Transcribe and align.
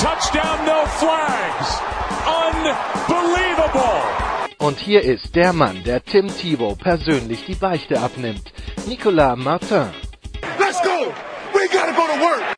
touchdown, 0.00 0.64
no 0.64 0.86
flags. 0.98 1.78
Unbelievable. 2.26 4.00
Und 4.58 4.78
hier 4.78 5.02
ist 5.02 5.34
der 5.34 5.52
Mann, 5.52 5.84
der 5.84 6.02
Tim 6.02 6.28
Thibault 6.28 6.78
persönlich 6.78 7.44
die 7.44 7.54
Beichte 7.54 8.00
abnimmt. 8.00 8.52
Nicolas 8.86 9.36
Martin. 9.36 9.90
Let's 10.58 10.80
go. 10.82 11.12
We 11.52 11.68
gotta 11.70 11.92
go 11.92 12.06
to 12.06 12.18
work. 12.18 12.56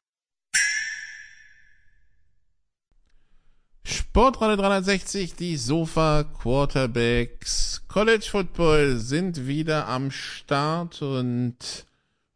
Sportradio 3.85 4.57
360, 4.57 5.35
die 5.35 5.57
Sofa 5.57 6.25
Quarterbacks 6.25 7.83
College 7.89 8.29
Football 8.31 8.99
sind 8.99 9.49
wieder 9.49 9.89
am 9.89 10.11
Start 10.11 11.03
und 11.03 11.57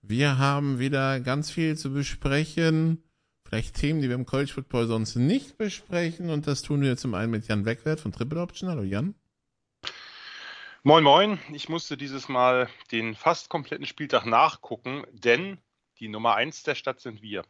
wir 0.02 0.38
haben 0.38 0.78
wieder 0.78 1.20
ganz 1.20 1.50
viel 1.50 1.76
zu 1.76 1.92
besprechen. 1.92 3.02
Vielleicht 3.48 3.76
Themen, 3.76 4.02
die 4.02 4.08
wir 4.08 4.16
im 4.16 4.26
College 4.26 4.52
Football 4.52 4.88
sonst 4.88 5.14
nicht 5.14 5.56
besprechen 5.56 6.30
und 6.30 6.48
das 6.48 6.62
tun 6.62 6.80
wir 6.80 6.96
zum 6.96 7.14
einen 7.14 7.30
mit 7.30 7.46
Jan 7.46 7.64
Wegwert 7.64 8.00
von 8.00 8.10
Triple 8.10 8.40
Option. 8.40 8.68
Hallo 8.68 8.82
Jan. 8.82 9.14
Moin 10.82 11.04
Moin, 11.04 11.38
ich 11.52 11.68
musste 11.68 11.96
dieses 11.96 12.28
Mal 12.28 12.68
den 12.90 13.14
fast 13.14 13.48
kompletten 13.48 13.86
Spieltag 13.86 14.26
nachgucken, 14.26 15.04
denn 15.12 15.58
die 16.00 16.08
Nummer 16.08 16.34
1 16.34 16.64
der 16.64 16.74
Stadt 16.74 17.00
sind 17.00 17.22
wir. 17.22 17.44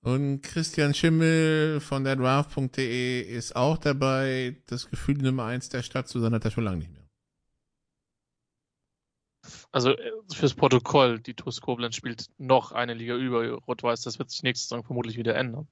Und 0.00 0.42
Christian 0.42 0.92
Schimmel 0.92 1.80
von 1.80 2.02
der 2.02 2.16
Draft.de 2.16 3.22
ist 3.22 3.54
auch 3.54 3.78
dabei. 3.78 4.56
Das 4.66 4.90
Gefühl, 4.90 5.18
Nummer 5.18 5.44
1 5.44 5.68
der 5.68 5.82
Stadt 5.82 6.08
zu 6.08 6.20
sein, 6.20 6.34
hat 6.34 6.44
er 6.44 6.50
schon 6.50 6.64
lange 6.64 6.78
nicht 6.78 6.92
mehr. 6.92 7.03
Also 9.72 9.90
äh, 9.90 10.12
fürs 10.32 10.54
Protokoll, 10.54 11.20
die 11.20 11.34
TuS 11.34 11.60
Koblenz 11.60 11.96
spielt 11.96 12.26
noch 12.38 12.72
eine 12.72 12.94
Liga 12.94 13.14
über 13.14 13.48
Rot-Weiß. 13.50 14.02
Das 14.02 14.18
wird 14.18 14.30
sich 14.30 14.42
nächste 14.42 14.68
Saison 14.68 14.84
vermutlich 14.84 15.16
wieder 15.16 15.34
ändern. 15.34 15.68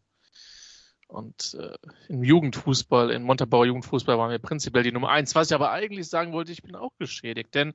Und 1.09 1.55
äh, 1.61 1.77
im 2.09 2.25
Jugendfußball, 2.25 3.11
in 3.11 3.23
Montabaur 3.23 3.67
Jugendfußball 3.67 4.17
waren 4.17 4.31
wir 4.31 4.39
prinzipiell 4.39 4.83
die 4.83 4.93
Nummer 4.93 5.11
1. 5.11 5.35
Was 5.35 5.51
ich 5.51 5.55
aber 5.55 5.71
eigentlich 5.71 6.09
sagen 6.09 6.33
wollte, 6.33 6.53
ich 6.53 6.63
bin 6.63 6.75
auch 6.75 6.93
geschädigt, 6.99 7.55
denn 7.55 7.75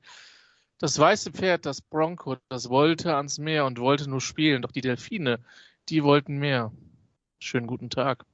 das 0.78 0.98
weiße 0.98 1.32
Pferd, 1.32 1.66
das 1.66 1.80
Bronco, 1.80 2.36
das 2.48 2.68
wollte 2.68 3.16
ans 3.16 3.38
Meer 3.38 3.64
und 3.66 3.78
wollte 3.78 4.08
nur 4.10 4.20
spielen, 4.20 4.62
doch 4.62 4.72
die 4.72 4.80
Delfine, 4.80 5.40
die 5.88 6.02
wollten 6.04 6.38
mehr. 6.38 6.72
Schönen 7.40 7.66
guten 7.66 7.90
Tag. 7.90 8.24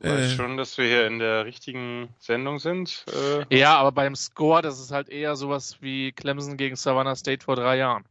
Du 0.00 0.06
äh, 0.06 0.12
weißt 0.12 0.36
schon, 0.36 0.56
dass 0.56 0.78
wir 0.78 0.86
hier 0.86 1.06
in 1.06 1.18
der 1.18 1.44
richtigen 1.44 2.14
Sendung 2.18 2.58
sind. 2.58 3.04
Äh, 3.12 3.58
ja, 3.58 3.76
aber 3.76 3.92
beim 3.92 4.14
Score, 4.14 4.62
das 4.62 4.78
ist 4.80 4.92
halt 4.92 5.08
eher 5.08 5.34
sowas 5.34 5.78
wie 5.80 6.12
Clemson 6.12 6.56
gegen 6.56 6.76
Savannah 6.76 7.16
State 7.16 7.44
vor 7.44 7.56
drei 7.56 7.78
Jahren. 7.78 8.04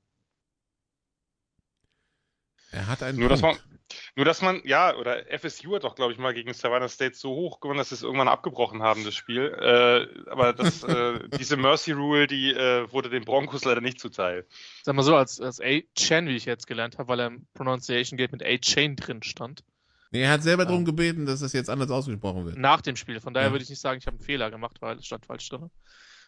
Er 2.71 2.88
hat 2.88 3.02
einen 3.02 3.17
nur, 3.17 3.29
Punkt. 3.29 3.44
dass 3.44 3.57
man, 3.57 3.79
nur, 4.17 4.25
dass 4.25 4.41
man, 4.41 4.61
ja, 4.66 4.94
oder 4.97 5.23
FSU 5.39 5.75
hat 5.75 5.85
doch, 5.85 5.95
glaube 5.95 6.11
ich, 6.11 6.19
mal 6.19 6.33
gegen 6.33 6.53
Savannah 6.53 6.89
State 6.89 7.16
so 7.16 7.29
hoch 7.29 7.61
gewonnen, 7.61 7.77
dass 7.77 7.89
sie 7.89 7.95
es 7.95 8.03
irgendwann 8.03 8.27
abgebrochen 8.27 8.83
haben, 8.83 9.05
das 9.05 9.16
Spiel. 9.16 9.45
Äh, 9.57 10.29
aber 10.29 10.51
das, 10.51 10.83
äh, 10.83 11.19
diese 11.39 11.56
Mercy 11.56 11.94
Rule, 11.94 12.28
die 12.28 12.51
äh, 12.51 12.91
wurde 12.91 13.09
den 13.09 13.23
Broncos 13.23 13.63
leider 13.63 13.79
nicht 13.79 14.01
zuteil. 14.01 14.45
Sag 14.83 14.94
mal 14.95 15.03
so, 15.03 15.16
als, 15.16 15.39
als 15.39 15.62
A-Chain, 15.62 16.28
wie 16.28 16.35
ich 16.35 16.44
jetzt 16.44 16.67
gelernt 16.67 16.97
habe, 16.97 17.07
weil 17.07 17.22
er 17.22 17.28
im 17.28 17.47
Pronunciation 17.53 18.17
Gate 18.17 18.33
mit 18.33 18.44
A-Chain 18.44 18.97
drin 18.97 19.23
stand. 19.23 19.63
Nee, 20.12 20.22
er 20.22 20.31
hat 20.31 20.44
selber 20.44 20.63
ja. 20.63 20.69
darum 20.69 20.85
gebeten, 20.85 21.25
dass 21.25 21.41
das 21.41 21.53
jetzt 21.53 21.69
anders 21.69 21.91
ausgesprochen 21.91 22.45
wird. 22.45 22.57
Nach 22.57 22.81
dem 22.81 22.95
Spiel. 22.95 23.19
Von 23.19 23.34
daher 23.34 23.50
ja. 23.50 23.51
würde 23.53 23.63
ich 23.63 23.69
nicht 23.69 23.81
sagen, 23.81 24.00
ich 24.00 24.07
habe 24.07 24.18
einen 24.18 24.25
Fehler 24.25 24.50
gemacht, 24.51 24.78
weil 24.81 24.97
es 24.97 25.06
stand 25.06 25.25
falsch 25.25 25.50
drin. 25.50 25.69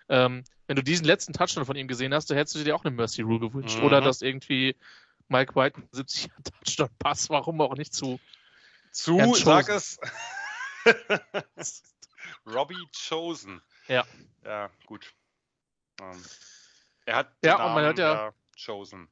Ähm, 0.10 0.44
wenn 0.68 0.76
du 0.76 0.84
diesen 0.84 1.06
letzten 1.06 1.34
Touchdown 1.34 1.66
von 1.66 1.76
ihm 1.76 1.88
gesehen 1.88 2.14
hast, 2.14 2.30
dann 2.30 2.38
hättest 2.38 2.56
du 2.56 2.64
dir 2.64 2.76
auch 2.76 2.84
eine 2.84 2.96
Mercy 2.96 3.22
Rule 3.22 3.40
gewünscht. 3.40 3.78
Mhm. 3.78 3.84
Oder 3.86 4.02
dass 4.02 4.22
irgendwie 4.22 4.76
Mike 5.28 5.56
White 5.56 5.82
70 5.92 6.30
Touchdown 6.44 6.90
Pass, 6.98 7.30
warum 7.30 7.62
auch 7.62 7.76
nicht 7.76 7.94
zu. 7.94 8.20
Zu, 8.92 9.36
sag 9.36 9.70
es. 9.70 10.00
Robbie 12.46 12.88
Chosen. 13.08 13.62
Ja. 13.88 14.04
Ja, 14.44 14.70
gut. 14.86 15.14
Um, 16.02 16.12
ähm, 16.12 16.24
er 17.06 17.16
hat 17.18 17.32
ja, 17.44 17.66
und 17.66 17.74
man 17.74 17.86
hat 17.86 18.00
ja 18.00 18.34
Chosen. 18.64 19.08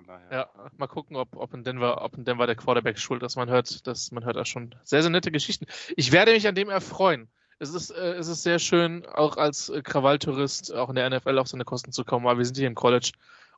Von 0.00 0.06
daher. 0.06 0.32
Ja, 0.32 0.70
mal 0.78 0.86
gucken, 0.86 1.16
ob, 1.16 1.36
ob, 1.36 1.52
in 1.52 1.62
Denver, 1.62 2.02
ob 2.02 2.16
in 2.16 2.24
Denver 2.24 2.46
der 2.46 2.56
Quarterback 2.56 2.98
schuld 2.98 3.22
ist. 3.22 3.36
Man 3.36 3.50
hört, 3.50 3.86
dass 3.86 4.10
man 4.12 4.24
hört 4.24 4.38
auch 4.38 4.46
schon 4.46 4.74
sehr, 4.82 5.02
sehr 5.02 5.10
nette 5.10 5.30
Geschichten. 5.30 5.66
Ich 5.94 6.10
werde 6.10 6.32
mich 6.32 6.48
an 6.48 6.54
dem 6.54 6.70
erfreuen. 6.70 7.28
Es 7.58 7.74
ist, 7.74 7.90
äh, 7.90 8.14
es 8.14 8.26
ist 8.26 8.42
sehr 8.42 8.58
schön, 8.58 9.04
auch 9.04 9.36
als 9.36 9.68
äh, 9.68 9.82
Krawalltourist 9.82 10.72
auch 10.72 10.88
in 10.88 10.94
der 10.94 11.10
NFL 11.10 11.36
auf 11.36 11.48
seine 11.48 11.66
Kosten 11.66 11.92
zu 11.92 12.06
kommen, 12.06 12.26
aber 12.26 12.38
wir 12.38 12.46
sind 12.46 12.56
hier 12.56 12.66
im 12.66 12.74
College 12.74 13.12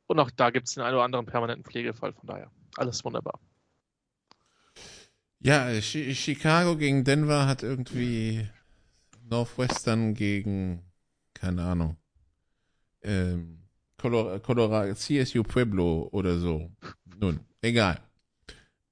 und 0.09 0.19
auch 0.19 0.33
da 0.33 0.51
gibt 0.51 0.67
es 0.67 0.75
den 0.75 0.83
einen 0.83 0.97
oder 0.97 1.05
anderen 1.05 1.27
permanenten 1.27 1.65
Pflegefall. 1.65 2.13
Von 2.13 2.27
daher, 2.27 2.51
alles 2.77 3.05
wunderbar. 3.05 3.39
Ja, 5.39 5.81
Chicago 5.81 6.77
gegen 6.77 7.05
Denver 7.05 7.47
hat 7.47 7.63
irgendwie 7.63 8.49
Northwestern 9.31 10.15
gegen, 10.15 10.83
keine 11.35 11.63
Ahnung, 11.63 11.97
ähm, 13.03 13.62
Colorado, 14.03 14.95
CSU 14.95 15.43
Pueblo 15.43 16.09
oder 16.13 16.39
so. 16.39 16.71
Nun, 17.19 17.41
egal. 17.61 18.01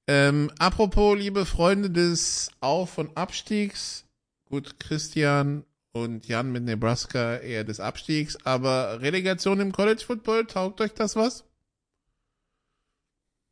Ähm, 0.07 0.51
apropos, 0.57 1.17
liebe 1.17 1.45
Freunde 1.45 1.89
des 1.89 2.51
Auf- 2.59 2.97
und 2.97 3.15
Abstiegs. 3.17 4.05
Gut, 4.45 4.79
Christian 4.79 5.65
und 5.93 6.27
Jan 6.27 6.51
mit 6.51 6.63
Nebraska 6.63 7.37
eher 7.37 7.63
des 7.63 7.79
Abstiegs, 7.79 8.37
aber 8.45 9.01
Relegation 9.01 9.59
im 9.59 9.71
College 9.71 10.03
Football, 10.05 10.45
taugt 10.45 10.81
euch 10.81 10.93
das 10.93 11.15
was? 11.15 11.45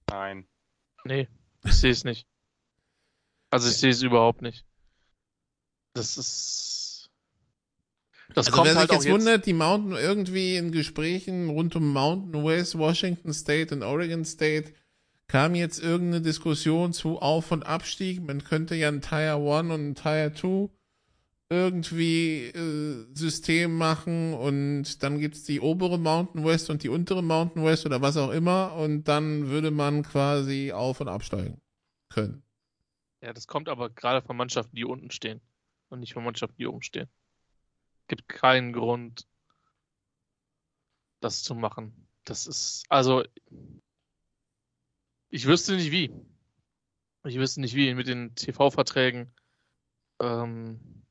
Nein. 0.09 0.48
Nee, 1.06 1.28
ich 1.64 1.74
sehe 1.74 1.92
es 1.92 2.03
nicht. 2.03 2.28
Also 3.52 3.69
ich 3.69 3.78
sehe 3.78 3.92
es 3.92 4.02
überhaupt 4.02 4.42
nicht. 4.42 4.66
Das 5.94 6.18
ist. 6.18 6.79
Das 8.34 8.48
also 8.48 8.52
kommt 8.58 8.68
wer 8.68 8.76
halt 8.76 8.90
sich 8.90 8.98
jetzt, 8.98 9.06
jetzt 9.06 9.14
wundert, 9.14 9.46
die 9.46 9.54
Mountain 9.54 9.94
irgendwie 9.94 10.56
in 10.56 10.72
Gesprächen 10.72 11.50
rund 11.50 11.76
um 11.76 11.92
Mountain 11.92 12.46
West, 12.46 12.78
Washington 12.78 13.34
State 13.34 13.74
und 13.74 13.84
Oregon 13.84 14.24
State 14.24 14.74
kam 15.28 15.56
jetzt 15.56 15.82
irgendeine 15.82 16.22
Diskussion 16.22 16.92
zu 16.92 17.20
Auf- 17.20 17.52
und 17.52 17.64
Abstieg. 17.64 18.22
Man 18.22 18.44
könnte 18.44 18.76
ja 18.76 18.88
ein 18.88 19.02
Tire 19.02 19.36
1 19.36 19.72
und 19.72 19.90
ein 19.90 19.96
Tire 19.96 20.34
2 20.34 20.70
irgendwie 21.52 22.46
äh, 22.46 23.08
System 23.16 23.76
machen 23.76 24.34
und 24.36 25.02
dann 25.02 25.20
gibt's 25.20 25.44
die 25.44 25.60
obere 25.60 25.98
Mountain 25.98 26.46
West 26.46 26.70
und 26.70 26.84
die 26.84 26.90
untere 26.90 27.24
Mountain 27.24 27.64
West 27.64 27.86
oder 27.88 28.02
was 28.02 28.18
auch 28.18 28.30
immer 28.30 28.76
und 28.76 29.08
dann 29.08 29.48
würde 29.48 29.72
man 29.72 30.04
quasi 30.04 30.72
auf- 30.72 31.02
und 31.02 31.08
absteigen 31.08 31.60
können. 32.10 32.44
Ja, 33.22 33.34
das 33.34 33.48
kommt 33.48 33.68
aber 33.68 33.90
gerade 33.90 34.26
von 34.26 34.38
Mannschaften, 34.38 34.76
die 34.76 34.86
unten 34.86 35.10
stehen 35.10 35.42
und 35.90 36.00
nicht 36.02 36.14
von 36.14 36.24
Mannschaften, 36.24 36.56
die 36.58 36.68
oben 36.68 36.84
stehen. 36.84 37.10
Gibt 38.09 38.28
keinen 38.28 38.74
Grund, 38.74 39.28
das 41.22 41.44
zu 41.44 41.53
machen. 41.53 42.08
Das 42.25 42.47
ist, 42.47 42.84
also, 42.90 43.24
ich 45.30 45.46
wüsste 45.46 45.75
nicht 45.75 45.92
wie. 45.92 46.12
Ich 47.24 47.38
wüsste 47.38 47.62
nicht 47.62 47.75
wie 47.75 47.94
mit 47.94 48.07
den 48.07 48.34
TV-Verträgen. 48.34 49.31
Ähm, 50.19 51.06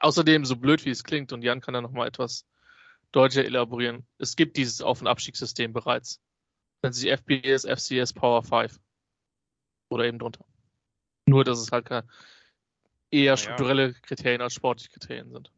außerdem, 0.00 0.44
so 0.44 0.56
blöd 0.56 0.84
wie 0.84 0.90
es 0.90 1.04
klingt, 1.04 1.32
und 1.32 1.42
Jan 1.42 1.60
kann 1.60 1.74
da 1.74 1.80
nochmal 1.80 2.08
etwas 2.08 2.46
deutlicher 3.12 3.44
elaborieren, 3.44 4.04
es 4.18 4.34
gibt 4.34 4.56
dieses 4.56 4.82
Auf- 4.82 5.00
und 5.00 5.06
Abstiegssystem 5.06 5.72
bereits. 5.72 6.20
Wenn 6.82 6.92
sie 6.92 7.08
FBS, 7.08 7.64
FCS, 7.64 8.14
Power 8.14 8.42
5 8.42 8.80
oder 9.90 10.06
eben 10.06 10.18
drunter. 10.18 10.44
Nur, 11.26 11.44
dass 11.44 11.60
es 11.60 11.70
halt 11.70 11.88
eher 13.14 13.36
strukturelle 13.36 13.88
naja. 13.88 13.98
Kriterien 14.02 14.40
als 14.40 14.54
sportliche 14.54 14.90
Kriterien 14.90 15.30
sind. 15.30 15.52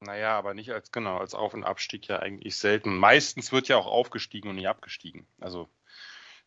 Naja, 0.00 0.36
aber 0.36 0.54
nicht 0.54 0.70
als, 0.70 0.90
genau, 0.90 1.18
als 1.18 1.34
Auf- 1.34 1.54
und 1.54 1.64
Abstieg 1.64 2.08
ja 2.08 2.18
eigentlich 2.18 2.56
selten. 2.56 2.96
Meistens 2.96 3.52
wird 3.52 3.68
ja 3.68 3.76
auch 3.76 3.86
aufgestiegen 3.86 4.48
und 4.48 4.56
nicht 4.56 4.68
abgestiegen. 4.68 5.26
Also 5.40 5.68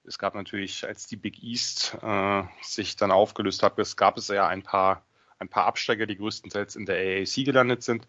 es 0.03 0.19
gab 0.19 0.35
natürlich, 0.35 0.85
als 0.85 1.07
die 1.07 1.15
Big 1.15 1.41
East 1.41 1.97
äh, 2.01 2.43
sich 2.61 2.95
dann 2.95 3.11
aufgelöst 3.11 3.63
hat, 3.63 3.79
es 3.79 3.95
gab 3.95 4.17
es 4.17 4.27
ja 4.27 4.47
ein 4.47 4.63
paar 4.63 5.05
ein 5.37 5.49
paar 5.49 5.65
Absteiger, 5.65 6.05
die 6.05 6.17
größtenteils 6.17 6.75
in 6.75 6.85
der 6.85 6.95
AAC 6.95 7.45
gelandet 7.45 7.83
sind. 7.83 8.07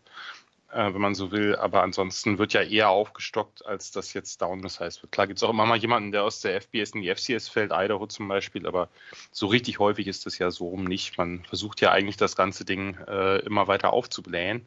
Äh, 0.72 0.92
wenn 0.92 1.00
man 1.00 1.14
so 1.14 1.30
will. 1.30 1.56
Aber 1.56 1.82
ansonsten 1.82 2.38
wird 2.38 2.52
ja 2.52 2.62
eher 2.62 2.90
aufgestockt, 2.90 3.64
als 3.66 3.90
das 3.90 4.12
jetzt 4.12 4.42
downgesized 4.42 5.02
wird. 5.02 5.12
Klar 5.12 5.26
gibt 5.26 5.38
es 5.38 5.42
auch 5.42 5.50
immer 5.50 5.66
mal 5.66 5.78
jemanden, 5.78 6.12
der 6.12 6.24
aus 6.24 6.40
der 6.40 6.60
FBS 6.60 6.90
in 6.90 7.02
die 7.02 7.14
FCS 7.14 7.48
fällt, 7.48 7.72
Idaho 7.72 8.06
zum 8.06 8.28
Beispiel, 8.28 8.66
aber 8.66 8.88
so 9.30 9.46
richtig 9.46 9.78
häufig 9.78 10.06
ist 10.06 10.26
das 10.26 10.38
ja 10.38 10.50
so 10.50 10.68
rum 10.68 10.84
nicht. 10.84 11.18
Man 11.18 11.44
versucht 11.44 11.80
ja 11.80 11.92
eigentlich 11.92 12.16
das 12.16 12.36
ganze 12.36 12.64
Ding 12.64 12.96
äh, 13.06 13.38
immer 13.38 13.68
weiter 13.68 13.92
aufzublähen. 13.92 14.66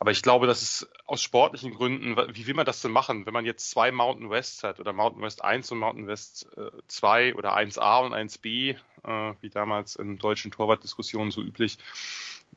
Aber 0.00 0.12
ich 0.12 0.22
glaube, 0.22 0.46
dass 0.46 0.62
es 0.62 0.88
aus 1.06 1.20
sportlichen 1.20 1.74
Gründen, 1.74 2.16
wie 2.32 2.46
will 2.46 2.54
man 2.54 2.66
das 2.66 2.80
denn 2.80 2.92
machen, 2.92 3.26
wenn 3.26 3.32
man 3.32 3.44
jetzt 3.44 3.68
zwei 3.68 3.90
Mountain 3.90 4.30
West 4.30 4.62
hat 4.62 4.78
oder 4.78 4.92
Mountain 4.92 5.22
West 5.22 5.42
1 5.42 5.72
und 5.72 5.78
Mountain 5.78 6.06
West 6.06 6.48
äh, 6.56 6.70
2 6.86 7.34
oder 7.34 7.56
1a 7.56 8.04
und 8.04 8.14
1b, 8.14 8.76
äh, 9.02 9.34
wie 9.40 9.50
damals 9.50 9.96
in 9.96 10.18
deutschen 10.18 10.52
Torwartdiskussionen 10.52 11.32
so 11.32 11.42
üblich, 11.42 11.78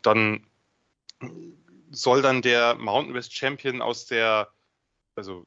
dann 0.04 0.46
soll 1.92 2.22
dann 2.22 2.42
der 2.42 2.76
Mountain 2.76 3.14
West 3.14 3.34
Champion 3.34 3.82
aus 3.82 4.06
der, 4.06 4.50
also 5.16 5.46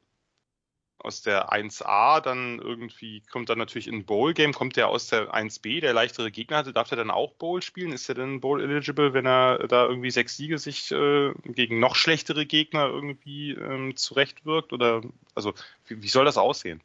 aus 0.99 1.21
der 1.21 1.51
1A 1.53 2.19
dann 2.19 2.59
irgendwie, 2.59 3.21
kommt 3.31 3.49
dann 3.49 3.59
natürlich 3.59 3.87
in 3.87 3.95
ein 3.95 4.05
Bowl-Game, 4.05 4.53
kommt 4.53 4.75
der 4.75 4.87
aus 4.87 5.07
der 5.07 5.33
1B, 5.33 5.79
der 5.81 5.93
leichtere 5.93 6.31
Gegner 6.31 6.57
hatte, 6.57 6.73
darf 6.73 6.91
er 6.91 6.97
dann 6.97 7.11
auch 7.11 7.33
Bowl 7.33 7.61
spielen? 7.61 7.91
Ist 7.91 8.09
er 8.09 8.15
dann 8.15 8.41
Bowl-eligible, 8.41 9.13
wenn 9.13 9.27
er 9.27 9.67
da 9.67 9.85
irgendwie 9.85 10.11
sechs 10.11 10.35
Siege 10.35 10.57
sich 10.57 10.91
äh, 10.91 11.33
gegen 11.45 11.79
noch 11.79 11.95
schlechtere 11.95 12.45
Gegner 12.45 12.87
irgendwie 12.87 13.51
ähm, 13.51 13.95
zurechtwirkt? 13.95 14.73
Oder, 14.73 15.01
also, 15.35 15.53
wie, 15.87 16.01
wie 16.01 16.07
soll 16.07 16.25
das 16.25 16.37
aussehen? 16.37 16.81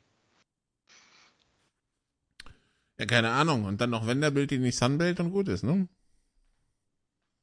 Ja, 2.99 3.07
keine 3.07 3.31
Ahnung. 3.31 3.65
Und 3.65 3.81
dann 3.81 3.91
noch 3.91 4.07
Wenderbild, 4.07 4.51
die 4.51 4.59
nicht 4.59 4.77
Sunbelt 4.77 5.21
und 5.21 5.31
gut 5.33 5.49
ist, 5.49 5.63
ne? 5.63 5.89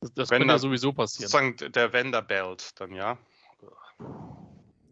Das, 0.01 0.13
das 0.13 0.29
könnte 0.29 0.47
ja 0.47 0.59
sowieso 0.59 0.93
passieren. 0.93 1.29
Sozusagen 1.29 1.71
der 1.71 1.93
Wenderbelt 1.93 2.79
dann, 2.79 2.93
ja. 2.93 3.17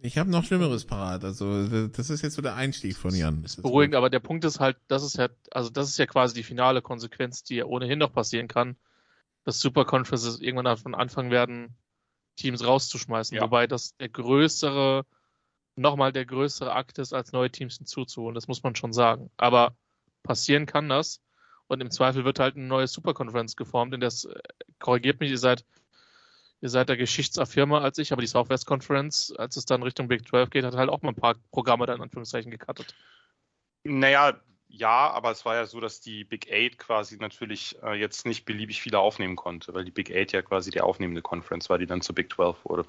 Ich 0.02 0.18
habe 0.18 0.30
noch 0.30 0.44
Schlimmeres 0.44 0.86
parat. 0.86 1.24
Also 1.24 1.88
das 1.88 2.10
ist 2.10 2.22
jetzt 2.22 2.36
so 2.36 2.42
der 2.42 2.56
Einstieg 2.56 2.96
von 2.96 3.13
Jan. 3.13 3.44
Ist 3.44 3.62
beruhigend, 3.62 3.94
gut. 3.94 3.98
aber 3.98 4.10
der 4.10 4.19
Punkt 4.19 4.46
ist 4.46 4.60
halt, 4.60 4.78
das 4.88 5.04
ist 5.04 5.18
ja, 5.18 5.30
also 5.52 5.69
das 5.69 5.90
ist 5.90 5.98
ja 5.98 6.06
quasi 6.06 6.36
die 6.36 6.44
finale 6.44 6.81
Konsequenz, 6.81 7.44
die 7.44 7.56
ja 7.56 7.66
ohnehin 7.66 8.00
noch 8.00 8.13
passieren 8.13 8.48
kann, 8.48 8.78
dass 9.46 9.60
Super 9.60 9.86
Conferences 9.86 10.40
irgendwann 10.42 10.66
davon 10.66 10.96
anfangen 10.96 11.31
werden, 11.31 11.75
Teams 12.36 12.66
rauszuschmeißen. 12.66 13.36
Ja. 13.38 13.44
Wobei 13.44 13.68
das 13.68 13.96
der 13.98 14.10
größere, 14.10 15.06
nochmal 15.75 16.12
der 16.12 16.25
größere 16.25 16.74
Akt 16.74 17.00
ist, 17.00 17.13
als 17.13 17.31
neue 17.31 17.52
Teams 17.52 17.78
hinzuzuholen. 17.78 18.36
Das 18.36 18.48
muss 18.48 18.63
man 18.63 18.75
schon 18.75 18.94
sagen. 18.94 19.31
Aber 19.38 19.75
passieren 20.24 20.66
kann 20.66 20.90
das. 20.90 21.22
Und 21.68 21.82
im 21.82 21.92
Zweifel 21.92 22.26
wird 22.26 22.40
halt 22.40 22.56
eine 22.56 22.66
neue 22.66 22.88
Superkonferenz 22.88 23.56
geformt, 23.56 23.94
in 23.94 24.00
das, 24.00 24.26
äh, 24.26 24.40
korrigiert 24.80 25.20
mich, 25.20 25.32
ihr 25.32 25.38
seid, 25.38 25.66
ihr 26.62 26.70
seid 26.70 26.90
der 26.90 26.98
geschichtsaffirmer 26.98 27.82
als 27.82 27.98
ich, 27.98 28.12
aber 28.12 28.22
die 28.22 28.28
Southwest 28.28 28.66
Conference, 28.66 29.34
als 29.36 29.58
es 29.58 29.66
dann 29.66 29.84
Richtung 29.84 30.08
Big 30.08 30.28
12 30.28 30.50
geht, 30.50 30.66
hat 30.66 30.76
halt 30.76 30.90
auch 30.90 31.02
mal 31.02 31.10
ein 31.10 31.16
paar 31.16 31.36
Programme 31.52 31.86
dann 31.86 31.98
in 31.98 32.04
Anführungszeichen 32.04 32.52
gecuttet. 32.52 32.96
Naja, 33.84 34.40
ja, 34.68 35.10
aber 35.12 35.32
es 35.32 35.46
war 35.46 35.56
ja 35.56 35.66
so, 35.66 35.80
dass 35.80 36.02
die 36.02 36.24
Big 36.24 36.52
Eight 36.52 36.78
quasi 36.78 37.18
natürlich 37.18 37.78
äh, 37.82 37.94
jetzt 37.94 38.26
nicht 38.26 38.46
beliebig 38.46 38.82
viele 38.82 39.00
aufnehmen 39.00 39.36
konnte, 39.36 39.74
weil 39.74 39.86
die 39.86 39.92
Big 39.92 40.12
Eight 40.12 40.34
ja 40.34 40.42
quasi 40.42 40.70
die 40.70 40.82
aufnehmende 40.82 41.22
Conference 41.22 41.70
war, 41.70 41.78
die 41.78 41.86
dann 41.86 42.02
zur 42.02 42.16
Big 42.16 42.34
12 42.34 42.66
wurde. 42.66 42.86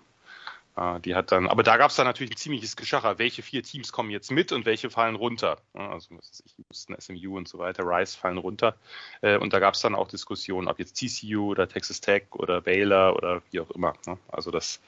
Äh, 0.77 1.01
die 1.01 1.15
hat 1.15 1.33
dann, 1.33 1.49
aber 1.49 1.63
da 1.63 1.77
gab 1.77 1.91
es 1.91 1.97
dann 1.97 2.07
natürlich 2.07 2.33
ein 2.33 2.37
ziemliches 2.37 2.77
Geschacher. 2.77 3.19
Welche 3.19 3.43
vier 3.43 3.63
Teams 3.63 3.93
kommen 3.93 4.11
jetzt 4.11 4.31
mit 4.31 4.53
und 4.53 4.67
welche 4.67 4.91
fallen 4.91 5.17
runter? 5.17 5.59
Also, 5.75 6.17
was 6.17 6.43
ich, 6.45 6.55
Houston, 6.69 6.97
SMU 6.99 7.37
und 7.37 7.49
so 7.49 7.59
weiter, 7.59 7.85
Rice 7.85 8.15
fallen 8.15 8.39
runter. 8.39 8.77
Äh, 9.23 9.39
und 9.39 9.53
da 9.53 9.59
gab 9.59 9.75
es 9.75 9.81
dann 9.81 9.95
auch 9.95 10.09
Diskussionen, 10.09 10.69
ob 10.69 10.79
jetzt 10.79 10.99
TCU 10.99 11.51
oder 11.51 11.69
Texas 11.69 12.01
Tech 12.01 12.25
oder 12.33 12.61
Baylor 12.61 13.17
oder 13.17 13.43
wie 13.51 13.61
auch 13.61 13.71
immer. 13.71 13.95
Ne? 14.07 14.19
Also 14.29 14.51
das, 14.51 14.81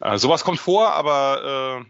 äh, 0.00 0.18
sowas 0.18 0.44
kommt 0.44 0.60
vor, 0.60 0.92
aber 0.92 1.84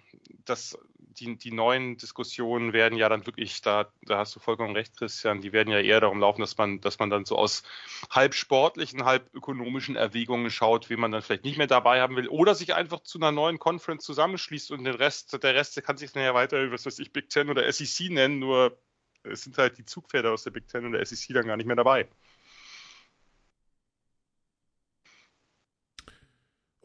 das 0.45 0.79
die, 1.15 1.37
die 1.37 1.53
neuen 1.53 1.97
Diskussionen 1.97 2.73
werden 2.73 2.99
ja 2.99 3.09
dann 3.09 3.27
wirklich, 3.27 3.63
da, 3.63 3.91
da 4.03 4.19
hast 4.19 4.35
du 4.37 4.41
vollkommen 4.41 4.75
recht, 4.75 4.97
Christian, 4.97 5.41
die 5.41 5.53
werden 5.53 5.71
ja 5.71 5.81
eher 5.81 6.01
darum 6.01 6.21
laufen, 6.21 6.41
dass 6.41 6.57
man, 6.59 6.81
dass 6.81 6.99
man 6.99 7.11
dann 7.11 7.25
so 7.25 7.37
aus 7.37 7.63
halb 8.11 8.35
sportlichen, 8.35 9.05
halb 9.05 9.33
ökonomischen 9.35 9.97
Erwägungen 9.97 10.51
schaut, 10.51 10.91
wie 10.91 10.97
man 10.97 11.13
dann 11.13 11.23
vielleicht 11.23 11.45
nicht 11.45 11.59
mehr 11.59 11.67
dabei 11.67 12.01
haben 12.01 12.17
will, 12.17 12.29
oder 12.29 12.55
sich 12.55 12.75
einfach 12.75 13.01
zu 13.01 13.19
einer 13.19 13.33
neuen 13.33 13.59
Conference 13.59 14.05
zusammenschließt 14.05 14.71
und 14.71 14.85
den 14.85 14.95
Rest, 14.95 15.43
der 15.43 15.55
Rest 15.55 15.83
kann 15.85 15.97
sich 15.97 16.13
dann 16.13 16.23
ja 16.23 16.35
weiter, 16.35 16.71
was 16.71 16.87
weiß 16.87 16.99
ich, 16.99 17.13
Big 17.13 17.31
Ten 17.31 17.51
oder 17.51 17.71
SEC 17.73 18.11
nennen, 18.11 18.39
nur 18.39 18.79
es 19.23 19.43
sind 19.43 19.57
halt 19.59 19.79
die 19.79 19.85
Zugpferde 19.85 20.31
aus 20.31 20.45
der 20.45 20.51
Big 20.51 20.69
Ten 20.69 20.85
und 20.85 20.93
der 20.93 21.05
SEC 21.05 21.35
dann 21.35 21.47
gar 21.47 21.57
nicht 21.57 21.67
mehr 21.67 21.77
dabei. 21.77 22.09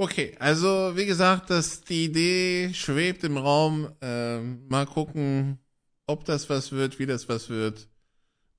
Okay, 0.01 0.33
also 0.39 0.93
wie 0.95 1.05
gesagt, 1.05 1.49
dass 1.49 1.81
die 1.81 2.05
Idee 2.05 2.73
schwebt 2.73 3.25
im 3.25 3.35
Raum. 3.35 3.91
Ähm, 3.99 4.65
mal 4.69 4.85
gucken, 4.85 5.59
ob 6.07 6.23
das 6.23 6.49
was 6.49 6.71
wird, 6.71 6.99
wie 6.99 7.05
das 7.05 7.27
was 7.27 7.49
wird. 7.49 7.89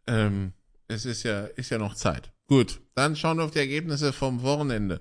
Ähm, 0.06 0.52
es 0.86 1.06
ist 1.06 1.22
ja, 1.22 1.46
ist 1.46 1.70
ja 1.70 1.78
noch 1.78 1.94
Zeit. 1.94 2.30
Gut, 2.46 2.82
dann 2.94 3.16
schauen 3.16 3.38
wir 3.38 3.44
auf 3.44 3.52
die 3.52 3.58
Ergebnisse 3.58 4.12
vom 4.12 4.42
Wochenende. 4.42 5.00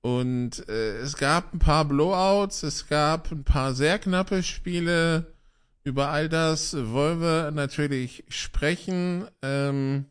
Und 0.00 0.68
äh, 0.68 0.98
es 0.98 1.16
gab 1.16 1.52
ein 1.52 1.58
paar 1.58 1.84
Blowouts, 1.84 2.62
es 2.62 2.86
gab 2.86 3.32
ein 3.32 3.42
paar 3.42 3.74
sehr 3.74 3.98
knappe 3.98 4.44
Spiele. 4.44 5.34
Über 5.82 6.10
all 6.10 6.28
das 6.28 6.76
wollen 6.76 7.20
wir 7.20 7.50
natürlich 7.50 8.22
sprechen. 8.28 9.26
Ähm, 9.42 10.04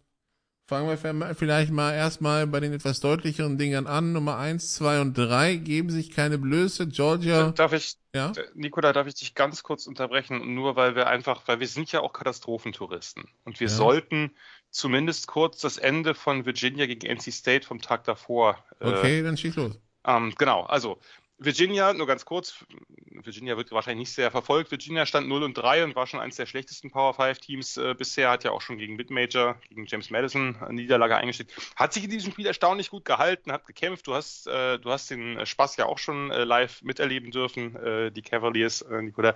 Fangen 0.66 0.88
wir 0.88 1.36
vielleicht 1.36 1.72
mal 1.72 1.94
erstmal 1.94 2.48
bei 2.48 2.62
den 2.62 2.72
etwas 2.72 3.02
deutlicheren 3.02 3.58
Dingern 3.58 3.86
an. 3.86 4.14
Nummer 4.14 4.38
eins, 4.38 4.74
zwei 4.74 5.02
und 5.02 5.14
drei 5.14 5.56
geben 5.56 5.90
sich 5.90 6.12
keine 6.12 6.38
Blöße. 6.38 6.88
Georgia. 6.88 7.52
Darf 7.52 7.74
ich, 7.74 7.98
ja? 8.16 8.32
Nikola, 8.54 8.94
darf 8.94 9.06
ich 9.08 9.16
dich 9.16 9.36
ganz 9.36 9.64
kurz 9.64 9.88
unterbrechen? 9.88 10.56
Nur 10.56 10.78
weil 10.78 10.96
wir 10.96 11.08
einfach, 11.08 11.42
weil 11.48 11.60
wir 11.60 11.68
sind 11.68 11.92
ja 11.92 12.00
auch 12.00 12.14
Katastrophentouristen. 12.14 13.26
Und 13.44 13.60
wir 13.60 13.68
ja. 13.68 13.74
sollten 13.74 14.32
zumindest 14.70 15.28
kurz 15.28 15.60
das 15.60 15.78
Ende 15.78 16.16
von 16.16 16.46
Virginia 16.46 16.86
gegen 16.86 17.08
NC 17.08 17.34
State 17.34 17.68
vom 17.68 17.82
Tag 17.82 18.06
davor. 18.06 18.58
Äh, 18.80 18.88
okay, 18.88 19.20
äh, 19.20 19.24
dann 19.24 19.36
schieß 19.36 19.58
los. 19.58 19.78
Ähm, 20.06 20.34
genau, 20.38 20.62
also 20.64 20.98
Virginia, 21.38 21.94
nur 21.94 22.08
ganz 22.08 22.26
kurz, 22.26 22.64
Virginia 23.10 23.58
wird 23.58 23.72
wahrscheinlich 23.72 24.08
nicht 24.08 24.16
sehr 24.16 24.32
verfolgt. 24.32 24.72
Virginia 24.72 25.06
stand 25.06 25.28
0 25.28 25.44
und 25.44 25.54
3 25.56 25.84
und 25.84 25.96
war 25.96 26.08
schon 26.08 26.20
eines 26.20 26.36
der 26.36 26.46
schlechtesten 26.46 26.92
Power 26.92 27.14
5 27.14 27.40
Teams 27.40 27.78
äh, 27.78 27.96
bisher, 27.98 28.30
hat 28.30 28.44
ja 28.44 28.52
auch 28.52 28.62
schon 28.62 28.78
gegen 28.78 28.96
Midmajor, 28.96 29.60
gegen 29.70 29.86
James 29.86 30.10
Madison 30.10 30.56
eine 30.62 30.74
Niederlage 30.74 31.16
eingesteckt. 31.16 31.54
Hat 31.76 31.94
sich 31.94 32.04
in 32.04 32.10
diesem 32.10 32.32
Spiel 32.32 32.46
erstaunlich 32.46 32.90
gut 32.90 33.06
gehalten, 33.06 33.52
hat 33.52 33.66
gekämpft. 33.66 34.08
Du 34.08 34.14
hast, 34.14 34.48
äh, 34.48 34.80
du 34.80 34.90
hast 34.92 35.10
den 35.10 35.46
Spaß 35.46 35.78
ja 35.78 35.86
auch 35.86 35.98
schon 35.98 36.32
äh, 36.32 36.44
live 36.44 36.82
miterleben 36.82 37.32
dürfen, 37.32 37.76
äh, 37.76 38.12
die 38.12 38.22
Cavaliers, 38.22 38.82
äh, 38.82 39.02
Nicola. 39.02 39.36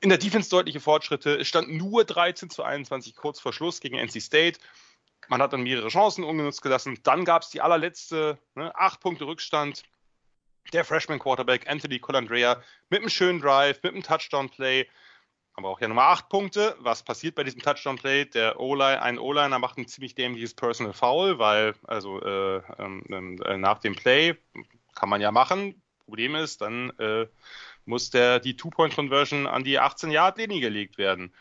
In 0.00 0.08
der 0.08 0.18
Defense 0.18 0.50
deutliche 0.50 0.80
Fortschritte. 0.80 1.36
Es 1.36 1.46
stand 1.46 1.70
nur 1.70 2.04
13 2.04 2.50
zu 2.50 2.64
21 2.64 3.14
kurz 3.14 3.38
vor 3.38 3.52
Schluss 3.52 3.80
gegen 3.80 3.96
NC 3.96 4.20
State. 4.20 4.58
Man 5.28 5.40
hat 5.40 5.52
dann 5.52 5.62
mehrere 5.62 5.88
Chancen 5.88 6.24
ungenutzt 6.24 6.62
gelassen. 6.62 6.98
Dann 7.04 7.24
gab 7.24 7.42
es 7.42 7.50
die 7.50 7.60
allerletzte, 7.60 8.38
ne, 8.56 8.74
acht 8.74 9.00
Punkte 9.00 9.26
Rückstand 9.26 9.84
der 10.72 10.84
Freshman 10.84 11.18
Quarterback 11.18 11.68
Anthony 11.68 11.98
Colandrea 11.98 12.62
mit 12.90 13.00
einem 13.00 13.10
schönen 13.10 13.40
Drive, 13.40 13.82
mit 13.82 13.92
einem 13.92 14.02
Touchdown-Play, 14.02 14.88
aber 15.54 15.68
auch 15.68 15.80
ja 15.80 15.88
Nummer 15.88 16.04
8 16.04 16.28
Punkte. 16.28 16.76
Was 16.78 17.02
passiert 17.02 17.34
bei 17.34 17.44
diesem 17.44 17.60
Touchdown-Play? 17.60 18.26
Der 18.26 18.58
O-Line, 18.58 19.02
ein 19.02 19.18
O-Liner 19.18 19.58
macht 19.58 19.78
ein 19.78 19.86
ziemlich 19.86 20.14
dämliches 20.14 20.54
Personal 20.54 20.92
Foul, 20.94 21.38
weil, 21.38 21.74
also 21.84 22.20
äh, 22.22 22.62
ähm, 22.78 23.38
äh, 23.44 23.58
nach 23.58 23.78
dem 23.78 23.94
Play 23.94 24.36
kann 24.94 25.08
man 25.08 25.20
ja 25.20 25.30
machen. 25.30 25.82
Problem 26.06 26.34
ist, 26.34 26.60
dann 26.60 26.90
äh, 26.98 27.26
muss 27.84 28.10
der 28.10 28.40
die 28.40 28.56
Two-Point-Conversion 28.56 29.46
an 29.46 29.64
die 29.64 29.80
18-Yard-Linie 29.80 30.60
gelegt 30.60 30.98
werden. 30.98 31.34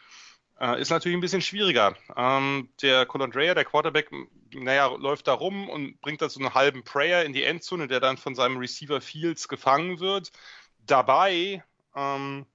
Äh, 0.60 0.80
ist 0.82 0.92
natürlich 0.92 1.18
ein 1.18 1.22
bisschen 1.22 1.42
schwieriger. 1.42 1.96
Ähm, 2.16 2.70
der 2.82 3.06
Colandrea, 3.06 3.54
der 3.54 3.66
Quarterback, 3.66 4.12
naja, 4.54 4.88
läuft 4.88 5.28
da 5.28 5.34
rum 5.34 5.70
und 5.70 6.00
bringt 6.02 6.22
da 6.22 6.30
so 6.30 6.40
einen 6.40 6.54
halben 6.54 6.84
Prayer 6.84 7.26
in 7.26 7.34
die 7.34 7.44
Endzone, 7.44 7.88
der 7.88 8.00
dann 8.00 8.18
von 8.18 8.36
seinem 8.36 8.58
Receiver 8.58 9.02
Fields 9.02 9.48
gefangen 9.48 10.00
wird. 10.00 10.32
Dabei 10.80 11.64
ähm, 11.96 12.46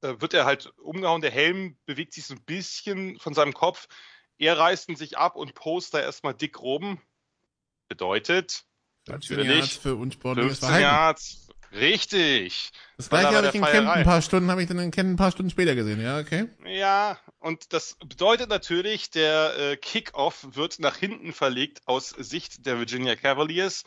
äh, 0.00 0.14
wird 0.20 0.34
er 0.34 0.44
halt 0.44 0.72
umgehauen, 0.78 1.20
der 1.20 1.30
Helm 1.30 1.76
bewegt 1.86 2.12
sich 2.12 2.26
so 2.26 2.34
ein 2.34 2.42
bisschen 2.44 3.18
von 3.18 3.34
seinem 3.34 3.52
Kopf. 3.52 3.88
Er 4.38 4.58
reißt 4.58 4.88
ihn 4.88 4.96
sich 4.96 5.18
ab 5.18 5.36
und 5.36 5.54
post 5.54 5.94
da 5.94 6.00
erstmal 6.00 6.34
dick 6.34 6.60
rum. 6.60 7.00
Bedeutet, 7.88 8.64
natürlich, 9.06 9.78
für 9.78 9.96
unsportliches 9.96 10.58
15 10.58 10.80
Yards 10.80 11.47
Richtig. 11.72 12.72
Das 12.96 13.10
gleiche 13.10 13.36
habe 13.36 13.48
ich 13.48 13.54
in 13.54 13.64
Kent 13.64 13.88
ein 13.88 14.04
paar 14.04 14.22
Stunden, 14.22 14.50
habe 14.50 14.62
ich 14.62 14.68
dann 14.68 14.78
in 14.78 14.90
Kent 14.90 15.10
ein 15.10 15.16
paar 15.16 15.30
Stunden 15.30 15.50
später 15.50 15.74
gesehen, 15.74 16.00
ja, 16.00 16.18
okay. 16.18 16.48
Ja, 16.66 17.18
und 17.40 17.72
das 17.72 17.96
bedeutet 18.06 18.48
natürlich, 18.48 19.10
der 19.10 19.56
äh, 19.58 19.76
Kickoff 19.76 20.46
wird 20.52 20.78
nach 20.78 20.96
hinten 20.96 21.32
verlegt 21.32 21.82
aus 21.86 22.10
Sicht 22.10 22.66
der 22.66 22.78
Virginia 22.78 23.16
Cavaliers. 23.16 23.84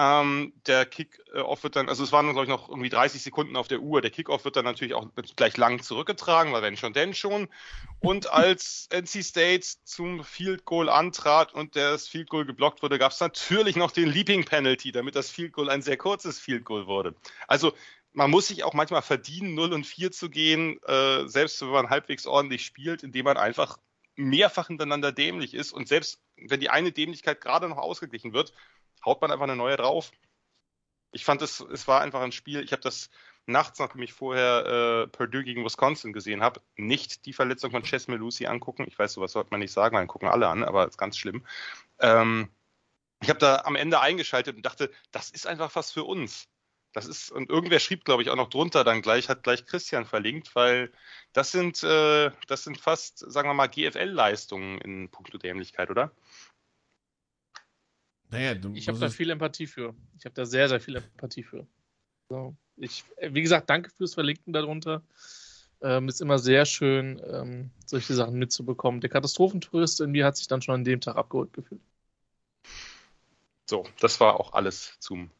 Ähm, 0.00 0.52
der 0.68 0.86
Kick-Off 0.86 1.64
wird 1.64 1.74
dann, 1.74 1.88
also 1.88 2.04
es 2.04 2.12
waren, 2.12 2.26
glaube 2.26 2.44
ich, 2.44 2.48
noch 2.48 2.68
irgendwie 2.68 2.88
30 2.88 3.20
Sekunden 3.20 3.56
auf 3.56 3.66
der 3.66 3.80
Uhr. 3.80 4.00
Der 4.00 4.12
Kick-Off 4.12 4.44
wird 4.44 4.54
dann 4.54 4.64
natürlich 4.64 4.94
auch 4.94 5.08
gleich 5.34 5.56
lang 5.56 5.82
zurückgetragen, 5.82 6.52
weil 6.52 6.62
wenn 6.62 6.76
schon, 6.76 6.92
denn 6.92 7.14
schon. 7.14 7.48
Und 7.98 8.30
als 8.32 8.88
NC 8.92 9.24
State 9.24 9.66
zum 9.82 10.22
Field 10.22 10.64
Goal 10.64 10.88
antrat 10.88 11.52
und 11.52 11.74
das 11.74 12.06
Field 12.06 12.30
Goal 12.30 12.46
geblockt 12.46 12.80
wurde, 12.80 12.96
gab 12.96 13.10
es 13.10 13.18
natürlich 13.18 13.74
noch 13.74 13.90
den 13.90 14.08
Leaping 14.08 14.44
Penalty, 14.44 14.92
damit 14.92 15.16
das 15.16 15.30
Field 15.32 15.52
Goal 15.52 15.68
ein 15.68 15.82
sehr 15.82 15.96
kurzes 15.96 16.38
Field 16.38 16.64
Goal 16.64 16.86
wurde. 16.86 17.16
Also 17.48 17.72
man 18.12 18.30
muss 18.30 18.46
sich 18.46 18.62
auch 18.62 18.74
manchmal 18.74 19.02
verdienen, 19.02 19.54
0 19.54 19.72
und 19.72 19.84
4 19.84 20.12
zu 20.12 20.30
gehen, 20.30 20.80
äh, 20.84 21.26
selbst 21.26 21.60
wenn 21.60 21.70
man 21.70 21.90
halbwegs 21.90 22.24
ordentlich 22.24 22.64
spielt, 22.64 23.02
indem 23.02 23.24
man 23.24 23.36
einfach 23.36 23.78
mehrfach 24.14 24.68
hintereinander 24.68 25.10
dämlich 25.10 25.54
ist 25.54 25.72
und 25.72 25.88
selbst 25.88 26.20
wenn 26.36 26.60
die 26.60 26.70
eine 26.70 26.92
Dämlichkeit 26.92 27.40
gerade 27.40 27.68
noch 27.68 27.78
ausgeglichen 27.78 28.32
wird, 28.32 28.52
haut 29.04 29.20
man 29.20 29.30
einfach 29.30 29.44
eine 29.44 29.56
neue 29.56 29.76
drauf. 29.76 30.10
Ich 31.12 31.24
fand 31.24 31.42
es, 31.42 31.60
es 31.60 31.88
war 31.88 32.00
einfach 32.00 32.20
ein 32.20 32.32
Spiel, 32.32 32.62
ich 32.62 32.72
habe 32.72 32.82
das 32.82 33.10
nachts, 33.46 33.78
nachdem 33.78 34.02
ich 34.02 34.12
vorher 34.12 35.04
äh, 35.04 35.08
Purdue 35.08 35.42
gegen 35.42 35.64
Wisconsin 35.64 36.12
gesehen 36.12 36.42
habe, 36.42 36.60
nicht 36.76 37.24
die 37.26 37.32
Verletzung 37.32 37.70
von 37.70 37.82
Chess 37.82 38.08
Melusi 38.08 38.46
angucken. 38.46 38.84
Ich 38.86 38.98
weiß, 38.98 39.14
sowas 39.14 39.32
sollte 39.32 39.50
man 39.50 39.60
nicht 39.60 39.72
sagen, 39.72 39.94
weil 39.94 40.02
dann 40.02 40.08
gucken 40.08 40.28
alle 40.28 40.48
an, 40.48 40.62
aber 40.62 40.86
ist 40.86 40.98
ganz 40.98 41.16
schlimm. 41.16 41.46
Ähm, 41.98 42.50
ich 43.20 43.28
habe 43.30 43.38
da 43.38 43.62
am 43.64 43.74
Ende 43.74 44.00
eingeschaltet 44.00 44.56
und 44.56 44.66
dachte, 44.66 44.90
das 45.10 45.30
ist 45.30 45.46
einfach 45.46 45.74
was 45.74 45.90
für 45.90 46.04
uns. 46.04 46.48
Das 46.92 47.06
ist, 47.06 47.30
und 47.30 47.50
irgendwer 47.50 47.80
schrieb, 47.80 48.04
glaube 48.04 48.22
ich, 48.22 48.30
auch 48.30 48.36
noch 48.36 48.48
drunter 48.48 48.82
dann 48.82 49.02
gleich, 49.02 49.28
hat 49.28 49.42
gleich 49.42 49.66
Christian 49.66 50.06
verlinkt, 50.06 50.54
weil 50.54 50.90
das 51.32 51.52
sind, 51.52 51.82
äh, 51.82 52.30
das 52.46 52.64
sind 52.64 52.78
fast, 52.80 53.18
sagen 53.18 53.48
wir 53.48 53.54
mal, 53.54 53.68
GFL-Leistungen 53.68 54.80
in 54.80 55.10
puncto 55.10 55.38
Dämlichkeit, 55.38 55.90
oder? 55.90 56.12
Naja, 58.30 58.54
du, 58.54 58.74
ich 58.74 58.88
habe 58.88 58.98
da 58.98 59.08
viel 59.08 59.30
Empathie 59.30 59.66
für. 59.66 59.94
Ich 60.18 60.24
habe 60.24 60.34
da 60.34 60.44
sehr, 60.44 60.68
sehr 60.68 60.80
viel 60.80 60.96
Empathie 60.96 61.42
für. 61.42 61.66
So. 62.28 62.54
Ich, 62.76 63.04
wie 63.20 63.42
gesagt, 63.42 63.70
danke 63.70 63.90
fürs 63.90 64.14
Verlinken 64.14 64.52
darunter. 64.52 65.02
Ähm, 65.80 66.08
ist 66.08 66.20
immer 66.20 66.38
sehr 66.38 66.66
schön, 66.66 67.22
ähm, 67.30 67.70
solche 67.86 68.14
Sachen 68.14 68.38
mitzubekommen. 68.38 69.00
Der 69.00 69.10
Katastrophentourist 69.10 70.00
in 70.00 70.10
mir 70.10 70.26
hat 70.26 70.36
sich 70.36 70.48
dann 70.48 70.60
schon 70.60 70.74
an 70.74 70.84
dem 70.84 71.00
Tag 71.00 71.16
abgeholt 71.16 71.52
gefühlt. 71.52 71.80
So, 73.68 73.84
das 74.00 74.18
war 74.18 74.40
auch 74.40 74.54
alles 74.54 74.96
zum 74.98 75.30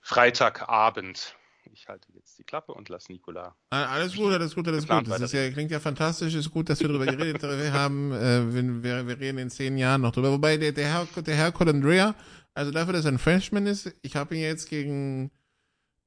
Freitagabend. 0.00 1.36
Ich 1.72 1.88
halte 1.88 2.08
jetzt 2.12 2.38
die 2.38 2.44
Klappe 2.44 2.72
und 2.72 2.88
lasse 2.88 3.10
Nikola. 3.10 3.56
Ah, 3.70 3.86
alles 3.86 4.14
gut, 4.14 4.32
alles 4.32 4.54
gut, 4.54 4.68
alles 4.68 4.86
gut. 4.86 5.08
Das 5.08 5.20
ist 5.20 5.32
ja, 5.32 5.50
klingt 5.50 5.70
ja 5.70 5.80
fantastisch. 5.80 6.34
Ist 6.34 6.50
gut, 6.50 6.68
dass 6.68 6.80
wir 6.80 6.88
darüber 6.88 7.06
geredet 7.06 7.42
haben. 7.72 8.12
Äh, 8.12 8.82
wir, 8.82 9.06
wir, 9.06 9.18
reden 9.18 9.38
in 9.38 9.50
zehn 9.50 9.78
Jahren 9.78 10.02
noch 10.02 10.12
drüber. 10.12 10.30
Wobei 10.32 10.58
der, 10.58 10.72
der 10.72 10.86
Herr, 10.86 11.22
der 11.22 11.34
Herr 11.34 11.52
Colandrea, 11.52 12.14
also 12.54 12.70
dafür, 12.70 12.92
dass 12.92 13.06
er 13.06 13.12
ein 13.12 13.18
Frenchman 13.18 13.66
ist, 13.66 13.94
ich 14.02 14.16
habe 14.16 14.34
ihn 14.34 14.42
jetzt 14.42 14.68
gegen 14.68 15.30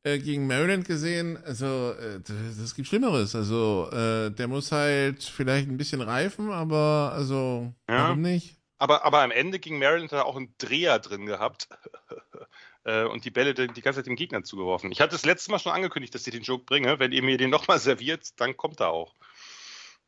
äh, 0.04 0.20
gegen 0.20 0.46
Maryland 0.46 0.86
gesehen, 0.86 1.44
also 1.46 1.94
äh, 1.94 2.20
das 2.22 2.76
gibt 2.76 2.88
Schlimmeres. 2.88 3.34
Also 3.34 3.90
äh, 3.92 4.30
der 4.30 4.48
muss 4.48 4.72
halt 4.72 5.24
vielleicht 5.24 5.68
ein 5.68 5.78
bisschen 5.78 6.02
reifen, 6.02 6.52
aber 6.52 7.12
also 7.16 7.74
ja. 7.90 8.04
warum 8.04 8.22
nicht? 8.22 8.56
Aber, 8.78 9.04
aber 9.04 9.22
am 9.22 9.32
Ende 9.32 9.58
gegen 9.58 9.80
Maryland 9.80 10.12
hat 10.12 10.20
er 10.20 10.26
auch 10.26 10.36
einen 10.36 10.54
Dreher 10.60 11.00
drin 11.00 11.26
gehabt. 11.26 11.70
Äh, 12.86 13.04
und 13.06 13.26
die 13.26 13.32
Bälle 13.32 13.54
die, 13.54 13.68
die 13.68 13.82
ganze 13.82 14.00
Zeit 14.00 14.08
dem 14.08 14.16
Gegner 14.16 14.44
zugeworfen. 14.44 14.92
Ich 14.92 15.02
hatte 15.02 15.12
das 15.12 15.26
letzte 15.26 15.52
Mal 15.52 15.60
schon 15.60 15.72
angekündigt, 15.74 16.16
dass 16.16 16.26
ich 16.26 16.34
den 16.34 16.44
Joke 16.44 16.66
bringe. 16.66 17.00
Wenn 17.00 17.12
ihr 17.12 17.24
mir 17.24 17.38
den 17.38 17.50
nochmal 17.50 17.80
serviert, 17.90 18.40
dann 18.40 18.56
kommt 18.56 18.80
er 18.80 18.90
auch. 18.90 19.14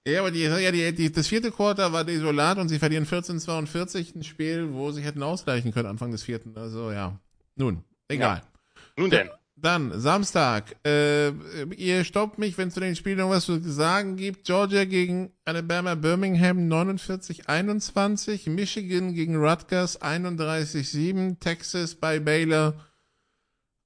Ja, 0.08 0.22
aber 0.22 0.32
die, 0.32 0.44
ja, 0.44 0.72
die, 0.72 0.96
die, 0.96 1.12
das 1.12 1.28
vierte 1.28 1.52
Quarter 1.52 1.92
war 1.92 2.06
desolat 2.06 2.58
und 2.60 2.70
sie 2.70 2.80
verlieren 2.80 3.06
14-42, 3.06 4.16
ein 4.16 4.24
Spiel, 4.24 4.72
wo 4.72 4.92
sie 4.92 5.02
hätten 5.02 5.22
ausgleichen 5.22 5.74
können 5.74 5.90
Anfang 5.90 6.12
des 6.12 6.24
vierten. 6.24 6.56
Also 6.58 6.92
ja, 6.92 7.20
nun, 7.56 7.84
egal. 8.08 8.38
Ja. 8.38 8.82
Nun 8.96 9.10
denn. 9.10 9.30
Dann, 9.60 10.00
Samstag. 10.00 10.76
Äh, 10.86 11.32
ihr 11.76 12.04
stoppt 12.04 12.38
mich, 12.38 12.56
wenn 12.60 12.68
es 12.68 12.76
zu 12.76 12.80
den 12.80 12.96
Spielen 12.96 13.18
noch 13.18 13.32
was 13.32 13.46
zu 13.46 13.60
sagen 13.60 14.16
gibt. 14.16 14.46
Georgia 14.46 14.86
gegen 14.86 15.32
Alabama 15.46 15.96
Birmingham 15.96 16.72
49-21. 16.72 18.52
Michigan 18.52 19.16
gegen 19.16 19.36
Rutgers 19.36 20.00
31-7. 20.00 21.40
Texas 21.40 21.96
bei 21.96 22.20
Baylor 22.20 22.76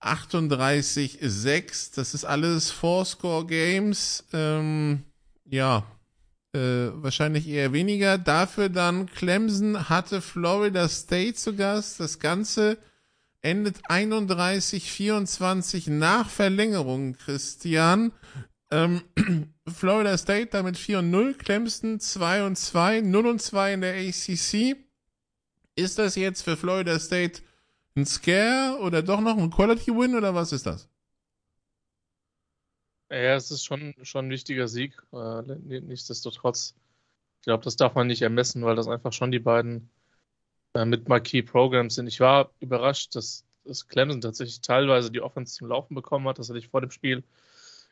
38-6. 0.02 1.96
Das 1.96 2.14
ist 2.16 2.26
alles 2.26 2.70
Four-Score-Games. 2.72 4.26
Ähm, 4.34 5.04
ja, 5.46 5.86
äh, 6.54 6.90
wahrscheinlich 6.96 7.48
eher 7.48 7.72
weniger. 7.72 8.18
Dafür 8.18 8.68
dann 8.68 9.06
Clemson 9.06 9.88
hatte 9.88 10.20
Florida 10.20 10.90
State 10.90 11.36
zu 11.36 11.56
Gast. 11.56 12.02
Das 12.02 12.20
Ganze 12.20 12.78
endet 13.42 13.78
31-24 13.90 15.90
nach 15.90 16.30
Verlängerung, 16.30 17.14
Christian. 17.14 18.12
Ähm, 18.70 19.02
Florida 19.68 20.18
State 20.18 20.50
damit 20.52 20.78
4 20.78 21.00
und 21.00 21.12
0, 21.12 21.34
Clemson 21.36 22.00
2 22.00 22.46
und 22.46 22.58
2, 22.58 23.02
0 23.02 23.28
und 23.28 23.42
2 23.42 23.74
in 23.74 23.82
der 23.82 23.96
ACC. 23.96 24.78
Ist 25.76 25.98
das 25.98 26.16
jetzt 26.16 26.44
für 26.44 26.58
Florida 26.58 27.00
State 27.00 27.42
ein 27.96 28.06
Scare 28.06 28.80
oder 28.80 29.02
doch 29.02 29.22
noch 29.22 29.38
ein 29.38 29.50
Quality 29.50 29.92
Win 29.92 30.16
oder 30.16 30.34
was 30.34 30.52
ist 30.52 30.66
das? 30.66 30.90
Ja, 33.10 33.36
es 33.36 33.52
ist 33.52 33.66
schon, 33.66 33.94
schon 34.04 34.28
ein 34.28 34.32
wichtiger 34.32 34.70
Sieg. 34.70 35.02
Äh, 35.12 35.42
nichtsdestotrotz, 35.82 36.76
ich 37.40 37.46
glaube, 37.46 37.64
das 37.64 37.76
darf 37.76 37.96
man 37.96 38.08
nicht 38.08 38.22
ermessen, 38.22 38.64
weil 38.64 38.78
das 38.78 38.88
einfach 38.88 39.12
schon 39.12 39.32
die 39.32 39.40
beiden 39.40 39.90
äh, 40.74 40.86
mit 40.86 41.10
Marquee 41.10 41.42
Programs 41.42 41.96
sind. 41.96 42.08
Ich 42.08 42.20
war 42.20 42.52
überrascht, 42.60 43.16
dass, 43.16 43.46
dass 43.66 43.88
Clemson 43.88 44.22
tatsächlich 44.22 44.62
teilweise 44.62 45.12
die 45.12 45.22
Offense 45.22 45.56
zum 45.56 45.68
Laufen 45.68 45.96
bekommen 45.96 46.28
hat. 46.28 46.40
Das 46.40 46.50
hatte 46.50 46.60
ich 46.60 46.70
vor 46.70 46.82
dem 46.82 46.92
Spiel 46.92 47.24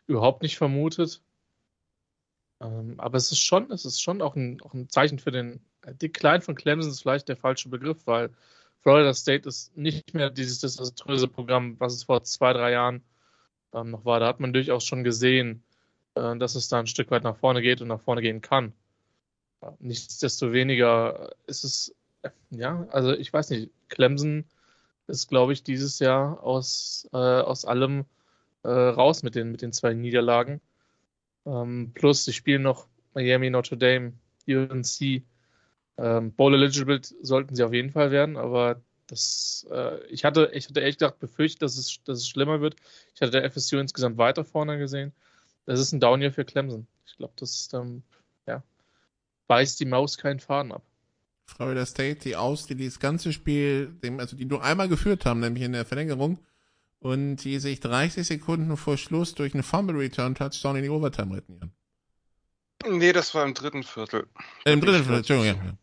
überhaupt 0.07 0.41
nicht 0.41 0.57
vermutet. 0.57 1.21
Ähm, 2.61 2.95
aber 2.97 3.17
es 3.17 3.31
ist 3.31 3.41
schon, 3.41 3.71
es 3.71 3.85
ist 3.85 4.01
schon 4.01 4.21
auch 4.21 4.35
ein, 4.35 4.61
auch 4.61 4.73
ein 4.73 4.89
Zeichen 4.89 5.19
für 5.19 5.31
den 5.31 5.61
äh, 5.81 6.09
Klein 6.09 6.41
von 6.41 6.55
Clemson 6.55 6.91
ist 6.91 7.01
vielleicht 7.01 7.29
der 7.29 7.37
falsche 7.37 7.69
Begriff, 7.69 8.05
weil 8.05 8.31
Florida 8.81 9.13
State 9.13 9.47
ist 9.47 9.75
nicht 9.77 10.13
mehr 10.13 10.29
dieses 10.29 10.59
desaströse 10.59 11.27
Programm, 11.27 11.79
was 11.79 11.93
es 11.93 12.03
vor 12.03 12.23
zwei, 12.23 12.53
drei 12.53 12.71
Jahren 12.71 13.03
ähm, 13.73 13.91
noch 13.91 14.05
war. 14.05 14.19
Da 14.19 14.27
hat 14.27 14.39
man 14.39 14.53
durchaus 14.53 14.85
schon 14.85 15.03
gesehen, 15.03 15.63
äh, 16.15 16.37
dass 16.37 16.55
es 16.55 16.69
da 16.69 16.79
ein 16.79 16.87
Stück 16.87 17.11
weit 17.11 17.23
nach 17.23 17.37
vorne 17.37 17.61
geht 17.61 17.81
und 17.81 17.87
nach 17.89 18.01
vorne 18.01 18.21
gehen 18.21 18.41
kann. 18.41 18.73
Nichtsdestoweniger 19.79 21.35
ist 21.45 21.65
es 21.65 21.93
ja, 22.49 22.87
also 22.91 23.13
ich 23.13 23.31
weiß 23.31 23.49
nicht, 23.51 23.71
Clemson 23.89 24.45
ist, 25.07 25.27
glaube 25.27 25.53
ich, 25.53 25.63
dieses 25.63 25.99
Jahr 25.99 26.43
aus, 26.43 27.07
äh, 27.13 27.17
aus 27.17 27.65
allem 27.65 28.05
äh, 28.63 28.69
raus 28.69 29.23
mit 29.23 29.35
den, 29.35 29.51
mit 29.51 29.61
den 29.61 29.73
zwei 29.73 29.93
Niederlagen. 29.93 30.61
Ähm, 31.45 31.91
plus, 31.93 32.25
sie 32.25 32.33
spielen 32.33 32.61
noch 32.61 32.87
Miami, 33.13 33.49
Notre 33.49 33.77
Dame, 33.77 34.13
UNC. 34.47 35.23
Ähm, 35.97 36.31
Bowl 36.33 36.53
eligible 36.53 37.01
sollten 37.21 37.55
sie 37.55 37.63
auf 37.63 37.73
jeden 37.73 37.91
Fall 37.91 38.11
werden, 38.11 38.37
aber 38.37 38.81
das, 39.07 39.67
äh, 39.71 40.05
ich 40.05 40.23
hatte, 40.23 40.51
ich 40.53 40.67
hatte 40.67 40.79
ehrlich 40.79 40.97
gesagt 40.97 41.19
befürchtet, 41.19 41.63
dass 41.63 41.77
es, 41.77 42.01
dass 42.03 42.19
es 42.19 42.29
schlimmer 42.29 42.61
wird. 42.61 42.75
Ich 43.15 43.21
hatte 43.21 43.31
der 43.31 43.43
FSU 43.49 43.77
insgesamt 43.77 44.17
weiter 44.17 44.45
vorne 44.45 44.77
gesehen. 44.77 45.13
Das 45.65 45.79
ist 45.79 45.91
ein 45.91 45.99
Downhill 45.99 46.31
für 46.31 46.45
Clemson. 46.45 46.87
Ich 47.05 47.17
glaube, 47.17 47.33
das 47.37 47.69
ähm, 47.73 48.03
ja, 48.47 48.63
beißt 49.47 49.79
die 49.79 49.85
Maus 49.85 50.17
keinen 50.17 50.39
Faden 50.39 50.71
ab. 50.71 50.83
Florida 51.49 51.85
State, 51.85 52.19
die 52.19 52.35
aus, 52.35 52.65
die 52.65 52.85
das 52.85 52.99
ganze 52.99 53.33
Spiel, 53.33 53.97
also 54.17 54.35
die 54.35 54.45
nur 54.45 54.63
einmal 54.63 54.87
geführt 54.87 55.25
haben, 55.25 55.39
nämlich 55.39 55.63
in 55.63 55.73
der 55.73 55.85
Verlängerung, 55.85 56.39
und 56.99 57.37
die 57.37 57.59
sich 57.59 57.79
30 57.79 58.27
Sekunden 58.27 58.75
vor 58.77 58.97
Schluss 58.97 59.35
durch 59.35 59.53
einen 59.53 59.63
Fumble 59.63 59.97
Return 59.97 60.35
Touchdown 60.35 60.75
in 60.77 60.83
die 60.83 60.89
Overtime 60.89 61.35
retten. 61.35 61.73
Nee, 62.85 63.13
das 63.13 63.33
war 63.33 63.45
im 63.45 63.53
dritten 63.53 63.83
Viertel. 63.83 64.27
Äh, 64.65 64.73
Im 64.73 64.81
dritten 64.81 65.03
Viertel, 65.03 65.17
Entschuldigung, 65.17 65.77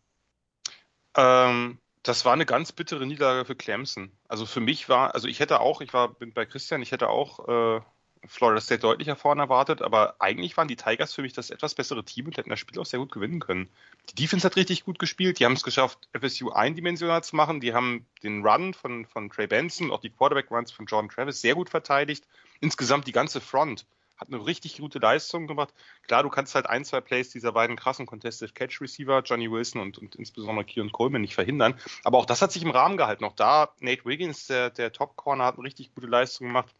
ja. 1.17 1.47
Ähm, 1.49 1.79
das 2.03 2.25
war 2.25 2.33
eine 2.33 2.45
ganz 2.45 2.71
bittere 2.71 3.05
Niederlage 3.05 3.45
für 3.45 3.55
Clemson. 3.55 4.11
Also 4.27 4.45
für 4.45 4.61
mich 4.61 4.89
war, 4.89 5.13
also 5.13 5.27
ich 5.27 5.39
hätte 5.39 5.59
auch, 5.59 5.81
ich 5.81 5.93
war 5.93 6.13
bin 6.13 6.33
bei 6.33 6.45
Christian, 6.45 6.81
ich 6.81 6.91
hätte 6.91 7.09
auch 7.09 7.47
äh, 7.47 7.81
Florida 8.25 8.61
State 8.61 8.81
deutlicher 8.81 9.15
vorne 9.15 9.43
erwartet, 9.43 9.81
aber 9.81 10.15
eigentlich 10.19 10.57
waren 10.57 10.67
die 10.67 10.75
Tigers 10.75 11.13
für 11.13 11.21
mich 11.21 11.33
das 11.33 11.49
etwas 11.49 11.75
bessere 11.75 12.03
Team 12.03 12.27
und 12.27 12.37
hätten 12.37 12.49
das 12.49 12.59
Spiel 12.59 12.79
auch 12.79 12.85
sehr 12.85 12.99
gut 12.99 13.11
gewinnen 13.11 13.39
können. 13.39 13.69
Die 14.09 14.15
Defense 14.15 14.45
hat 14.45 14.55
richtig 14.55 14.85
gut 14.85 14.99
gespielt, 14.99 15.39
die 15.39 15.45
haben 15.45 15.53
es 15.53 15.63
geschafft, 15.63 16.07
FSU 16.13 16.49
eindimensional 16.49 17.23
zu 17.23 17.35
machen, 17.35 17.59
die 17.59 17.73
haben 17.73 18.05
den 18.23 18.45
Run 18.45 18.73
von, 18.73 19.05
von 19.05 19.29
Trey 19.29 19.47
Benson, 19.47 19.91
auch 19.91 20.01
die 20.01 20.09
Quarterback-Runs 20.09 20.71
von 20.71 20.85
Jordan 20.85 21.09
Travis 21.09 21.41
sehr 21.41 21.55
gut 21.55 21.69
verteidigt. 21.69 22.25
Insgesamt 22.59 23.07
die 23.07 23.11
ganze 23.11 23.41
Front 23.41 23.85
hat 24.17 24.29
eine 24.29 24.43
richtig 24.45 24.77
gute 24.79 24.99
Leistung 24.99 25.47
gemacht. 25.47 25.73
Klar, 26.07 26.23
du 26.23 26.29
kannst 26.29 26.55
halt 26.55 26.65
ein, 26.65 26.83
zwei 26.83 27.01
Plays 27.01 27.29
dieser 27.29 27.51
beiden 27.51 27.75
krassen 27.75 28.07
Contested 28.07 28.55
Catch 28.55 28.81
Receiver, 28.81 29.21
Johnny 29.23 29.49
Wilson 29.49 29.79
und, 29.79 29.99
und 29.99 30.15
insbesondere 30.15 30.65
Keon 30.65 30.91
Coleman 30.91 31.21
nicht 31.21 31.35
verhindern. 31.35 31.79
Aber 32.03 32.17
auch 32.17 32.25
das 32.25 32.41
hat 32.41 32.51
sich 32.51 32.63
im 32.63 32.71
Rahmen 32.71 32.97
gehalten. 32.97 33.23
Auch 33.23 33.35
da, 33.35 33.73
Nate 33.79 34.05
Wiggins, 34.05 34.47
der, 34.47 34.71
der 34.71 34.91
Top 34.91 35.15
Corner, 35.15 35.45
hat 35.45 35.55
eine 35.55 35.65
richtig 35.65 35.93
gute 35.93 36.07
Leistung 36.07 36.47
gemacht 36.47 36.73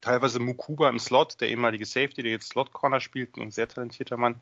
teilweise 0.00 0.38
Mukuba 0.38 0.88
im 0.88 0.98
Slot, 0.98 1.40
der 1.40 1.48
ehemalige 1.48 1.86
Safety, 1.86 2.22
der 2.22 2.32
jetzt 2.32 2.50
Slot 2.50 2.72
Corner 2.72 3.00
spielt, 3.00 3.36
ein 3.36 3.50
sehr 3.50 3.68
talentierter 3.68 4.16
Mann. 4.16 4.40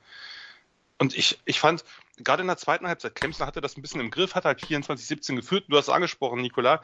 Und 0.99 1.17
ich, 1.17 1.39
ich 1.45 1.61
fand, 1.61 1.85
gerade 2.17 2.43
in 2.43 2.49
der 2.49 2.57
zweiten 2.57 2.89
Halbzeit, 2.89 3.15
Clemson 3.15 3.47
hatte 3.47 3.61
das 3.61 3.77
ein 3.77 3.83
bisschen 3.83 4.01
im 4.01 4.11
Griff, 4.11 4.35
hat 4.35 4.45
halt 4.45 4.63
24-17 4.63 5.37
geführt. 5.37 5.67
Du 5.69 5.77
hast 5.77 5.89
angesprochen, 5.89 6.41
Nikola. 6.41 6.83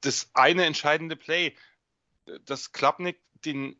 das 0.00 0.30
eine 0.32 0.64
entscheidende 0.64 1.16
Play, 1.16 1.54
das 2.46 2.72
Klappnick 2.72 3.20
den, 3.44 3.78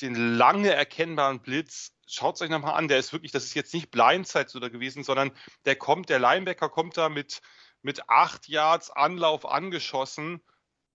den 0.00 0.36
lange 0.36 0.72
erkennbaren 0.72 1.40
Blitz, 1.40 1.92
schaut 2.06 2.36
es 2.36 2.42
euch 2.42 2.50
nochmal 2.50 2.74
an, 2.74 2.88
der 2.88 2.98
ist 2.98 3.12
wirklich, 3.12 3.30
das 3.30 3.44
ist 3.44 3.54
jetzt 3.54 3.72
nicht 3.72 3.90
Blindside 3.90 4.56
oder 4.56 4.68
gewesen, 4.68 5.04
sondern 5.04 5.30
der 5.64 5.76
kommt, 5.76 6.08
der 6.08 6.18
Linebacker 6.18 6.68
kommt 6.68 6.96
da 6.96 7.08
mit, 7.08 7.40
mit 7.82 8.08
acht 8.08 8.48
Yards 8.48 8.90
Anlauf 8.90 9.46
angeschossen 9.46 10.40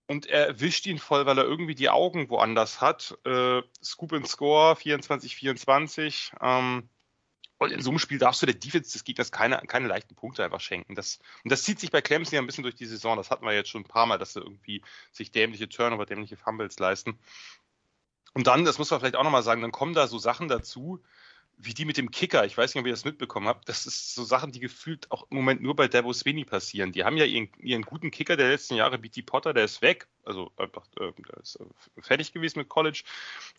und 0.06 0.26
er 0.26 0.46
erwischt 0.46 0.86
ihn 0.86 0.98
voll, 0.98 1.26
weil 1.26 1.38
er 1.38 1.44
irgendwie 1.44 1.74
die 1.74 1.90
Augen 1.90 2.30
woanders 2.30 2.80
hat. 2.80 3.18
Äh, 3.24 3.62
Scoop 3.82 4.12
and 4.12 4.28
Score 4.28 4.74
24-24. 4.74 6.32
Ähm, 6.40 6.88
und 7.58 7.72
in 7.72 7.80
so 7.80 7.90
einem 7.90 7.98
Spiel 7.98 8.18
darfst 8.18 8.42
du 8.42 8.46
der 8.46 8.54
Defense 8.54 8.92
des 8.92 9.04
Gegners 9.04 9.32
keine, 9.32 9.56
keine 9.66 9.88
leichten 9.88 10.14
Punkte 10.14 10.44
einfach 10.44 10.60
schenken. 10.60 10.94
Das, 10.94 11.18
und 11.42 11.50
das 11.50 11.62
zieht 11.62 11.80
sich 11.80 11.90
bei 11.90 12.02
Clemson 12.02 12.34
ja 12.34 12.40
ein 12.40 12.46
bisschen 12.46 12.62
durch 12.62 12.74
die 12.74 12.86
Saison. 12.86 13.16
Das 13.16 13.30
hatten 13.30 13.46
wir 13.46 13.54
jetzt 13.54 13.70
schon 13.70 13.80
ein 13.82 13.88
paar 13.88 14.06
Mal, 14.06 14.18
dass 14.18 14.34
sie 14.34 14.40
irgendwie 14.40 14.82
sich 15.10 15.32
dämliche 15.32 15.68
Turnover, 15.68 16.04
dämliche 16.04 16.36
Fumbles 16.36 16.78
leisten. 16.78 17.18
Und 18.34 18.46
dann, 18.46 18.66
das 18.66 18.78
muss 18.78 18.90
man 18.90 19.00
vielleicht 19.00 19.16
auch 19.16 19.24
nochmal 19.24 19.42
sagen, 19.42 19.62
dann 19.62 19.72
kommen 19.72 19.94
da 19.94 20.06
so 20.06 20.18
Sachen 20.18 20.48
dazu, 20.48 21.02
wie 21.58 21.72
die 21.72 21.86
mit 21.86 21.96
dem 21.96 22.10
Kicker. 22.10 22.44
Ich 22.44 22.56
weiß 22.56 22.74
nicht, 22.74 22.80
ob 22.80 22.86
ihr 22.86 22.92
das 22.92 23.04
mitbekommen 23.04 23.48
habt. 23.48 23.68
Das 23.68 23.86
ist 23.86 24.14
so 24.14 24.24
Sachen, 24.24 24.52
die 24.52 24.60
gefühlt 24.60 25.10
auch 25.10 25.26
im 25.30 25.38
Moment 25.38 25.62
nur 25.62 25.74
bei 25.74 25.88
Davo 25.88 26.12
Sweeney 26.12 26.44
passieren. 26.44 26.92
Die 26.92 27.04
haben 27.04 27.16
ja 27.16 27.24
ihren, 27.24 27.48
ihren 27.58 27.82
guten 27.82 28.10
Kicker 28.10 28.36
der 28.36 28.50
letzten 28.50 28.74
Jahre, 28.74 28.98
BT 28.98 29.24
Potter, 29.24 29.54
der 29.54 29.64
ist 29.64 29.80
weg. 29.80 30.06
Also 30.24 30.52
einfach, 30.56 30.86
äh, 31.00 31.12
ist 31.40 31.56
äh, 31.56 32.02
fertig 32.02 32.32
gewesen 32.32 32.58
mit 32.58 32.68
College. 32.68 33.04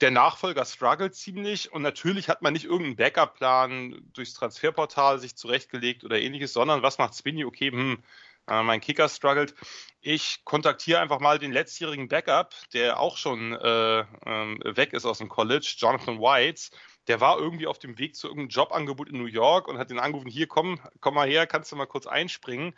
Der 0.02 0.12
Nachfolger 0.12 0.64
struggelt 0.66 1.16
ziemlich 1.16 1.72
und 1.72 1.82
natürlich 1.82 2.30
hat 2.30 2.44
man 2.44 2.54
nicht 2.54 2.66
irgendeinen 2.66 2.98
Backup-Plan 2.98 4.00
durchs 4.14 4.34
Transferportal 4.34 5.20
sich 5.20 5.36
zurechtgelegt 5.36 6.04
oder 6.04 6.20
ähnliches, 6.20 6.54
sondern 6.54 6.84
was 6.84 7.00
macht 7.00 7.16
Sweeney? 7.16 7.46
Okay, 7.46 7.72
hm, 7.72 8.04
äh, 8.48 8.62
mein 8.62 8.80
Kicker 8.80 9.10
struggelt. 9.10 9.56
Ich 10.02 10.46
kontaktiere 10.46 11.00
einfach 11.00 11.20
mal 11.20 11.40
den 11.40 11.52
letztjährigen 11.52 12.08
Backup, 12.08 12.54
der 12.74 13.00
auch 13.00 13.18
schon 13.18 13.54
äh, 13.54 14.00
äh, 14.02 14.78
weg 14.78 14.94
ist 14.94 15.06
aus 15.06 15.18
dem 15.18 15.30
College, 15.30 15.74
Jonathan 15.78 16.20
Whites 16.20 16.72
der 17.08 17.22
war 17.22 17.40
irgendwie 17.40 17.68
auf 17.68 17.80
dem 17.80 17.98
Weg 17.98 18.16
zu 18.16 18.28
irgendeinem 18.28 18.50
Jobangebot 18.50 19.10
in 19.10 19.18
New 19.18 19.26
York 19.26 19.68
und 19.68 19.78
hat 19.78 19.90
den 19.90 20.00
angerufen, 20.00 20.30
hier 20.30 20.48
komm, 20.48 20.80
komm 21.00 21.16
mal 21.16 21.28
her, 21.28 21.48
kannst 21.48 21.72
du 21.72 21.76
mal 21.76 21.86
kurz 21.86 22.08
einspringen. 22.08 22.74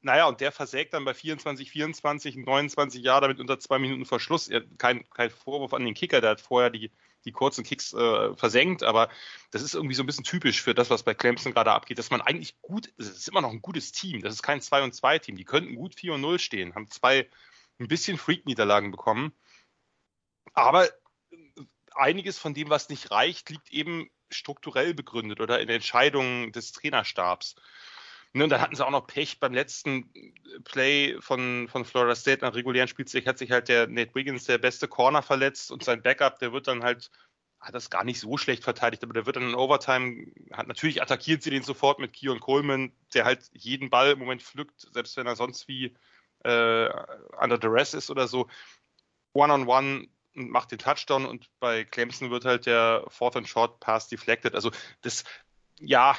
Naja, 0.00 0.26
und 0.26 0.40
der 0.40 0.52
versägt 0.52 0.94
dann 0.94 1.04
bei 1.04 1.14
24, 1.14 1.70
24, 1.70 2.36
29 2.36 3.02
Jahren 3.02 3.22
damit 3.22 3.40
unter 3.40 3.58
zwei 3.58 3.78
Minuten 3.78 4.04
Verschluss. 4.04 4.50
Kein, 4.78 5.08
kein 5.10 5.30
Vorwurf 5.30 5.74
an 5.74 5.84
den 5.84 5.94
Kicker, 5.94 6.20
der 6.20 6.30
hat 6.30 6.40
vorher 6.40 6.70
die, 6.70 6.92
die 7.24 7.32
kurzen 7.32 7.64
Kicks 7.64 7.92
äh, 7.92 8.34
versenkt, 8.36 8.82
aber 8.82 9.10
das 9.50 9.62
ist 9.62 9.74
irgendwie 9.74 9.94
so 9.94 10.02
ein 10.02 10.06
bisschen 10.06 10.24
typisch 10.24 10.62
für 10.62 10.74
das, 10.74 10.90
was 10.90 11.02
bei 11.02 11.12
Clemson 11.12 11.52
gerade 11.52 11.72
abgeht, 11.72 11.98
dass 11.98 12.10
man 12.10 12.20
eigentlich 12.20 12.60
gut, 12.62 12.92
es 12.98 13.08
ist 13.08 13.28
immer 13.28 13.40
noch 13.40 13.50
ein 13.50 13.60
gutes 13.62 13.92
Team, 13.92 14.22
das 14.22 14.34
ist 14.34 14.42
kein 14.42 14.60
2 14.60 14.84
und 14.84 14.94
2 14.94 15.18
Team, 15.18 15.36
die 15.36 15.44
könnten 15.44 15.74
gut 15.74 15.96
4 15.96 16.14
und 16.14 16.20
0 16.20 16.38
stehen, 16.38 16.74
haben 16.74 16.88
zwei 16.88 17.28
ein 17.80 17.88
bisschen 17.88 18.16
Freak-Niederlagen 18.16 18.92
bekommen, 18.92 19.32
aber 20.54 20.88
einiges 21.96 22.38
von 22.38 22.54
dem, 22.54 22.70
was 22.70 22.88
nicht 22.88 23.10
reicht, 23.10 23.50
liegt 23.50 23.70
eben 23.70 24.10
strukturell 24.30 24.94
begründet 24.94 25.40
oder 25.40 25.60
in 25.60 25.68
Entscheidungen 25.68 26.52
des 26.52 26.72
Trainerstabs. 26.72 27.56
Ne, 28.32 28.44
und 28.44 28.50
dann 28.50 28.60
hatten 28.60 28.76
sie 28.76 28.84
auch 28.84 28.90
noch 28.90 29.06
Pech 29.06 29.40
beim 29.40 29.54
letzten 29.54 30.12
Play 30.64 31.16
von, 31.20 31.68
von 31.68 31.84
Florida 31.84 32.14
State 32.14 32.44
nach 32.44 32.54
regulären 32.54 32.88
Spielzeit 32.88 33.26
hat 33.26 33.38
sich 33.38 33.50
halt 33.50 33.68
der 33.68 33.86
Nate 33.86 34.14
Wiggins, 34.14 34.44
der 34.44 34.58
beste 34.58 34.88
Corner, 34.88 35.22
verletzt 35.22 35.70
und 35.70 35.82
sein 35.82 36.02
Backup, 36.02 36.38
der 36.38 36.52
wird 36.52 36.68
dann 36.68 36.82
halt, 36.82 37.10
hat 37.60 37.74
das 37.74 37.88
gar 37.88 38.04
nicht 38.04 38.20
so 38.20 38.36
schlecht 38.36 38.62
verteidigt, 38.62 39.02
aber 39.04 39.14
der 39.14 39.24
wird 39.24 39.36
dann 39.36 39.48
in 39.48 39.54
Overtime, 39.54 40.26
hat 40.52 40.66
natürlich 40.66 41.00
attackiert 41.00 41.42
sie 41.42 41.50
den 41.50 41.62
sofort 41.62 41.98
mit 41.98 42.12
Keon 42.12 42.40
Coleman, 42.40 42.92
der 43.14 43.24
halt 43.24 43.48
jeden 43.52 43.88
Ball 43.88 44.10
im 44.10 44.18
Moment 44.18 44.42
pflückt, 44.42 44.86
selbst 44.92 45.16
wenn 45.16 45.26
er 45.26 45.36
sonst 45.36 45.66
wie 45.66 45.96
äh, 46.44 46.90
under 47.40 47.58
duress 47.58 47.94
ist 47.94 48.10
oder 48.10 48.28
so. 48.28 48.48
One-on-one 49.32 49.86
-on 49.86 50.02
-one 50.02 50.08
und 50.36 50.50
macht 50.50 50.70
den 50.70 50.78
Touchdown 50.78 51.26
und 51.26 51.48
bei 51.60 51.84
Clemson 51.84 52.30
wird 52.30 52.44
halt 52.44 52.66
der 52.66 53.04
Fourth 53.08 53.36
and 53.36 53.48
Short 53.48 53.80
Pass 53.80 54.08
deflected. 54.08 54.54
Also 54.54 54.70
das, 55.02 55.24
ja, 55.80 56.16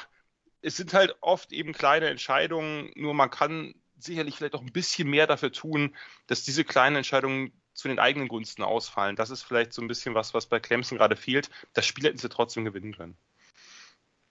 es 0.60 0.76
sind 0.76 0.92
halt 0.92 1.16
oft 1.20 1.52
eben 1.52 1.72
kleine 1.72 2.08
Entscheidungen, 2.08 2.90
nur 2.96 3.14
man 3.14 3.30
kann 3.30 3.74
sicherlich 3.98 4.36
vielleicht 4.36 4.54
auch 4.54 4.62
ein 4.62 4.72
bisschen 4.72 5.08
mehr 5.08 5.26
dafür 5.26 5.52
tun, 5.52 5.96
dass 6.26 6.42
diese 6.42 6.64
kleinen 6.64 6.96
Entscheidungen 6.96 7.52
zu 7.74 7.88
den 7.88 7.98
eigenen 7.98 8.28
Gunsten 8.28 8.62
ausfallen. 8.62 9.16
Das 9.16 9.30
ist 9.30 9.44
vielleicht 9.44 9.72
so 9.72 9.80
ein 9.80 9.88
bisschen 9.88 10.14
was, 10.14 10.34
was 10.34 10.46
bei 10.46 10.58
Clemson 10.58 10.98
gerade 10.98 11.16
fehlt. 11.16 11.48
Das 11.74 11.86
Spiel 11.86 12.04
hätten 12.04 12.18
sie 12.18 12.28
trotzdem 12.28 12.64
gewinnen 12.64 12.96
können. 12.96 13.16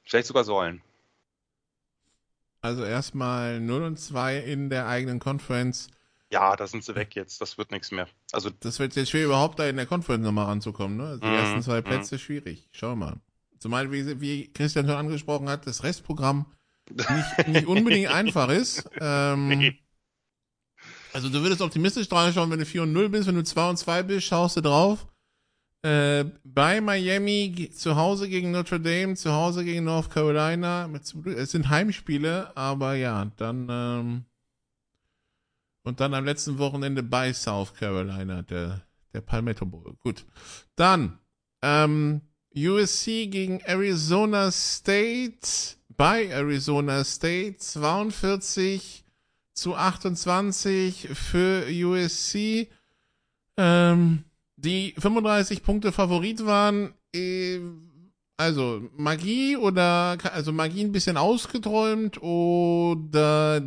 Vielleicht 0.03 0.27
sogar 0.27 0.43
sollen. 0.43 0.81
Also 2.61 2.83
erstmal 2.83 3.61
0 3.61 3.83
und 3.83 3.97
2 3.97 4.39
in 4.39 4.69
der 4.69 4.87
eigenen 4.87 5.19
Conference 5.19 5.89
ja, 6.31 6.55
da 6.55 6.67
sind 6.67 6.83
sie 6.83 6.95
weg 6.95 7.15
jetzt, 7.15 7.39
das 7.41 7.57
wird 7.57 7.71
nichts 7.71 7.91
mehr. 7.91 8.07
Also 8.31 8.49
das 8.49 8.79
wird 8.79 8.95
jetzt 8.95 9.09
schwer, 9.09 9.25
überhaupt 9.25 9.59
da 9.59 9.67
in 9.67 9.77
der 9.77 9.85
Conference 9.85 10.23
nochmal 10.23 10.45
ranzukommen, 10.45 10.97
ne? 10.97 11.03
Also 11.03 11.19
die 11.21 11.27
mm, 11.27 11.33
ersten 11.33 11.61
zwei 11.61 11.81
Plätze 11.81 12.15
mm. 12.15 12.19
schwierig. 12.19 12.69
Schau 12.71 12.95
mal. 12.95 13.17
Zumal, 13.59 13.91
wie, 13.91 14.19
wie 14.21 14.51
Christian 14.53 14.85
schon 14.85 14.95
angesprochen 14.95 15.49
hat, 15.49 15.65
das 15.65 15.83
Restprogramm 15.83 16.45
nicht, 16.89 17.07
nicht 17.47 17.67
unbedingt 17.67 18.09
einfach 18.09 18.49
ist. 18.49 18.89
Ähm. 18.99 19.75
Also 21.13 21.29
du 21.29 21.41
würdest 21.41 21.61
optimistisch 21.61 22.07
drauf 22.09 22.31
schauen, 22.33 22.51
wenn 22.51 22.59
du 22.59 22.65
4 22.65 22.83
und 22.83 22.93
0 22.93 23.09
bist, 23.09 23.27
wenn 23.27 23.35
du 23.35 23.43
2 23.43 23.69
und 23.69 23.77
2 23.77 24.03
bist, 24.03 24.27
schaust 24.27 24.57
du 24.57 24.61
drauf. 24.61 25.07
Äh, 25.81 26.25
bei 26.43 26.81
Miami 26.81 27.71
zu 27.73 27.95
Hause 27.95 28.27
gegen 28.27 28.51
Notre 28.51 28.79
Dame, 28.79 29.15
zu 29.15 29.31
Hause 29.31 29.63
gegen 29.63 29.85
North 29.85 30.09
Carolina. 30.11 30.87
Mit, 30.87 31.03
es 31.27 31.51
sind 31.51 31.69
Heimspiele, 31.69 32.55
aber 32.55 32.95
ja, 32.95 33.31
dann 33.37 33.67
ähm, 33.69 34.25
und 35.87 36.01
dann 36.01 36.13
am 36.13 36.25
letzten 36.25 36.57
Wochenende 36.57 37.01
bei 37.01 37.31
South 37.33 37.73
Carolina, 37.73 38.41
der, 38.41 38.81
der 39.13 39.21
Palmetto 39.21 39.65
Bowl. 39.65 39.95
Gut. 40.03 40.25
Dann, 40.75 41.17
ähm, 41.61 42.21
USC 42.55 43.27
gegen 43.27 43.59
Arizona 43.61 44.51
State 44.51 45.77
bei 45.95 46.27
Arizona 46.27 47.03
State 47.03 47.57
42 47.57 49.05
zu 49.53 49.75
28 49.75 51.09
für 51.13 51.65
USC. 51.67 52.69
Ähm, 53.57 54.23
die 54.57 54.93
35 54.97 55.63
Punkte 55.63 55.91
Favorit 55.91 56.45
waren, 56.45 56.93
äh, 57.15 57.59
also 58.37 58.83
Magie 58.95 59.55
oder 59.55 60.17
also 60.31 60.51
Magie 60.51 60.83
ein 60.83 60.91
bisschen 60.91 61.17
ausgeträumt 61.17 62.21
oder 62.21 63.61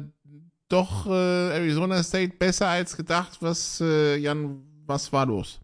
doch 0.71 1.07
äh, 1.07 1.11
Arizona 1.11 2.03
State 2.03 2.37
besser 2.37 2.69
als 2.69 2.97
gedacht. 2.97 3.39
Was, 3.41 3.81
äh, 3.81 4.17
Jan, 4.17 4.63
was 4.87 5.13
war 5.13 5.27
los? 5.27 5.61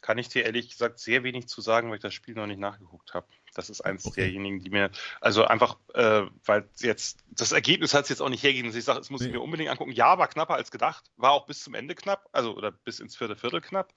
Kann 0.00 0.18
ich 0.18 0.28
dir 0.28 0.44
ehrlich 0.44 0.68
gesagt 0.68 0.98
sehr 0.98 1.22
wenig 1.22 1.46
zu 1.46 1.60
sagen, 1.60 1.88
weil 1.88 1.96
ich 1.96 2.02
das 2.02 2.14
Spiel 2.14 2.34
noch 2.34 2.46
nicht 2.46 2.58
nachgeguckt 2.58 3.14
habe. 3.14 3.26
Das 3.54 3.70
ist 3.70 3.82
eins 3.82 4.04
okay. 4.06 4.22
derjenigen, 4.22 4.60
die 4.60 4.70
mir, 4.70 4.90
also 5.20 5.44
einfach, 5.44 5.76
äh, 5.94 6.22
weil 6.44 6.68
jetzt, 6.80 7.20
das 7.30 7.52
Ergebnis 7.52 7.94
hat 7.94 8.04
es 8.04 8.08
jetzt 8.08 8.22
auch 8.22 8.30
nicht 8.30 8.42
hergegeben, 8.42 8.70
dass 8.70 8.76
ich 8.76 8.84
sage, 8.84 9.00
es 9.00 9.10
muss 9.10 9.20
nee. 9.20 9.28
ich 9.28 9.32
mir 9.32 9.40
unbedingt 9.40 9.70
angucken. 9.70 9.92
Ja, 9.92 10.18
war 10.18 10.28
knapper 10.28 10.54
als 10.54 10.70
gedacht, 10.70 11.04
war 11.16 11.32
auch 11.32 11.46
bis 11.46 11.62
zum 11.62 11.74
Ende 11.74 11.94
knapp, 11.94 12.28
also 12.32 12.56
oder 12.56 12.72
bis 12.72 12.98
ins 12.98 13.16
vierte 13.16 13.36
Viertel 13.36 13.60
knapp. 13.60 13.92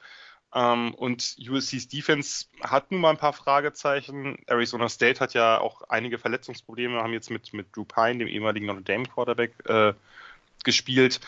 Ähm, 0.56 0.94
und 0.94 1.36
USC's 1.38 1.90
Defense 1.90 2.46
hat 2.64 2.90
nun 2.90 3.02
mal 3.02 3.10
ein 3.10 3.18
paar 3.18 3.34
Fragezeichen. 3.34 4.38
Arizona 4.48 4.88
State 4.88 5.20
hat 5.20 5.34
ja 5.34 5.60
auch 5.60 5.82
einige 5.90 6.18
Verletzungsprobleme, 6.18 7.04
haben 7.04 7.12
jetzt 7.12 7.30
mit, 7.30 7.54
mit 7.54 7.76
Drew 7.76 7.84
Pine, 7.84 8.20
dem 8.20 8.30
ehemaligen 8.30 8.66
Notre 8.66 8.84
Dame 8.84 9.06
Quarterback, 9.06 9.54
äh, 9.66 9.94
gespielt. 10.64 11.20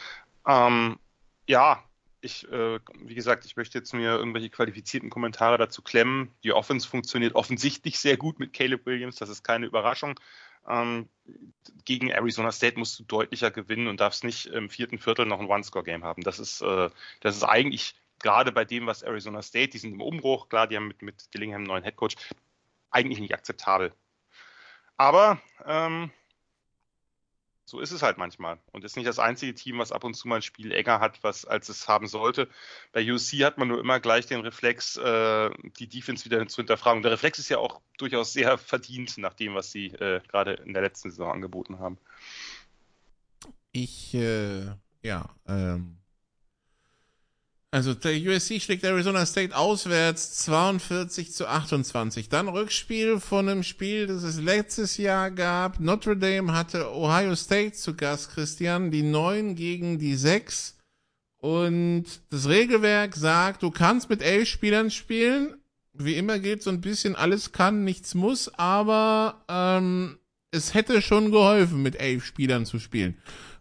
Ähm, 0.47 0.97
ja, 1.45 1.83
ich, 2.21 2.49
äh, 2.49 2.79
wie 3.03 3.15
gesagt, 3.15 3.45
ich 3.45 3.57
möchte 3.57 3.77
jetzt 3.77 3.93
mir 3.93 4.11
irgendwelche 4.11 4.49
qualifizierten 4.49 5.09
Kommentare 5.09 5.57
dazu 5.57 5.81
klemmen. 5.81 6.31
Die 6.43 6.53
Offense 6.53 6.87
funktioniert 6.87 7.35
offensichtlich 7.35 7.99
sehr 7.99 8.15
gut 8.15 8.39
mit 8.39 8.53
Caleb 8.53 8.85
Williams, 8.85 9.17
das 9.17 9.29
ist 9.29 9.43
keine 9.43 9.65
Überraschung. 9.65 10.17
Ähm, 10.69 11.09
gegen 11.83 12.09
Arizona 12.09 12.53
State 12.53 12.79
musst 12.79 12.97
du 12.99 13.03
deutlicher 13.03 13.51
gewinnen 13.51 13.87
und 13.87 13.99
darfst 13.99 14.23
nicht 14.23 14.47
im 14.47 14.69
vierten 14.69 14.99
Viertel 14.99 15.25
noch 15.25 15.39
ein 15.39 15.47
One-Score-Game 15.47 16.05
haben. 16.05 16.23
Das 16.23 16.39
ist, 16.39 16.61
äh, 16.61 16.89
das 17.19 17.35
ist 17.35 17.43
eigentlich 17.43 17.95
gerade 18.19 18.51
bei 18.51 18.65
dem, 18.65 18.87
was 18.87 19.03
Arizona 19.03 19.41
State, 19.41 19.69
die 19.69 19.77
sind 19.77 19.93
im 19.93 20.01
Umbruch, 20.01 20.49
klar, 20.49 20.67
die 20.67 20.75
haben 20.75 20.87
mit, 20.87 21.01
mit 21.01 21.33
Dillingham 21.33 21.59
einen 21.59 21.67
neuen 21.67 21.83
Headcoach, 21.83 22.15
eigentlich 22.91 23.19
nicht 23.19 23.33
akzeptabel. 23.33 23.93
Aber 24.97 25.39
ähm, 25.65 26.11
so 27.65 27.81
ist 27.81 27.91
es 27.91 28.01
halt 28.01 28.17
manchmal. 28.17 28.59
Und 28.71 28.85
ist 28.85 28.95
nicht 28.95 29.07
das 29.07 29.19
einzige 29.19 29.53
Team, 29.53 29.77
was 29.77 29.91
ab 29.91 30.05
und 30.05 30.13
zu 30.13 30.27
mal 30.27 30.37
ein 30.37 30.41
Spiel 30.41 30.71
enger 30.71 31.01
hat, 31.01 31.21
was 31.21 31.43
als 31.43 31.67
es 31.67 31.87
haben 31.87 32.07
sollte. 32.07 32.47
Bei 32.93 33.01
UC 33.01 33.43
hat 33.43 33.57
man 33.57 33.67
nur 33.67 33.79
immer 33.79 33.99
gleich 33.99 34.25
den 34.25 34.39
Reflex, 34.39 34.95
äh, 34.95 35.49
die 35.77 35.87
Defense 35.87 36.23
wieder 36.23 36.47
zu 36.47 36.57
hinterfragen. 36.57 37.03
Der 37.03 37.11
Reflex 37.11 37.39
ist 37.39 37.49
ja 37.49 37.57
auch 37.57 37.81
durchaus 37.97 38.31
sehr 38.31 38.57
verdient 38.57 39.17
nach 39.17 39.33
dem, 39.33 39.53
was 39.53 39.71
sie 39.71 39.87
äh, 39.87 40.21
gerade 40.29 40.53
in 40.53 40.73
der 40.73 40.81
letzten 40.81 41.09
Saison 41.09 41.29
angeboten 41.29 41.79
haben. 41.79 41.97
Ich, 43.73 44.13
äh, 44.13 44.67
ja, 45.03 45.29
ähm, 45.45 45.97
also 47.71 47.93
der 47.93 48.13
USC 48.13 48.61
schlägt 48.61 48.85
Arizona 48.85 49.25
State 49.25 49.55
auswärts 49.55 50.37
42 50.45 51.33
zu 51.33 51.47
28. 51.47 52.29
Dann 52.29 52.47
Rückspiel 52.47 53.19
von 53.19 53.49
einem 53.49 53.63
Spiel, 53.63 54.07
das 54.07 54.23
es 54.23 54.39
letztes 54.39 54.97
Jahr 54.97 55.31
gab. 55.31 55.79
Notre 55.79 56.15
Dame 56.15 56.53
hatte 56.53 56.93
Ohio 56.93 57.35
State 57.35 57.73
zu 57.73 57.95
Gast, 57.95 58.31
Christian. 58.31 58.89
Die 58.89 59.03
9 59.03 59.55
gegen 59.55 59.99
die 59.99 60.15
6. 60.15 60.77
Und 61.39 62.05
das 62.29 62.47
Regelwerk 62.47 63.15
sagt, 63.15 63.63
du 63.63 63.69
kannst 63.69 64.09
mit 64.09 64.21
elf 64.21 64.47
Spielern 64.47 64.89
spielen. 64.89 65.57
Wie 65.93 66.15
immer 66.15 66.39
gilt 66.39 66.63
so 66.63 66.69
ein 66.69 66.81
bisschen, 66.81 67.15
alles 67.15 67.51
kann, 67.51 67.83
nichts 67.83 68.15
muss, 68.15 68.49
aber 68.53 69.43
ähm, 69.49 70.19
es 70.51 70.73
hätte 70.73 71.01
schon 71.01 71.31
geholfen, 71.31 71.81
mit 71.81 71.99
elf 71.99 72.23
Spielern 72.23 72.65
zu 72.65 72.79
spielen. 72.79 73.17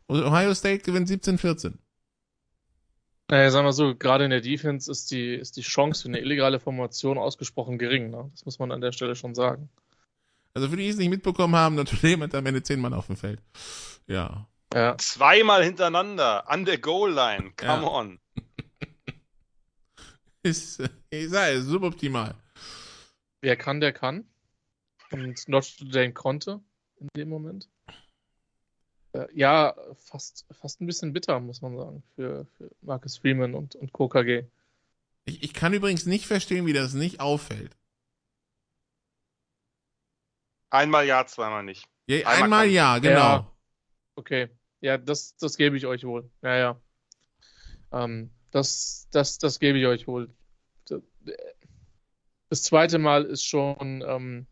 Ohio 0.09 0.55
State 0.55 0.85
gewinnt 0.85 1.09
17-14. 1.09 1.73
Naja, 3.29 3.51
sagen 3.51 3.67
wir 3.67 3.73
so, 3.73 3.97
gerade 3.97 4.25
in 4.25 4.31
der 4.31 4.41
Defense 4.41 4.91
ist 4.91 5.11
die, 5.11 5.35
ist 5.35 5.57
die 5.57 5.63
Chance 5.63 6.03
für 6.03 6.09
eine 6.09 6.21
illegale 6.21 6.61
Formation 6.61 7.19
ausgesprochen 7.19 7.77
gering. 7.77 8.11
Ne? 8.11 8.31
Das 8.33 8.45
muss 8.45 8.59
man 8.59 8.71
an 8.71 8.81
der 8.81 8.93
Stelle 8.93 9.17
schon 9.17 9.35
sagen. 9.35 9.69
Also 10.55 10.69
für 10.69 10.77
die, 10.77 10.85
die 10.85 10.91
es 10.91 10.97
nicht 10.97 11.11
mitbekommen 11.11 11.57
haben, 11.57 11.77
Dame 11.77 12.25
hat 12.25 12.35
am 12.35 12.47
Ende 12.47 12.63
zehn 12.63 12.81
Mann 12.81 12.95
auf 12.95 13.09
dem 13.09 13.17
Feld. 13.17 13.43
Ja. 14.07 14.49
ja. 14.73 14.97
Zweimal 14.99 15.65
hintereinander, 15.65 16.49
an 16.49 16.65
der 16.65 16.79
Goal-Line. 16.79 17.53
Come 17.57 17.83
ja. 17.83 17.89
on. 17.89 18.21
ist, 20.45 20.83
ich 21.11 21.29
sage, 21.29 21.61
suboptimal. 21.63 22.37
Wer 23.41 23.57
kann, 23.57 23.81
der 23.81 23.93
kann. 23.93 24.25
Und 25.11 25.49
Notre 25.49 25.85
Dame 25.87 26.13
konnte 26.13 26.61
in 27.01 27.09
dem 27.17 27.29
Moment. 27.29 27.69
Äh, 29.17 29.29
ja, 29.33 29.75
fast, 29.99 30.47
fast 30.51 30.81
ein 30.81 30.87
bisschen 30.87 31.13
bitter, 31.13 31.41
muss 31.41 31.63
man 31.63 31.77
sagen, 31.77 32.03
für, 32.15 32.47
für 32.57 32.71
Marcus 32.83 33.19
Freeman 33.19 33.55
und, 33.55 33.75
und 33.75 33.93
KKG. 33.93 34.45
Ich, 35.25 35.43
ich 35.43 35.55
kann 35.55 35.73
übrigens 35.73 36.07
nicht 36.07 36.27
verstehen, 36.27 36.67
wie 36.67 36.73
das 36.73 36.95
nicht 36.95 37.21
auffällt. 37.21 37.77
Einmal 40.71 41.07
ja, 41.07 41.25
zweimal 41.27 41.63
nicht. 41.63 41.87
Ja, 42.07 42.19
einmal, 42.27 42.43
einmal 42.43 42.67
ja, 42.69 42.99
genau. 42.99 43.19
Ja. 43.19 43.53
Okay. 44.17 44.49
Ja, 44.81 44.99
das, 44.99 45.37
das 45.37 45.57
gebe 45.57 45.77
ich 45.77 45.87
euch 45.87 46.05
wohl. 46.05 46.31
Ja, 46.43 46.57
ja. 46.57 46.81
Ähm, 47.93 48.31
das, 48.51 49.09
das, 49.11 49.39
das 49.39 49.59
gebe 49.59 49.79
ich 49.79 49.87
euch 49.87 50.07
wohl. 50.07 50.29
Das 52.49 52.63
zweite 52.63 52.99
Mal 52.99 53.25
ist 53.25 53.45
schon, 53.45 54.05
ähm, 54.07 54.47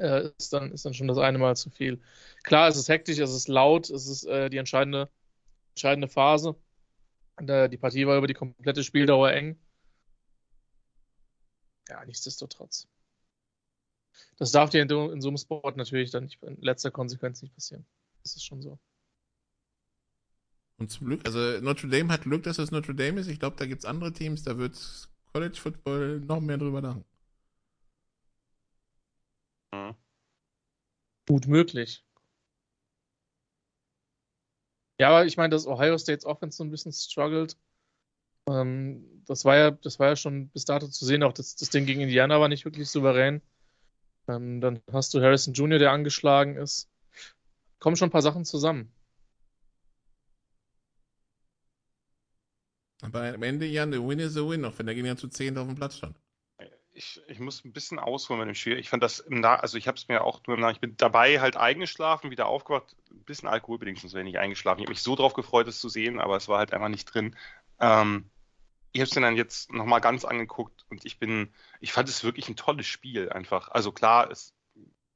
äh, 0.00 0.30
ist, 0.38 0.52
dann, 0.52 0.72
ist 0.72 0.84
dann 0.84 0.94
schon 0.94 1.08
das 1.08 1.18
eine 1.18 1.38
Mal 1.38 1.56
zu 1.56 1.70
viel. 1.70 2.00
Klar, 2.42 2.68
es 2.68 2.76
ist 2.76 2.88
hektisch, 2.88 3.18
es 3.18 3.32
ist 3.32 3.48
laut, 3.48 3.90
es 3.90 4.06
ist 4.06 4.24
äh, 4.24 4.50
die 4.50 4.56
entscheidende, 4.56 5.08
entscheidende 5.70 6.08
Phase. 6.08 6.56
Der, 7.40 7.68
die 7.68 7.78
Partie 7.78 8.06
war 8.06 8.18
über 8.18 8.26
die 8.26 8.34
komplette 8.34 8.84
Spieldauer 8.84 9.32
eng. 9.32 9.58
Ja, 11.88 12.04
nichtsdestotrotz. 12.04 12.86
Das 14.36 14.52
darf 14.52 14.70
dir 14.70 14.82
in, 14.82 14.90
in 14.90 15.20
so 15.20 15.28
einem 15.28 15.36
Sport 15.36 15.76
natürlich 15.76 16.10
dann 16.10 16.24
nicht, 16.24 16.42
in 16.42 16.60
letzter 16.60 16.90
Konsequenz 16.90 17.42
nicht 17.42 17.54
passieren. 17.54 17.86
Das 18.22 18.36
ist 18.36 18.44
schon 18.44 18.62
so. 18.62 18.78
Und 20.78 20.90
zum 20.90 21.08
Glück, 21.08 21.26
also 21.26 21.38
Notre 21.60 21.88
Dame 21.88 22.12
hat 22.12 22.22
Glück, 22.22 22.42
dass 22.44 22.58
es 22.58 22.70
Notre 22.70 22.94
Dame 22.94 23.20
ist. 23.20 23.28
Ich 23.28 23.38
glaube, 23.38 23.56
da 23.58 23.66
gibt 23.66 23.80
es 23.80 23.84
andere 23.84 24.12
Teams, 24.12 24.42
da 24.42 24.56
wird 24.56 24.76
College 25.32 25.56
Football 25.56 26.20
noch 26.20 26.40
mehr 26.40 26.56
drüber 26.56 26.80
nach. 26.80 26.96
Mhm. 29.72 29.94
Gut 31.26 31.46
möglich. 31.46 32.04
Ja, 34.98 35.08
aber 35.08 35.24
ich 35.26 35.36
meine, 35.36 35.50
dass 35.50 35.66
Ohio 35.66 35.96
State's 35.96 36.26
Offense 36.26 36.58
so 36.58 36.64
ein 36.64 36.70
bisschen 36.70 36.92
struggelt. 36.92 37.56
Ähm, 38.48 39.24
das 39.26 39.44
war 39.44 39.56
ja, 39.56 39.70
das 39.70 39.98
war 39.98 40.08
ja 40.08 40.16
schon 40.16 40.48
bis 40.50 40.64
dato 40.64 40.88
zu 40.88 41.04
sehen. 41.06 41.22
Auch 41.22 41.32
das, 41.32 41.56
das 41.56 41.70
Ding 41.70 41.86
gegen 41.86 42.00
Indiana 42.02 42.40
war 42.40 42.48
nicht 42.48 42.64
wirklich 42.64 42.90
souverän. 42.90 43.42
Ähm, 44.28 44.60
dann 44.60 44.82
hast 44.92 45.14
du 45.14 45.20
Harrison 45.22 45.54
Jr., 45.54 45.78
der 45.78 45.92
angeschlagen 45.92 46.56
ist. 46.56 46.90
Kommen 47.80 47.96
schon 47.96 48.08
ein 48.08 48.12
paar 48.12 48.22
Sachen 48.22 48.44
zusammen. 48.44 48.92
Aber 53.02 53.32
am 53.34 53.42
Ende, 53.42 53.66
Jan, 53.66 53.90
der 53.90 54.06
Win 54.06 54.18
is 54.18 54.36
a 54.36 54.40
Win, 54.40 54.64
auch 54.64 54.78
wenn 54.78 54.86
der 54.86 54.94
Gegner 54.94 55.16
zu 55.16 55.28
10 55.28 55.56
auf 55.56 55.66
dem 55.66 55.76
Platz 55.76 55.96
stand 55.96 56.16
ich, 57.00 57.22
ich 57.28 57.40
muss 57.40 57.64
ein 57.64 57.72
bisschen 57.72 57.98
ausholen 57.98 58.40
mit 58.40 58.48
dem 58.48 58.54
Spiel. 58.54 58.78
Ich 58.78 58.90
fand 58.90 59.02
das 59.02 59.20
im 59.20 59.40
Nach 59.40 59.60
also 59.60 59.78
ich 59.78 59.88
habe 59.88 59.96
es 59.96 60.06
mir 60.08 60.22
auch 60.22 60.42
nur 60.46 60.56
im 60.56 60.60
Nach 60.60 60.70
ich 60.70 60.80
bin 60.80 60.98
dabei 60.98 61.40
halt 61.40 61.56
eingeschlafen, 61.56 62.30
wieder 62.30 62.46
aufgewacht, 62.46 62.94
ein 63.10 63.24
bisschen 63.24 63.48
alkoholbedingt, 63.48 63.98
sonst 63.98 64.12
wäre 64.12 64.22
ich 64.22 64.32
nicht 64.32 64.38
eingeschlafen. 64.38 64.80
Ich 64.80 64.84
habe 64.84 64.92
mich 64.92 65.02
so 65.02 65.16
drauf 65.16 65.32
gefreut, 65.32 65.66
es 65.66 65.80
zu 65.80 65.88
sehen, 65.88 66.20
aber 66.20 66.36
es 66.36 66.48
war 66.48 66.58
halt 66.58 66.74
einfach 66.74 66.90
nicht 66.90 67.06
drin. 67.06 67.36
Ähm, 67.80 68.28
ich 68.92 69.00
habe 69.00 69.08
es 69.08 69.14
mir 69.14 69.22
dann 69.22 69.36
jetzt 69.36 69.72
nochmal 69.72 70.02
ganz 70.02 70.26
angeguckt 70.26 70.84
und 70.90 71.06
ich 71.06 71.18
bin, 71.18 71.54
ich 71.80 71.92
fand 71.92 72.08
es 72.08 72.22
wirklich 72.22 72.50
ein 72.50 72.56
tolles 72.56 72.86
Spiel 72.86 73.30
einfach. 73.30 73.70
Also 73.70 73.92
klar, 73.92 74.30
es, 74.30 74.52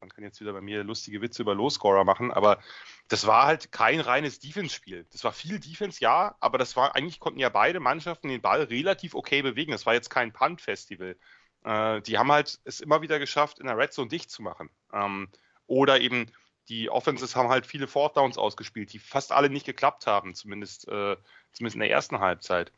man 0.01 0.09
kann 0.09 0.25
jetzt 0.25 0.41
wieder 0.41 0.55
bei 0.55 0.63
mir 0.63 0.85
lustige 0.85 1.21
Witze 1.21 1.43
über 1.43 1.55
Low-Scorer 1.55 2.05
machen, 2.05 2.31
aber 2.31 2.61
das 3.09 3.27
war 3.27 3.45
halt 3.45 3.73
kein 3.73 4.01
reines 4.01 4.39
Defense-Spiel. 4.39 5.07
Das 5.13 5.23
war 5.23 5.33
viel 5.33 5.61
Defense, 5.61 5.99
ja, 6.01 6.35
aber 6.41 6.57
das 6.57 6.77
war, 6.77 6.97
eigentlich 6.97 7.21
konnten 7.21 7.41
ja 7.41 7.51
beide 7.51 7.79
Mannschaften 7.79 8.29
den 8.29 8.41
Ball 8.41 8.63
relativ 8.63 9.15
okay 9.15 9.43
bewegen. 9.43 9.73
Das 9.73 9.85
war 9.85 9.93
jetzt 9.93 10.09
kein 10.09 10.33
Punt-Festival. 10.33 11.17
Äh, 11.65 12.03
die 12.03 12.19
haben 12.19 12.31
halt 12.31 12.61
es 12.65 12.81
immer 12.81 13.03
wieder 13.03 13.19
geschafft, 13.19 13.59
in 13.59 13.67
der 13.67 13.77
Red 13.77 13.93
Zone 13.93 14.09
dicht 14.09 14.31
zu 14.31 14.43
machen. 14.43 14.71
Ähm, 14.93 15.29
oder 15.67 16.01
eben 16.01 16.31
die 16.69 16.91
Offenses 16.91 17.37
haben 17.37 17.49
halt 17.49 17.67
viele 17.67 17.87
Fourth 17.87 18.17
Downs 18.17 18.39
ausgespielt, 18.39 18.93
die 18.93 18.99
fast 18.99 19.33
alle 19.33 19.51
nicht 19.51 19.67
geklappt 19.67 20.07
haben, 20.07 20.35
zumindest, 20.35 20.89
äh, 20.89 21.17
zumindest 21.53 21.75
in 21.75 21.81
der 21.81 21.91
ersten 21.91 22.21
Halbzeit. 22.21 22.73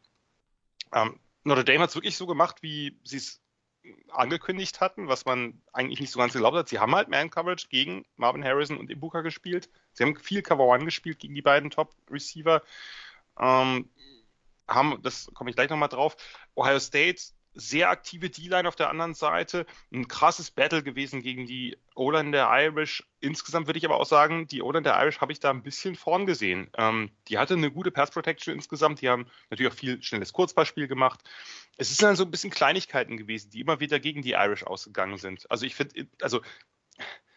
Ähm, 0.93 1.19
Notre 1.45 1.65
Dame 1.65 1.81
hat 1.81 1.91
es 1.91 1.95
wirklich 1.95 2.17
so 2.17 2.27
gemacht, 2.27 2.63
wie 2.63 2.99
sie 3.05 3.19
es 3.19 3.41
angekündigt 4.11 4.81
hatten, 4.81 5.07
was 5.07 5.25
man 5.25 5.63
eigentlich 5.73 6.01
nicht 6.01 6.11
so 6.11 6.19
ganz 6.19 6.33
geglaubt 6.33 6.57
hat. 6.57 6.69
Sie 6.69 6.81
haben 6.81 6.95
halt 6.95 7.09
Man-Coverage 7.09 7.69
gegen 7.69 8.05
Marvin 8.17 8.45
Harrison 8.45 8.79
und 8.79 8.91
Ibuka 8.91 9.21
gespielt. 9.21 9.69
Sie 9.93 10.03
haben 10.03 10.17
viel 10.17 10.43
Cover-One 10.43 10.85
gespielt 10.85 11.21
gegen 11.21 11.35
die 11.35 11.43
beiden 11.43 11.71
Top-Receiver. 11.71 12.63
Ähm, 13.39 13.89
haben, 14.67 15.01
das 15.03 15.31
komme 15.35 15.51
ich 15.51 15.57
gleich 15.57 15.71
nochmal 15.71 15.89
drauf. 15.89 16.17
Ohio 16.57 16.81
State 16.81 17.23
sehr 17.57 17.91
aktive 17.91 18.29
D-Line 18.29 18.69
auf 18.69 18.77
der 18.77 18.91
anderen 18.91 19.15
Seite. 19.15 19.67
Ein 19.91 20.09
krasses 20.09 20.51
Battle 20.51 20.83
gewesen 20.83 21.23
gegen 21.23 21.47
die 21.47 21.77
O-Line 21.95 22.31
der 22.31 22.49
Irish. 22.53 23.03
Insgesamt 23.21 23.67
würde 23.67 23.79
ich 23.79 23.85
aber 23.87 23.99
auch 23.99 24.07
sagen, 24.07 24.47
die 24.47 24.63
O-Line 24.63 24.83
der 24.83 25.01
Irish 25.03 25.21
habe 25.21 25.33
ich 25.33 25.41
da 25.41 25.51
ein 25.51 25.63
bisschen 25.63 25.97
vorn 25.97 26.27
gesehen. 26.27 26.71
Ähm, 26.77 27.11
die 27.29 27.39
hatte 27.39 27.55
eine 27.55 27.71
gute 27.71 27.91
Pass 27.91 28.11
Protection 28.11 28.55
insgesamt. 28.55 29.01
Die 29.01 29.09
haben 29.09 29.27
natürlich 29.51 29.73
auch 29.73 29.77
viel 29.77 30.03
schnelles 30.03 30.35
Kurzballspiel 30.35 30.87
gemacht. 30.87 31.21
Es 31.79 31.91
ist 31.91 32.03
dann 32.03 32.15
so 32.15 32.25
ein 32.25 32.31
bisschen 32.31 32.51
Kleinigkeiten 32.51 33.17
gewesen, 33.17 33.51
die 33.51 33.61
immer 33.61 33.81
wieder 33.81 33.99
gegen 33.99 34.23
die 34.23 34.33
Irish 34.33 34.63
ausgegangen 34.63 35.17
sind. 35.17 35.51
Also 35.51 35.65
ich 35.65 35.75
finde, 35.75 36.07
also 36.21 36.43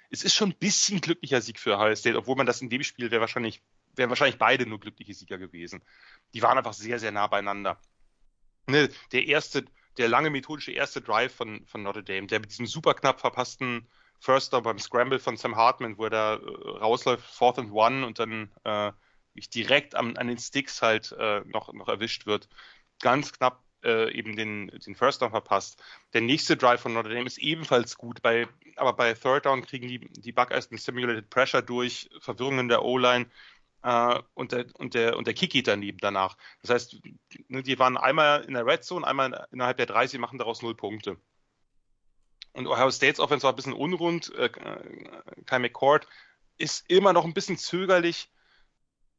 es 0.10 0.24
ist 0.24 0.36
schon 0.36 0.50
ein 0.50 0.58
bisschen 0.58 1.02
glücklicher 1.02 1.42
Sieg 1.42 1.60
für 1.60 1.78
Ohio 1.78 1.96
State, 1.96 2.18
obwohl 2.18 2.36
man 2.36 2.46
das 2.46 2.62
in 2.62 2.70
dem 2.70 2.84
Spiel 2.84 3.10
wäre 3.12 3.22
wahrscheinlich, 3.22 3.62
wären 3.96 4.10
wahrscheinlich 4.10 4.38
beide 4.38 4.66
nur 4.66 4.80
glückliche 4.80 5.14
Sieger 5.14 5.38
gewesen. 5.38 5.82
Die 6.34 6.42
waren 6.42 6.58
einfach 6.58 6.74
sehr, 6.74 7.00
sehr 7.00 7.12
nah 7.12 7.28
beieinander. 7.28 7.80
Ne, 8.68 8.90
der 9.12 9.26
erste 9.26 9.66
der 10.00 10.08
lange 10.08 10.30
methodische 10.30 10.72
erste 10.72 11.02
Drive 11.02 11.36
von, 11.36 11.66
von 11.68 11.84
Notre 11.84 12.04
Dame, 12.04 12.28
der 12.28 12.40
mit 12.40 12.50
diesem 12.50 12.66
super 12.66 12.94
knapp 12.94 13.20
verpassten 13.20 13.88
First 14.20 14.54
Down 14.54 14.64
beim 14.64 14.80
Scramble 14.80 15.20
von 15.20 15.38
Sam 15.38 15.56
Hartman, 15.56 15.98
wo 15.98 16.06
er 16.06 16.10
da 16.10 16.34
äh, 16.36 16.70
rausläuft, 16.80 17.24
Fourth 17.24 17.60
and 17.60 17.72
One 17.72 18.06
und 18.06 18.18
dann 18.18 18.50
äh, 18.64 18.92
direkt 19.54 19.96
am, 19.96 20.16
an 20.18 20.28
den 20.28 20.38
Sticks 20.38 20.82
halt 20.82 21.12
äh, 21.18 21.42
noch, 21.46 21.72
noch 21.74 21.88
erwischt 21.88 22.26
wird. 22.26 22.50
Ganz 23.02 23.32
knapp 23.34 23.64
äh, 23.84 24.12
eben 24.14 24.36
den, 24.36 24.68
den 24.68 24.96
First 24.96 25.22
Down 25.22 25.32
verpasst. 25.32 25.82
Der 26.14 26.22
nächste 26.22 26.58
Drive 26.58 26.82
von 26.82 26.94
Notre 26.94 27.14
Dame 27.14 27.28
ist 27.28 27.38
ebenfalls 27.38 27.98
gut, 27.98 28.22
bei, 28.22 28.48
aber 28.76 28.94
bei 28.94 29.14
Third 29.14 29.46
Down 29.46 29.66
kriegen 29.66 29.88
die, 29.88 30.00
die 30.00 30.32
Buckeyes 30.32 30.70
einen 30.70 30.80
Simulated 30.80 31.30
Pressure 31.30 31.62
durch, 31.62 32.10
Verwirrung 32.20 32.60
in 32.60 32.68
der 32.70 32.84
O-Line 32.84 33.28
äh, 33.84 34.20
und, 34.34 34.52
der, 34.52 34.66
und, 34.76 34.94
der, 34.94 35.18
und 35.18 35.28
der 35.28 35.34
Kiki 35.34 35.64
daneben 35.64 36.00
danach. 36.00 36.38
Das 36.62 36.72
heißt, 36.72 36.98
ne, 37.48 37.64
die 37.64 37.80
waren 37.80 37.98
einmal 37.98 38.44
in 38.44 38.54
der 38.54 38.66
Red 38.66 38.84
Zone, 38.84 39.06
einmal 39.06 39.48
innerhalb 39.52 39.78
der 39.78 39.86
30, 39.86 40.20
machen 40.20 40.38
daraus 40.38 40.62
null 40.62 40.76
Punkte. 40.76 41.18
Und 42.54 42.68
Ohio 42.68 42.92
States 42.92 43.20
Offense 43.20 43.44
war 43.44 43.54
ein 43.54 43.56
bisschen 43.56 43.74
unrund. 43.74 44.34
Äh, 44.36 44.50
Kai 45.46 45.60
McCord 45.60 46.08
ist 46.58 46.90
immer 46.90 47.14
noch 47.14 47.26
ein 47.26 47.34
bisschen 47.34 47.58
zögerlich, 47.58 48.30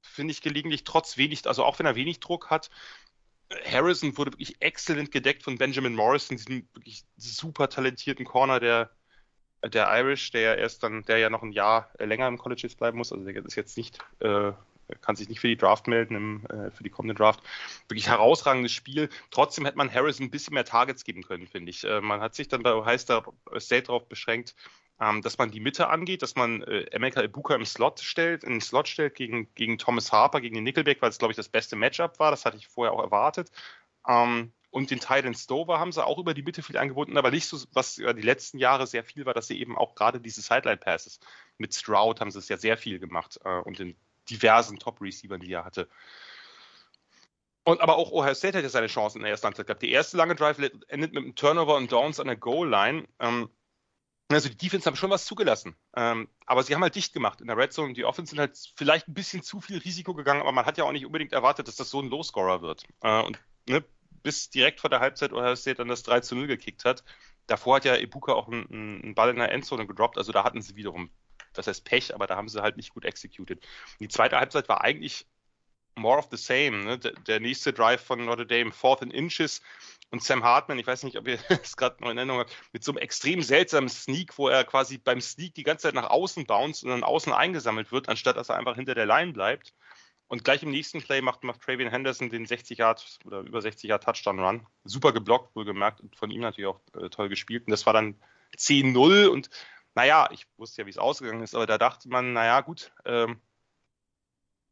finde 0.03 0.33
ich 0.33 0.43
gelegentlich, 0.43 0.85
trotz 0.85 1.17
wenig, 1.17 1.47
also 1.47 1.65
auch 1.65 1.79
wenn 1.79 1.87
er 1.87 1.95
wenig 1.95 2.21
Druck 2.21 2.51
hat. 2.51 2.71
Harrison 3.65 4.17
wurde 4.17 4.33
wirklich 4.33 4.61
exzellent 4.61 5.11
gedeckt 5.11 5.43
von 5.43 5.59
Benjamin 5.59 5.95
Morrison, 5.95 6.37
diesem 6.37 6.69
wirklich 6.73 7.05
super 7.17 7.69
talentierten 7.69 8.25
Corner 8.25 8.61
der, 8.61 8.91
der 9.63 9.89
Irish, 9.99 10.31
der 10.31 10.41
ja 10.41 10.55
erst 10.55 10.83
dann, 10.83 11.03
der 11.05 11.19
ja 11.19 11.31
noch 11.31 11.43
ein 11.43 11.53
Jahr 11.53 11.91
länger 11.99 12.29
im 12.29 12.39
College 12.39 12.63
jetzt 12.65 12.79
bleiben 12.79 12.99
muss, 12.99 13.13
also 13.13 13.25
der 13.25 13.45
ist 13.45 13.57
jetzt 13.57 13.77
nicht, 13.77 13.99
äh, 14.21 14.53
kann 15.03 15.17
sich 15.17 15.29
nicht 15.29 15.41
für 15.41 15.49
die 15.49 15.57
Draft 15.57 15.87
melden, 15.87 16.17
im, 16.17 16.47
äh, 16.47 16.71
für 16.71 16.83
die 16.83 16.91
kommende 16.91 17.15
Draft. 17.15 17.41
Wirklich 17.89 18.09
herausragendes 18.09 18.73
Spiel. 18.73 19.09
Trotzdem 19.31 19.65
hätte 19.65 19.79
man 19.79 19.93
Harris 19.93 20.21
ein 20.21 20.31
bisschen 20.31 20.55
mehr 20.55 20.65
Targets 20.65 21.05
geben 21.05 21.23
können, 21.23 21.47
finde 21.47 21.71
ich. 21.71 21.85
Äh, 21.85 22.01
man 22.01 22.21
hat 22.21 22.35
sich 22.35 22.49
dann 22.49 22.63
bei 22.63 22.75
Ohio 22.75 22.99
State 22.99 23.83
darauf 23.85 24.09
beschränkt, 24.09 24.55
ähm, 25.01 25.23
dass 25.23 25.39
man 25.39 25.51
die 25.51 25.61
Mitte 25.61 25.89
angeht, 25.89 26.23
dass 26.23 26.35
man 26.35 26.63
äh, 26.63 26.83
Emeka 26.91 27.23
Ibuka 27.23 27.55
im 27.55 27.65
Slot 27.65 28.01
stellt, 28.01 28.45
in 28.45 28.53
den 28.53 28.61
Slot 28.61 28.89
stellt 28.89 29.15
gegen, 29.15 29.53
gegen 29.55 29.79
Thomas 29.79 30.13
Harper, 30.13 30.41
gegen 30.41 30.57
den 30.57 30.65
Nickelback, 30.65 31.01
weil 31.01 31.11
es, 31.11 31.19
glaube 31.19 31.33
ich, 31.33 31.37
das 31.37 31.49
beste 31.49 31.77
Matchup 31.77 32.19
war. 32.19 32.31
Das 32.31 32.45
hatte 32.45 32.57
ich 32.57 32.69
vorher 32.69 32.93
auch 32.93 33.03
erwartet. 33.03 33.51
Ähm, 34.07 34.53
und 34.71 34.91
den 34.91 35.01
Titan 35.01 35.35
Stover 35.35 35.79
haben 35.79 35.93
sie 35.93 36.05
auch 36.05 36.19
über 36.19 36.35
die 36.35 36.43
Mitte 36.43 36.63
viel 36.63 36.77
angeboten, 36.77 37.17
aber 37.19 37.31
nicht 37.31 37.47
so, 37.47 37.59
was 37.73 37.99
über 37.99 38.15
die 38.15 38.23
letzten 38.23 38.59
Jahre 38.59 38.87
sehr 38.87 39.05
viel 39.05 39.27
war, 39.27 39.35
dass 39.35 39.49
sie 39.49 39.61
eben 39.61 39.77
auch 39.77 39.95
gerade 39.95 40.21
diese 40.21 40.43
Sideline-Passes 40.43 41.21
mit 41.59 41.75
Stroud 41.75 42.21
haben 42.21 42.31
sie 42.31 42.39
es 42.39 42.49
ja 42.49 42.57
sehr 42.57 42.77
viel 42.77 42.99
gemacht 42.99 43.41
äh, 43.45 43.59
und 43.61 43.79
den 43.79 43.97
diversen 44.31 44.79
Top-Receivern, 44.79 45.41
die 45.41 45.53
er 45.53 45.65
hatte. 45.65 45.89
Und 47.65 47.81
aber 47.81 47.97
auch 47.97 48.11
Ohio 48.11 48.35
State 48.35 48.57
hat 48.57 48.65
ja 48.65 48.71
seine 48.71 48.87
Chancen 48.87 49.19
in 49.19 49.25
der 49.25 49.33
ersten 49.33 49.47
Halbzeit 49.47 49.67
gehabt. 49.67 49.83
Die 49.83 49.91
erste 49.91 50.17
lange 50.17 50.35
Drive 50.35 50.59
endet 50.59 51.13
mit 51.13 51.17
einem 51.17 51.35
Turnover 51.35 51.77
und 51.77 51.93
Downs 51.93 52.19
an 52.19 52.27
der 52.27 52.37
Goal-Line. 52.37 53.07
Ähm, 53.19 53.51
also 54.29 54.49
die 54.49 54.57
Defense 54.57 54.87
haben 54.87 54.97
schon 54.97 55.11
was 55.11 55.27
zugelassen. 55.27 55.77
Ähm, 55.95 56.29
aber 56.47 56.63
sie 56.63 56.75
haben 56.75 56.83
halt 56.83 56.95
dicht 56.95 57.13
gemacht 57.13 57.41
in 57.41 57.49
der 57.49 57.57
Red 57.57 57.73
Zone. 57.73 57.93
Die 57.93 58.05
Offense 58.05 58.31
sind 58.31 58.39
halt 58.39 58.57
vielleicht 58.77 59.09
ein 59.09 59.15
bisschen 59.15 59.43
zu 59.43 59.61
viel 59.61 59.79
Risiko 59.79 60.15
gegangen, 60.15 60.41
aber 60.41 60.53
man 60.53 60.65
hat 60.65 60.79
ja 60.79 60.85
auch 60.85 60.93
nicht 60.93 61.05
unbedingt 61.05 61.33
erwartet, 61.33 61.69
dass 61.69 61.77
das 61.77 61.91
so 61.91 62.01
ein 62.01 62.09
Low-Scorer 62.09 62.63
wird. 62.63 62.85
Äh, 63.03 63.23
und 63.23 63.41
ne, 63.69 63.85
bis 64.23 64.51
direkt 64.51 64.81
vor 64.81 64.91
der 64.91 65.01
Halbzeit 65.01 65.33
Ohio 65.33 65.57
State 65.57 65.77
dann 65.77 65.89
das 65.89 66.03
3 66.03 66.21
zu 66.21 66.35
0 66.35 66.47
gekickt 66.47 66.85
hat. 66.85 67.05
Davor 67.47 67.77
hat 67.77 67.85
ja 67.85 67.97
Ibuka 67.97 68.33
auch 68.33 68.49
einen, 68.49 69.03
einen 69.03 69.15
Ball 69.15 69.31
in 69.31 69.37
der 69.37 69.53
Endzone 69.53 69.87
gedroppt, 69.87 70.19
also 70.19 70.33
da 70.33 70.45
hatten 70.45 70.63
sie 70.63 70.77
wiederum, 70.77 71.11
das 71.53 71.67
heißt 71.67 71.85
Pech, 71.85 72.15
aber 72.15 72.27
da 72.27 72.37
haben 72.37 72.49
sie 72.49 72.63
halt 72.63 72.77
nicht 72.77 72.95
gut 72.95 73.05
executed. 73.05 73.61
Die 73.99 74.09
zweite 74.09 74.39
Halbzeit 74.39 74.69
war 74.69 74.83
eigentlich 74.83 75.27
more 75.97 76.19
of 76.19 76.29
the 76.31 76.37
same. 76.37 76.85
Ne? 76.85 76.99
Der, 76.99 77.13
der, 77.13 77.41
nächste 77.41 77.73
Drive 77.73 78.03
von 78.03 78.25
Notre 78.25 78.47
Dame, 78.47 78.73
Fourth 78.73 79.03
and 79.03 79.13
Inches 79.13 79.63
und 80.11 80.23
Sam 80.23 80.43
Hartman, 80.43 80.79
ich 80.79 80.87
weiß 80.87 81.03
nicht, 81.05 81.17
ob 81.17 81.29
ihr 81.29 81.39
es 81.63 81.77
gerade 81.77 82.03
noch 82.03 82.11
in 82.11 82.17
Erinnerung 82.17 82.41
habt, 82.41 82.57
mit 82.73 82.83
so 82.85 82.93
einem 82.93 82.99
extrem 82.99 83.43
seltsamen 83.43 83.89
Sneak, 83.89 84.37
wo 84.39 84.49
er 84.49 84.65
quasi 84.65 84.99
beim 84.99 85.21
Sneak 85.21 85.55
die 85.55 85.63
ganze 85.63 85.83
Zeit 85.83 85.95
nach 85.95 86.11
außen 86.11 86.47
bounce 86.47 86.85
und 86.85 86.91
dann 86.91 87.05
außen 87.05 87.33
eingesammelt 87.33 87.93
wird, 87.93 88.09
anstatt 88.09 88.37
dass 88.37 88.49
er 88.49 88.57
einfach 88.57 88.77
hinter 88.77 88.95
der 88.95 89.07
Line 89.07 89.33
bleibt. 89.33 89.75
Und 90.31 90.45
gleich 90.45 90.63
im 90.63 90.71
nächsten 90.71 91.03
Play 91.03 91.23
macht, 91.23 91.43
macht 91.43 91.61
Travian 91.61 91.91
Henderson 91.91 92.31
den 92.31 92.47
60 92.47 92.79
Yard 92.79 93.19
oder 93.25 93.41
über 93.41 93.61
60 93.61 93.91
Yard 93.91 94.05
Touchdown 94.05 94.39
Run. 94.39 94.65
Super 94.85 95.13
geblockt, 95.13 95.57
wohlgemerkt, 95.57 96.01
und 96.01 96.15
von 96.15 96.31
ihm 96.31 96.43
natürlich 96.43 96.69
auch 96.69 96.81
äh, 96.95 97.09
toll 97.09 97.29
gespielt. 97.29 97.67
Und 97.67 97.73
das 97.73 97.85
war 97.85 97.93
dann 97.93 98.15
10-0 98.57 99.27
und 99.27 99.51
naja, 99.97 100.29
ich 100.31 100.47
wusste 100.57 100.83
ja, 100.83 100.87
wie 100.87 100.91
es 100.91 100.99
ausgegangen 100.99 101.43
ist, 101.43 101.57
aber 101.57 101.67
da 101.67 101.79
dachte 101.79 102.09
man, 102.09 102.33
naja, 102.33 102.61
gut, 102.61 102.93
ähm, 103.05 103.41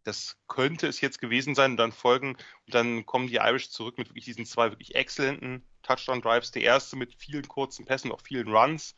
das 0.04 0.38
könnte 0.46 0.86
es 0.86 1.00
jetzt 1.00 1.20
gewesen 1.20 1.56
sein. 1.56 1.72
Und 1.72 1.76
dann 1.78 1.90
folgen, 1.90 2.36
und 2.66 2.74
dann 2.74 3.04
kommen 3.04 3.26
die 3.26 3.40
Irish 3.42 3.70
zurück 3.70 3.98
mit 3.98 4.10
wirklich 4.10 4.26
diesen 4.26 4.46
zwei 4.46 4.70
wirklich 4.70 4.94
exzellenten 4.94 5.66
Touchdown-Drives. 5.82 6.52
Der 6.52 6.62
erste 6.62 6.94
mit 6.94 7.16
vielen 7.16 7.48
kurzen 7.48 7.84
Pässen, 7.84 8.12
auch 8.12 8.20
vielen 8.20 8.46
Runs. 8.46 8.94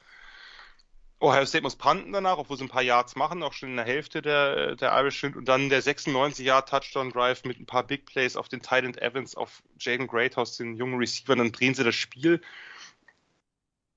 Ohio 1.21 1.45
State 1.45 1.63
muss 1.63 1.77
panten 1.77 2.13
danach, 2.13 2.39
obwohl 2.39 2.57
sie 2.57 2.65
ein 2.65 2.71
paar 2.71 2.83
Yards 2.83 3.15
machen, 3.15 3.43
auch 3.43 3.53
schon 3.53 3.71
in 3.71 3.77
der 3.77 3.85
Hälfte 3.85 4.23
der, 4.23 4.77
der 4.77 4.99
Irish 4.99 5.21
sind. 5.21 5.37
Und 5.37 5.47
dann 5.47 5.69
der 5.69 5.83
96-Yard-Touchdown-Drive 5.83 7.45
mit 7.45 7.61
ein 7.61 7.67
paar 7.67 7.87
Big 7.87 8.07
Plays 8.07 8.37
auf 8.37 8.49
den 8.49 8.63
Titan 8.63 8.97
Evans, 8.97 9.35
auf 9.35 9.63
Jaden 9.79 10.07
Greathouse, 10.07 10.57
den 10.57 10.77
jungen 10.77 10.99
Receiver. 10.99 11.37
Dann 11.37 11.53
drehen 11.53 11.75
sie 11.75 11.85
das 11.85 11.95
Spiel. 11.95 12.41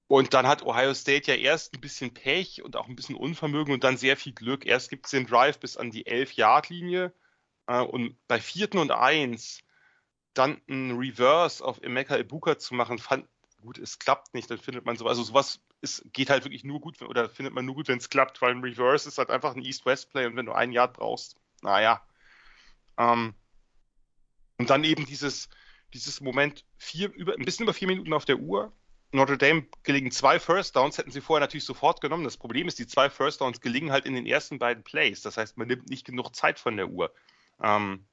Und 0.07 0.33
dann 0.33 0.47
hat 0.47 0.63
Ohio 0.63 0.93
State 0.93 1.31
ja 1.31 1.37
erst 1.37 1.73
ein 1.73 1.81
bisschen 1.81 2.13
Pech 2.13 2.61
und 2.61 2.75
auch 2.75 2.89
ein 2.89 2.95
bisschen 2.95 3.15
Unvermögen 3.15 3.73
und 3.73 3.85
dann 3.85 3.97
sehr 3.97 4.17
viel 4.17 4.33
Glück. 4.33 4.65
Erst 4.65 4.89
gibt 4.89 5.05
es 5.05 5.11
den 5.11 5.25
Drive 5.25 5.59
bis 5.59 5.77
an 5.77 5.91
die 5.91 6.05
11-Yard-Linie 6.05 7.13
äh, 7.67 7.79
und 7.79 8.17
bei 8.27 8.41
vierten 8.41 8.79
und 8.79 8.91
eins 8.91 9.63
dann 10.33 10.61
ein 10.67 10.97
Reverse 10.97 11.63
auf 11.63 11.81
Emeka 11.81 12.17
Ibuka 12.17 12.59
zu 12.59 12.75
machen, 12.75 12.99
fand 12.99 13.27
gut, 13.61 13.77
es 13.77 13.97
klappt 13.97 14.33
nicht, 14.33 14.51
dann 14.51 14.57
findet 14.57 14.85
man 14.85 14.97
sowas. 14.97 15.11
Also 15.11 15.23
sowas 15.23 15.61
ist, 15.83 16.11
geht 16.13 16.29
halt 16.29 16.45
wirklich 16.45 16.63
nur 16.63 16.79
gut, 16.79 17.01
oder 17.01 17.29
findet 17.29 17.53
man 17.53 17.65
nur 17.65 17.75
gut, 17.75 17.89
wenn 17.89 17.99
es 17.99 18.09
klappt, 18.09 18.41
weil 18.41 18.51
ein 18.51 18.63
Reverse 18.63 19.07
ist 19.07 19.17
halt 19.17 19.29
einfach 19.29 19.55
ein 19.55 19.61
East-West-Play 19.61 20.25
und 20.25 20.35
wenn 20.35 20.45
du 20.45 20.53
ein 20.53 20.71
Yard 20.71 20.93
brauchst, 20.93 21.35
naja. 21.61 22.01
Ähm, 22.97 23.35
und 24.57 24.69
dann 24.69 24.83
eben 24.83 25.05
dieses, 25.05 25.49
dieses 25.93 26.21
Moment, 26.21 26.65
vier, 26.77 27.13
über, 27.13 27.33
ein 27.33 27.45
bisschen 27.45 27.63
über 27.63 27.73
vier 27.73 27.89
Minuten 27.89 28.13
auf 28.13 28.25
der 28.25 28.39
Uhr, 28.39 28.71
Notre 29.11 29.37
Dame 29.37 29.67
gelingen 29.83 30.09
zwei 30.09 30.39
First 30.39 30.75
Downs, 30.75 30.97
hätten 30.97 31.11
sie 31.11 31.21
vorher 31.21 31.41
natürlich 31.41 31.65
sofort 31.65 32.01
genommen. 32.01 32.23
Das 32.23 32.37
Problem 32.37 32.67
ist, 32.67 32.79
die 32.79 32.87
zwei 32.87 33.11
First 33.11 33.41
Downs 33.41 33.61
gelingen 33.61 33.91
halt 33.91 34.05
in 34.07 34.15
den 34.15 34.25
ersten 34.25 34.57
beiden 34.57 34.83
Plays. 34.83 35.21
Das 35.21 35.37
heißt, 35.37 35.55
man 35.55 35.67
nimmt 35.67 35.87
nicht 35.87 36.03
genug 36.03 36.35
Zeit 36.35 36.57
von 36.57 36.77
der 36.77 36.89
Uhr. 36.89 37.13
Ähm, 37.61 38.07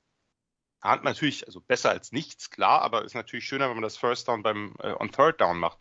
hat 0.82 1.04
natürlich, 1.04 1.46
also 1.46 1.60
besser 1.60 1.90
als 1.90 2.12
nichts, 2.12 2.50
klar, 2.50 2.82
aber 2.82 3.04
ist 3.04 3.14
natürlich 3.14 3.46
schöner, 3.46 3.68
wenn 3.68 3.76
man 3.76 3.82
das 3.82 3.96
First 3.96 4.28
Down 4.28 4.42
beim 4.42 4.74
äh, 4.80 4.92
on 4.92 5.10
Third 5.10 5.40
Down 5.40 5.58
macht. 5.58 5.78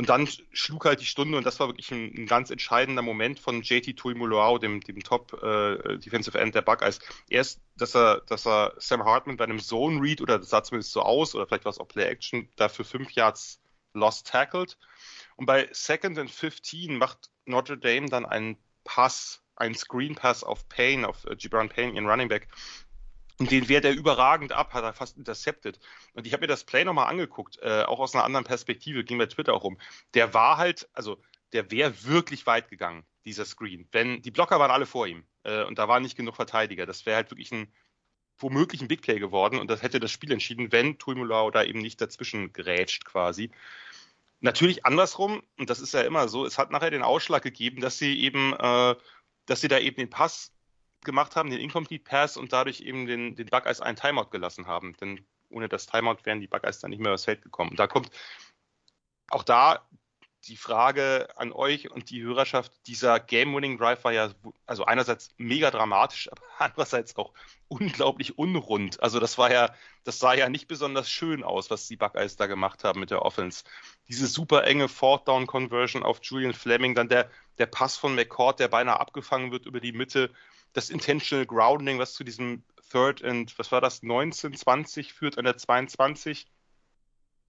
Und 0.00 0.08
dann 0.08 0.26
schlug 0.52 0.86
halt 0.86 1.02
die 1.02 1.04
Stunde 1.04 1.36
und 1.36 1.44
das 1.44 1.60
war 1.60 1.68
wirklich 1.68 1.90
ein, 1.90 2.10
ein 2.16 2.26
ganz 2.26 2.48
entscheidender 2.48 3.02
Moment 3.02 3.38
von 3.38 3.60
JT 3.60 3.98
Tuimoloau, 3.98 4.56
dem, 4.56 4.80
dem 4.80 5.02
Top 5.02 5.34
äh, 5.42 5.98
Defensive 5.98 6.40
End 6.40 6.54
der 6.54 6.62
Buckeyes. 6.62 7.00
Erst, 7.28 7.60
dass 7.76 7.94
er, 7.94 8.22
dass 8.22 8.46
er 8.46 8.72
Sam 8.78 9.04
Hartman 9.04 9.36
bei 9.36 9.44
einem 9.44 9.60
Zone 9.60 10.00
Read 10.00 10.22
oder 10.22 10.38
das 10.38 10.48
sah 10.48 10.62
zumindest 10.62 10.92
so 10.92 11.02
aus 11.02 11.34
oder 11.34 11.46
vielleicht 11.46 11.66
war 11.66 11.70
es 11.72 11.78
auch 11.78 11.86
Play 11.86 12.06
Action 12.06 12.48
dafür 12.56 12.86
fünf 12.86 13.12
Yards 13.12 13.60
lost 13.92 14.26
tackled. 14.26 14.78
Und 15.36 15.44
bei 15.44 15.68
Second 15.70 16.16
and 16.18 16.30
15 16.30 16.96
macht 16.96 17.28
Notre 17.44 17.76
Dame 17.76 18.08
dann 18.08 18.24
einen 18.24 18.56
Pass, 18.84 19.42
einen 19.54 19.74
Screen 19.74 20.14
Pass 20.14 20.42
auf 20.42 20.66
Payne, 20.70 21.06
auf 21.06 21.26
äh, 21.26 21.36
Gibran 21.36 21.68
Payne, 21.68 21.92
ihren 21.92 22.08
Running 22.08 22.28
Back. 22.28 22.48
Und 23.40 23.50
den 23.50 23.70
wehrt 23.70 23.86
er 23.86 23.94
überragend 23.94 24.52
ab, 24.52 24.74
hat 24.74 24.84
er 24.84 24.92
fast 24.92 25.16
intercepted. 25.16 25.80
Und 26.12 26.26
ich 26.26 26.34
habe 26.34 26.42
mir 26.42 26.46
das 26.46 26.64
Play 26.64 26.84
nochmal 26.84 27.06
angeguckt, 27.06 27.58
äh, 27.62 27.84
auch 27.84 27.98
aus 27.98 28.14
einer 28.14 28.24
anderen 28.24 28.44
Perspektive, 28.44 29.02
ging 29.02 29.16
bei 29.16 29.26
Twitter 29.26 29.54
auch 29.54 29.64
rum. 29.64 29.78
Der 30.12 30.34
war 30.34 30.58
halt, 30.58 30.90
also 30.92 31.22
der 31.54 31.70
wäre 31.70 32.04
wirklich 32.04 32.46
weit 32.46 32.68
gegangen, 32.68 33.02
dieser 33.24 33.46
Screen. 33.46 33.88
Wenn 33.92 34.20
die 34.20 34.30
Blocker 34.30 34.60
waren 34.60 34.70
alle 34.70 34.84
vor 34.84 35.06
ihm 35.06 35.24
äh, 35.44 35.64
und 35.64 35.78
da 35.78 35.88
waren 35.88 36.02
nicht 36.02 36.18
genug 36.18 36.36
Verteidiger. 36.36 36.84
Das 36.84 37.06
wäre 37.06 37.16
halt 37.16 37.30
wirklich 37.30 37.50
ein 37.50 37.72
womöglich 38.36 38.82
ein 38.82 38.88
Big 38.88 39.02
Play 39.02 39.18
geworden 39.18 39.58
und 39.58 39.70
das 39.70 39.82
hätte 39.82 40.00
das 40.00 40.10
Spiel 40.10 40.32
entschieden, 40.32 40.70
wenn 40.72 40.98
Tuimulau 40.98 41.50
da 41.50 41.62
eben 41.62 41.80
nicht 41.80 42.00
dazwischen 42.00 42.52
gerätscht 42.52 43.04
quasi. 43.04 43.50
Natürlich 44.40 44.84
andersrum, 44.86 45.42
und 45.58 45.68
das 45.68 45.80
ist 45.80 45.92
ja 45.94 46.02
immer 46.02 46.28
so, 46.28 46.46
es 46.46 46.58
hat 46.58 46.70
nachher 46.70 46.90
den 46.90 47.02
Ausschlag 47.02 47.42
gegeben, 47.42 47.80
dass 47.80 47.98
sie 47.98 48.20
eben, 48.20 48.54
äh, 48.54 48.96
dass 49.46 49.60
sie 49.60 49.68
da 49.68 49.78
eben 49.78 49.96
den 49.96 50.10
Pass 50.10 50.52
gemacht 51.04 51.36
haben, 51.36 51.50
den 51.50 51.60
Incomplete 51.60 52.04
Pass 52.04 52.36
und 52.36 52.52
dadurch 52.52 52.80
eben 52.80 53.06
den, 53.06 53.36
den 53.36 53.46
Buckeyes 53.46 53.80
einen 53.80 53.96
Timeout 53.96 54.30
gelassen 54.30 54.66
haben. 54.66 54.94
Denn 55.00 55.24
ohne 55.48 55.68
das 55.68 55.86
Timeout 55.86 56.18
wären 56.24 56.40
die 56.40 56.46
Buckeyes 56.46 56.80
dann 56.80 56.90
nicht 56.90 57.00
mehr 57.00 57.12
aufs 57.12 57.24
Feld 57.24 57.42
gekommen. 57.42 57.70
Und 57.70 57.78
da 57.78 57.86
kommt 57.86 58.10
auch 59.30 59.42
da 59.42 59.86
die 60.46 60.56
Frage 60.56 61.28
an 61.36 61.52
euch 61.52 61.90
und 61.90 62.10
die 62.10 62.22
Hörerschaft, 62.22 62.72
dieser 62.86 63.20
Game-Winning-Drive 63.20 64.04
war 64.04 64.12
ja 64.12 64.30
also 64.66 64.84
einerseits 64.84 65.28
mega 65.36 65.70
dramatisch, 65.70 66.28
aber 66.32 66.42
andererseits 66.58 67.16
auch 67.16 67.32
unglaublich 67.68 68.38
unrund. 68.38 69.02
Also 69.02 69.20
das 69.20 69.38
war 69.38 69.52
ja, 69.52 69.74
das 70.04 70.18
sah 70.18 70.34
ja 70.34 70.48
nicht 70.48 70.66
besonders 70.66 71.10
schön 71.10 71.44
aus, 71.44 71.70
was 71.70 71.86
die 71.88 71.96
Buckeyes 71.96 72.36
da 72.36 72.46
gemacht 72.46 72.84
haben 72.84 73.00
mit 73.00 73.10
der 73.10 73.22
Offense. 73.22 73.64
Diese 74.08 74.26
super 74.26 74.64
enge 74.64 74.88
Fourth-Down-Conversion 74.88 76.02
auf 76.02 76.20
Julian 76.22 76.54
Fleming, 76.54 76.94
dann 76.94 77.08
der, 77.08 77.30
der 77.58 77.66
Pass 77.66 77.96
von 77.96 78.14
McCord, 78.14 78.60
der 78.60 78.68
beinahe 78.68 78.98
abgefangen 78.98 79.52
wird 79.52 79.66
über 79.66 79.80
die 79.80 79.92
Mitte, 79.92 80.32
das 80.72 80.90
Intentional 80.90 81.46
Grounding, 81.46 81.98
was 81.98 82.14
zu 82.14 82.24
diesem 82.24 82.64
Third 82.90 83.22
and, 83.24 83.58
was 83.58 83.72
war 83.72 83.80
das, 83.80 84.02
19, 84.02 84.54
20 84.54 85.12
führt 85.12 85.38
an 85.38 85.44
der 85.44 85.56
22. 85.56 86.46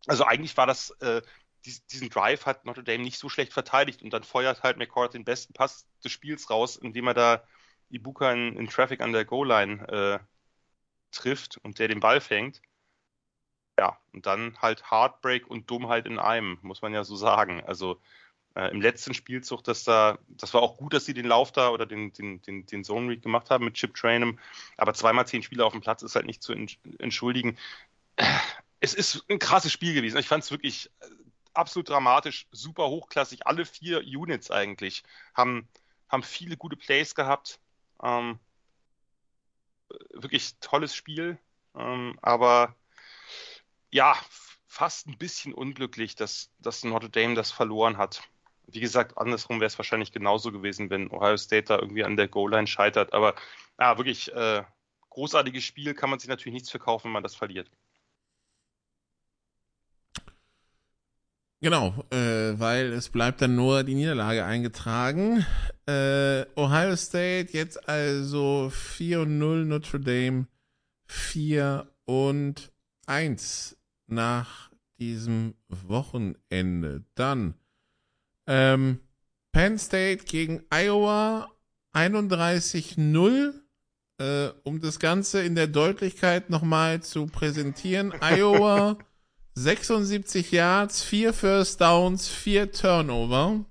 Also 0.07 0.25
eigentlich 0.25 0.57
war 0.57 0.67
das 0.67 0.91
äh, 1.01 1.21
diesen 1.65 2.09
Drive 2.09 2.45
hat 2.45 2.65
Notre 2.65 2.83
Dame 2.83 3.03
nicht 3.03 3.19
so 3.19 3.29
schlecht 3.29 3.53
verteidigt 3.53 4.01
und 4.01 4.11
dann 4.11 4.23
feuert 4.23 4.63
halt 4.63 4.77
McCord 4.77 5.13
den 5.13 5.25
besten 5.25 5.53
Pass 5.53 5.85
des 6.03 6.11
Spiels 6.11 6.49
raus, 6.49 6.75
indem 6.75 7.07
er 7.07 7.13
da 7.13 7.43
Ibuka 7.89 8.31
in, 8.31 8.57
in 8.57 8.67
Traffic 8.67 9.01
an 9.01 9.13
der 9.13 9.25
Goal-Line 9.25 9.87
äh, 9.87 10.19
trifft 11.11 11.57
und 11.57 11.79
der 11.79 11.87
den 11.87 11.99
Ball 11.99 12.21
fängt. 12.21 12.61
Ja, 13.79 13.99
und 14.13 14.25
dann 14.25 14.57
halt 14.61 14.91
Heartbreak 14.91 15.47
und 15.47 15.69
Dummheit 15.69 16.05
in 16.05 16.19
einem, 16.19 16.57
muss 16.61 16.81
man 16.81 16.93
ja 16.93 17.03
so 17.03 17.15
sagen. 17.15 17.63
Also 17.63 18.01
äh, 18.55 18.69
im 18.71 18.81
letzten 18.81 19.13
Spielzug, 19.13 19.63
dass 19.63 19.83
da, 19.83 20.17
das 20.27 20.53
war 20.53 20.61
auch 20.61 20.77
gut, 20.77 20.93
dass 20.93 21.05
sie 21.05 21.13
den 21.13 21.25
Lauf 21.25 21.51
da 21.51 21.69
oder 21.69 21.85
den, 21.85 22.11
den, 22.13 22.41
den, 22.41 22.65
den 22.65 22.83
Zone 22.83 23.09
Read 23.09 23.21
gemacht 23.21 23.49
haben 23.49 23.65
mit 23.65 23.75
Chip 23.75 23.95
Trainem, 23.95 24.39
aber 24.77 24.93
zweimal 24.93 25.27
zehn 25.27 25.43
Spieler 25.43 25.65
auf 25.65 25.73
dem 25.73 25.81
Platz 25.81 26.01
ist 26.01 26.15
halt 26.15 26.25
nicht 26.25 26.43
zu 26.43 26.53
entschuldigen. 26.53 27.57
Es 28.79 28.93
ist 28.93 29.23
ein 29.29 29.39
krasses 29.39 29.71
Spiel 29.71 29.93
gewesen. 29.93 30.17
Ich 30.17 30.27
fand 30.27 30.43
es 30.43 30.51
wirklich 30.51 30.89
absolut 31.53 31.89
dramatisch, 31.89 32.47
super 32.51 32.87
hochklassig. 32.87 33.45
Alle 33.45 33.65
vier 33.65 33.99
Units 33.99 34.51
eigentlich 34.51 35.03
haben, 35.33 35.67
haben 36.09 36.23
viele 36.23 36.57
gute 36.57 36.75
Plays 36.75 37.15
gehabt. 37.15 37.59
Ähm, 38.03 38.39
wirklich 40.13 40.55
tolles 40.59 40.95
Spiel. 40.95 41.37
Ähm, 41.75 42.17
aber 42.21 42.75
ja, 43.91 44.15
fast 44.67 45.07
ein 45.07 45.17
bisschen 45.17 45.53
unglücklich, 45.53 46.15
dass, 46.15 46.49
dass 46.59 46.83
Notre 46.83 47.09
Dame 47.09 47.35
das 47.35 47.51
verloren 47.51 47.97
hat. 47.97 48.23
Wie 48.73 48.79
gesagt, 48.79 49.17
andersrum 49.17 49.59
wäre 49.59 49.67
es 49.67 49.77
wahrscheinlich 49.77 50.11
genauso 50.11 50.51
gewesen, 50.51 50.89
wenn 50.89 51.11
Ohio 51.11 51.37
State 51.37 51.67
da 51.67 51.79
irgendwie 51.79 52.03
an 52.03 52.17
der 52.17 52.27
Goal-Line 52.27 52.67
scheitert. 52.67 53.13
Aber 53.13 53.35
ja, 53.79 53.97
wirklich 53.97 54.33
äh, 54.33 54.63
großartiges 55.09 55.63
Spiel, 55.63 55.93
kann 55.93 56.09
man 56.09 56.19
sich 56.19 56.29
natürlich 56.29 56.53
nichts 56.53 56.71
verkaufen, 56.71 57.05
wenn 57.05 57.13
man 57.13 57.23
das 57.23 57.35
verliert. 57.35 57.69
Genau, 61.63 61.93
äh, 62.09 62.59
weil 62.59 62.91
es 62.91 63.09
bleibt 63.09 63.39
dann 63.43 63.55
nur 63.55 63.83
die 63.83 63.93
Niederlage 63.93 64.43
eingetragen. 64.43 65.45
Äh, 65.85 66.45
Ohio 66.55 66.95
State 66.95 67.53
jetzt 67.53 67.87
also 67.87 68.71
4 68.71 69.21
und 69.21 69.37
0, 69.37 69.65
Notre 69.65 69.99
Dame 69.99 70.47
4 71.05 71.87
und 72.05 72.71
1 73.05 73.77
nach 74.07 74.71
diesem 74.97 75.53
Wochenende. 75.67 77.03
Dann 77.13 77.53
ähm, 78.47 78.99
Penn 79.51 79.77
State 79.77 80.25
gegen 80.25 80.63
Iowa 80.69 81.49
31-0. 81.93 83.53
äh, 84.17 84.49
um 84.63 84.79
das 84.81 84.99
Ganze 84.99 85.41
in 85.43 85.55
der 85.55 85.67
Deutlichkeit 85.67 86.49
nochmal 86.49 87.01
zu 87.01 87.27
präsentieren. 87.27 88.13
Iowa 88.21 88.97
76 89.55 90.51
Yards, 90.51 91.03
4 91.03 91.33
First 91.33 91.81
Downs, 91.81 92.27
4 92.27 92.71
Turnover. 92.71 93.65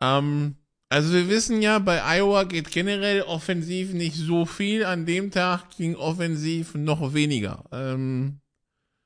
Ähm, 0.00 0.56
also 0.88 1.12
wir 1.12 1.28
wissen 1.28 1.62
ja, 1.62 1.78
bei 1.78 2.00
Iowa 2.18 2.44
geht 2.44 2.70
generell 2.70 3.22
offensiv 3.22 3.92
nicht 3.92 4.16
so 4.16 4.46
viel. 4.46 4.84
An 4.84 5.06
dem 5.06 5.30
Tag 5.30 5.76
ging 5.76 5.94
offensiv 5.94 6.74
noch 6.74 7.14
weniger. 7.14 7.64
Ähm, 7.70 8.40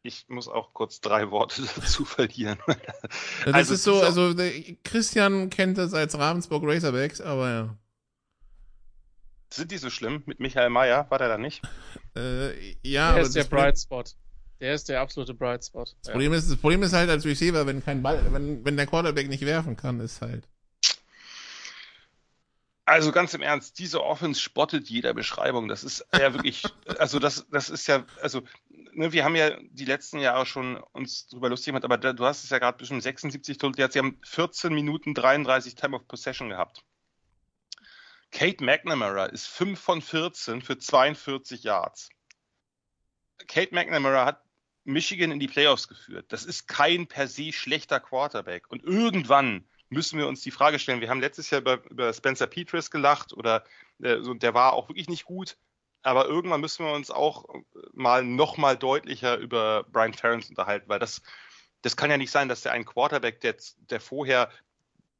ich 0.04 0.26
muss 0.28 0.48
auch 0.48 0.74
kurz 0.74 1.00
drei 1.00 1.30
Worte 1.30 1.62
dazu 1.76 2.04
verlieren. 2.04 2.58
das 3.44 3.54
also, 3.54 3.74
ist 3.74 3.84
so, 3.84 4.00
also 4.00 4.34
Christian 4.84 5.50
kennt 5.50 5.78
das 5.78 5.94
als 5.94 6.16
Ravensburg 6.16 6.62
Razorbacks, 6.64 7.20
aber 7.20 7.50
ja. 7.50 7.78
Sind 9.50 9.70
die 9.70 9.78
so 9.78 9.88
schlimm? 9.88 10.22
Mit 10.26 10.40
Michael 10.40 10.68
Mayer 10.70 11.06
war 11.10 11.18
der 11.18 11.28
da 11.28 11.38
nicht? 11.38 11.62
Äh, 12.16 12.76
ja, 12.82 13.14
der 13.14 13.22
ist 13.22 13.34
der 13.34 13.44
Bright 13.44 13.78
Spot. 13.78 14.04
Der 14.60 14.74
ist 14.74 14.88
der 14.88 15.00
absolute 15.00 15.32
Bright 15.32 15.64
Spot. 15.64 15.84
Das, 15.84 15.96
ja. 16.06 16.12
Problem 16.12 16.32
ist, 16.32 16.50
das 16.50 16.58
Problem 16.58 16.82
ist 16.82 16.92
halt 16.92 17.08
als 17.08 17.24
Receiver, 17.24 17.66
wenn 17.66 17.82
kein 17.82 18.02
Ball, 18.02 18.20
wenn, 18.32 18.64
wenn 18.64 18.76
der 18.76 18.86
Quarterback 18.86 19.28
nicht 19.28 19.44
werfen 19.44 19.76
kann, 19.76 20.00
ist 20.00 20.20
halt. 20.20 20.48
Also 22.86 23.12
ganz 23.12 23.32
im 23.32 23.40
Ernst, 23.40 23.78
diese 23.78 24.02
Offense 24.02 24.40
spottet 24.40 24.90
jeder 24.90 25.14
Beschreibung. 25.14 25.68
Das 25.68 25.84
ist 25.84 26.06
ja 26.12 26.34
wirklich, 26.34 26.64
also 26.98 27.18
das, 27.18 27.46
das 27.50 27.70
ist 27.70 27.86
ja, 27.86 28.04
also 28.20 28.42
ne, 28.92 29.12
wir 29.12 29.24
haben 29.24 29.36
ja 29.36 29.58
die 29.70 29.86
letzten 29.86 30.18
Jahre 30.18 30.44
schon 30.44 30.76
uns 30.92 31.28
drüber 31.28 31.48
lustig 31.48 31.66
gemacht, 31.66 31.84
aber 31.84 31.96
da, 31.96 32.12
du 32.12 32.24
hast 32.26 32.44
es 32.44 32.50
ja 32.50 32.58
gerade 32.58 32.78
zwischen 32.78 33.00
76 33.00 33.56
Total 33.56 33.90
Sie 33.90 33.98
haben 33.98 34.18
14 34.24 34.74
Minuten 34.74 35.14
33 35.14 35.74
Time 35.74 35.96
of 35.96 36.06
Possession 36.06 36.50
gehabt. 36.50 36.84
Kate 38.30 38.62
McNamara 38.62 39.26
ist 39.26 39.46
5 39.46 39.80
von 39.80 40.02
14 40.02 40.60
für 40.60 40.76
42 40.76 41.62
Yards. 41.62 42.10
Kate 43.46 43.74
McNamara 43.74 44.26
hat 44.26 44.42
Michigan 44.84 45.30
in 45.30 45.40
die 45.40 45.48
Playoffs 45.48 45.88
geführt. 45.88 46.26
Das 46.28 46.44
ist 46.44 46.66
kein 46.66 47.06
per 47.06 47.28
se 47.28 47.52
schlechter 47.52 48.00
Quarterback. 48.00 48.70
Und 48.70 48.82
irgendwann 48.82 49.66
müssen 49.94 50.18
wir 50.18 50.28
uns 50.28 50.42
die 50.42 50.50
Frage 50.50 50.78
stellen, 50.78 51.00
wir 51.00 51.08
haben 51.08 51.20
letztes 51.20 51.50
Jahr 51.50 51.62
über, 51.62 51.82
über 51.90 52.12
Spencer 52.12 52.46
Petras 52.46 52.90
gelacht 52.90 53.32
oder 53.32 53.64
äh, 54.02 54.20
so, 54.20 54.34
der 54.34 54.54
war 54.54 54.74
auch 54.74 54.88
wirklich 54.88 55.08
nicht 55.08 55.24
gut. 55.24 55.56
Aber 56.02 56.26
irgendwann 56.26 56.60
müssen 56.60 56.84
wir 56.84 56.92
uns 56.92 57.10
auch 57.10 57.46
mal 57.94 58.22
noch 58.22 58.58
mal 58.58 58.76
deutlicher 58.76 59.38
über 59.38 59.84
Brian 59.90 60.12
Ferentz 60.12 60.50
unterhalten, 60.50 60.86
weil 60.88 60.98
das, 60.98 61.22
das 61.80 61.96
kann 61.96 62.10
ja 62.10 62.18
nicht 62.18 62.30
sein, 62.30 62.50
dass 62.50 62.60
der 62.60 62.72
ein 62.72 62.84
Quarterback, 62.84 63.40
der, 63.40 63.56
der 63.88 64.00
vorher 64.00 64.50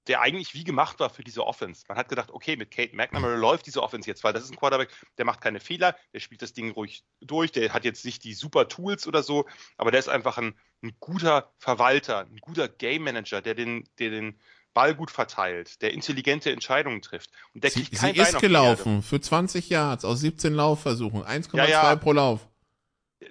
der 0.07 0.21
eigentlich 0.21 0.55
wie 0.55 0.65
gemacht 0.65 1.01
war 1.01 1.11
für 1.11 1.25
diese 1.25 1.47
Offense. 1.47 1.85
Man 1.89 1.97
hat 1.97 2.09
gedacht, 2.09 2.31
okay, 2.31 2.57
mit 2.57 2.71
Kate 2.71 2.95
McNamara 2.95 3.35
läuft 3.35 3.67
diese 3.67 3.83
Offense 3.83 4.09
jetzt, 4.09 4.23
weil 4.23 4.33
das 4.33 4.45
ist 4.45 4.51
ein 4.51 4.57
Quarterback, 4.57 4.91
der 5.17 5.25
macht 5.25 5.41
keine 5.41 5.61
Fehler, 5.61 5.97
der 6.13 6.21
spielt 6.21 6.43
das 6.43 6.53
Ding 6.53 6.71
ruhig 6.73 7.05
durch, 7.21 7.53
der 7.53 7.73
hat 7.73 7.85
jetzt 7.85 8.05
nicht 8.05 8.25
die 8.25 8.35
super 8.35 8.69
Tools 8.69 9.07
oder 9.07 9.23
so, 9.23 9.47
aber 9.77 9.91
der 9.91 10.01
ist 10.01 10.09
einfach 10.09 10.39
ein, 10.39 10.59
ein 10.83 10.95
guter 11.01 11.53
Verwalter, 11.59 12.21
ein 12.21 12.39
guter 12.39 12.69
Game 12.69 13.05
Manager, 13.05 13.41
der 13.41 13.55
den, 13.55 13.89
der 13.99 14.11
den 14.11 14.39
Ball 14.75 14.95
gut 14.95 15.11
verteilt, 15.11 15.81
der 15.81 15.93
intelligente 15.93 16.51
Entscheidungen 16.51 17.01
trifft. 17.01 17.31
Und 17.55 17.65
der 17.65 17.71
kriegt 17.71 17.93
sie, 17.93 17.97
kein 17.97 18.15
sie 18.15 18.21
ist 18.21 18.41
gelaufen 18.41 19.03
für 19.03 19.21
20 19.21 19.71
Yards 19.71 20.05
aus 20.05 20.21
17 20.21 20.53
Laufversuchen, 20.53 21.23
1,2 21.23 21.57
ja, 21.57 21.67
ja. 21.67 21.97
pro 21.97 22.13
Lauf. 22.13 22.47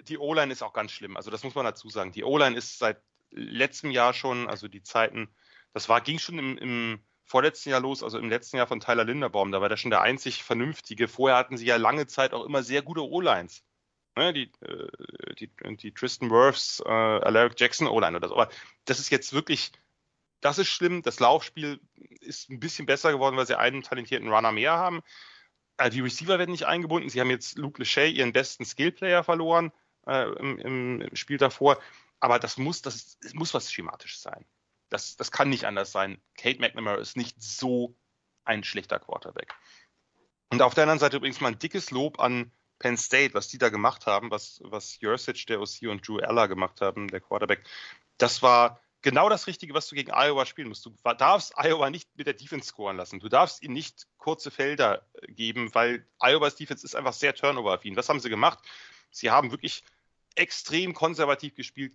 Die 0.08 0.18
O-Line 0.18 0.52
ist 0.52 0.62
auch 0.62 0.72
ganz 0.72 0.90
schlimm, 0.90 1.16
also 1.16 1.30
das 1.30 1.44
muss 1.44 1.54
man 1.54 1.64
dazu 1.64 1.88
sagen. 1.88 2.10
Die 2.10 2.24
O-Line 2.24 2.56
ist 2.56 2.78
seit 2.78 3.00
letztem 3.30 3.90
Jahr 3.90 4.14
schon, 4.14 4.48
also 4.48 4.66
die 4.66 4.82
Zeiten, 4.82 5.28
das 5.72 5.88
war, 5.88 6.00
ging 6.00 6.18
schon 6.18 6.38
im, 6.38 6.58
im 6.58 7.04
vorletzten 7.24 7.70
Jahr 7.70 7.80
los, 7.80 8.02
also 8.02 8.18
im 8.18 8.28
letzten 8.28 8.56
Jahr 8.56 8.66
von 8.66 8.80
Tyler 8.80 9.04
Linderbaum, 9.04 9.52
da 9.52 9.60
war 9.60 9.68
der 9.68 9.76
schon 9.76 9.90
der 9.90 10.02
einzig 10.02 10.42
Vernünftige. 10.42 11.08
Vorher 11.08 11.38
hatten 11.38 11.56
sie 11.56 11.66
ja 11.66 11.76
lange 11.76 12.06
Zeit 12.06 12.32
auch 12.32 12.44
immer 12.44 12.62
sehr 12.62 12.82
gute 12.82 13.02
O-Lines. 13.02 13.62
Ne, 14.16 14.32
die, 14.32 14.52
äh, 14.60 15.34
die, 15.34 15.50
die 15.76 15.92
Tristan 15.92 16.30
Wirfs, 16.30 16.80
äh, 16.86 16.88
Alaric 16.88 17.58
Jackson 17.58 17.88
O-Line 17.88 18.16
oder 18.16 18.28
so. 18.28 18.36
Aber 18.36 18.48
das 18.84 19.00
ist 19.00 19.10
jetzt 19.10 19.32
wirklich 19.32 19.72
das 20.44 20.58
ist 20.58 20.68
schlimm. 20.68 21.00
Das 21.00 21.20
Laufspiel 21.20 21.80
ist 22.20 22.50
ein 22.50 22.60
bisschen 22.60 22.84
besser 22.84 23.12
geworden, 23.12 23.36
weil 23.36 23.46
sie 23.46 23.58
einen 23.58 23.82
talentierten 23.82 24.28
Runner 24.28 24.52
mehr 24.52 24.72
haben. 24.72 25.00
Äh, 25.78 25.88
die 25.88 26.00
Receiver 26.00 26.38
werden 26.38 26.50
nicht 26.50 26.66
eingebunden. 26.66 27.08
Sie 27.08 27.18
haben 27.18 27.30
jetzt 27.30 27.56
Luke 27.56 27.80
Lachey, 27.80 28.10
ihren 28.10 28.34
besten 28.34 28.66
Skillplayer, 28.66 29.24
verloren 29.24 29.72
äh, 30.06 30.30
im, 30.34 30.58
im, 31.00 31.16
Spiel 31.16 31.38
davor. 31.38 31.80
Aber 32.20 32.38
das 32.38 32.58
muss, 32.58 32.82
das, 32.82 33.18
das 33.20 33.32
muss 33.32 33.54
was 33.54 33.72
Schematisches 33.72 34.20
sein. 34.20 34.44
Das, 34.90 35.16
das 35.16 35.32
kann 35.32 35.48
nicht 35.48 35.64
anders 35.64 35.92
sein. 35.92 36.20
Kate 36.36 36.60
McNamara 36.60 36.98
ist 36.98 37.16
nicht 37.16 37.42
so 37.42 37.96
ein 38.44 38.64
schlechter 38.64 38.98
Quarterback. 38.98 39.54
Und 40.50 40.60
auf 40.60 40.74
der 40.74 40.82
anderen 40.82 41.00
Seite 41.00 41.16
übrigens 41.16 41.40
mal 41.40 41.52
ein 41.52 41.58
dickes 41.58 41.90
Lob 41.90 42.20
an 42.20 42.52
Penn 42.78 42.98
State, 42.98 43.32
was 43.32 43.48
die 43.48 43.56
da 43.56 43.70
gemacht 43.70 44.04
haben, 44.04 44.30
was, 44.30 44.60
was 44.62 45.00
Jursic, 45.00 45.46
der 45.46 45.62
OC 45.62 45.88
und 45.88 46.06
Drew 46.06 46.18
Eller 46.18 46.48
gemacht 46.48 46.82
haben, 46.82 47.08
der 47.08 47.22
Quarterback. 47.22 47.64
Das 48.18 48.42
war 48.42 48.83
genau 49.04 49.28
das 49.28 49.46
Richtige, 49.46 49.74
was 49.74 49.86
du 49.86 49.94
gegen 49.94 50.12
Iowa 50.12 50.46
spielen 50.46 50.68
musst. 50.68 50.86
Du 50.86 50.94
darfst 51.18 51.52
Iowa 51.56 51.90
nicht 51.90 52.08
mit 52.16 52.26
der 52.26 52.34
Defense 52.34 52.68
scoren 52.68 52.96
lassen. 52.96 53.20
Du 53.20 53.28
darfst 53.28 53.62
ihnen 53.62 53.74
nicht 53.74 54.06
kurze 54.16 54.50
Felder 54.50 55.06
äh, 55.12 55.30
geben, 55.30 55.72
weil 55.74 56.06
Iowas 56.20 56.56
Defense 56.56 56.84
ist 56.84 56.96
einfach 56.96 57.12
sehr 57.12 57.34
turnover-affin. 57.34 57.96
Was 57.96 58.08
haben 58.08 58.18
sie 58.18 58.30
gemacht? 58.30 58.58
Sie 59.10 59.30
haben 59.30 59.50
wirklich 59.50 59.84
extrem 60.34 60.94
konservativ 60.94 61.54
gespielt, 61.54 61.92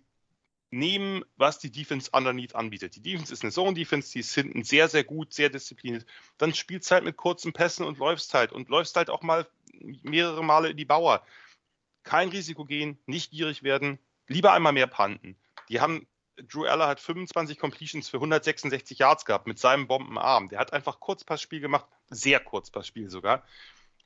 nehmen, 0.70 1.24
was 1.36 1.58
die 1.58 1.72
Defense 1.72 2.10
underneath 2.12 2.54
anbietet. 2.54 2.94
Die 2.94 3.02
Defense 3.02 3.32
ist 3.32 3.42
eine 3.42 3.50
Zone-Defense, 3.50 4.12
die 4.12 4.20
ist 4.20 4.32
hinten 4.32 4.62
sehr, 4.62 4.88
sehr 4.88 5.02
gut, 5.02 5.34
sehr 5.34 5.50
diszipliniert. 5.50 6.06
Dann 6.38 6.54
spielst 6.54 6.92
halt 6.92 7.02
mit 7.02 7.16
kurzen 7.16 7.52
Pässen 7.52 7.84
und 7.84 7.98
läufst 7.98 8.32
halt 8.34 8.52
und 8.52 8.68
läufst 8.68 8.94
halt 8.94 9.10
auch 9.10 9.22
mal 9.22 9.48
mehrere 9.80 10.44
Male 10.44 10.70
in 10.70 10.76
die 10.76 10.84
Bauer. 10.84 11.26
Kein 12.04 12.28
Risiko 12.28 12.64
gehen, 12.64 13.00
nicht 13.06 13.32
gierig 13.32 13.64
werden, 13.64 13.98
lieber 14.28 14.52
einmal 14.52 14.72
mehr 14.72 14.86
panten. 14.86 15.36
Die 15.68 15.80
haben 15.80 16.06
Drew 16.42 16.66
Aller 16.66 16.88
hat 16.88 17.00
25 17.00 17.58
Completions 17.58 18.08
für 18.08 18.18
166 18.18 18.98
Yards 18.98 19.24
gehabt 19.24 19.46
mit 19.46 19.58
seinem 19.58 19.86
Bombenarm. 19.86 20.48
Der 20.48 20.58
hat 20.58 20.72
einfach 20.72 21.00
Kurzpassspiel 21.00 21.60
gemacht, 21.60 21.86
sehr 22.08 22.40
Kurzpassspiel 22.40 23.10
sogar. 23.10 23.44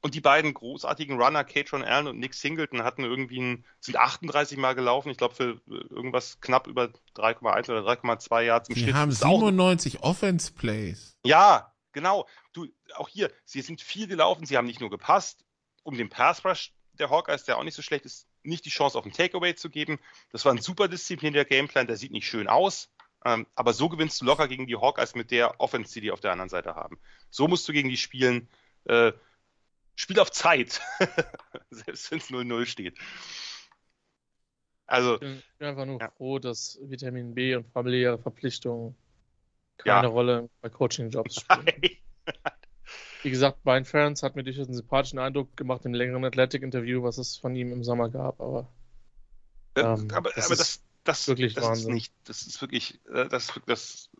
Und 0.04 0.14
die 0.14 0.20
beiden 0.20 0.52
großartigen 0.52 1.18
Runner, 1.18 1.44
Katron 1.44 1.82
Allen 1.82 2.08
und 2.08 2.18
Nick 2.18 2.34
Singleton, 2.34 2.82
hatten 2.84 3.04
irgendwie 3.04 3.40
ein, 3.40 3.64
sind 3.80 3.96
38 3.96 4.58
Mal 4.58 4.74
gelaufen. 4.74 5.08
Ich 5.08 5.16
glaube, 5.16 5.34
für 5.34 5.62
äh, 5.66 5.86
irgendwas 5.88 6.40
knapp 6.42 6.66
über 6.66 6.90
3,1 7.16 7.70
oder 7.70 7.90
3,2 7.90 8.42
Yards 8.42 8.68
im 8.68 8.74
die 8.74 8.82
Schnitt. 8.82 8.94
Haben 8.94 9.12
97 9.12 10.02
Offense 10.02 10.52
Plays. 10.52 11.16
Ja, 11.24 11.72
genau. 11.92 12.28
Du, 12.52 12.66
auch 12.96 13.08
hier, 13.08 13.32
sie 13.46 13.62
sind 13.62 13.80
viel 13.80 14.06
gelaufen. 14.06 14.44
Sie 14.44 14.58
haben 14.58 14.66
nicht 14.66 14.80
nur 14.80 14.90
gepasst, 14.90 15.42
um 15.84 15.96
den 15.96 16.10
Pass 16.10 16.44
Rush 16.44 16.74
der 16.98 17.08
Hawkeyes, 17.08 17.44
der 17.44 17.56
auch 17.56 17.64
nicht 17.64 17.74
so 17.74 17.80
schlecht 17.80 18.04
ist, 18.04 18.28
nicht 18.44 18.64
die 18.64 18.70
Chance 18.70 18.98
auf 18.98 19.04
ein 19.04 19.12
Takeaway 19.12 19.54
zu 19.54 19.70
geben. 19.70 19.98
Das 20.30 20.44
war 20.44 20.52
ein 20.52 20.60
super 20.60 20.88
disziplinierter 20.88 21.48
Gameplan, 21.48 21.86
der 21.86 21.96
sieht 21.96 22.12
nicht 22.12 22.26
schön 22.26 22.48
aus. 22.48 22.90
Ähm, 23.24 23.46
aber 23.54 23.72
so 23.72 23.88
gewinnst 23.88 24.20
du 24.20 24.26
locker 24.26 24.48
gegen 24.48 24.66
die 24.66 24.76
Hawkeyes 24.76 25.14
mit 25.14 25.30
der 25.30 25.60
Offense, 25.60 25.94
die 25.94 26.02
die 26.02 26.10
auf 26.10 26.20
der 26.20 26.32
anderen 26.32 26.50
Seite 26.50 26.74
haben. 26.74 26.98
So 27.30 27.48
musst 27.48 27.66
du 27.68 27.72
gegen 27.72 27.88
die 27.88 27.96
spielen. 27.96 28.48
Äh, 28.84 29.12
Spiel 29.96 30.18
auf 30.18 30.30
Zeit. 30.30 30.80
Selbst 31.70 32.10
wenn 32.10 32.18
es 32.18 32.30
0-0 32.30 32.66
steht. 32.66 32.98
Also, 34.86 35.14
ich 35.14 35.20
bin, 35.20 35.42
einfach 35.60 35.86
nur 35.86 36.00
ja. 36.00 36.10
froh, 36.10 36.38
dass 36.38 36.78
Vitamin 36.82 37.34
B 37.34 37.54
und 37.54 37.66
familiäre 37.72 38.18
Verpflichtungen 38.18 38.94
keine 39.78 40.08
ja. 40.08 40.12
Rolle 40.12 40.50
bei 40.60 40.68
Coaching-Jobs 40.68 41.36
spielen. 41.40 41.98
Wie 43.24 43.30
gesagt, 43.30 43.62
Brian 43.62 43.86
Ferentz 43.86 44.22
hat 44.22 44.36
mir 44.36 44.44
durchaus 44.44 44.66
einen 44.66 44.76
sympathischen 44.76 45.18
Eindruck 45.18 45.56
gemacht 45.56 45.86
im 45.86 45.94
längeren 45.94 46.24
Athletic-Interview, 46.26 47.02
was 47.02 47.16
es 47.16 47.38
von 47.38 47.56
ihm 47.56 47.72
im 47.72 47.82
Sommer 47.82 48.10
gab, 48.10 48.38
aber. 48.38 48.68
Ähm, 49.76 50.08
aber, 50.12 50.30
das, 50.30 50.46
aber 50.46 50.56
das, 50.56 50.82
das, 51.04 51.26
wirklich 51.26 51.54
das 51.54 51.64
Wahnsinn. 51.64 51.88
ist 51.88 51.94
nicht, 51.94 52.14
das 52.24 52.42
ist 52.42 52.60
wirklich, 52.60 53.00
äh, 53.08 53.26
das, 53.28 53.58
das 53.64 54.10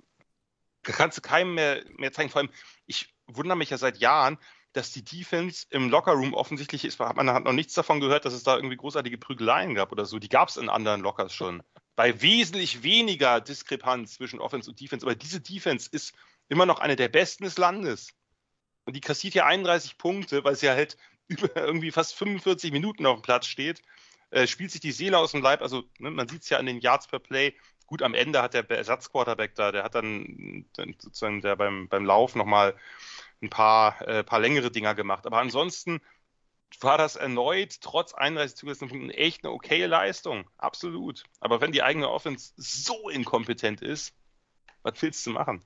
kannst 0.83 1.19
du 1.19 1.23
keinem 1.23 1.55
mehr, 1.55 1.85
mehr 1.99 2.13
zeigen. 2.13 2.31
Vor 2.31 2.41
allem, 2.41 2.51
ich 2.87 3.15
wundere 3.27 3.59
mich 3.59 3.69
ja 3.69 3.77
seit 3.77 3.99
Jahren, 3.99 4.39
dass 4.73 4.91
die 4.91 5.05
Defense 5.05 5.67
im 5.69 5.91
Lockerroom 5.91 6.33
offensichtlich 6.33 6.87
ist. 6.87 6.99
Man 6.99 7.31
hat 7.31 7.45
noch 7.45 7.53
nichts 7.53 7.75
davon 7.75 8.01
gehört, 8.01 8.25
dass 8.25 8.33
es 8.33 8.43
da 8.43 8.57
irgendwie 8.57 8.77
großartige 8.77 9.19
Prügeleien 9.19 9.75
gab 9.75 9.93
oder 9.93 10.07
so. 10.07 10.19
Die 10.19 10.31
gab 10.31 10.49
es 10.49 10.57
in 10.57 10.71
anderen 10.71 11.03
Lockers 11.03 11.33
schon. 11.33 11.63
Bei 11.95 12.23
wesentlich 12.23 12.83
weniger 12.83 13.41
Diskrepanz 13.41 14.15
zwischen 14.15 14.41
Offense 14.41 14.71
und 14.71 14.81
Defense. 14.81 15.07
Aber 15.07 15.15
diese 15.15 15.43
Defense 15.43 15.89
ist 15.93 16.15
immer 16.49 16.67
noch 16.67 16.81
eine 16.81 16.97
der 16.97 17.09
besten 17.09 17.45
des 17.45 17.59
Landes. 17.59 18.09
Und 18.85 18.97
die 18.97 19.01
kassiert 19.01 19.35
ja 19.35 19.47
31 19.47 19.99
Punkte, 19.99 20.45
weil 20.45 20.57
sie 20.57 20.69
halt 20.69 20.97
über 21.29 21.57
irgendwie 21.57 21.91
fast 21.91 22.15
45 22.15 22.73
Minuten 22.73 23.07
auf 23.07 23.19
dem 23.19 23.23
Platz 23.23 23.47
steht. 23.47 23.83
Äh, 24.31 24.47
spielt 24.47 24.71
sich 24.73 24.81
die 24.81 24.93
Seele 24.93 25.19
aus 25.19 25.33
dem 25.33 25.43
Leib. 25.43 25.63
Also 25.63 25.85
ne, 25.99 26.11
man 26.11 26.29
sieht 26.29 26.43
es 26.43 26.51
ja 26.51 26.59
an 26.59 26.67
den 26.67 26.81
Yards 26.81 27.07
per 27.07 27.19
Play. 27.19 27.55
Gut, 27.87 28.03
am 28.03 28.15
Ende 28.15 28.43
hat 28.43 28.55
der 28.55 28.69
Ersatzquarterback 28.69 29.55
da, 29.55 29.71
der 29.71 29.85
hat 29.85 29.95
dann, 29.95 30.67
dann 30.73 30.95
sozusagen 30.99 31.43
der 31.43 31.55
beim, 31.57 31.89
beim 31.89 32.05
Lauf 32.05 32.35
nochmal 32.35 32.75
ein 33.43 33.51
paar, 33.51 34.01
äh, 34.09 34.25
paar 34.25 34.41
längere 34.41 34.71
Dinger 34.71 34.95
gemacht. 34.95 35.27
Aber 35.27 35.39
ansonsten 35.39 36.01
war 36.81 36.99
das 36.99 37.17
erneut 37.17 37.81
trotz 37.81 38.15
31 38.15 38.57
zugelassenen 38.57 38.91
Punkten 38.91 39.11
echt 39.11 39.45
eine 39.45 39.53
okaye 39.53 39.87
Leistung. 39.87 40.49
Absolut. 40.59 41.25
Aber 41.41 41.61
wenn 41.61 41.73
die 41.73 41.83
eigene 41.83 42.11
Offense 42.11 42.53
so 42.57 43.09
inkompetent 43.09 43.83
ist, 43.83 44.15
was 44.83 45.01
willst 45.01 45.25
du 45.27 45.31
machen? 45.31 45.65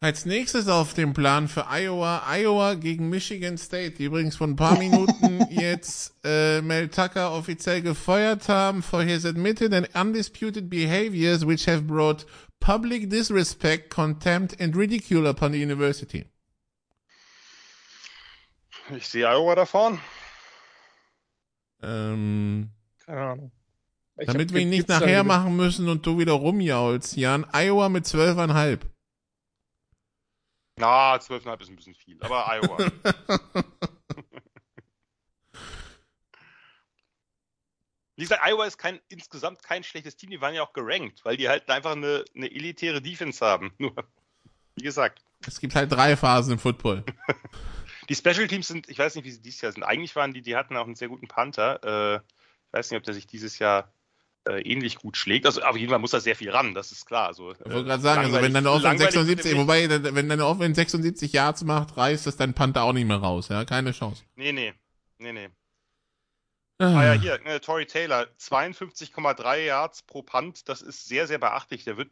Als 0.00 0.24
nächstes 0.26 0.68
auf 0.68 0.94
dem 0.94 1.12
Plan 1.12 1.48
für 1.48 1.66
Iowa, 1.68 2.22
Iowa 2.32 2.74
gegen 2.74 3.08
Michigan 3.08 3.58
State, 3.58 3.96
die 3.98 4.04
übrigens 4.04 4.36
vor 4.36 4.46
ein 4.46 4.54
paar 4.54 4.78
Minuten 4.78 5.44
jetzt 5.50 6.14
äh, 6.24 6.60
Mel 6.60 6.88
Tucker 6.88 7.32
offiziell 7.32 7.82
gefeuert 7.82 8.48
haben 8.48 8.82
for 8.82 9.02
his 9.02 9.26
admitted 9.26 9.74
and 9.74 9.88
undisputed 9.96 10.70
behaviors 10.70 11.44
which 11.44 11.66
have 11.66 11.82
brought 11.82 12.26
public 12.60 13.10
disrespect, 13.10 13.90
contempt 13.90 14.60
and 14.60 14.76
ridicule 14.76 15.28
upon 15.28 15.52
the 15.52 15.60
university. 15.60 16.26
Ich 18.96 19.08
sehe 19.08 19.28
Iowa 19.28 19.56
da 19.56 19.66
vorn. 19.66 20.00
Ähm, 21.82 22.70
Keine 23.04 23.20
Ahnung. 23.20 23.52
Ich 24.16 24.26
damit 24.26 24.52
wir 24.52 24.60
ihn 24.60 24.70
nicht 24.70 24.88
nachher 24.88 25.24
machen 25.24 25.56
müssen 25.56 25.88
und 25.88 26.06
du 26.06 26.18
wieder 26.18 26.32
rumjaulst, 26.32 27.16
Jan. 27.16 27.46
Iowa 27.52 27.88
mit 27.88 28.06
zwölfeinhalb. 28.06 28.86
Na, 30.78 31.16
12,5 31.16 31.60
ist 31.60 31.68
ein 31.68 31.76
bisschen 31.76 31.94
viel, 31.94 32.22
aber 32.22 32.46
Iowa. 32.48 32.78
Wie 38.18 38.22
gesagt, 38.22 38.42
Iowa 38.44 38.66
ist 38.66 38.78
kein, 38.78 38.98
insgesamt 39.08 39.62
kein 39.62 39.84
schlechtes 39.84 40.16
Team, 40.16 40.30
die 40.30 40.40
waren 40.40 40.52
ja 40.52 40.62
auch 40.62 40.72
gerankt, 40.72 41.24
weil 41.24 41.36
die 41.36 41.48
halt 41.48 41.70
einfach 41.70 41.92
eine, 41.92 42.24
eine 42.34 42.50
elitäre 42.50 43.00
Defense 43.00 43.46
haben. 43.46 43.72
Nur, 43.78 43.94
wie 44.74 44.82
gesagt, 44.82 45.22
Es 45.46 45.60
gibt 45.60 45.76
halt 45.76 45.92
drei 45.92 46.16
Phasen 46.16 46.54
im 46.54 46.58
Football. 46.58 47.04
die 48.08 48.16
Special 48.16 48.48
Teams 48.48 48.66
sind, 48.66 48.88
ich 48.88 48.98
weiß 48.98 49.14
nicht, 49.14 49.24
wie 49.24 49.30
sie 49.30 49.40
dieses 49.40 49.60
Jahr 49.60 49.70
sind. 49.70 49.84
Eigentlich 49.84 50.16
waren 50.16 50.34
die, 50.34 50.42
die 50.42 50.56
hatten 50.56 50.76
auch 50.76 50.86
einen 50.86 50.96
sehr 50.96 51.06
guten 51.06 51.28
Panther. 51.28 51.80
Äh, 51.84 52.16
ich 52.16 52.72
weiß 52.72 52.90
nicht, 52.90 52.98
ob 52.98 53.04
der 53.04 53.14
sich 53.14 53.28
dieses 53.28 53.60
Jahr 53.60 53.92
äh, 54.46 54.60
ähnlich 54.62 54.96
gut 54.96 55.16
schlägt. 55.16 55.46
Also 55.46 55.62
auf 55.62 55.76
jeden 55.76 55.90
Fall 55.90 55.98
muss 55.98 56.12
da 56.12 56.20
sehr 56.20 56.36
viel 56.36 56.50
ran, 56.50 56.74
das 56.74 56.92
ist 56.92 57.06
klar. 57.06 57.28
Also, 57.28 57.52
Ich 57.52 57.60
wollte 57.60 57.84
gerade 57.84 58.02
sagen, 58.02 58.24
also 58.24 58.42
wenn 58.42 58.54
deine 58.54 58.70
Offense 58.70 58.98
76, 59.04 59.56
wobei, 59.56 59.88
wenn 59.88 60.28
deine 60.28 60.46
Offense 60.46 60.74
76 60.74 61.32
Yards 61.32 61.64
macht, 61.64 61.96
reißt 61.96 62.26
das 62.26 62.36
dein 62.36 62.54
Panther 62.54 62.82
auch 62.82 62.92
nicht 62.92 63.06
mehr 63.06 63.18
raus, 63.18 63.48
ja? 63.48 63.64
Keine 63.64 63.92
Chance. 63.92 64.24
Nee, 64.36 64.52
nee. 64.52 64.74
Nee, 65.18 65.32
nee. 65.32 65.48
Ah 66.80 67.04
ja, 67.04 67.12
hier, 67.14 67.44
äh, 67.44 67.58
Tory 67.58 67.86
Taylor, 67.86 68.28
52,3 68.38 69.64
Yards 69.64 70.02
pro 70.02 70.22
Punt, 70.22 70.68
das 70.68 70.80
ist 70.80 71.06
sehr, 71.08 71.26
sehr 71.26 71.38
beachtlich. 71.38 71.82
Der 71.82 71.96
wird, 71.96 72.08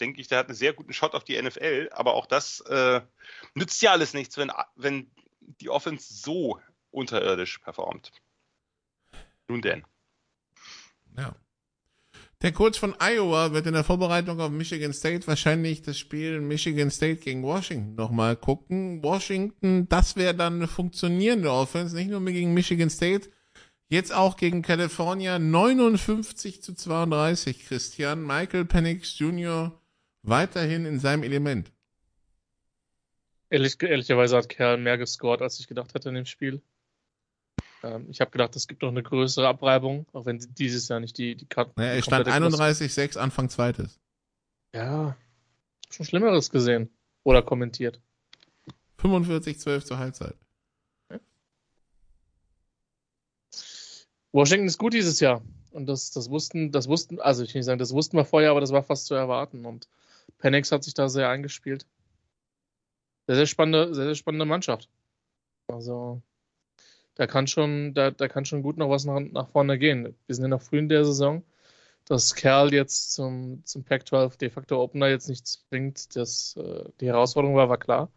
denke 0.00 0.20
ich, 0.20 0.26
der 0.26 0.38
hat 0.38 0.48
einen 0.48 0.56
sehr 0.56 0.72
guten 0.72 0.92
Shot 0.92 1.14
auf 1.14 1.22
die 1.22 1.40
NFL, 1.40 1.90
aber 1.92 2.14
auch 2.14 2.26
das 2.26 2.60
äh, 2.62 3.00
nützt 3.54 3.80
ja 3.80 3.92
alles 3.92 4.14
nichts, 4.14 4.36
wenn, 4.36 4.50
wenn 4.74 5.08
die 5.40 5.70
Offense 5.70 6.12
so 6.12 6.60
unterirdisch 6.90 7.58
performt. 7.58 8.10
Nun 9.46 9.62
denn. 9.62 9.86
Ja. 11.16 11.36
Der 12.40 12.52
Coach 12.52 12.78
von 12.78 12.94
Iowa 13.00 13.52
wird 13.52 13.66
in 13.66 13.72
der 13.72 13.82
Vorbereitung 13.82 14.40
auf 14.40 14.52
Michigan 14.52 14.92
State 14.92 15.26
wahrscheinlich 15.26 15.82
das 15.82 15.98
Spiel 15.98 16.40
Michigan 16.40 16.88
State 16.88 17.16
gegen 17.16 17.42
Washington 17.42 17.96
nochmal 17.96 18.36
gucken. 18.36 19.02
Washington, 19.02 19.88
das 19.88 20.14
wäre 20.14 20.36
dann 20.36 20.54
eine 20.54 20.68
funktionierende 20.68 21.50
Offense, 21.50 21.96
nicht 21.96 22.10
nur 22.10 22.24
gegen 22.26 22.54
Michigan 22.54 22.90
State, 22.90 23.28
jetzt 23.88 24.14
auch 24.14 24.36
gegen 24.36 24.62
California 24.62 25.40
59 25.40 26.62
zu 26.62 26.74
32. 26.74 27.66
Christian 27.66 28.24
Michael 28.24 28.66
Penix 28.66 29.18
Jr. 29.18 29.76
weiterhin 30.22 30.86
in 30.86 31.00
seinem 31.00 31.24
Element. 31.24 31.72
Ehrlich, 33.50 33.82
ehrlicherweise 33.82 34.36
hat 34.36 34.48
Kerl 34.48 34.76
mehr 34.76 34.96
gescored, 34.96 35.42
als 35.42 35.58
ich 35.58 35.66
gedacht 35.66 35.92
hätte 35.94 36.10
in 36.10 36.14
dem 36.14 36.26
Spiel. 36.26 36.62
Ähm, 37.82 38.06
ich 38.10 38.20
habe 38.20 38.30
gedacht, 38.30 38.56
es 38.56 38.68
gibt 38.68 38.82
noch 38.82 38.88
eine 38.88 39.02
größere 39.02 39.46
Abreibung, 39.46 40.06
auch 40.12 40.26
wenn 40.26 40.40
sie 40.40 40.48
dieses 40.52 40.88
Jahr 40.88 41.00
nicht 41.00 41.16
die, 41.18 41.36
die 41.36 41.46
Karten. 41.46 41.72
Naja, 41.76 41.92
er 41.92 42.02
stand 42.02 42.26
komplette 42.26 42.56
31-6 42.56 43.18
Anfang 43.18 43.48
zweites. 43.48 43.98
Ja, 44.74 45.16
schon 45.90 46.06
Schlimmeres 46.06 46.50
gesehen 46.50 46.90
oder 47.24 47.42
kommentiert. 47.42 48.00
45-12 49.00 49.84
zur 49.84 49.98
Halbzeit. 49.98 50.34
Washington 54.32 54.66
ist 54.66 54.78
gut 54.78 54.92
dieses 54.92 55.20
Jahr. 55.20 55.42
Und 55.70 55.86
das, 55.86 56.10
das 56.10 56.30
wussten, 56.30 56.72
das 56.72 56.88
wussten, 56.88 57.20
also 57.20 57.42
ich 57.44 57.54
will 57.54 57.60
nicht 57.60 57.66
sagen, 57.66 57.78
das 57.78 57.92
wussten 57.92 58.16
wir 58.16 58.24
vorher, 58.24 58.50
aber 58.50 58.60
das 58.60 58.72
war 58.72 58.82
fast 58.82 59.06
zu 59.06 59.14
erwarten. 59.14 59.64
Und 59.64 59.88
Penix 60.38 60.72
hat 60.72 60.84
sich 60.84 60.94
da 60.94 61.08
sehr 61.08 61.28
eingespielt. 61.28 61.86
Sehr, 63.26 63.36
sehr 63.36 63.46
spannende, 63.46 63.94
sehr, 63.94 64.06
sehr 64.06 64.14
spannende 64.14 64.46
Mannschaft. 64.46 64.88
Also, 65.68 66.22
da 67.18 67.26
kann 67.26 67.48
schon, 67.48 67.94
da, 67.94 68.12
da 68.12 68.28
kann 68.28 68.44
schon 68.44 68.62
gut 68.62 68.76
noch 68.76 68.88
was 68.88 69.04
nach, 69.04 69.18
nach 69.18 69.50
vorne 69.50 69.76
gehen. 69.76 70.16
Wir 70.26 70.34
sind 70.34 70.44
ja 70.44 70.48
noch 70.48 70.62
früh 70.62 70.78
in 70.78 70.88
der 70.88 71.04
Saison. 71.04 71.44
Dass 72.04 72.34
Kerl 72.34 72.72
jetzt 72.72 73.12
zum, 73.12 73.62
zum 73.66 73.84
Pac-12 73.84 74.38
de 74.38 74.48
facto 74.48 74.80
Opener 74.80 75.08
jetzt 75.08 75.28
nicht 75.28 75.46
zwingt, 75.46 76.16
das, 76.16 76.56
äh, 76.56 76.84
die 77.00 77.06
Herausforderung 77.06 77.56
war, 77.56 77.68
war 77.68 77.76
klar. 77.76 78.10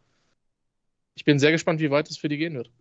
Ich 1.16 1.26
bin 1.26 1.40
sehr 1.40 1.52
gespannt, 1.52 1.82
wie 1.82 1.92
weit 1.92 2.10
es 2.10 2.18
für 2.18 2.30
die 2.30 2.38
gehen 2.38 2.56
wird. 2.56 2.72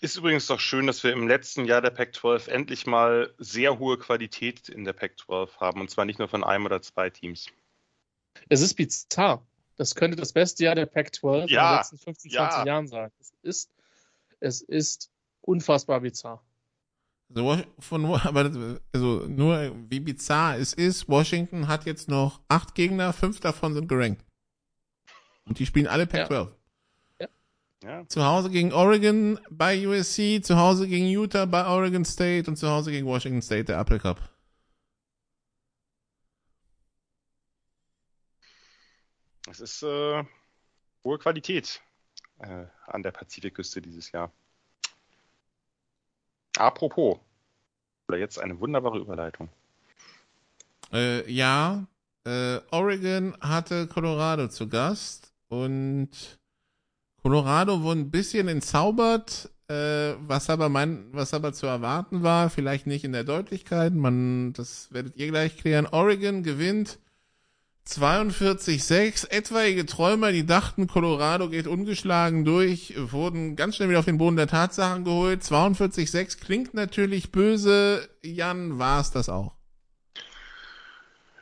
Ist 0.00 0.16
übrigens 0.16 0.46
doch 0.46 0.60
schön, 0.60 0.86
dass 0.86 1.02
wir 1.02 1.12
im 1.12 1.26
letzten 1.26 1.64
Jahr 1.64 1.82
der 1.82 1.90
Pac-12 1.90 2.48
endlich 2.48 2.86
mal 2.86 3.34
sehr 3.38 3.78
hohe 3.78 3.98
Qualität 3.98 4.68
in 4.68 4.84
der 4.84 4.92
Pac-12 4.92 5.56
haben. 5.58 5.80
Und 5.80 5.90
zwar 5.90 6.04
nicht 6.04 6.20
nur 6.20 6.28
von 6.28 6.44
einem 6.44 6.64
oder 6.64 6.80
zwei 6.80 7.10
Teams. 7.10 7.48
Es 8.48 8.60
ist 8.60 8.74
bizarr. 8.74 9.44
Das 9.76 9.94
könnte 9.94 10.16
das 10.16 10.32
beste 10.32 10.64
Jahr 10.64 10.76
der 10.76 10.86
Pac-12 10.86 11.48
Ja, 11.48 11.70
in 11.70 11.72
den 11.72 11.78
letzten 11.78 11.98
15, 11.98 12.30
20 12.30 12.58
ja. 12.58 12.64
Jahren 12.64 12.86
sein. 12.86 13.10
Es 13.20 13.34
ist, 13.42 13.70
es 14.40 14.62
ist 14.62 15.10
unfassbar 15.40 16.00
bizarr. 16.00 16.42
So, 17.28 17.56
von, 17.80 18.04
aber, 18.04 18.80
also 18.92 19.24
nur 19.26 19.74
wie 19.90 20.00
bizarr 20.00 20.58
es 20.58 20.72
ist, 20.72 21.08
Washington 21.08 21.66
hat 21.68 21.86
jetzt 21.86 22.08
noch 22.08 22.40
acht 22.48 22.74
Gegner, 22.74 23.12
fünf 23.12 23.40
davon 23.40 23.74
sind 23.74 23.88
gerankt. 23.88 24.24
Und 25.44 25.58
die 25.58 25.66
spielen 25.66 25.86
alle 25.86 26.06
Pac-12. 26.06 26.52
Ja. 27.82 28.08
Zu 28.08 28.24
Hause 28.24 28.50
gegen 28.50 28.72
Oregon 28.72 29.38
bei 29.50 29.86
USC, 29.86 30.40
zu 30.42 30.56
Hause 30.56 30.88
gegen 30.88 31.06
Utah 31.06 31.44
bei 31.44 31.66
Oregon 31.66 32.04
State 32.04 32.50
und 32.50 32.56
zu 32.56 32.68
Hause 32.68 32.90
gegen 32.90 33.06
Washington 33.06 33.42
State, 33.42 33.64
der 33.66 33.78
Apple 33.78 34.00
Cup. 34.00 34.18
Es 39.48 39.60
ist 39.60 39.82
äh, 39.82 40.24
hohe 41.04 41.18
Qualität 41.18 41.80
äh, 42.38 42.66
an 42.86 43.02
der 43.02 43.12
Pazifikküste 43.12 43.80
dieses 43.80 44.12
Jahr. 44.12 44.30
Apropos, 46.56 47.18
oder 48.08 48.18
jetzt 48.18 48.38
eine 48.38 48.58
wunderbare 48.58 48.98
Überleitung. 48.98 49.48
Äh, 50.92 51.30
ja, 51.30 51.86
äh, 52.24 52.60
Oregon 52.70 53.36
hatte 53.40 53.86
Colorado 53.86 54.48
zu 54.48 54.68
Gast 54.68 55.32
und 55.48 56.10
Colorado 57.22 57.82
wurde 57.82 58.00
ein 58.00 58.10
bisschen 58.10 58.48
entzaubert, 58.48 59.50
äh, 59.68 60.14
was 60.20 60.48
aber 60.48 60.68
mein, 60.68 61.08
was 61.12 61.34
aber 61.34 61.52
zu 61.52 61.66
erwarten 61.66 62.22
war, 62.22 62.50
vielleicht 62.50 62.86
nicht 62.86 63.04
in 63.04 63.12
der 63.12 63.24
Deutlichkeit, 63.24 63.92
man, 63.94 64.52
das 64.52 64.92
werdet 64.92 65.16
ihr 65.16 65.28
gleich 65.28 65.56
klären. 65.56 65.86
Oregon 65.86 66.42
gewinnt 66.42 66.98
42-6. 67.86 69.30
Etwaige 69.30 69.86
Träumer, 69.86 70.32
die 70.32 70.44
dachten, 70.44 70.88
Colorado 70.88 71.48
geht 71.48 71.66
ungeschlagen 71.66 72.44
durch, 72.44 72.94
wurden 72.96 73.54
ganz 73.54 73.76
schnell 73.76 73.88
wieder 73.88 74.00
auf 74.00 74.04
den 74.04 74.18
Boden 74.18 74.36
der 74.36 74.48
Tatsachen 74.48 75.04
geholt. 75.04 75.42
42-6 75.42 76.40
klingt 76.40 76.74
natürlich 76.74 77.30
böse. 77.30 78.08
Jan, 78.22 78.78
war 78.78 79.00
es 79.00 79.12
das 79.12 79.28
auch? 79.28 79.56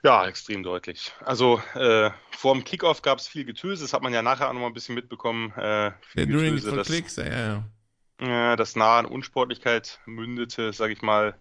Ja, 0.03 0.27
extrem 0.27 0.63
deutlich. 0.63 1.13
Also 1.25 1.63
äh, 1.75 2.11
vor 2.31 2.53
dem 2.53 2.63
Kickoff 2.63 3.01
gab 3.01 3.19
es 3.19 3.27
viel 3.27 3.47
Getöse, 3.47 3.85
das 3.85 3.95
hat 3.95 4.03
man 4.03 4.13
ja 4.13 4.21
nachher 4.21 4.51
auch 4.51 4.53
noch 4.53 4.61
mal 4.61 4.67
ein 4.67 4.75
bisschen 4.75 4.95
mitbekommen. 4.95 5.51
Äh, 5.53 5.93
viel 6.03 6.27
Der 6.27 6.27
Getöse, 6.27 6.73
das, 6.73 6.89
Clicks, 6.89 7.17
ja, 7.17 7.65
ja. 8.21 8.53
äh, 8.53 8.57
das 8.57 8.77
nah 8.77 8.99
an 8.99 9.07
Unsportlichkeit 9.07 10.01
mündete, 10.05 10.75
sag 10.75 10.91
ich 10.91 11.01
mal. 11.01 11.39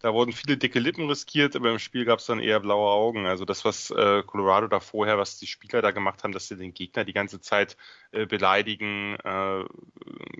Da 0.00 0.12
wurden 0.12 0.32
viele 0.32 0.56
dicke 0.58 0.78
Lippen 0.78 1.08
riskiert, 1.08 1.56
aber 1.56 1.70
im 1.72 1.78
Spiel 1.78 2.04
gab 2.04 2.18
es 2.18 2.26
dann 2.26 2.38
eher 2.38 2.60
blaue 2.60 2.90
Augen. 2.90 3.26
Also 3.26 3.44
das, 3.44 3.64
was 3.64 3.90
äh, 3.90 4.22
Colorado 4.24 4.68
da 4.68 4.78
vorher, 4.78 5.18
was 5.18 5.38
die 5.38 5.46
Spieler 5.46 5.80
da 5.82 5.90
gemacht 5.90 6.22
haben, 6.22 6.32
dass 6.32 6.48
sie 6.48 6.56
den 6.56 6.74
Gegner 6.74 7.04
die 7.04 7.14
ganze 7.14 7.40
Zeit 7.40 7.76
äh, 8.12 8.26
beleidigen, 8.26 9.16
äh, 9.24 9.64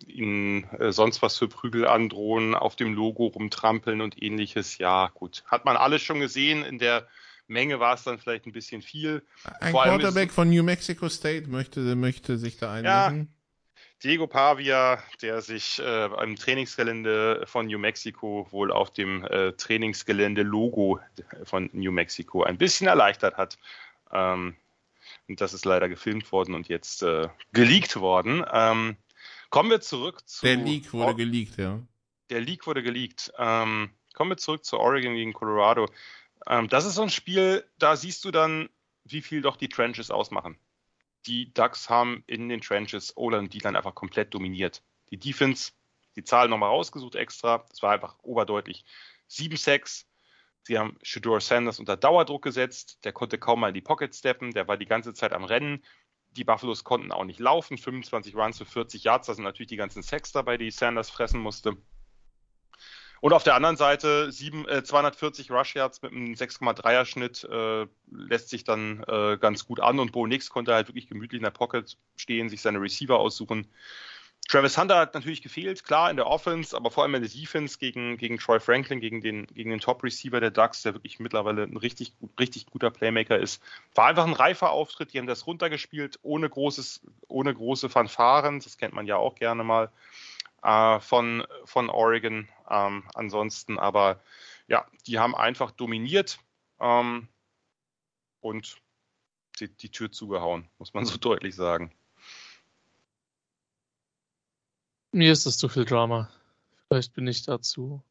ihnen 0.06 0.64
äh, 0.78 0.92
sonst 0.92 1.22
was 1.22 1.38
für 1.38 1.48
Prügel 1.48 1.86
androhen, 1.86 2.54
auf 2.54 2.76
dem 2.76 2.94
Logo 2.94 3.26
rumtrampeln 3.26 4.00
und 4.02 4.22
ähnliches. 4.22 4.78
Ja, 4.78 5.10
gut. 5.14 5.42
Hat 5.46 5.64
man 5.64 5.76
alles 5.76 6.02
schon 6.02 6.20
gesehen. 6.20 6.62
In 6.64 6.78
der 6.78 7.06
Menge 7.48 7.80
war 7.80 7.94
es 7.94 8.04
dann 8.04 8.18
vielleicht 8.18 8.46
ein 8.46 8.52
bisschen 8.52 8.82
viel. 8.82 9.22
Ein 9.60 9.72
Quarterback 9.72 10.28
ist- 10.28 10.34
von 10.34 10.50
New 10.50 10.62
Mexico 10.64 11.08
State 11.08 11.48
möchte, 11.48 11.80
möchte 11.96 12.36
sich 12.38 12.58
da 12.58 12.72
einlegen. 12.74 13.32
Diego 14.02 14.26
Pavia, 14.26 15.02
der 15.22 15.40
sich 15.40 15.78
äh, 15.78 16.04
am 16.04 16.36
Trainingsgelände 16.36 17.44
von 17.46 17.66
New 17.66 17.78
Mexico 17.78 18.46
wohl 18.50 18.70
auf 18.70 18.92
dem 18.92 19.24
äh, 19.24 19.52
Trainingsgelände-Logo 19.52 21.00
von 21.44 21.70
New 21.72 21.92
Mexico 21.92 22.42
ein 22.42 22.58
bisschen 22.58 22.86
erleichtert 22.86 23.36
hat. 23.36 23.58
Ähm, 24.12 24.56
und 25.28 25.40
das 25.40 25.54
ist 25.54 25.64
leider 25.64 25.88
gefilmt 25.88 26.30
worden 26.30 26.54
und 26.54 26.68
jetzt 26.68 27.02
äh, 27.02 27.28
geleakt 27.52 27.96
worden. 27.96 28.44
Ähm, 28.52 28.96
kommen 29.50 29.70
wir 29.70 29.80
zurück 29.80 30.28
zu. 30.28 30.44
Der 30.44 30.56
Leak 30.56 30.92
wurde 30.92 31.14
geleakt, 31.14 31.56
ja. 31.56 31.80
Der 32.30 32.40
Leak 32.40 32.66
wurde 32.66 32.82
geleakt. 32.82 33.32
Ähm, 33.38 33.90
kommen 34.14 34.30
wir 34.30 34.36
zurück 34.36 34.64
zu 34.64 34.78
Oregon 34.78 35.14
gegen 35.14 35.32
Colorado. 35.32 35.88
Ähm, 36.46 36.68
das 36.68 36.84
ist 36.84 36.94
so 36.94 37.02
ein 37.02 37.10
Spiel, 37.10 37.64
da 37.78 37.96
siehst 37.96 38.24
du 38.24 38.30
dann, 38.30 38.68
wie 39.04 39.22
viel 39.22 39.40
doch 39.40 39.56
die 39.56 39.68
Trenches 39.68 40.10
ausmachen. 40.10 40.58
Die 41.26 41.52
Ducks 41.52 41.90
haben 41.90 42.22
in 42.26 42.48
den 42.48 42.60
Trenches 42.60 43.16
O-Line 43.16 43.44
und 43.44 43.54
D-Line 43.54 43.76
einfach 43.76 43.94
komplett 43.94 44.34
dominiert. 44.34 44.82
Die 45.10 45.18
Defense, 45.18 45.72
die 46.14 46.24
Zahlen 46.24 46.50
nochmal 46.50 46.70
rausgesucht 46.70 47.14
extra, 47.14 47.64
das 47.68 47.82
war 47.82 47.92
einfach 47.92 48.16
oberdeutlich. 48.22 48.84
7 49.28 49.56
Sacks, 49.56 50.06
sie 50.62 50.78
haben 50.78 50.98
Shador 51.02 51.40
Sanders 51.40 51.78
unter 51.78 51.96
Dauerdruck 51.96 52.42
gesetzt, 52.42 52.98
der 53.04 53.12
konnte 53.12 53.38
kaum 53.38 53.60
mal 53.60 53.68
in 53.68 53.74
die 53.74 53.80
Pocket 53.80 54.14
steppen, 54.14 54.52
der 54.52 54.68
war 54.68 54.76
die 54.76 54.86
ganze 54.86 55.14
Zeit 55.14 55.32
am 55.32 55.44
Rennen. 55.44 55.84
Die 56.32 56.44
Buffaloes 56.44 56.84
konnten 56.84 57.12
auch 57.12 57.24
nicht 57.24 57.40
laufen, 57.40 57.78
25 57.78 58.34
Runs 58.36 58.58
für 58.58 58.66
40 58.66 59.04
Yards, 59.04 59.26
da 59.26 59.34
sind 59.34 59.44
natürlich 59.44 59.68
die 59.68 59.76
ganzen 59.76 60.02
Sacks 60.02 60.32
dabei, 60.32 60.58
die 60.58 60.70
Sanders 60.70 61.10
fressen 61.10 61.40
musste. 61.40 61.76
Und 63.20 63.32
auf 63.32 63.42
der 63.42 63.54
anderen 63.54 63.76
Seite 63.76 64.30
sieben, 64.30 64.68
äh, 64.68 64.82
240 64.82 65.50
Rush 65.50 65.74
Yards 65.74 66.02
mit 66.02 66.12
einem 66.12 66.34
6,3er 66.34 67.04
Schnitt 67.04 67.44
äh, 67.50 67.86
lässt 68.10 68.50
sich 68.50 68.64
dann 68.64 69.02
äh, 69.08 69.38
ganz 69.38 69.66
gut 69.66 69.80
an 69.80 69.98
und 69.98 70.12
Bo 70.12 70.26
Nix 70.26 70.50
konnte 70.50 70.74
halt 70.74 70.88
wirklich 70.88 71.08
gemütlich 71.08 71.38
in 71.38 71.44
der 71.44 71.50
Pocket 71.50 71.96
stehen, 72.16 72.48
sich 72.48 72.60
seine 72.60 72.80
Receiver 72.80 73.18
aussuchen. 73.18 73.66
Travis 74.48 74.78
Hunter 74.78 74.98
hat 74.98 75.14
natürlich 75.14 75.42
gefehlt, 75.42 75.82
klar 75.82 76.08
in 76.08 76.16
der 76.16 76.28
Offense, 76.28 76.76
aber 76.76 76.92
vor 76.92 77.02
allem 77.02 77.16
in 77.16 77.22
der 77.22 77.30
Defense 77.30 77.78
gegen, 77.78 78.16
gegen 78.16 78.38
Troy 78.38 78.60
Franklin, 78.60 79.00
gegen 79.00 79.20
den, 79.20 79.46
gegen 79.48 79.70
den 79.70 79.80
Top-Receiver 79.80 80.38
der 80.38 80.52
Ducks, 80.52 80.82
der 80.82 80.94
wirklich 80.94 81.18
mittlerweile 81.18 81.64
ein 81.64 81.76
richtig, 81.76 82.12
richtig 82.38 82.66
guter 82.66 82.90
Playmaker 82.90 83.36
ist. 83.38 83.60
War 83.96 84.06
einfach 84.06 84.24
ein 84.24 84.32
reifer 84.32 84.70
Auftritt, 84.70 85.12
die 85.12 85.18
haben 85.18 85.26
das 85.26 85.48
runtergespielt, 85.48 86.20
ohne 86.22 86.48
großes, 86.48 87.00
ohne 87.26 87.52
große 87.52 87.88
Fanfaren, 87.88 88.60
das 88.60 88.78
kennt 88.78 88.94
man 88.94 89.06
ja 89.06 89.16
auch 89.16 89.34
gerne 89.34 89.64
mal 89.64 89.90
äh, 90.66 91.00
von, 91.00 91.46
von 91.64 91.88
Oregon. 91.88 92.48
Ähm, 92.68 93.04
ansonsten, 93.14 93.78
aber 93.78 94.20
ja, 94.66 94.84
die 95.06 95.18
haben 95.18 95.36
einfach 95.36 95.70
dominiert 95.70 96.40
ähm, 96.80 97.28
und 98.40 98.76
die, 99.60 99.68
die 99.68 99.90
Tür 99.90 100.10
zugehauen, 100.10 100.68
muss 100.78 100.92
man 100.92 101.04
so 101.06 101.16
deutlich 101.16 101.54
sagen. 101.54 101.92
Mir 105.12 105.32
ist 105.32 105.46
das 105.46 105.56
zu 105.56 105.68
viel 105.68 105.84
Drama. 105.84 106.28
Vielleicht 106.88 107.14
bin 107.14 107.26
ich 107.26 107.44
dazu 107.44 108.02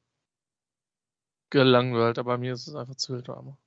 gelangweilt, 1.50 2.18
aber 2.18 2.38
mir 2.38 2.54
ist 2.54 2.68
es 2.68 2.76
einfach 2.76 2.96
zu 2.96 3.14
viel 3.14 3.22
Drama. 3.22 3.58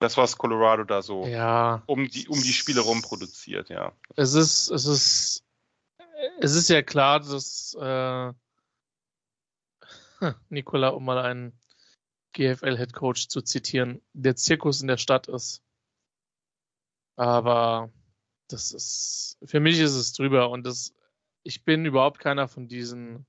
Das, 0.00 0.16
was 0.16 0.36
Colorado 0.36 0.82
da 0.82 1.00
so 1.00 1.26
ja, 1.26 1.82
um 1.86 2.08
die, 2.08 2.26
um 2.26 2.40
die 2.42 2.52
Spiele 2.52 2.80
rum 2.80 3.02
produziert, 3.02 3.68
ja. 3.68 3.92
Es 4.16 4.34
ist, 4.34 4.68
es 4.68 4.84
ist 4.84 5.31
es 6.42 6.54
ist 6.56 6.68
ja 6.68 6.82
klar, 6.82 7.20
dass 7.20 7.76
äh, 7.80 8.32
Nikola, 10.48 10.88
um 10.88 11.04
mal 11.04 11.18
einen 11.18 11.52
GFL-Headcoach 12.32 13.28
zu 13.28 13.42
zitieren, 13.42 14.02
der 14.12 14.34
Zirkus 14.34 14.80
in 14.80 14.88
der 14.88 14.96
Stadt 14.96 15.28
ist. 15.28 15.62
Aber 17.14 17.92
das 18.48 18.72
ist, 18.72 19.38
für 19.44 19.60
mich 19.60 19.78
ist 19.78 19.94
es 19.94 20.12
drüber 20.14 20.50
und 20.50 20.64
das, 20.64 20.92
ich 21.44 21.64
bin 21.64 21.84
überhaupt 21.84 22.18
keiner 22.18 22.48
von 22.48 22.66
diesen 22.66 23.24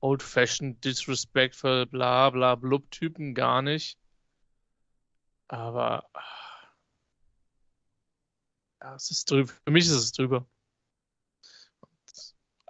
old-fashioned, 0.00 0.84
disrespectful, 0.84 1.86
bla 1.86 2.28
bla 2.28 2.54
blub 2.54 2.90
Typen 2.90 3.34
gar 3.34 3.62
nicht. 3.62 3.98
Aber 5.48 6.06
ja, 8.82 8.94
es 8.94 9.10
ist 9.10 9.30
drüber. 9.30 9.50
Für 9.64 9.70
mich 9.70 9.86
ist 9.86 9.92
es 9.92 10.12
drüber. 10.12 10.46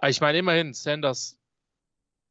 Aber 0.03 0.09
ich 0.09 0.19
meine, 0.19 0.37
immerhin, 0.37 0.73
Sanders 0.73 1.39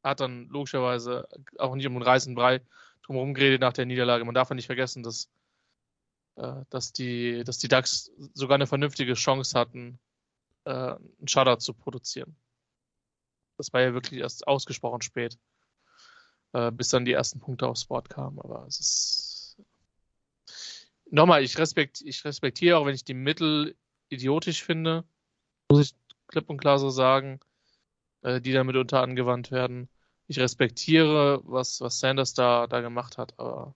hat 0.03 0.19
dann 0.19 0.47
logischerweise 0.49 1.27
auch 1.57 1.73
nicht 1.73 1.87
um 1.87 1.95
den 1.95 2.03
reißen 2.03 2.35
Brei 2.35 2.61
drumherum 3.01 3.33
geredet 3.33 3.61
nach 3.61 3.73
der 3.73 3.87
Niederlage. 3.87 4.23
Man 4.25 4.35
darf 4.35 4.49
ja 4.49 4.55
nicht 4.55 4.67
vergessen, 4.67 5.01
dass, 5.01 5.27
äh, 6.35 6.65
dass, 6.69 6.93
die, 6.93 7.43
dass 7.43 7.57
die 7.57 7.69
Ducks 7.69 8.11
sogar 8.35 8.53
eine 8.53 8.67
vernünftige 8.67 9.15
Chance 9.15 9.57
hatten, 9.57 9.99
äh, 10.65 10.69
einen 10.69 11.27
Shutter 11.27 11.57
zu 11.57 11.73
produzieren. 11.73 12.35
Das 13.57 13.73
war 13.73 13.81
ja 13.81 13.95
wirklich 13.95 14.19
erst 14.19 14.45
ausgesprochen 14.45 15.01
spät, 15.01 15.39
äh, 16.51 16.71
bis 16.71 16.89
dann 16.89 17.05
die 17.05 17.13
ersten 17.13 17.39
Punkte 17.39 17.65
aufs 17.65 17.85
Board 17.85 18.07
kamen. 18.07 18.39
Aber 18.39 18.67
es 18.67 18.79
ist. 18.79 19.57
Nochmal, 21.09 21.43
ich, 21.43 21.57
respekt, 21.57 22.01
ich 22.01 22.23
respektiere, 22.23 22.77
auch 22.77 22.85
wenn 22.85 22.93
ich 22.93 23.03
die 23.03 23.15
Mittel 23.15 23.75
idiotisch 24.09 24.63
finde, 24.63 25.05
muss 25.71 25.89
ich 25.89 25.95
klipp 26.27 26.51
und 26.51 26.57
klar 26.57 26.77
so 26.77 26.91
sagen 26.91 27.39
äh, 28.23 28.41
die 28.41 28.53
damit 28.53 28.75
unter 28.75 29.01
angewandt 29.01 29.51
werden. 29.51 29.89
Ich 30.27 30.39
respektiere, 30.39 31.41
was, 31.43 31.81
was 31.81 31.99
Sanders 31.99 32.33
da, 32.33 32.67
da 32.67 32.81
gemacht 32.81 33.17
hat, 33.17 33.37
aber 33.37 33.75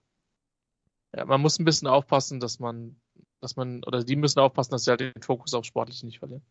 ja, 1.14 1.24
man 1.24 1.40
muss 1.40 1.58
ein 1.58 1.64
bisschen 1.64 1.88
aufpassen, 1.88 2.40
dass 2.40 2.58
man, 2.58 3.00
dass 3.40 3.56
man, 3.56 3.84
oder 3.84 4.02
die 4.04 4.16
müssen 4.16 4.40
aufpassen, 4.40 4.72
dass 4.72 4.84
sie 4.84 4.90
halt 4.90 5.00
den 5.00 5.22
Fokus 5.22 5.54
auf 5.54 5.64
Sportliche 5.64 6.06
nicht 6.06 6.18
verlieren. 6.18 6.42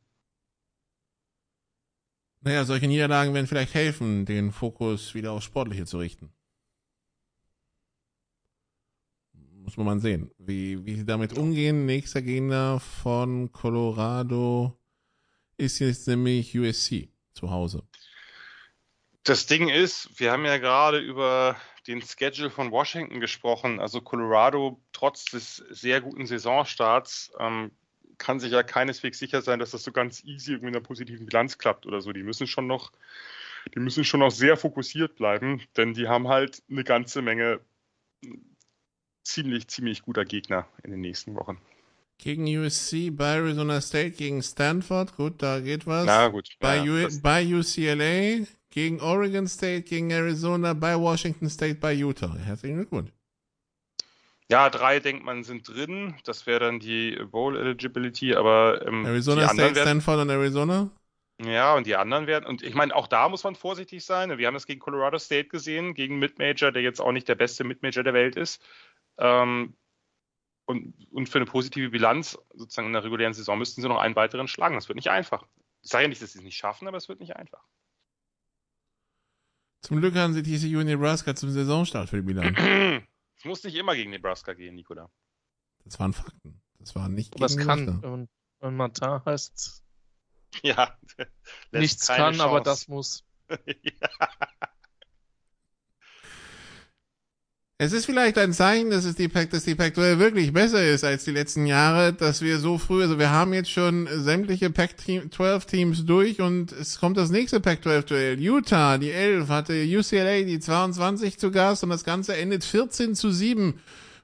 Naja, 2.42 2.64
solche 2.66 2.88
Niederlagen 2.88 3.34
werden 3.34 3.48
vielleicht 3.48 3.74
helfen, 3.74 4.26
den 4.26 4.52
Fokus 4.52 5.14
wieder 5.16 5.32
auf 5.32 5.44
Sportliche 5.44 5.86
zu 5.86 5.98
richten. 5.98 6.32
Muss 9.34 9.76
man 9.76 9.86
mal 9.86 10.00
sehen, 10.00 10.32
wie, 10.38 10.86
wie 10.86 10.96
sie 10.96 11.06
damit 11.06 11.38
umgehen. 11.38 11.86
Nächster 11.86 12.22
Gegner 12.22 12.80
von 12.80 13.52
Colorado 13.52 14.80
ist 15.58 15.80
jetzt 15.80 16.08
nämlich 16.08 16.58
USC 16.58 17.10
zu 17.38 17.52
Hause. 17.52 17.84
Das 19.24 19.46
Ding 19.46 19.70
ist, 19.70 20.20
wir 20.20 20.32
haben 20.32 20.46
ja 20.46 20.58
gerade 20.58 21.00
über 21.00 21.58
den 21.86 22.02
Schedule 22.02 22.50
von 22.50 22.72
Washington 22.72 23.20
gesprochen. 23.20 23.80
Also 23.80 24.02
Colorado, 24.02 24.82
trotz 24.92 25.26
des 25.26 25.58
sehr 25.70 26.02
guten 26.02 26.26
Saisonstarts, 26.26 27.32
ähm, 27.40 27.72
kann 28.18 28.40
sich 28.40 28.52
ja 28.52 28.64
keineswegs 28.64 29.20
sicher 29.20 29.42
sein, 29.42 29.60
dass 29.60 29.72
das 29.72 29.84
so 29.84 29.92
ganz 29.92 30.24
easy 30.24 30.52
irgendwie 30.52 30.70
in 30.70 30.76
einer 30.76 30.84
positiven 30.84 31.26
Bilanz 31.26 31.58
klappt 31.58 31.86
oder 31.86 32.02
so. 32.02 32.12
Die 32.14 32.24
müssen 32.24 32.48
schon 32.48 32.68
noch, 32.68 32.92
die 33.76 33.80
müssen 33.80 34.04
schon 34.04 34.22
noch 34.22 34.32
sehr 34.32 34.58
fokussiert 34.58 35.16
bleiben, 35.16 35.62
denn 35.76 35.94
die 35.94 36.08
haben 36.08 36.28
halt 36.28 36.64
eine 36.70 36.84
ganze 36.84 37.22
Menge 37.22 37.60
ziemlich, 39.24 39.68
ziemlich 39.68 40.02
guter 40.02 40.26
Gegner 40.26 40.68
in 40.84 40.92
den 40.92 41.02
nächsten 41.02 41.36
Wochen. 41.36 41.62
Gegen 42.20 42.46
USC, 42.46 43.12
bei 43.12 43.36
Arizona 43.36 43.80
State, 43.80 44.12
gegen 44.12 44.42
Stanford, 44.42 45.16
gut, 45.16 45.42
da 45.42 45.60
geht 45.60 45.86
was. 45.86 46.06
Na 46.06 46.28
gut. 46.30 46.50
Bei, 46.60 46.78
ja, 46.78 47.08
bei 47.22 47.46
UCLA, 47.46 48.46
gegen 48.72 49.00
Oregon 49.02 49.48
State, 49.48 49.84
gegen 49.84 50.10
Arizona, 50.10 50.74
bei 50.74 50.96
Washington 50.98 51.50
State, 51.50 51.76
bei 51.76 51.94
Utah. 51.94 52.36
Herzlichen 52.36 52.78
Glückwunsch. 52.78 53.12
Ja, 54.50 54.70
drei 54.70 55.00
denkt 55.00 55.26
man 55.26 55.44
sind 55.44 55.68
drin. 55.68 56.16
Das 56.24 56.48
wäre 56.48 56.62
dann 56.62 56.80
die 56.80 57.18
Bowl 57.32 57.58
Eligibility, 57.58 58.34
aber 58.34 58.86
ähm, 58.86 59.06
Arizona 59.06 59.48
State, 59.50 59.76
werden, 59.76 60.02
Stanford 60.02 60.22
und 60.22 60.30
Arizona. 60.30 60.90
Ja, 61.40 61.76
und 61.76 61.86
die 61.86 61.96
anderen 61.96 62.26
werden, 62.26 62.46
und 62.46 62.64
ich 62.64 62.74
meine, 62.74 62.96
auch 62.96 63.08
da 63.08 63.30
muss 63.30 63.44
man 63.44 63.56
vorsichtig 63.56 64.04
sein. 64.04 64.36
Wir 64.38 64.48
haben 64.48 64.56
das 64.56 64.66
gegen 64.66 64.80
Colorado 64.80 65.20
State 65.20 65.50
gesehen, 65.50 65.94
gegen 65.94 66.18
Midmajor, 66.18 66.72
der 66.72 66.82
jetzt 66.82 67.00
auch 67.00 67.12
nicht 67.12 67.28
der 67.28 67.36
beste 67.36 67.64
Midmajor 67.64 68.04
der 68.04 68.14
Welt 68.14 68.36
ist. 68.36 68.64
Ähm, 69.20 69.76
und, 70.68 70.94
und 71.12 71.30
für 71.30 71.40
eine 71.40 71.46
positive 71.46 71.90
Bilanz 71.90 72.38
sozusagen 72.54 72.88
in 72.88 72.94
der 72.94 73.04
regulären 73.04 73.34
Saison 73.34 73.58
müssten 73.58 73.82
sie 73.82 73.88
noch 73.88 74.00
einen 74.00 74.16
weiteren 74.16 74.48
schlagen. 74.48 74.76
Das 74.76 74.90
wird 74.90 74.98
nicht 74.98 75.10
einfach. 75.10 75.48
Ich 75.82 75.90
sage 75.90 76.04
ja 76.04 76.10
nicht, 76.10 76.22
dass 76.22 76.34
sie 76.34 76.40
es 76.40 76.44
nicht 76.44 76.58
schaffen, 76.58 76.88
aber 76.88 76.98
es 76.98 77.08
wird 77.08 77.22
nicht 77.22 77.36
einfach. 77.36 77.64
Zum 79.82 80.02
Glück 80.02 80.16
haben 80.16 80.34
sie 80.34 80.44
TCU 80.44 80.80
und 80.80 80.88
Nebraska 80.88 81.36
zum 81.36 81.52
Saisonstart 81.52 82.10
für 82.10 82.18
die 82.18 82.24
Bilanz. 82.24 82.58
Es 83.38 83.46
muss 83.46 83.64
nicht 83.64 83.76
immer 83.76 83.96
gegen 83.96 84.10
Nebraska 84.10 84.54
gehen, 84.54 84.76
Nikola. 84.76 85.10
Das 85.86 86.00
waren 86.00 86.12
Fakten. 86.12 86.62
Das 86.80 86.96
war 86.96 87.08
nicht 87.08 87.32
gegen 87.32 87.42
Das 87.42 87.56
kann. 87.56 88.04
Und, 88.04 88.30
und 88.60 88.76
Martin 88.76 89.24
heißt. 89.26 89.84
Ja. 90.64 90.98
Nichts 91.72 92.08
kann, 92.08 92.18
Chance. 92.18 92.44
aber 92.44 92.62
das 92.62 92.88
muss. 92.88 93.26
ja. 93.66 94.10
Es 97.80 97.94
ist 97.94 98.08
vielleicht 98.08 98.40
ein 98.40 98.54
Zeichen, 98.54 98.90
dass 98.90 99.06
es 99.06 99.14
die 99.14 99.28
dass 99.28 99.64
die 99.64 99.76
Pac-12 99.76 100.18
wirklich 100.18 100.52
besser 100.52 100.84
ist 100.84 101.04
als 101.04 101.26
die 101.26 101.32
letzten 101.32 101.68
Jahre, 101.68 102.12
dass 102.12 102.42
wir 102.42 102.58
so 102.58 102.80
früh, 102.80 103.04
also 103.04 103.20
wir 103.20 103.30
haben 103.30 103.54
jetzt 103.54 103.70
schon 103.70 104.10
sämtliche 104.12 104.72
Pac-12 104.72 105.68
Teams 105.68 106.04
durch 106.04 106.42
und 106.42 106.72
es 106.72 107.00
kommt 107.00 107.18
das 107.18 107.30
nächste 107.30 107.60
Pac-12 107.60 108.02
Duell. 108.08 108.40
Utah, 108.40 108.98
die 108.98 109.12
11, 109.12 109.50
hatte 109.50 109.74
UCLA 109.74 110.42
die 110.42 110.60
22 110.60 111.38
zu 111.38 111.52
Gast 111.52 111.84
und 111.84 111.92
das 111.92 112.04
Ganze 112.04 112.36
endet 112.36 112.64
14 112.64 113.14
zu 113.14 113.30
7 113.30 113.76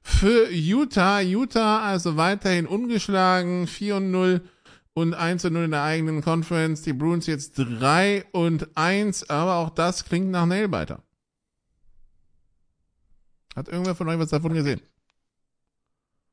für 0.01 0.49
Utah. 0.49 1.19
Utah 1.19 1.83
also 1.83 2.17
weiterhin 2.17 2.65
ungeschlagen, 2.65 3.67
4 3.67 3.97
und 3.97 4.09
0 4.09 4.41
und 4.95 5.13
1 5.13 5.45
und 5.45 5.53
0 5.53 5.65
in 5.65 5.71
der 5.71 5.83
eigenen 5.83 6.23
Conference. 6.23 6.81
Die 6.81 6.93
Bruins 6.93 7.27
jetzt 7.27 7.53
3 7.59 8.25
und 8.31 8.75
1, 8.75 9.29
aber 9.29 9.57
auch 9.57 9.69
das 9.69 10.05
klingt 10.05 10.31
nach 10.31 10.47
Nailbiter. 10.47 11.03
Hat 13.55 13.67
irgendwer 13.67 13.95
von 13.95 14.07
euch 14.09 14.19
was 14.19 14.29
davon 14.29 14.53
gesehen? 14.53 14.81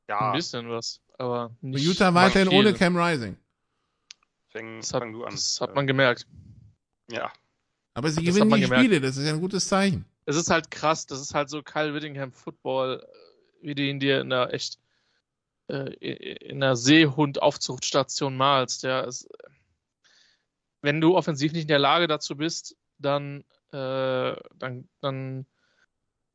Ja. 0.09 0.31
Ein 0.31 0.37
bisschen 0.37 0.69
was, 0.69 1.01
aber 1.19 1.55
nicht 1.61 1.85
Utah 1.85 2.13
weiterhin 2.15 2.49
viel. 2.49 2.59
ohne 2.59 2.75
Cam 2.75 2.97
Rising. 2.97 3.37
Fäng, 4.49 4.81
das 4.81 4.93
hat, 4.93 5.03
fang 5.03 5.13
du 5.13 5.25
an. 5.25 5.31
Das 5.31 5.61
hat 5.61 5.75
man 5.75 5.87
gemerkt. 5.87 6.27
Ja. 7.11 7.33
Aber 7.95 8.11
sie 8.11 8.25
das 8.25 8.35
gewinnen 8.35 8.51
die 8.55 8.63
gemerkt. 8.63 8.85
Spiele, 8.85 9.01
das 9.01 9.17
ist 9.17 9.27
ja 9.27 9.35
ein 9.35 9.41
gutes 9.41 9.69
Zeichen. 9.69 10.05
Es 10.27 10.37
ist 10.37 10.51
halt 10.51 10.71
krass, 10.71 11.07
das 11.07 11.21
ist 11.21 11.35
halt 11.35 11.49
so 11.49 11.63
Kyle 11.63 11.95
Whittingham 11.95 12.33
Football, 12.33 13.07
wie 13.63 13.75
du 13.75 13.83
ihn 13.83 14.01
dir 14.01 14.21
in 14.21 14.31
der 14.31 14.53
echt 14.53 14.79
äh, 15.69 15.93
in 16.49 16.63
einer 16.63 16.77
Seehund-Aufzuchtstation 16.77 18.37
malst. 18.37 18.83
Ja, 18.83 19.05
es, 19.05 19.29
wenn 20.83 21.01
du 21.01 21.17
offensiv 21.17 21.53
nicht 21.53 21.63
in 21.63 21.69
der 21.69 21.79
Lage 21.79 22.07
dazu 22.09 22.37
bist, 22.37 22.77
dann, 22.99 23.45
äh, 23.73 24.35
dann, 24.57 24.89
dann, 25.01 25.47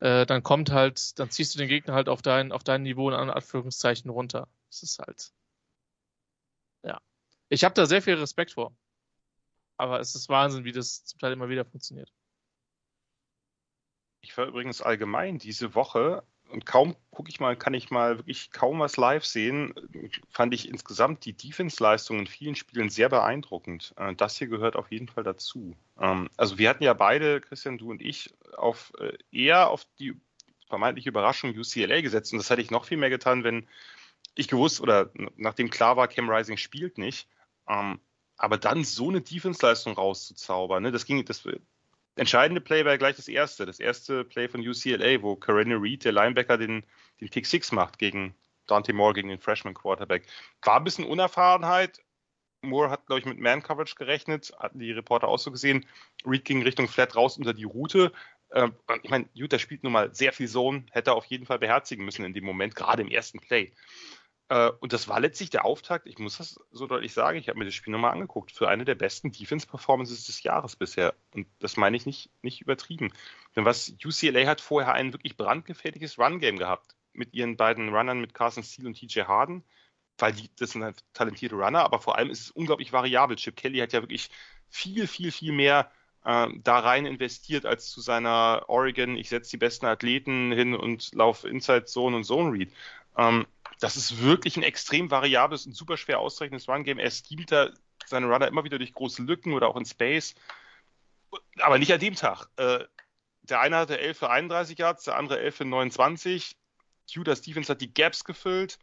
äh, 0.05 0.27
dann 0.27 0.43
kommt 0.43 0.71
halt, 0.71 1.17
dann 1.17 1.31
ziehst 1.31 1.55
du 1.55 1.57
den 1.57 1.67
Gegner 1.67 1.95
halt 1.95 2.09
auf 2.09 2.21
dein, 2.21 2.51
auf 2.51 2.63
dein 2.63 2.83
Niveau 2.83 3.09
in 3.09 3.15
Anführungszeichen 3.15 4.11
runter. 4.11 4.47
Das 4.69 4.83
ist 4.83 4.99
halt. 4.99 5.33
Ja. 6.83 7.01
Ich 7.49 7.63
habe 7.63 7.73
da 7.73 7.87
sehr 7.87 8.03
viel 8.03 8.13
Respekt 8.13 8.51
vor. 8.51 8.75
Aber 9.77 9.99
es 9.99 10.13
ist 10.13 10.29
Wahnsinn, 10.29 10.63
wie 10.63 10.71
das 10.71 11.05
zum 11.05 11.19
Teil 11.19 11.33
immer 11.33 11.49
wieder 11.49 11.65
funktioniert. 11.65 12.13
Ich 14.21 14.37
war 14.37 14.45
übrigens 14.45 14.79
allgemein 14.81 15.39
diese 15.39 15.73
Woche 15.73 16.23
und 16.49 16.65
kaum 16.65 16.95
gucke 17.11 17.29
ich 17.29 17.39
mal, 17.39 17.55
kann 17.55 17.73
ich 17.73 17.89
mal 17.89 18.17
wirklich 18.17 18.51
kaum 18.51 18.79
was 18.79 18.97
live 18.97 19.25
sehen, 19.25 19.73
fand 20.29 20.53
ich 20.53 20.69
insgesamt 20.69 21.25
die 21.25 21.33
Defense-Leistung 21.33 22.19
in 22.19 22.27
vielen 22.27 22.55
Spielen 22.55 22.89
sehr 22.89 23.09
beeindruckend. 23.09 23.93
Äh, 23.97 24.15
das 24.15 24.37
hier 24.37 24.47
gehört 24.47 24.75
auf 24.75 24.91
jeden 24.91 25.07
Fall 25.07 25.23
dazu. 25.23 25.75
Ähm, 25.99 26.29
also 26.37 26.57
wir 26.57 26.69
hatten 26.69 26.83
ja 26.83 26.93
beide, 26.93 27.41
Christian, 27.41 27.77
du 27.77 27.91
und 27.91 28.01
ich, 28.01 28.33
auf 28.57 28.93
äh, 28.99 29.17
eher 29.31 29.69
auf 29.69 29.85
die 29.99 30.15
vermeintliche 30.67 31.09
Überraschung 31.09 31.55
UCLA 31.55 32.01
gesetzt 32.01 32.33
und 32.33 32.39
das 32.39 32.49
hätte 32.49 32.61
ich 32.61 32.71
noch 32.71 32.85
viel 32.85 32.97
mehr 32.97 33.09
getan, 33.09 33.43
wenn 33.43 33.67
ich 34.35 34.47
gewusst 34.47 34.81
oder 34.81 35.09
nachdem 35.37 35.69
klar 35.69 35.95
war, 35.97 36.07
Cam 36.07 36.29
Rising 36.29 36.57
spielt 36.57 36.97
nicht. 36.97 37.27
Ähm, 37.67 37.99
aber 38.37 38.57
dann 38.57 38.83
so 38.83 39.09
eine 39.09 39.21
Defense-Leistung 39.21 39.93
rauszuzaubern, 39.93 40.83
ne, 40.83 40.91
das 40.91 41.05
ging, 41.05 41.23
das 41.23 41.47
entscheidende 42.15 42.61
Play 42.61 42.85
war 42.85 42.97
gleich 42.97 43.15
das 43.15 43.27
erste. 43.27 43.65
Das 43.65 43.79
erste 43.79 44.23
Play 44.23 44.47
von 44.47 44.61
UCLA, 44.61 45.21
wo 45.21 45.35
Karen 45.35 45.71
Reed, 45.71 46.05
der 46.05 46.11
Linebacker, 46.11 46.57
den, 46.57 46.85
den 47.21 47.29
Pick 47.29 47.45
Six 47.45 47.71
macht 47.71 47.99
gegen 47.99 48.35
Dante 48.67 48.93
Moore, 48.93 49.13
gegen 49.13 49.29
den 49.29 49.39
Freshman 49.39 49.73
Quarterback. 49.73 50.25
War 50.63 50.77
ein 50.77 50.83
bisschen 50.83 51.05
Unerfahrenheit. 51.05 52.01
Moore 52.61 52.89
hat, 52.89 53.05
glaube 53.05 53.19
ich, 53.19 53.25
mit 53.25 53.39
Man-Coverage 53.39 53.95
gerechnet, 53.95 54.51
hatten 54.57 54.79
die 54.79 54.91
Reporter 54.91 55.27
auch 55.27 55.37
so 55.37 55.51
gesehen. 55.51 55.85
Reed 56.25 56.45
ging 56.45 56.63
Richtung 56.63 56.87
Flat 56.87 57.15
raus 57.15 57.37
unter 57.37 57.53
die 57.53 57.63
Route. 57.63 58.11
Ähm, 58.53 58.73
ich 59.03 59.09
meine, 59.09 59.29
Utah 59.33 59.59
spielt 59.59 59.83
nun 59.83 59.93
mal 59.93 60.13
sehr 60.15 60.33
viel 60.33 60.47
Zone, 60.47 60.85
hätte 60.91 61.11
er 61.11 61.15
auf 61.15 61.25
jeden 61.25 61.45
Fall 61.45 61.59
beherzigen 61.59 62.05
müssen 62.05 62.25
in 62.25 62.33
dem 62.33 62.45
Moment, 62.45 62.75
gerade 62.75 63.01
im 63.01 63.09
ersten 63.09 63.39
Play. 63.39 63.71
Äh, 64.49 64.71
und 64.79 64.93
das 64.93 65.07
war 65.07 65.19
letztlich 65.19 65.49
der 65.49 65.65
Auftakt, 65.65 66.05
ich 66.07 66.19
muss 66.19 66.37
das 66.37 66.59
so 66.71 66.85
deutlich 66.87 67.13
sagen, 67.13 67.37
ich 67.37 67.49
habe 67.49 67.57
mir 67.57 67.65
das 67.65 67.73
Spiel 67.73 67.91
nochmal 67.91 68.11
angeguckt, 68.11 68.51
für 68.51 68.69
eine 68.69 68.85
der 68.85 68.95
besten 68.95 69.31
Defense-Performances 69.31 70.25
des 70.25 70.43
Jahres 70.43 70.75
bisher. 70.75 71.15
Und 71.33 71.47
das 71.59 71.77
meine 71.77 71.97
ich 71.97 72.05
nicht, 72.05 72.29
nicht 72.41 72.61
übertrieben. 72.61 73.11
Denn 73.55 73.65
was 73.65 73.95
UCLA 74.03 74.45
hat 74.47 74.61
vorher 74.61 74.93
ein 74.93 75.13
wirklich 75.13 75.37
brandgefährliches 75.37 76.19
Run-Game 76.19 76.57
gehabt. 76.57 76.95
Mit 77.13 77.33
ihren 77.33 77.55
beiden 77.55 77.89
Runnern, 77.89 78.19
mit 78.19 78.33
Carson 78.33 78.63
Steele 78.63 78.89
und 78.89 78.95
TJ 78.99 79.21
Harden. 79.21 79.63
Weil 80.17 80.33
die, 80.33 80.49
das 80.57 80.71
sind 80.71 80.83
halt 80.83 81.03
talentierte 81.13 81.55
Runner, 81.55 81.83
aber 81.83 81.99
vor 81.99 82.17
allem 82.17 82.29
ist 82.29 82.41
es 82.41 82.51
unglaublich 82.51 82.93
variabel. 82.93 83.37
Chip 83.37 83.55
Kelly 83.55 83.79
hat 83.79 83.93
ja 83.93 84.01
wirklich 84.01 84.29
viel, 84.69 85.07
viel, 85.07 85.31
viel 85.31 85.51
mehr 85.51 85.91
äh, 86.23 86.47
da 86.63 86.79
rein 86.79 87.05
investiert 87.05 87.65
als 87.65 87.89
zu 87.89 88.01
seiner 88.01 88.63
Oregon, 88.67 89.15
ich 89.15 89.29
setze 89.29 89.51
die 89.51 89.57
besten 89.57 89.85
Athleten 89.85 90.51
hin 90.51 90.75
und 90.75 91.13
laufe 91.13 91.47
Inside 91.49 91.85
Zone 91.85 92.17
und 92.17 92.23
Zone 92.25 92.51
Read. 92.51 92.71
Ähm, 93.17 93.45
das 93.79 93.97
ist 93.97 94.21
wirklich 94.21 94.57
ein 94.57 94.63
extrem 94.63 95.11
variables 95.11 95.65
und 95.65 95.73
super 95.73 95.97
schwer 95.97 96.19
auszurechnendes 96.19 96.67
Run-Game. 96.67 96.99
Er 96.99 97.11
schemt 97.11 97.51
da 97.51 97.69
seine 98.05 98.27
Runner 98.27 98.47
immer 98.47 98.63
wieder 98.63 98.77
durch 98.77 98.93
große 98.93 99.23
Lücken 99.23 99.53
oder 99.53 99.67
auch 99.67 99.75
in 99.75 99.85
Space. 99.85 100.35
Aber 101.59 101.77
nicht 101.77 101.91
an 101.91 101.99
dem 101.99 102.15
Tag. 102.15 102.47
Äh, 102.57 102.85
der 103.43 103.59
eine 103.59 103.77
hatte 103.77 103.99
11 103.99 104.17
für 104.17 104.29
31 104.29 104.77
Yards, 104.77 105.03
der 105.03 105.17
andere 105.17 105.39
11 105.39 105.55
für 105.55 105.65
29. 105.65 106.55
Judas 107.07 107.39
Stevens 107.39 107.69
hat 107.69 107.81
die 107.81 107.93
Gaps 107.93 108.23
gefüllt. 108.23 108.79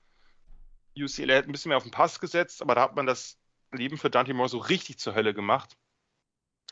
UCLA 0.97 1.37
hat 1.37 1.47
ein 1.47 1.53
bisschen 1.53 1.71
mehr 1.71 1.79
auf 1.79 1.83
den 1.85 1.93
Pass 1.93 2.21
gesetzt, 2.21 2.63
aber 2.63 2.75
da 2.75 2.83
hat 2.83 2.97
man 2.97 3.07
das 3.07 3.39
Leben 3.73 3.97
für 3.99 4.11
Dante 4.11 4.35
Moore 4.35 4.49
so 4.49 4.59
richtig 4.59 4.99
zur 4.99 5.15
Hölle 5.15 5.35
gemacht. 5.35 5.77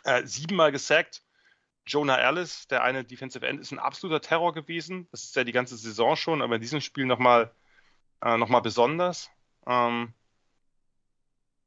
Äh, 0.05 0.27
siebenmal 0.27 0.73
gesackt. 0.73 1.23
Jonah 1.87 2.18
Ellis, 2.18 2.68
der 2.68 2.83
eine 2.83 3.05
Defensive 3.05 3.47
End, 3.47 3.61
ist 3.61 3.73
ein 3.73 3.79
absoluter 3.79 4.21
Terror 4.21 4.53
gewesen. 4.53 5.09
Das 5.11 5.25
ist 5.25 5.35
ja 5.35 5.45
die 5.45 5.53
ganze 5.53 5.77
Saison 5.77 6.14
schon, 6.14 6.43
aber 6.43 6.57
in 6.57 6.61
diesem 6.61 6.81
Spiel 6.81 7.07
nochmal 7.07 7.53
äh, 8.23 8.37
nochmal 8.37 8.62
besonders. 8.62 9.31
Ähm, 9.66 10.12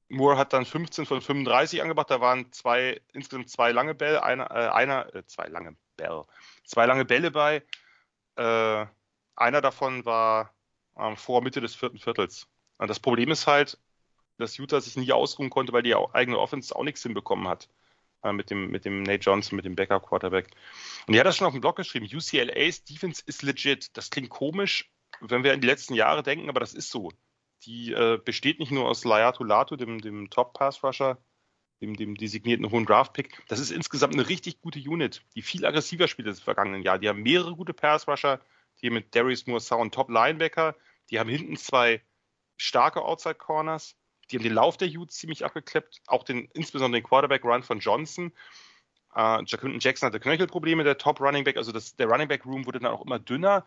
Moore 0.09 0.37
hat 0.37 0.53
dann 0.53 0.65
15 0.65 1.05
von 1.05 1.21
35 1.21 1.81
angebracht. 1.81 2.11
Da 2.11 2.21
waren 2.21 2.51
zwei, 2.51 3.01
insgesamt 3.13 3.49
zwei 3.49 3.71
lange 3.71 3.95
Bälle, 3.95 4.23
einer, 4.23 4.51
äh, 4.51 4.69
einer 4.69 5.13
äh, 5.15 5.25
zwei 5.25 5.47
lange 5.47 5.75
Bälle, 5.97 6.25
zwei 6.65 6.85
lange 6.85 7.05
Bälle 7.05 7.31
bei. 7.31 7.63
Äh, 8.35 8.85
einer 9.35 9.61
davon 9.61 10.05
war 10.05 10.53
ähm, 10.97 11.17
vor 11.17 11.41
Mitte 11.41 11.61
des 11.61 11.75
vierten 11.75 11.99
Viertels. 11.99 12.47
Und 12.77 12.89
das 12.89 12.99
Problem 12.99 13.31
ist 13.31 13.47
halt, 13.47 13.79
dass 14.37 14.57
Utah 14.57 14.81
sich 14.81 14.95
nie 14.97 15.11
ausruhen 15.11 15.49
konnte, 15.49 15.73
weil 15.73 15.83
die 15.83 15.95
eigene 15.95 16.39
Offense 16.39 16.75
auch 16.75 16.83
nichts 16.83 17.03
hinbekommen 17.03 17.47
hat. 17.47 17.69
Äh, 18.23 18.31
mit, 18.33 18.49
dem, 18.49 18.71
mit 18.71 18.85
dem 18.85 19.03
Nate 19.03 19.23
Johnson, 19.23 19.55
mit 19.57 19.65
dem 19.65 19.75
Backup 19.75 20.07
Quarterback. 20.07 20.47
Und 21.07 21.13
die 21.13 21.19
hat 21.19 21.27
das 21.27 21.35
schon 21.35 21.47
auf 21.47 21.53
dem 21.53 21.61
Blog 21.61 21.75
geschrieben. 21.75 22.05
UCLA's 22.05 22.83
Defense 22.83 23.21
ist 23.25 23.43
legit. 23.43 23.95
Das 23.97 24.09
klingt 24.09 24.29
komisch, 24.29 24.89
wenn 25.21 25.43
wir 25.43 25.53
an 25.53 25.61
die 25.61 25.67
letzten 25.67 25.93
Jahre 25.93 26.23
denken, 26.23 26.49
aber 26.49 26.59
das 26.59 26.73
ist 26.73 26.89
so. 26.89 27.11
Die 27.65 27.91
äh, 27.93 28.19
besteht 28.23 28.59
nicht 28.59 28.71
nur 28.71 28.87
aus 28.87 29.05
Layatu 29.05 29.43
Latu, 29.43 29.75
dem, 29.75 30.01
dem 30.01 30.29
Top-Pass-Rusher, 30.29 31.17
dem, 31.81 31.95
dem 31.95 32.15
designierten 32.15 32.69
hohen 32.69 32.85
Draft-Pick. 32.85 33.43
Das 33.47 33.59
ist 33.59 33.71
insgesamt 33.71 34.13
eine 34.13 34.27
richtig 34.27 34.61
gute 34.61 34.79
Unit, 34.79 35.21
die 35.35 35.41
viel 35.41 35.65
aggressiver 35.65 36.07
spielt 36.07 36.27
als 36.27 36.39
im 36.39 36.43
vergangenen 36.43 36.81
Jahr. 36.81 36.99
Die 36.99 37.07
haben 37.07 37.23
mehrere 37.23 37.55
gute 37.55 37.73
Pass-Rusher, 37.73 38.41
die 38.81 38.89
mit 38.89 39.15
Darius 39.15 39.47
Moore 39.47 39.61
Sound 39.61 39.93
Top-Linebacker, 39.93 40.75
die 41.09 41.19
haben 41.19 41.29
hinten 41.29 41.55
zwei 41.57 42.01
starke 42.57 43.01
Outside-Corners, 43.01 43.95
die 44.29 44.37
haben 44.37 44.43
den 44.43 44.53
Lauf 44.53 44.77
der 44.77 44.89
Utes 44.89 45.17
ziemlich 45.17 45.45
abgekleppt, 45.45 46.01
auch 46.07 46.23
den, 46.23 46.49
insbesondere 46.53 47.01
den 47.01 47.07
Quarterback-Run 47.07 47.63
von 47.63 47.79
Johnson. 47.79 48.31
Äh, 49.15 49.43
Jackson 49.45 50.07
hatte 50.07 50.19
Knöchelprobleme, 50.19 50.83
der 50.83 50.97
Top-Running 50.97 51.43
Back, 51.43 51.57
also 51.57 51.71
das, 51.71 51.95
der 51.95 52.07
Running 52.07 52.27
Back-Room 52.27 52.65
wurde 52.65 52.79
dann 52.79 52.91
auch 52.91 53.05
immer 53.05 53.19
dünner. 53.19 53.65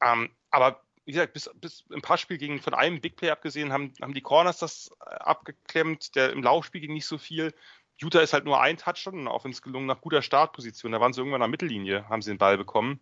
Ähm, 0.00 0.30
aber 0.50 0.82
wie 1.04 1.12
gesagt, 1.12 1.32
bis, 1.32 1.50
bis 1.54 1.84
im 1.90 2.02
Passspiel 2.02 2.38
gegen 2.38 2.60
von 2.60 2.74
einem 2.74 3.00
Big 3.00 3.16
Play 3.16 3.30
abgesehen, 3.30 3.72
haben, 3.72 3.92
haben 4.00 4.14
die 4.14 4.20
Corners 4.20 4.58
das 4.58 4.90
äh, 5.04 5.14
abgeklemmt. 5.14 6.14
Der, 6.14 6.30
Im 6.30 6.42
Laufspiel 6.42 6.80
ging 6.80 6.92
nicht 6.92 7.06
so 7.06 7.18
viel. 7.18 7.54
Utah 7.98 8.20
ist 8.20 8.32
halt 8.32 8.44
nur 8.44 8.60
ein 8.60 8.78
Touchdown 8.78 9.28
auf 9.28 9.44
uns 9.44 9.60
gelungen 9.60 9.86
nach 9.86 10.00
guter 10.00 10.22
Startposition. 10.22 10.92
Da 10.92 11.00
waren 11.00 11.12
sie 11.12 11.20
irgendwann 11.20 11.42
an 11.42 11.48
der 11.48 11.52
Mittellinie, 11.52 12.08
haben 12.08 12.22
sie 12.22 12.30
den 12.30 12.38
Ball 12.38 12.56
bekommen. 12.56 13.00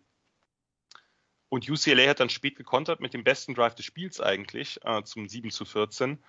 Und 1.49 1.69
UCLA 1.69 2.09
hat 2.09 2.19
dann 2.19 2.29
spät 2.29 2.55
gekontert 2.55 2.99
mit 2.99 3.13
dem 3.13 3.23
besten 3.23 3.55
Drive 3.55 3.75
des 3.75 3.85
Spiels 3.85 4.21
eigentlich, 4.21 4.79
äh, 4.83 5.03
zum 5.03 5.27
7 5.27 5.49
zu 5.51 5.65
14. 5.65 6.23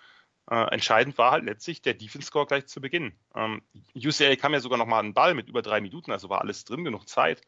Äh, 0.50 0.72
entscheidend 0.72 1.18
war 1.18 1.32
halt 1.32 1.44
letztlich 1.44 1.82
der 1.82 1.94
Defense-Score 1.94 2.46
gleich 2.46 2.66
zu 2.66 2.80
Beginn. 2.80 3.12
Ähm, 3.34 3.62
UCLA 3.94 4.36
kam 4.36 4.52
ja 4.52 4.60
sogar 4.60 4.78
noch 4.78 4.86
mal 4.86 4.98
an 4.98 5.08
den 5.08 5.14
Ball 5.14 5.34
mit 5.34 5.48
über 5.48 5.62
drei 5.62 5.80
Minuten, 5.80 6.10
also 6.10 6.28
war 6.28 6.40
alles 6.40 6.64
drin, 6.64 6.84
genug 6.84 7.08
Zeit 7.08 7.42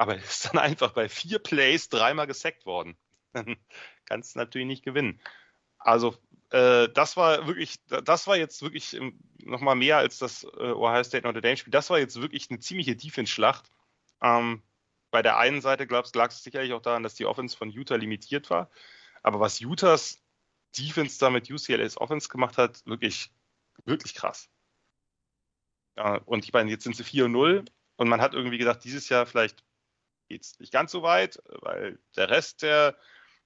aber 0.00 0.16
ist 0.16 0.46
dann 0.46 0.56
einfach 0.56 0.92
bei 0.92 1.10
vier 1.10 1.38
Plays 1.38 1.90
dreimal 1.90 2.26
gesackt 2.26 2.64
worden. 2.64 2.96
Dann 3.34 3.58
kannst 4.06 4.34
du 4.34 4.38
natürlich 4.38 4.66
nicht 4.66 4.82
gewinnen. 4.82 5.20
Also 5.78 6.16
äh, 6.48 6.88
das 6.88 7.18
war 7.18 7.46
wirklich, 7.46 7.76
das 7.86 8.26
war 8.26 8.38
jetzt 8.38 8.62
wirklich 8.62 8.98
nochmal 9.44 9.76
mehr 9.76 9.98
als 9.98 10.16
das 10.16 10.44
äh, 10.44 10.72
Ohio 10.72 11.04
State 11.04 11.26
Notre 11.26 11.42
Dame 11.42 11.58
Spiel. 11.58 11.70
Das 11.70 11.90
war 11.90 11.98
jetzt 11.98 12.18
wirklich 12.18 12.48
eine 12.48 12.60
ziemliche 12.60 12.96
Defense-Schlacht. 12.96 13.70
Ähm, 14.22 14.62
bei 15.10 15.20
der 15.20 15.36
einen 15.36 15.60
Seite 15.60 15.84
lag 15.84 16.30
es 16.30 16.42
sicherlich 16.42 16.72
auch 16.72 16.80
daran, 16.80 17.02
dass 17.02 17.14
die 17.14 17.26
Offense 17.26 17.54
von 17.54 17.68
Utah 17.68 17.96
limitiert 17.96 18.48
war. 18.48 18.70
Aber 19.22 19.38
was 19.38 19.60
Utahs 19.60 20.22
Defense 20.78 21.18
da 21.18 21.28
mit 21.28 21.50
UCLA's 21.50 21.98
Offense 21.98 22.30
gemacht 22.30 22.56
hat, 22.56 22.86
wirklich, 22.86 23.30
wirklich 23.84 24.14
krass. 24.14 24.48
Ja, 25.98 26.16
und 26.24 26.46
ich 26.46 26.54
meine, 26.54 26.70
jetzt 26.70 26.84
sind 26.84 26.96
sie 26.96 27.04
4-0 27.04 27.68
und 27.96 28.08
man 28.08 28.22
hat 28.22 28.32
irgendwie 28.32 28.56
gedacht, 28.56 28.82
dieses 28.82 29.10
Jahr 29.10 29.26
vielleicht 29.26 29.62
geht 30.30 30.44
es 30.44 30.58
nicht 30.60 30.72
ganz 30.72 30.92
so 30.92 31.02
weit, 31.02 31.42
weil 31.60 31.98
der 32.16 32.30
Rest 32.30 32.62
der 32.62 32.96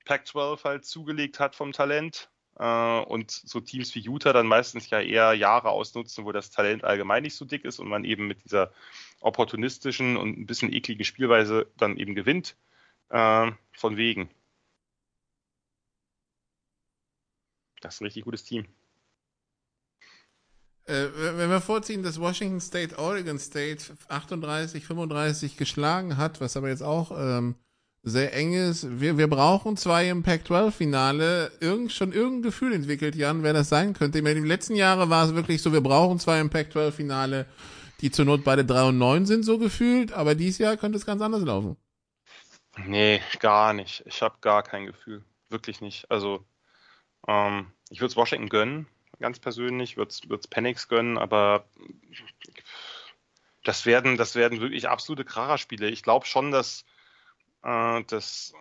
Pac-12 0.05 0.65
halt 0.65 0.85
zugelegt 0.85 1.41
hat 1.41 1.57
vom 1.57 1.73
Talent. 1.73 2.31
Äh, 2.59 3.01
und 3.01 3.31
so 3.31 3.61
Teams 3.61 3.95
wie 3.95 4.01
Utah 4.01 4.33
dann 4.33 4.47
meistens 4.47 4.91
ja 4.91 5.01
eher 5.01 5.33
Jahre 5.33 5.71
ausnutzen, 5.71 6.25
wo 6.25 6.33
das 6.33 6.51
Talent 6.51 6.85
allgemein 6.85 7.23
nicht 7.23 7.37
so 7.37 7.45
dick 7.47 7.65
ist 7.65 7.81
und 7.81 7.89
man 7.89 8.05
eben 8.05 8.27
mit 8.29 8.45
dieser 8.45 8.73
opportunistischen 9.21 10.17
und 10.17 10.39
ein 10.39 10.47
bisschen 10.47 10.73
ekligen 10.73 11.05
Spielweise 11.05 11.67
dann 11.79 11.97
eben 11.97 12.15
gewinnt. 12.15 12.57
Äh, 13.09 13.51
von 13.73 13.97
wegen. 13.97 14.31
Das 17.81 17.95
ist 17.95 18.01
ein 18.01 18.05
richtig 18.05 18.25
gutes 18.25 18.45
Team. 18.45 18.67
Äh, 20.87 21.07
wenn 21.17 21.51
wir 21.51 21.61
vorziehen, 21.61 22.03
dass 22.03 22.21
Washington 22.21 22.61
State 22.61 22.99
Oregon 22.99 23.39
State 23.39 23.85
38, 24.09 24.85
35 24.85 25.57
geschlagen 25.57 26.17
hat, 26.17 26.41
was 26.41 26.57
aber 26.57 26.69
jetzt 26.69 26.83
auch 26.83 27.13
ähm, 27.19 27.57
sehr 28.03 28.35
eng 28.35 28.53
ist, 28.53 29.01
wir, 29.01 29.17
wir 29.19 29.29
brauchen 29.29 29.77
zwei 29.79 30.09
im 30.09 30.23
Pac-12-Finale. 30.23 31.53
Irgend, 31.61 31.93
schon 31.93 32.13
irgendein 32.13 32.43
Gefühl 32.43 32.75
entwickelt, 32.75 33.17
Jan, 33.17 33.43
wer 33.43 33.55
das 33.55 33.71
sein 33.71 33.95
könnte. 33.95 34.23
Meine, 34.23 34.41
die 34.43 34.47
letzten 34.49 34.77
Jahre 34.77 35.11
war 35.11 35.27
es 35.27 35.35
wirklich 35.35 35.63
so, 35.63 35.73
wir 35.73 35.81
brauchen 35.83 36.19
zwei 36.19 36.41
im 36.41 36.51
Pac-12-Finale, 36.51 37.47
die 38.03 38.11
zur 38.11 38.27
Not 38.27 38.45
beide 38.45 38.65
3 38.65 38.91
und 38.91 38.99
9 38.99 39.27
sind, 39.27 39.45
so 39.45 39.59
gefühlt, 39.59 40.13
aber 40.13 40.35
dieses 40.35 40.59
Jahr 40.59 40.77
könnte 40.77 40.99
es 40.99 41.07
ganz 41.07 41.23
anders 41.23 41.43
laufen. 41.43 41.77
Nee, 42.87 43.23
gar 43.41 43.73
nicht. 43.73 44.03
Ich 44.07 44.23
habe 44.23 44.37
gar 44.41 44.63
kein 44.63 44.87
Gefühl. 44.87 45.25
Wirklich 45.49 45.81
nicht. 45.81 46.11
Also 46.11 46.45
Ähm, 47.29 47.73
ich 47.91 48.01
würde 48.01 48.11
es 48.13 48.17
Washington 48.17 48.49
gönnen, 48.49 48.87
ganz 49.21 49.39
persönlich, 49.39 49.97
würde 49.97 50.11
es 50.11 50.49
Panics 50.49 50.89
gönnen, 50.89 51.19
aber 51.19 51.65
das 53.65 53.87
werden, 53.87 54.17
das 54.17 54.35
werden 54.35 54.61
wirklich 54.61 54.89
absolute 54.89 55.25
Kracherspiele. 55.25 55.89
Ich 55.89 56.03
glaube 56.03 56.27
schon, 56.27 56.51
dass, 56.51 56.85
äh, 57.63 58.03
dass 58.05 58.53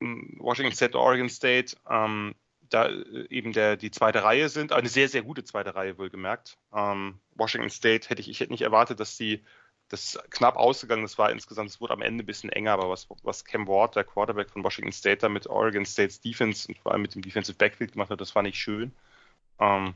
hm, 0.00 0.36
Washington 0.38 0.74
State, 0.74 0.98
Oregon 0.98 1.28
State 1.28 1.76
ähm, 1.88 2.34
da 2.68 2.86
äh, 2.86 3.26
eben 3.30 3.52
der, 3.52 3.76
die 3.76 3.90
zweite 3.90 4.22
Reihe 4.22 4.48
sind, 4.48 4.72
eine 4.72 4.88
sehr, 4.88 5.08
sehr 5.08 5.22
gute 5.22 5.44
zweite 5.44 5.74
Reihe 5.74 5.98
wohlgemerkt. 5.98 6.56
Ähm, 6.74 7.18
Washington 7.34 7.70
State 7.70 8.08
hätte 8.08 8.20
ich, 8.20 8.28
ich 8.28 8.40
hätte 8.40 8.52
nicht 8.52 8.62
erwartet, 8.62 9.00
dass 9.00 9.16
die 9.16 9.42
das 9.88 10.18
knapp 10.30 10.56
ausgegangen 10.56 11.02
das 11.02 11.18
war 11.18 11.32
insgesamt, 11.32 11.68
es 11.68 11.80
wurde 11.80 11.94
am 11.94 12.02
Ende 12.02 12.22
ein 12.22 12.26
bisschen 12.26 12.50
enger, 12.50 12.72
aber 12.72 12.88
was, 12.88 13.08
was 13.24 13.44
Cam 13.44 13.66
Ward, 13.66 13.96
der 13.96 14.04
Quarterback 14.04 14.48
von 14.48 14.62
Washington 14.62 14.92
State, 14.92 15.18
da 15.18 15.28
mit 15.28 15.48
Oregon 15.48 15.84
States 15.84 16.20
Defense 16.20 16.68
und 16.68 16.78
vor 16.78 16.92
allem 16.92 17.02
mit 17.02 17.14
dem 17.14 17.22
Defensive 17.22 17.58
Backfield 17.58 17.92
gemacht 17.92 18.10
hat, 18.10 18.20
das 18.20 18.30
fand 18.30 18.46
ich 18.46 18.56
schön. 18.56 18.92
Ähm, 19.60 19.94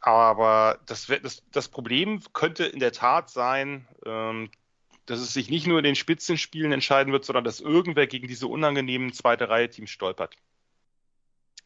aber 0.00 0.80
das, 0.86 1.06
das, 1.22 1.42
das 1.50 1.68
Problem 1.68 2.20
könnte 2.32 2.64
in 2.64 2.78
der 2.78 2.92
Tat 2.92 3.30
sein, 3.30 3.88
ähm, 4.04 4.50
dass 5.06 5.20
es 5.20 5.32
sich 5.34 5.50
nicht 5.50 5.66
nur 5.66 5.78
in 5.78 5.84
den 5.84 5.96
Spitzenspielen 5.96 6.72
entscheiden 6.72 7.12
wird, 7.12 7.24
sondern 7.24 7.44
dass 7.44 7.60
irgendwer 7.60 8.06
gegen 8.06 8.28
diese 8.28 8.46
unangenehmen 8.46 9.12
zweite 9.12 9.48
Reihe-Teams 9.48 9.90
stolpert. 9.90 10.36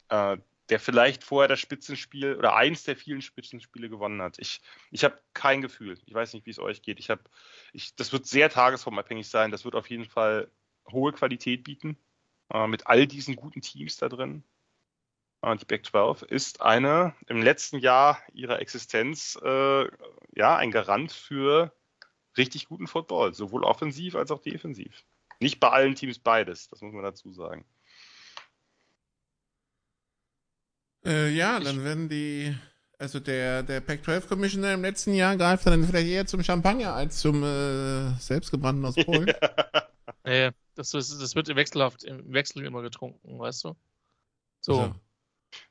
Äh, 0.09 0.37
der 0.69 0.79
vielleicht 0.79 1.23
vorher 1.23 1.47
das 1.47 1.59
Spitzenspiel 1.59 2.35
oder 2.35 2.55
eins 2.55 2.83
der 2.83 2.95
vielen 2.95 3.21
Spitzenspiele 3.21 3.89
gewonnen 3.89 4.21
hat. 4.21 4.37
Ich, 4.39 4.61
ich 4.91 5.03
habe 5.03 5.19
kein 5.33 5.61
Gefühl. 5.61 5.97
Ich 6.05 6.13
weiß 6.13 6.33
nicht, 6.33 6.45
wie 6.45 6.51
es 6.51 6.59
euch 6.59 6.81
geht. 6.81 6.99
Ich 6.99 7.09
habe, 7.09 7.23
ich, 7.73 7.95
das 7.95 8.13
wird 8.13 8.25
sehr 8.27 8.49
tagesformabhängig 8.49 9.27
sein. 9.27 9.51
Das 9.51 9.65
wird 9.65 9.75
auf 9.75 9.89
jeden 9.89 10.05
Fall 10.05 10.49
hohe 10.91 11.11
Qualität 11.11 11.63
bieten 11.63 11.97
äh, 12.53 12.67
mit 12.67 12.87
all 12.87 13.07
diesen 13.07 13.35
guten 13.35 13.61
Teams 13.61 13.97
da 13.97 14.09
drin. 14.09 14.43
Äh, 15.41 15.55
die 15.57 15.65
Back 15.65 15.85
12 15.85 16.23
ist 16.23 16.61
eine 16.61 17.13
im 17.27 17.41
letzten 17.41 17.79
Jahr 17.79 18.19
ihrer 18.33 18.59
Existenz 18.59 19.37
äh, 19.43 19.85
ja 20.35 20.55
ein 20.55 20.71
Garant 20.71 21.11
für 21.11 21.73
richtig 22.37 22.67
guten 22.67 22.87
Football, 22.87 23.33
sowohl 23.33 23.63
offensiv 23.63 24.15
als 24.15 24.31
auch 24.31 24.41
defensiv. 24.41 25.03
Nicht 25.39 25.59
bei 25.59 25.69
allen 25.69 25.95
Teams 25.95 26.19
beides, 26.19 26.67
das 26.67 26.81
muss 26.81 26.93
man 26.93 27.03
dazu 27.03 27.31
sagen. 27.31 27.65
Äh, 31.05 31.29
ja, 31.29 31.59
dann 31.61 31.83
werden 31.85 32.09
die, 32.09 32.53
also 32.97 33.21
der, 33.21 33.63
der 33.63 33.79
Pac-12 33.79 34.27
Commissioner 34.27 34.73
im 34.73 34.81
letzten 34.81 35.13
Jahr 35.13 35.37
greift 35.37 35.65
dann 35.65 35.85
vielleicht 35.85 36.09
eher 36.09 36.25
zum 36.25 36.43
Champagner 36.43 36.93
als 36.93 37.19
zum 37.19 37.41
äh, 37.41 38.11
selbstgebrannten 38.19 38.85
aus 38.85 38.95
Polen. 38.95 39.27
ja. 40.25 40.51
das, 40.75 40.91
das 40.91 41.35
wird 41.35 41.55
wechselhaft, 41.55 42.03
im 42.03 42.33
Wechsel 42.33 42.65
immer 42.65 42.81
getrunken, 42.81 43.39
weißt 43.39 43.63
du? 43.63 43.75
So. 44.59 44.79
Also. 44.81 44.95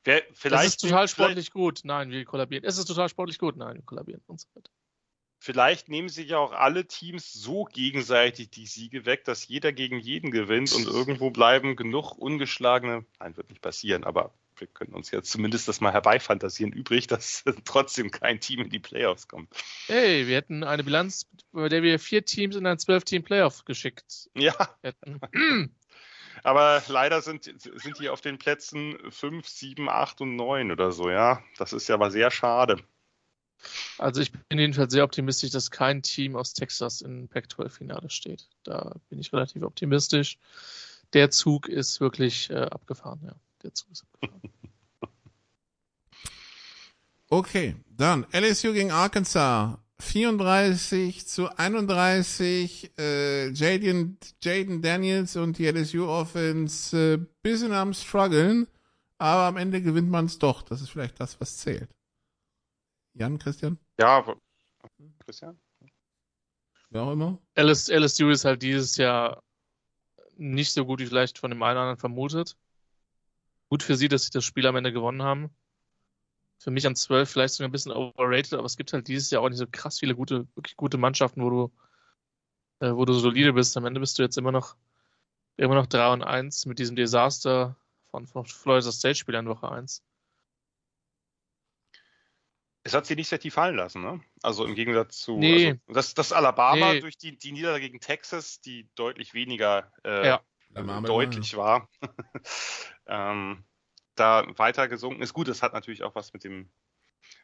Wer, 0.03 0.23
vielleicht, 0.33 0.65
das 0.65 0.73
ist 0.73 0.81
total 0.81 1.07
sportlich 1.07 1.51
gut. 1.51 1.81
Nein, 1.83 2.11
wir 2.11 2.25
kollabieren. 2.25 2.63
Es 2.65 2.77
ist 2.77 2.85
total 2.85 3.09
sportlich 3.09 3.39
gut. 3.39 3.57
Nein, 3.57 3.75
wir 3.75 3.83
kollabieren 3.83 4.21
und 4.27 4.39
so 4.39 4.47
weiter. 4.55 4.71
Vielleicht 5.41 5.87
nehmen 5.87 6.09
sich 6.09 6.29
ja 6.29 6.37
auch 6.37 6.51
alle 6.51 6.85
Teams 6.85 7.31
so 7.31 7.63
gegenseitig 7.63 8.49
die 8.49 8.65
Siege 8.65 9.05
weg, 9.05 9.23
dass 9.23 9.47
jeder 9.47 9.71
gegen 9.71 9.97
jeden 9.97 10.31
gewinnt 10.31 10.73
und 10.73 10.85
irgendwo 10.85 11.29
bleiben 11.29 11.77
genug 11.77 12.17
ungeschlagene, 12.17 13.05
nein, 13.19 13.37
wird 13.37 13.49
nicht 13.49 13.61
passieren, 13.61 14.03
aber 14.03 14.33
wir 14.57 14.67
können 14.67 14.93
uns 14.93 15.11
ja 15.11 15.21
zumindest 15.23 15.69
das 15.69 15.79
mal 15.79 15.93
herbeifantasieren 15.93 16.73
übrig, 16.73 17.07
dass 17.07 17.45
trotzdem 17.63 18.11
kein 18.11 18.41
Team 18.41 18.59
in 18.59 18.69
die 18.69 18.79
Playoffs 18.79 19.29
kommt. 19.29 19.49
Hey, 19.87 20.27
wir 20.27 20.35
hätten 20.35 20.65
eine 20.65 20.83
Bilanz, 20.83 21.25
bei 21.53 21.69
der 21.69 21.83
wir 21.83 21.99
vier 21.99 22.25
Teams 22.25 22.57
in 22.57 22.65
ein 22.65 22.77
Zwölf-Team-Playoff 22.77 23.63
geschickt 23.63 24.29
ja. 24.35 24.53
hätten. 24.81 25.21
Aber 26.43 26.81
leider 26.87 27.21
sind, 27.21 27.43
sind 27.43 27.99
die 27.99 28.09
auf 28.09 28.21
den 28.21 28.37
Plätzen 28.37 28.97
5, 29.09 29.47
7, 29.47 29.89
8 29.89 30.21
und 30.21 30.35
9 30.35 30.71
oder 30.71 30.91
so, 30.91 31.09
ja. 31.09 31.41
Das 31.57 31.73
ist 31.73 31.87
ja 31.87 31.95
aber 31.95 32.11
sehr 32.11 32.31
schade. 32.31 32.77
Also 33.97 34.21
ich 34.21 34.31
bin 34.31 34.59
jedenfalls 34.59 34.93
sehr 34.93 35.03
optimistisch, 35.03 35.51
dass 35.51 35.69
kein 35.69 36.01
Team 36.01 36.35
aus 36.35 36.53
Texas 36.53 37.01
im 37.01 37.27
Pac-12-Finale 37.27 38.09
steht. 38.09 38.47
Da 38.63 38.95
bin 39.09 39.19
ich 39.19 39.33
relativ 39.33 39.63
optimistisch. 39.63 40.37
Der 41.13 41.29
Zug 41.31 41.67
ist 41.67 41.99
wirklich 41.99 42.49
äh, 42.49 42.61
abgefahren, 42.61 43.19
ja. 43.25 43.35
Der 43.63 43.73
Zug 43.73 43.91
ist 43.91 44.03
abgefahren. 44.03 44.41
Okay, 47.31 47.75
dann 47.95 48.25
LSU 48.33 48.73
gegen 48.73 48.91
Arkansas. 48.91 49.77
34 49.99 51.27
zu 51.27 51.49
31. 51.57 52.91
Äh, 52.97 53.49
Jaden, 53.51 54.17
Jaden 54.41 54.81
Daniels 54.81 55.35
und 55.35 55.57
die 55.57 55.67
LSU 55.67 56.07
Offense 56.07 57.15
äh, 57.15 57.25
bisschen 57.41 57.73
am 57.73 57.93
struggeln, 57.93 58.67
aber 59.17 59.43
am 59.43 59.57
Ende 59.57 59.81
gewinnt 59.81 60.09
man 60.09 60.25
es 60.25 60.39
doch. 60.39 60.61
Das 60.61 60.81
ist 60.81 60.89
vielleicht 60.89 61.19
das, 61.19 61.39
was 61.41 61.57
zählt. 61.57 61.89
Jan, 63.13 63.37
Christian? 63.37 63.77
Ja, 63.99 64.23
Christian? 65.25 65.59
Wer 66.89 67.03
auch 67.03 67.11
immer. 67.11 67.37
LS, 67.55 67.89
LSU 67.89 68.29
ist 68.29 68.45
halt 68.45 68.63
dieses 68.63 68.97
Jahr 68.97 69.43
nicht 70.37 70.71
so 70.71 70.85
gut 70.85 70.99
wie 70.99 71.05
vielleicht 71.05 71.37
von 71.37 71.51
dem 71.51 71.61
einen 71.61 71.73
oder 71.73 71.81
anderen 71.81 71.99
vermutet. 71.99 72.57
Gut 73.69 73.83
für 73.83 73.95
sie, 73.95 74.07
dass 74.07 74.23
sie 74.23 74.31
das 74.31 74.45
Spiel 74.45 74.65
am 74.65 74.75
Ende 74.75 74.91
gewonnen 74.91 75.21
haben. 75.21 75.51
Für 76.59 76.71
mich 76.71 76.85
an 76.85 76.95
12 76.95 77.29
vielleicht 77.29 77.53
sogar 77.53 77.69
ein 77.69 77.71
bisschen 77.71 77.93
overrated, 77.93 78.53
aber 78.53 78.65
es 78.65 78.77
gibt 78.77 78.91
halt 78.93 79.07
dieses 79.07 79.31
Jahr 79.31 79.41
auch 79.41 79.49
nicht 79.49 79.57
so 79.57 79.65
krass 79.71 79.99
viele 79.99 80.13
gute, 80.13 80.45
wirklich 80.55 80.75
gute 80.75 80.97
Mannschaften, 80.97 81.41
wo 81.41 81.49
du, 81.49 81.71
äh, 82.85 82.91
wo 82.93 83.05
du 83.05 83.13
solide 83.13 83.53
bist. 83.53 83.77
Am 83.77 83.85
Ende 83.85 83.99
bist 83.99 84.19
du 84.19 84.23
jetzt 84.23 84.37
immer 84.37 84.51
noch, 84.51 84.75
immer 85.55 85.75
noch 85.75 85.87
3 85.87 86.13
und 86.13 86.23
1 86.23 86.65
mit 86.65 86.77
diesem 86.77 86.95
Desaster 86.95 87.77
von, 88.11 88.27
von 88.27 88.45
Florida 88.45 88.91
State 88.91 89.15
Spiel 89.15 89.35
in 89.35 89.47
Woche 89.47 89.71
1. 89.71 90.03
Es 92.83 92.93
hat 92.93 93.05
sie 93.05 93.15
nicht 93.15 93.27
sehr 93.27 93.39
tief 93.39 93.53
fallen 93.53 93.75
lassen, 93.75 94.01
ne? 94.01 94.21
Also 94.41 94.65
im 94.65 94.73
Gegensatz 94.73 95.19
zu 95.19 95.37
nee. 95.37 95.67
also, 95.67 95.79
das, 95.87 96.13
das 96.13 96.33
Alabama 96.33 96.93
nee. 96.93 96.99
durch 97.01 97.17
die, 97.17 97.37
die 97.37 97.51
Niederlage 97.51 97.85
gegen 97.85 97.99
Texas, 97.99 98.61
die 98.61 98.89
deutlich 98.95 99.33
weniger 99.33 99.91
äh, 100.03 100.27
ja. 100.27 100.41
deutlich 101.01 101.55
war, 101.57 101.89
ähm, 103.07 103.63
da 104.19 104.45
weiter 104.57 104.87
gesunken 104.87 105.21
ist. 105.21 105.33
Gut, 105.33 105.47
das 105.47 105.61
hat 105.61 105.73
natürlich 105.73 106.03
auch 106.03 106.15
was 106.15 106.33
mit 106.33 106.43
dem 106.43 106.69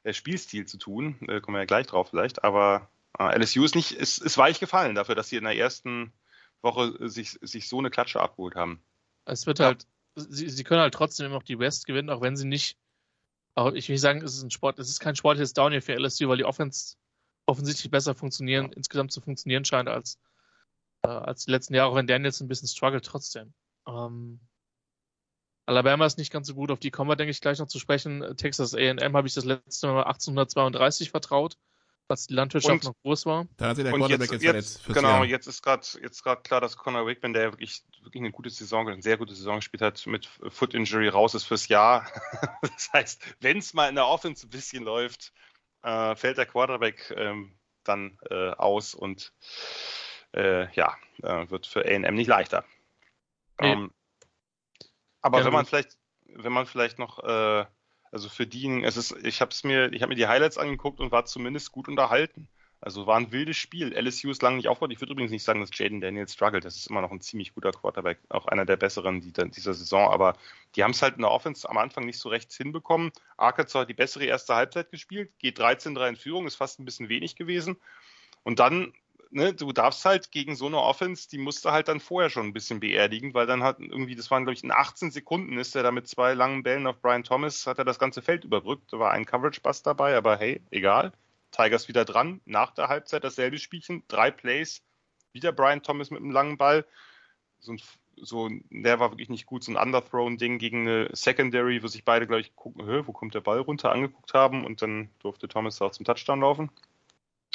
äh, 0.03 0.13
Spielstil 0.13 0.65
zu 0.65 0.77
tun, 0.77 1.17
äh, 1.27 1.41
kommen 1.41 1.55
wir 1.55 1.61
ja 1.61 1.65
gleich 1.65 1.87
drauf 1.87 2.09
vielleicht, 2.09 2.43
aber 2.43 2.89
äh, 3.19 3.37
LSU 3.37 3.63
ist 3.63 3.75
nicht, 3.75 3.91
ist, 3.91 4.19
ist 4.19 4.37
weich 4.37 4.59
gefallen 4.59 4.95
dafür, 4.95 5.15
dass 5.15 5.29
sie 5.29 5.37
in 5.37 5.43
der 5.43 5.57
ersten 5.57 6.13
Woche 6.61 7.09
sich, 7.09 7.37
sich 7.41 7.69
so 7.69 7.79
eine 7.79 7.89
Klatsche 7.89 8.19
abgeholt 8.19 8.55
haben. 8.55 8.81
Es 9.25 9.45
wird 9.45 9.59
ja. 9.59 9.65
halt, 9.65 9.87
sie, 10.15 10.49
sie 10.49 10.63
können 10.63 10.81
halt 10.81 10.93
trotzdem 10.93 11.27
immer 11.27 11.35
noch 11.35 11.43
die 11.43 11.59
West 11.59 11.85
gewinnen, 11.85 12.09
auch 12.09 12.21
wenn 12.21 12.35
sie 12.35 12.47
nicht 12.47 12.77
aber 13.55 13.73
ich 13.75 13.87
will 13.87 13.97
sagen, 13.97 14.21
es 14.21 14.35
ist 14.35 14.43
ein 14.43 14.51
Sport, 14.51 14.79
es 14.79 14.89
ist 14.89 14.99
kein 14.99 15.15
sportliches 15.15 15.53
Downhill 15.53 15.81
für 15.81 15.93
LSU, 15.93 16.27
weil 16.27 16.37
die 16.37 16.45
Offense 16.45 16.97
offensichtlich 17.45 17.89
besser 17.89 18.13
funktionieren, 18.13 18.65
ja. 18.65 18.71
insgesamt 18.75 19.13
zu 19.13 19.21
funktionieren 19.21 19.63
scheint 19.63 19.87
als, 19.87 20.19
äh, 21.03 21.07
als 21.07 21.45
die 21.45 21.51
letzten 21.51 21.73
Jahre, 21.73 21.89
auch 21.89 21.95
wenn 21.95 22.07
Daniels 22.07 22.41
ein 22.41 22.49
bisschen 22.49 22.67
struggelt 22.67 23.05
trotzdem. 23.05 23.53
Ähm, 23.87 24.41
Alabama 25.65 26.05
ist 26.05 26.17
nicht 26.17 26.31
ganz 26.31 26.47
so 26.47 26.53
gut, 26.53 26.71
auf 26.71 26.79
die 26.79 26.91
kommen 26.91 27.09
wir, 27.09 27.15
denke 27.15 27.31
ich, 27.31 27.41
gleich 27.41 27.59
noch 27.59 27.67
zu 27.67 27.79
sprechen. 27.79 28.35
Texas 28.37 28.75
AM 28.75 29.15
habe 29.15 29.27
ich 29.27 29.33
das 29.33 29.45
letzte 29.45 29.87
Mal 29.87 30.03
1832 30.03 31.09
vertraut 31.09 31.57
was 32.07 32.27
die 32.27 32.33
Landwirtschaft 32.33 32.73
und, 32.73 32.83
noch 32.83 33.01
groß 33.01 33.25
war. 33.25 33.47
Da 33.57 33.69
hat 33.69 33.75
sich 33.77 33.83
der 33.83 33.93
Quarterback 33.93 34.31
jetzt, 34.31 34.43
jetzt, 34.43 34.85
jetzt 34.85 34.93
Genau, 34.93 35.09
Jahr. 35.09 35.25
jetzt 35.25 35.47
ist 35.47 35.61
gerade 35.61 35.85
jetzt 36.01 36.23
gerade 36.23 36.41
klar, 36.41 36.61
dass 36.61 36.77
Conor 36.77 37.07
Wickman, 37.07 37.33
der 37.33 37.51
wirklich, 37.51 37.83
wirklich 38.01 38.21
eine 38.21 38.31
gute 38.31 38.49
Saison, 38.49 38.87
eine 38.87 39.01
sehr 39.01 39.17
gute 39.17 39.33
Saison 39.33 39.57
gespielt 39.57 39.81
hat, 39.81 40.05
mit 40.05 40.29
Foot 40.49 40.73
Injury 40.73 41.07
raus 41.07 41.33
ist 41.33 41.45
fürs 41.45 41.67
Jahr. 41.67 42.07
das 42.61 42.91
heißt, 42.93 43.21
wenn 43.39 43.57
es 43.57 43.73
mal 43.73 43.89
in 43.89 43.95
der 43.95 44.07
Offense 44.07 44.45
ein 44.45 44.49
bisschen 44.49 44.83
läuft, 44.83 45.33
äh, 45.83 46.15
fällt 46.15 46.37
der 46.37 46.45
Quarterback 46.45 47.13
ähm, 47.15 47.53
dann 47.83 48.17
äh, 48.29 48.51
aus 48.51 48.93
und 48.93 49.33
äh, 50.33 50.71
ja, 50.73 50.95
äh, 51.23 51.49
wird 51.49 51.65
für 51.65 51.85
AM 51.85 52.15
nicht 52.15 52.27
leichter. 52.27 52.65
Nee. 53.59 53.71
Ähm, 53.71 53.91
aber 55.25 55.39
ja, 55.39 55.45
wenn 55.45 55.53
man 55.53 55.65
vielleicht, 55.65 55.97
wenn 56.27 56.53
man 56.53 56.65
vielleicht 56.65 56.99
noch 56.99 57.23
äh, 57.23 57.65
also 58.15 58.29
für 58.29 58.47
die, 58.47 58.83
es 58.83 58.95
ist, 58.95 59.11
ich 59.23 59.41
habe 59.41 59.53
mir, 59.63 59.91
ich 59.91 60.01
habe 60.01 60.09
mir 60.09 60.15
die 60.15 60.27
Highlights 60.27 60.57
angeguckt 60.57 61.01
und 61.01 61.11
war 61.11 61.25
zumindest 61.25 61.73
gut 61.73 61.89
unterhalten. 61.89 62.47
Also 62.79 63.07
war 63.07 63.17
ein 63.17 63.33
wildes 63.33 63.57
Spiel. 63.57 63.93
LSU 63.93 64.29
ist 64.29 64.41
lange 64.41 64.55
nicht 64.55 64.69
aufgehört. 64.69 64.93
Ich 64.93 65.01
würde 65.01 65.11
übrigens 65.11 65.31
nicht 65.31 65.43
sagen, 65.43 65.59
dass 65.59 65.77
Jaden 65.77 65.99
Daniels 65.99 66.33
struggelt. 66.33 66.63
Das 66.63 66.77
ist 66.77 66.87
immer 66.87 67.01
noch 67.01 67.11
ein 67.11 67.19
ziemlich 67.19 67.53
guter 67.53 67.71
Quarterback, 67.71 68.19
auch 68.29 68.45
einer 68.45 68.65
der 68.65 68.77
besseren 68.77 69.19
dieser 69.19 69.73
Saison. 69.73 70.11
Aber 70.13 70.37
die 70.75 70.83
haben 70.83 70.91
es 70.91 71.01
halt 71.01 71.15
in 71.15 71.23
der 71.23 71.31
Offense 71.31 71.67
am 71.67 71.77
Anfang 71.77 72.05
nicht 72.05 72.19
so 72.19 72.29
rechts 72.29 72.55
hinbekommen. 72.55 73.11
Arkansas 73.35 73.81
hat 73.81 73.89
die 73.89 73.95
bessere 73.95 74.23
erste 74.23 74.55
Halbzeit 74.55 74.91
gespielt, 74.91 75.31
geht 75.39 75.59
13-3 75.59 76.09
in 76.09 76.15
Führung, 76.15 76.47
ist 76.47 76.55
fast 76.55 76.79
ein 76.79 76.85
bisschen 76.85 77.09
wenig 77.09 77.35
gewesen. 77.35 77.75
Und 78.43 78.59
dann 78.59 78.93
ne, 79.31 79.53
du 79.53 79.71
darfst 79.71 80.05
halt 80.05 80.31
gegen 80.31 80.55
so 80.55 80.67
eine 80.67 80.79
Offense, 80.79 81.29
die 81.29 81.37
musste 81.37 81.71
halt 81.71 81.87
dann 81.87 81.99
vorher 81.99 82.29
schon 82.29 82.47
ein 82.47 82.53
bisschen 82.53 82.79
beerdigen, 82.79 83.33
weil 83.33 83.47
dann 83.47 83.63
hat 83.63 83.79
irgendwie, 83.79 84.15
das 84.15 84.31
waren 84.31 84.43
glaube 84.43 84.55
ich 84.55 84.63
in 84.63 84.71
18 84.71 85.11
Sekunden 85.11 85.57
ist 85.57 85.75
er 85.75 85.83
da 85.83 85.91
mit 85.91 86.07
zwei 86.07 86.33
langen 86.33 86.63
Bällen 86.63 86.87
auf 86.87 87.01
Brian 87.01 87.23
Thomas, 87.23 87.67
hat 87.67 87.77
er 87.77 87.85
das 87.85 87.99
ganze 87.99 88.21
Feld 88.21 88.43
überbrückt. 88.43 88.91
Da 88.91 88.99
war 88.99 89.11
ein 89.11 89.25
Coverage-Bus 89.25 89.83
dabei, 89.83 90.15
aber 90.15 90.37
hey, 90.37 90.61
egal. 90.71 91.11
Tigers 91.51 91.87
wieder 91.87 92.05
dran, 92.05 92.41
nach 92.45 92.71
der 92.71 92.89
Halbzeit 92.89 93.23
dasselbe 93.23 93.57
Spielchen, 93.57 94.03
drei 94.07 94.31
Plays, 94.31 94.81
wieder 95.31 95.51
Brian 95.51 95.83
Thomas 95.83 96.11
mit 96.11 96.19
einem 96.19 96.31
langen 96.31 96.57
Ball. 96.57 96.85
So 97.59 97.71
ein 97.73 97.81
so, 98.17 98.49
der 98.69 98.99
war 98.99 99.11
wirklich 99.11 99.29
nicht 99.29 99.45
gut, 99.45 99.63
so 99.63 99.71
ein 99.71 99.77
Underthrown-Ding 99.77 100.57
gegen 100.57 100.87
eine 100.87 101.09
Secondary, 101.13 101.83
wo 101.83 101.87
sich 101.87 102.05
beide 102.05 102.27
gleich 102.27 102.55
gucken, 102.55 103.05
wo 103.05 103.11
kommt 103.11 103.35
der 103.35 103.41
Ball 103.41 103.59
runter, 103.59 103.91
angeguckt 103.91 104.33
haben 104.33 104.65
und 104.65 104.81
dann 104.81 105.09
durfte 105.19 105.47
Thomas 105.47 105.81
auch 105.81 105.91
zum 105.91 106.05
Touchdown 106.05 106.41
laufen. 106.41 106.69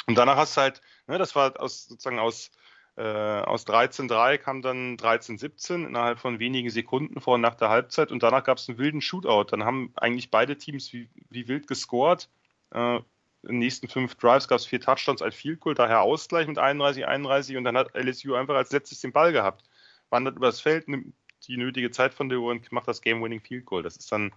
Und 0.07 0.15
danach 0.15 0.37
hast 0.37 0.57
du 0.57 0.61
halt, 0.61 0.81
ne, 1.07 1.17
das 1.17 1.35
war 1.35 1.59
aus, 1.59 1.87
sozusagen 1.87 2.19
aus, 2.19 2.51
äh, 2.97 3.03
aus 3.03 3.65
13-3 3.65 4.37
kam 4.37 4.61
dann 4.61 4.97
13-17 4.97 5.87
innerhalb 5.87 6.19
von 6.19 6.39
wenigen 6.39 6.69
Sekunden 6.69 7.21
vor 7.21 7.35
und 7.35 7.41
nach 7.41 7.55
der 7.55 7.69
Halbzeit 7.69 8.11
und 8.11 8.23
danach 8.23 8.43
gab 8.43 8.57
es 8.57 8.67
einen 8.67 8.77
wilden 8.77 9.01
Shootout. 9.01 9.51
Dann 9.51 9.63
haben 9.63 9.93
eigentlich 9.95 10.31
beide 10.31 10.57
Teams 10.57 10.91
wie, 10.93 11.09
wie 11.29 11.47
wild 11.47 11.67
gescored. 11.67 12.29
Äh, 12.73 12.97
in 13.43 13.53
den 13.53 13.59
nächsten 13.59 13.87
fünf 13.87 14.15
Drives 14.15 14.47
gab 14.47 14.59
es 14.59 14.67
vier 14.67 14.81
Touchdowns 14.81 15.21
als 15.21 15.35
Field 15.35 15.61
Goal, 15.61 15.73
daher 15.73 16.01
Ausgleich 16.01 16.47
mit 16.47 16.59
31, 16.59 17.07
31 17.07 17.57
und 17.57 17.63
dann 17.63 17.77
hat 17.77 17.95
LSU 17.95 18.35
einfach 18.35 18.55
als 18.55 18.71
letztes 18.71 19.01
den 19.01 19.11
Ball 19.13 19.31
gehabt 19.31 19.63
wandert 20.11 20.35
übers 20.35 20.61
Feld, 20.61 20.87
nimmt 20.87 21.15
die 21.47 21.57
nötige 21.57 21.89
Zeit 21.89 22.13
von 22.13 22.29
der 22.29 22.39
Uhr 22.39 22.51
und 22.51 22.71
macht 22.71 22.87
das 22.87 23.01
Game-Winning 23.01 23.41
Field 23.41 23.65
Goal. 23.65 23.81
Das 23.81 23.97
ist 23.97 24.11
dann 24.11 24.31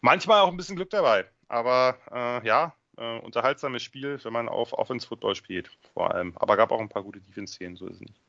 manchmal 0.00 0.40
auch 0.40 0.48
ein 0.48 0.56
bisschen 0.56 0.76
Glück 0.76 0.90
dabei. 0.90 1.26
Aber 1.48 1.98
äh, 2.10 2.46
ja, 2.46 2.74
äh, 2.98 3.18
unterhaltsames 3.20 3.82
Spiel, 3.82 4.18
wenn 4.22 4.32
man 4.32 4.48
auf 4.48 4.72
Offense-Football 4.72 5.34
spielt, 5.34 5.70
vor 5.94 6.14
allem. 6.14 6.36
Aber 6.36 6.56
gab 6.56 6.72
auch 6.72 6.80
ein 6.80 6.88
paar 6.88 7.02
gute 7.02 7.20
Defense-Szenen, 7.20 7.76
so 7.76 7.86
ist 7.86 7.94
es 7.94 8.00
nicht. 8.00 8.20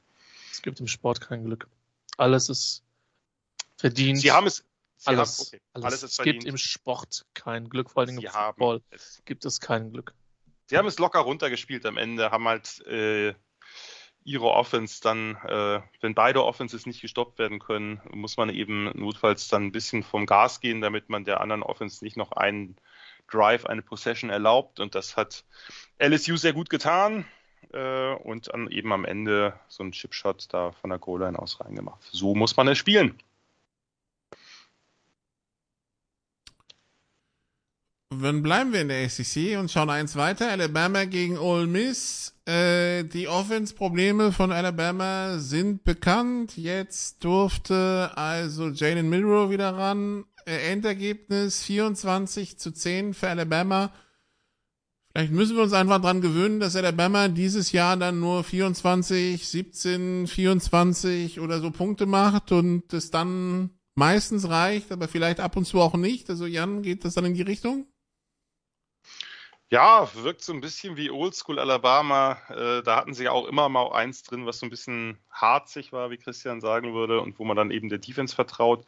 Es 0.52 0.62
gibt 0.62 0.80
im 0.80 0.88
Sport 0.88 1.22
kein 1.22 1.44
Glück. 1.44 1.68
Alles 2.18 2.50
ist 2.50 2.84
verdient. 3.78 4.20
Sie 4.20 4.32
haben 4.32 4.48
es. 4.48 4.66
Sie 4.98 5.08
alles, 5.08 5.40
haben, 5.40 5.48
okay. 5.48 5.62
alles, 5.74 5.86
alles 5.86 6.04
ist 6.04 6.10
es 6.12 6.16
verdient. 6.18 6.40
gibt 6.42 6.50
im 6.50 6.58
Sport 6.58 7.26
kein 7.34 7.70
Glück, 7.70 7.90
vor 7.90 8.04
allem 8.04 8.20
im 8.20 8.30
Football 8.30 8.82
es. 8.90 9.22
gibt 9.26 9.46
es 9.46 9.60
kein 9.62 9.92
Glück. 9.92 10.14
Sie 10.66 10.78
haben 10.78 10.88
es 10.88 11.00
locker 11.00 11.22
runtergespielt 11.22 11.86
am 11.86 11.98
Ende, 11.98 12.30
haben 12.32 12.48
halt 12.48 12.86
äh, 12.86 13.34
ihre 14.24 14.52
Offense 14.52 15.02
dann, 15.02 15.38
äh, 15.48 15.82
wenn 16.02 16.14
beide 16.14 16.44
Offenses 16.44 16.86
nicht 16.86 17.02
gestoppt 17.02 17.40
werden 17.40 17.60
können, 17.60 18.02
muss 18.12 18.38
man 18.38 18.50
eben 18.50 18.92
notfalls 18.94 19.48
dann 19.48 19.68
ein 19.68 19.72
bisschen 19.72 20.04
vom 20.04 20.26
Gas 20.26 20.60
gehen, 20.60 20.82
damit 20.82 21.10
man 21.10 21.24
der 21.24 21.40
anderen 21.40 21.64
Offense 21.64 22.04
nicht 22.04 22.18
noch 22.18 22.34
einen 22.34 22.76
Drive, 23.30 23.66
eine 23.66 23.82
Possession 23.82 24.30
erlaubt. 24.30 24.80
Und 24.80 24.96
das 24.96 25.18
hat 25.18 25.44
LSU 26.00 26.38
sehr 26.38 26.54
gut 26.54 26.70
getan 26.70 27.26
äh, 27.74 28.14
und 28.14 28.54
dann 28.54 28.70
eben 28.70 28.92
am 28.94 29.06
Ende 29.06 29.54
so 29.68 29.84
ein 29.84 29.92
Chipshot 29.92 30.48
da 30.52 30.72
von 30.72 30.90
der 30.90 31.00
Goal-Line 31.00 31.38
aus 31.38 31.60
reingemacht. 31.60 32.02
So 32.12 32.36
muss 32.36 32.58
man 32.58 32.68
es 32.68 32.78
spielen. 32.78 33.20
Dann 38.12 38.42
bleiben 38.42 38.74
wir 38.74 38.82
in 38.82 38.88
der 38.88 39.08
SEC 39.08 39.60
und 39.60 39.70
schauen 39.70 39.92
eins 39.92 40.16
weiter. 40.16 40.50
Alabama 40.50 41.06
gegen 41.06 41.38
Ole 41.38 41.68
Miss. 41.68 42.34
Äh, 42.46 43.04
die 43.04 43.28
Offense-Probleme 43.28 44.32
von 44.32 44.52
Alabama 44.52 45.38
sind 45.38 45.84
bekannt. 45.84 46.58
Jetzt 46.58 47.24
durfte 47.24 48.12
also 48.16 48.70
Jalen 48.70 49.10
Milrow 49.10 49.52
wieder 49.52 49.78
ran. 49.78 50.26
Äh, 50.50 50.72
Endergebnis 50.72 51.64
24 51.64 52.58
zu 52.58 52.72
10 52.72 53.14
für 53.14 53.30
Alabama. 53.30 53.94
Vielleicht 55.12 55.32
müssen 55.32 55.56
wir 55.56 55.62
uns 55.64 55.74
einfach 55.74 56.02
dran 56.02 56.22
gewöhnen, 56.22 56.60
dass 56.60 56.76
Alabama 56.76 57.28
dieses 57.28 57.72
Jahr 57.72 57.98
dann 57.98 58.20
nur 58.20 58.44
24, 58.44 59.48
17, 59.48 60.26
24 60.26 61.40
oder 61.40 61.60
so 61.60 61.70
Punkte 61.70 62.08
macht 62.08 62.52
und 62.52 62.92
es 62.94 63.12
dann 63.12 63.70
meistens 63.94 64.50
reicht, 64.50 64.92
aber 64.92 65.08
vielleicht 65.08 65.40
ab 65.40 65.56
und 65.56 65.66
zu 65.66 65.80
auch 65.82 65.94
nicht. 65.94 66.30
Also 66.32 66.48
Jan, 66.48 66.82
geht 66.82 67.06
das 67.06 67.14
dann 67.14 67.26
in 67.26 67.36
die 67.36 67.44
Richtung? 67.44 67.86
Ja, 69.72 70.10
wirkt 70.16 70.42
so 70.42 70.52
ein 70.52 70.62
bisschen 70.62 70.98
wie 70.98 71.12
Oldschool 71.12 71.60
Alabama. 71.60 72.40
Äh, 72.50 72.82
da 72.82 72.96
hatten 72.96 73.14
sie 73.14 73.26
ja 73.26 73.32
auch 73.32 73.46
immer 73.46 73.70
mal 73.70 73.92
eins 73.92 74.24
drin, 74.24 74.48
was 74.48 74.58
so 74.58 74.66
ein 74.66 74.72
bisschen 74.72 75.20
harzig 75.30 75.92
war, 75.92 76.10
wie 76.10 76.18
Christian 76.18 76.60
sagen 76.60 76.96
würde, 76.96 77.22
und 77.22 77.38
wo 77.38 77.46
man 77.46 77.56
dann 77.56 77.70
eben 77.70 77.90
der 77.90 78.00
Defense 78.00 78.34
vertraut. 78.34 78.88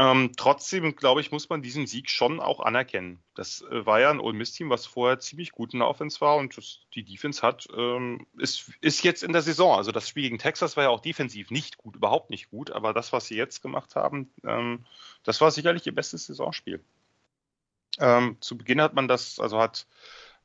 Ähm, 0.00 0.30
trotzdem, 0.36 0.94
glaube 0.94 1.20
ich, 1.20 1.32
muss 1.32 1.48
man 1.48 1.60
diesen 1.60 1.88
Sieg 1.88 2.08
schon 2.08 2.38
auch 2.38 2.60
anerkennen. 2.60 3.20
Das 3.34 3.62
äh, 3.62 3.84
war 3.84 3.98
ja 3.98 4.10
ein 4.10 4.20
Ole 4.20 4.38
Miss-Team, 4.38 4.70
was 4.70 4.86
vorher 4.86 5.18
ziemlich 5.18 5.50
gut 5.50 5.72
in 5.72 5.80
der 5.80 5.88
Offense 5.88 6.20
war 6.20 6.36
und 6.36 6.56
das, 6.56 6.82
die 6.94 7.02
Defense 7.02 7.42
hat, 7.42 7.66
ähm, 7.76 8.24
ist, 8.38 8.70
ist 8.80 9.02
jetzt 9.02 9.24
in 9.24 9.32
der 9.32 9.42
Saison. 9.42 9.76
Also 9.76 9.90
das 9.90 10.08
Spiel 10.08 10.22
gegen 10.22 10.38
Texas 10.38 10.76
war 10.76 10.84
ja 10.84 10.90
auch 10.90 11.00
defensiv 11.00 11.50
nicht 11.50 11.78
gut, 11.78 11.96
überhaupt 11.96 12.30
nicht 12.30 12.48
gut, 12.48 12.70
aber 12.70 12.94
das, 12.94 13.12
was 13.12 13.26
sie 13.26 13.34
jetzt 13.34 13.60
gemacht 13.60 13.96
haben, 13.96 14.30
ähm, 14.44 14.86
das 15.24 15.40
war 15.40 15.50
sicherlich 15.50 15.84
ihr 15.84 15.94
bestes 15.94 16.26
Saisonspiel. 16.26 16.80
Ähm, 17.98 18.36
zu 18.40 18.56
Beginn 18.56 18.80
hat 18.80 18.94
man 18.94 19.08
das, 19.08 19.40
also 19.40 19.58
hat 19.58 19.88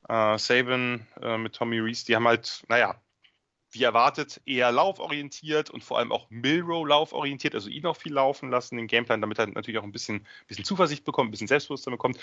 äh, 0.09 0.39
Saban 0.39 1.05
äh, 1.21 1.37
mit 1.37 1.53
Tommy 1.53 1.77
Reese, 1.77 2.07
die 2.07 2.15
haben 2.15 2.27
halt, 2.27 2.63
naja, 2.69 2.99
wie 3.73 3.83
erwartet, 3.83 4.41
eher 4.45 4.71
lauforientiert 4.71 5.69
und 5.69 5.83
vor 5.83 5.99
allem 5.99 6.11
auch 6.11 6.29
Milrow 6.29 6.87
lauforientiert, 6.87 7.55
also 7.55 7.69
ihn 7.69 7.85
auch 7.85 7.97
viel 7.97 8.13
laufen 8.13 8.49
lassen, 8.49 8.77
den 8.77 8.87
Gameplan, 8.87 9.21
damit 9.21 9.39
er 9.39 9.47
natürlich 9.47 9.79
auch 9.79 9.83
ein 9.83 9.91
bisschen, 9.91 10.25
bisschen 10.47 10.65
Zuversicht 10.65 11.03
bekommt, 11.05 11.29
ein 11.29 11.31
bisschen 11.31 11.47
Selbstbewusstsein 11.47 11.93
bekommt. 11.93 12.19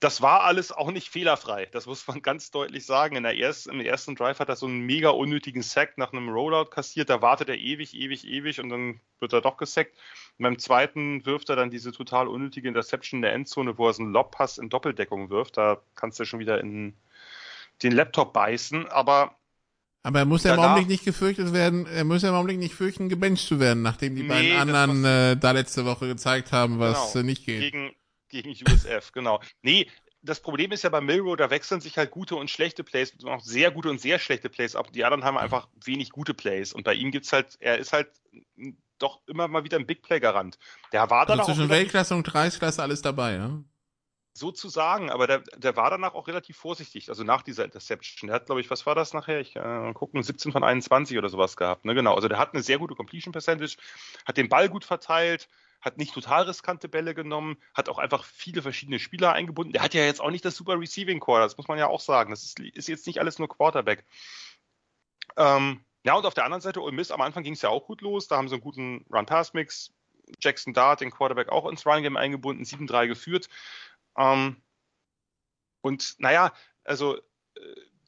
Das 0.00 0.22
war 0.22 0.44
alles 0.44 0.72
auch 0.72 0.90
nicht 0.90 1.10
fehlerfrei. 1.10 1.66
Das 1.66 1.84
muss 1.84 2.06
man 2.06 2.22
ganz 2.22 2.50
deutlich 2.50 2.86
sagen. 2.86 3.16
In 3.16 3.22
der 3.22 3.36
ersten, 3.38 3.70
Im 3.70 3.80
ersten 3.80 4.16
Drive 4.16 4.38
hat 4.38 4.48
er 4.48 4.56
so 4.56 4.66
einen 4.66 4.80
mega 4.80 5.10
unnötigen 5.10 5.62
Sack 5.62 5.98
nach 5.98 6.12
einem 6.12 6.30
Rollout 6.30 6.70
kassiert. 6.70 7.10
Da 7.10 7.20
wartet 7.20 7.50
er 7.50 7.58
ewig, 7.58 7.94
ewig, 7.94 8.26
ewig 8.26 8.60
und 8.60 8.70
dann 8.70 9.00
wird 9.18 9.34
er 9.34 9.42
doch 9.42 9.58
gesackt. 9.58 9.94
Und 10.38 10.44
beim 10.44 10.58
zweiten 10.58 11.26
wirft 11.26 11.50
er 11.50 11.56
dann 11.56 11.70
diese 11.70 11.92
total 11.92 12.28
unnötige 12.28 12.66
Interception 12.66 13.18
in 13.18 13.22
der 13.22 13.34
Endzone, 13.34 13.76
wo 13.76 13.88
er 13.88 13.92
so 13.92 14.02
einen 14.02 14.12
Lobpass 14.12 14.56
in 14.56 14.70
Doppeldeckung 14.70 15.28
wirft. 15.28 15.58
Da 15.58 15.82
kannst 15.94 16.18
du 16.18 16.24
schon 16.24 16.40
wieder 16.40 16.60
in 16.60 16.96
den 17.82 17.92
Laptop 17.92 18.32
beißen. 18.32 18.88
Aber 18.88 19.36
aber 20.02 20.20
er 20.20 20.24
muss 20.24 20.44
ja 20.44 20.54
im 20.54 20.60
Augenblick 20.60 20.88
nicht 20.88 21.04
gefürchtet 21.04 21.52
werden, 21.52 21.86
er 21.86 22.04
muss 22.04 22.22
ja 22.22 22.30
im 22.30 22.34
Augenblick 22.34 22.58
nicht 22.58 22.74
fürchten, 22.74 23.08
gebencht 23.08 23.46
zu 23.46 23.60
werden, 23.60 23.82
nachdem 23.82 24.16
die 24.16 24.22
nee, 24.22 24.28
beiden 24.28 24.56
anderen 24.56 25.04
äh, 25.04 25.36
da 25.36 25.50
letzte 25.50 25.84
Woche 25.84 26.06
gezeigt 26.06 26.52
haben, 26.52 26.78
was 26.78 27.12
genau, 27.12 27.22
äh, 27.22 27.26
nicht 27.26 27.44
geht. 27.44 27.60
Gegen, 27.60 27.92
gegen 28.28 28.50
USF, 28.50 29.12
genau. 29.12 29.40
Nee, 29.62 29.88
das 30.22 30.40
Problem 30.40 30.72
ist 30.72 30.82
ja 30.82 30.90
bei 30.90 31.00
Milrow, 31.00 31.36
da 31.36 31.50
wechseln 31.50 31.80
sich 31.80 31.96
halt 31.96 32.10
gute 32.10 32.36
und 32.36 32.50
schlechte 32.50 32.84
Plays, 32.84 33.12
auch 33.24 33.40
sehr 33.40 33.70
gute 33.70 33.88
und 33.90 34.00
sehr 34.00 34.18
schlechte 34.18 34.48
Plays 34.48 34.76
ab. 34.76 34.92
Die 34.92 35.04
anderen 35.04 35.24
haben 35.24 35.38
einfach 35.38 35.68
wenig 35.84 36.10
gute 36.10 36.34
Plays. 36.34 36.72
Und 36.72 36.84
bei 36.84 36.94
ihm 36.94 37.10
gibt's 37.10 37.32
halt, 37.32 37.56
er 37.60 37.78
ist 37.78 37.92
halt 37.92 38.08
doch 38.98 39.20
immer 39.26 39.48
mal 39.48 39.64
wieder 39.64 39.78
ein 39.78 39.86
Big 39.86 40.02
Play 40.02 40.20
Garant. 40.20 40.58
Der 40.92 41.08
war 41.08 41.24
dann 41.24 41.40
also 41.40 41.52
auch 41.52 41.56
zwischen 41.56 41.70
Weltklasse 41.70 42.14
und 42.14 42.22
Kreisklasse 42.22 42.82
alles 42.82 43.00
dabei, 43.00 43.34
ja? 43.34 43.62
Sozusagen, 44.32 45.10
aber 45.10 45.26
der, 45.26 45.38
der 45.56 45.76
war 45.76 45.90
danach 45.90 46.14
auch 46.14 46.28
relativ 46.28 46.56
vorsichtig, 46.56 47.08
also 47.08 47.24
nach 47.24 47.42
dieser 47.42 47.64
Interception. 47.64 48.28
Der 48.28 48.36
hat, 48.36 48.46
glaube 48.46 48.60
ich, 48.60 48.70
was 48.70 48.86
war 48.86 48.94
das 48.94 49.12
nachher? 49.12 49.40
Ich 49.40 49.56
äh, 49.56 49.92
gucken, 49.92 50.22
17 50.22 50.52
von 50.52 50.64
21 50.64 51.18
oder 51.18 51.28
sowas 51.28 51.56
gehabt. 51.56 51.84
Ne? 51.84 51.94
Genau, 51.94 52.14
also 52.14 52.28
der 52.28 52.38
hat 52.38 52.54
eine 52.54 52.62
sehr 52.62 52.78
gute 52.78 52.94
Completion 52.94 53.32
Percentage, 53.32 53.76
hat 54.24 54.36
den 54.36 54.48
Ball 54.48 54.68
gut 54.68 54.84
verteilt, 54.84 55.48
hat 55.80 55.98
nicht 55.98 56.14
total 56.14 56.44
riskante 56.44 56.88
Bälle 56.88 57.14
genommen, 57.14 57.56
hat 57.74 57.88
auch 57.88 57.98
einfach 57.98 58.24
viele 58.24 58.62
verschiedene 58.62 58.98
Spieler 58.98 59.32
eingebunden. 59.32 59.72
Der 59.72 59.82
hat 59.82 59.94
ja 59.94 60.04
jetzt 60.04 60.20
auch 60.20 60.30
nicht 60.30 60.44
das 60.44 60.56
super 60.56 60.78
Receiving 60.78 61.20
Core, 61.20 61.40
das 61.40 61.56
muss 61.56 61.68
man 61.68 61.78
ja 61.78 61.88
auch 61.88 62.00
sagen. 62.00 62.30
Das 62.30 62.44
ist, 62.44 62.60
ist 62.60 62.88
jetzt 62.88 63.06
nicht 63.06 63.18
alles 63.18 63.38
nur 63.38 63.48
Quarterback. 63.48 64.04
Ähm, 65.36 65.84
ja, 66.04 66.14
und 66.14 66.24
auf 66.24 66.34
der 66.34 66.44
anderen 66.44 66.62
Seite, 66.62 66.82
Ole 66.82 66.92
Miss, 66.92 67.10
am 67.10 67.20
Anfang 67.20 67.42
ging 67.42 67.54
es 67.54 67.62
ja 67.62 67.68
auch 67.68 67.86
gut 67.86 68.00
los. 68.00 68.28
Da 68.28 68.36
haben 68.36 68.48
sie 68.48 68.54
einen 68.54 68.62
guten 68.62 69.04
Run-Pass-Mix. 69.10 69.92
Jackson 70.40 70.72
Dart, 70.72 71.00
den 71.00 71.10
Quarterback, 71.10 71.48
auch 71.48 71.68
ins 71.68 71.84
Run-Game 71.86 72.16
eingebunden, 72.16 72.64
7-3 72.64 73.08
geführt. 73.08 73.48
Ähm, 74.20 74.56
und 75.80 76.16
naja, 76.18 76.52
also 76.84 77.16
äh, 77.16 77.20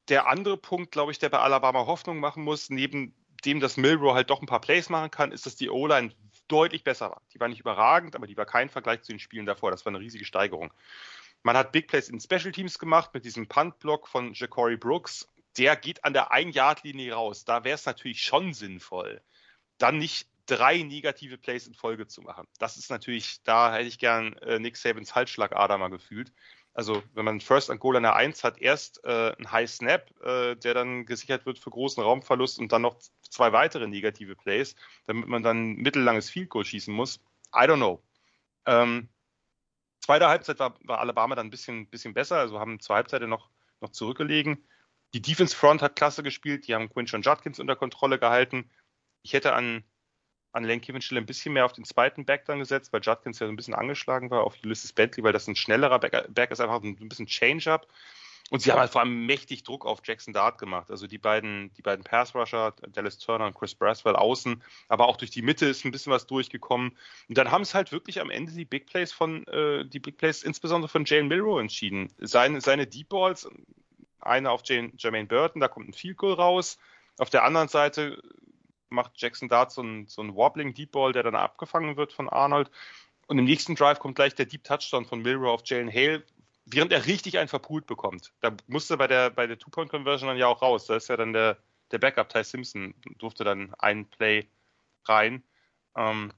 der 0.08 0.28
andere 0.28 0.56
Punkt, 0.58 0.92
glaube 0.92 1.10
ich, 1.10 1.18
der 1.18 1.30
bei 1.30 1.38
Alabama 1.38 1.86
Hoffnung 1.86 2.20
machen 2.20 2.44
muss, 2.44 2.68
neben 2.68 3.14
dem, 3.44 3.60
dass 3.60 3.76
Milrow 3.76 4.14
halt 4.14 4.30
doch 4.30 4.42
ein 4.42 4.46
paar 4.46 4.60
Plays 4.60 4.88
machen 4.90 5.10
kann, 5.10 5.32
ist, 5.32 5.46
dass 5.46 5.56
die 5.56 5.70
O-Line 5.70 6.12
deutlich 6.48 6.84
besser 6.84 7.10
war. 7.10 7.22
Die 7.32 7.40
war 7.40 7.48
nicht 7.48 7.60
überragend, 7.60 8.14
aber 8.14 8.26
die 8.26 8.36
war 8.36 8.44
kein 8.44 8.68
Vergleich 8.68 9.02
zu 9.02 9.12
den 9.12 9.18
Spielen 9.18 9.46
davor. 9.46 9.70
Das 9.70 9.84
war 9.84 9.90
eine 9.90 10.00
riesige 10.00 10.24
Steigerung. 10.24 10.72
Man 11.42 11.56
hat 11.56 11.72
Big 11.72 11.88
Plays 11.88 12.08
in 12.08 12.20
Special 12.20 12.52
Teams 12.52 12.78
gemacht 12.78 13.10
mit 13.14 13.24
diesem 13.24 13.48
Punt-Block 13.48 14.06
von 14.06 14.34
Ja'Cory 14.34 14.76
Brooks. 14.76 15.28
Der 15.56 15.76
geht 15.76 16.04
an 16.04 16.12
der 16.12 16.30
Ein-Yard-Linie 16.30 17.14
raus. 17.14 17.44
Da 17.44 17.64
wäre 17.64 17.74
es 17.74 17.86
natürlich 17.86 18.22
schon 18.22 18.54
sinnvoll, 18.54 19.22
dann 19.78 19.98
nicht 19.98 20.28
drei 20.46 20.82
negative 20.82 21.38
Plays 21.38 21.66
in 21.66 21.74
Folge 21.74 22.06
zu 22.06 22.22
machen. 22.22 22.46
Das 22.58 22.76
ist 22.76 22.90
natürlich, 22.90 23.42
da 23.44 23.72
hätte 23.72 23.88
ich 23.88 23.98
gern 23.98 24.34
äh, 24.38 24.58
Nick 24.58 24.76
Sabans 24.76 25.14
Halsschlagader 25.14 25.78
mal 25.78 25.88
gefühlt. 25.88 26.32
Also 26.74 27.02
wenn 27.12 27.24
man 27.24 27.40
First 27.40 27.70
and 27.70 27.80
Goal 27.80 27.96
an 27.96 28.02
der 28.02 28.16
1 28.16 28.44
hat, 28.44 28.58
erst 28.58 29.04
äh, 29.04 29.34
ein 29.38 29.52
High 29.52 29.70
Snap, 29.70 30.10
äh, 30.22 30.56
der 30.56 30.74
dann 30.74 31.04
gesichert 31.04 31.44
wird 31.44 31.58
für 31.58 31.70
großen 31.70 32.02
Raumverlust 32.02 32.58
und 32.58 32.72
dann 32.72 32.82
noch 32.82 32.96
zwei 33.28 33.52
weitere 33.52 33.86
negative 33.86 34.36
Plays, 34.36 34.74
damit 35.06 35.28
man 35.28 35.42
dann 35.42 35.74
mittellanges 35.74 36.30
Field 36.30 36.48
Goal 36.48 36.64
schießen 36.64 36.94
muss. 36.94 37.20
I 37.54 37.66
don't 37.66 37.76
know. 37.76 38.02
Ähm, 38.64 39.08
zweite 40.00 40.28
Halbzeit 40.28 40.58
war, 40.58 40.74
war 40.84 41.00
Alabama 41.00 41.34
dann 41.34 41.48
ein 41.48 41.50
bisschen, 41.50 41.88
bisschen 41.88 42.14
besser, 42.14 42.36
also 42.36 42.58
haben 42.58 42.80
zwei 42.80 42.96
Halbzeiten 42.96 43.28
noch, 43.28 43.50
noch 43.80 43.90
zurückgelegen. 43.90 44.64
Die 45.14 45.20
Defense 45.20 45.54
Front 45.54 45.82
hat 45.82 45.96
klasse 45.96 46.22
gespielt, 46.22 46.66
die 46.66 46.74
haben 46.74 46.88
Quinton 46.88 47.20
Judkins 47.20 47.60
unter 47.60 47.76
Kontrolle 47.76 48.18
gehalten. 48.18 48.70
Ich 49.22 49.34
hätte 49.34 49.52
an 49.52 49.84
an 50.52 50.64
Lane 50.64 50.80
Kevin 50.80 51.02
Stelle 51.02 51.20
ein 51.20 51.26
bisschen 51.26 51.54
mehr 51.54 51.64
auf 51.64 51.72
den 51.72 51.84
zweiten 51.84 52.24
Back 52.24 52.44
dann 52.44 52.58
gesetzt, 52.58 52.92
weil 52.92 53.00
Judkins 53.02 53.38
ja 53.38 53.46
so 53.46 53.52
ein 53.52 53.56
bisschen 53.56 53.74
angeschlagen 53.74 54.30
war, 54.30 54.44
auf 54.44 54.56
Ulysses 54.62 54.92
Bentley, 54.92 55.24
weil 55.24 55.32
das 55.32 55.48
ein 55.48 55.56
schnellerer 55.56 55.98
Back, 55.98 56.32
Back 56.32 56.50
ist, 56.50 56.60
einfach 56.60 56.82
ein 56.82 57.08
bisschen 57.08 57.26
Change-up. 57.26 57.86
Und 58.50 58.60
sie 58.60 58.70
haben 58.70 58.80
halt 58.80 58.90
vor 58.90 59.00
allem 59.00 59.24
mächtig 59.24 59.62
Druck 59.62 59.86
auf 59.86 60.02
Jackson 60.04 60.34
Dart 60.34 60.58
gemacht. 60.58 60.90
Also 60.90 61.06
die 61.06 61.16
beiden, 61.16 61.72
die 61.78 61.80
beiden 61.80 62.04
Pass-Rusher, 62.04 62.74
Dallas 62.92 63.16
Turner 63.16 63.46
und 63.46 63.54
Chris 63.54 63.74
Braswell 63.74 64.14
außen, 64.14 64.62
aber 64.88 65.08
auch 65.08 65.16
durch 65.16 65.30
die 65.30 65.40
Mitte 65.40 65.64
ist 65.64 65.86
ein 65.86 65.90
bisschen 65.90 66.12
was 66.12 66.26
durchgekommen. 66.26 66.94
Und 67.30 67.38
dann 67.38 67.50
haben 67.50 67.62
es 67.62 67.74
halt 67.74 67.92
wirklich 67.92 68.20
am 68.20 68.28
Ende 68.28 68.52
die 68.52 68.66
Big 68.66 68.84
Plays 68.84 69.10
von, 69.10 69.46
äh, 69.46 69.86
die 69.86 70.00
Big 70.00 70.18
Plays 70.18 70.42
insbesondere 70.42 70.90
von 70.90 71.06
Jalen 71.06 71.28
Milrow 71.28 71.60
entschieden. 71.60 72.12
Seine, 72.18 72.60
seine 72.60 72.86
Deep 72.86 73.08
Balls, 73.08 73.48
eine 74.20 74.50
auf 74.50 74.60
Jane, 74.66 74.92
Jermaine 74.98 75.28
Burton, 75.28 75.60
da 75.60 75.68
kommt 75.68 75.88
ein 75.88 75.94
Field 75.94 76.18
Goal 76.18 76.34
raus. 76.34 76.78
Auf 77.16 77.30
der 77.30 77.44
anderen 77.44 77.68
Seite 77.68 78.22
macht 78.92 79.12
Jackson 79.16 79.48
Dart 79.48 79.72
so 79.72 79.82
ein, 79.82 80.06
so 80.06 80.22
ein 80.22 80.34
Wobbling 80.34 80.74
Deep 80.74 80.92
Ball, 80.92 81.12
der 81.12 81.22
dann 81.22 81.34
abgefangen 81.34 81.96
wird 81.96 82.12
von 82.12 82.28
Arnold. 82.28 82.70
Und 83.26 83.38
im 83.38 83.44
nächsten 83.44 83.74
Drive 83.74 83.98
kommt 83.98 84.14
gleich 84.14 84.34
der 84.34 84.46
Deep 84.46 84.64
Touchdown 84.64 85.04
von 85.04 85.22
Milrow 85.22 85.52
auf 85.52 85.62
Jalen 85.64 85.90
Hale, 85.90 86.22
während 86.66 86.92
er 86.92 87.06
richtig 87.06 87.38
einen 87.38 87.48
verpult 87.48 87.86
bekommt. 87.86 88.32
Da 88.40 88.54
musste 88.66 88.96
bei 88.96 89.06
der, 89.06 89.30
bei 89.30 89.46
der 89.46 89.58
Two-Point-Conversion 89.58 90.28
dann 90.28 90.36
ja 90.36 90.46
auch 90.46 90.62
raus. 90.62 90.86
Da 90.86 90.96
ist 90.96 91.08
ja 91.08 91.16
dann 91.16 91.32
der, 91.32 91.56
der 91.90 91.98
Backup, 91.98 92.28
Ty 92.28 92.44
Simpson, 92.44 92.94
durfte 93.18 93.44
dann 93.44 93.74
einen 93.74 94.06
Play 94.06 94.48
rein. 95.06 95.42
Ähm, 95.96 96.32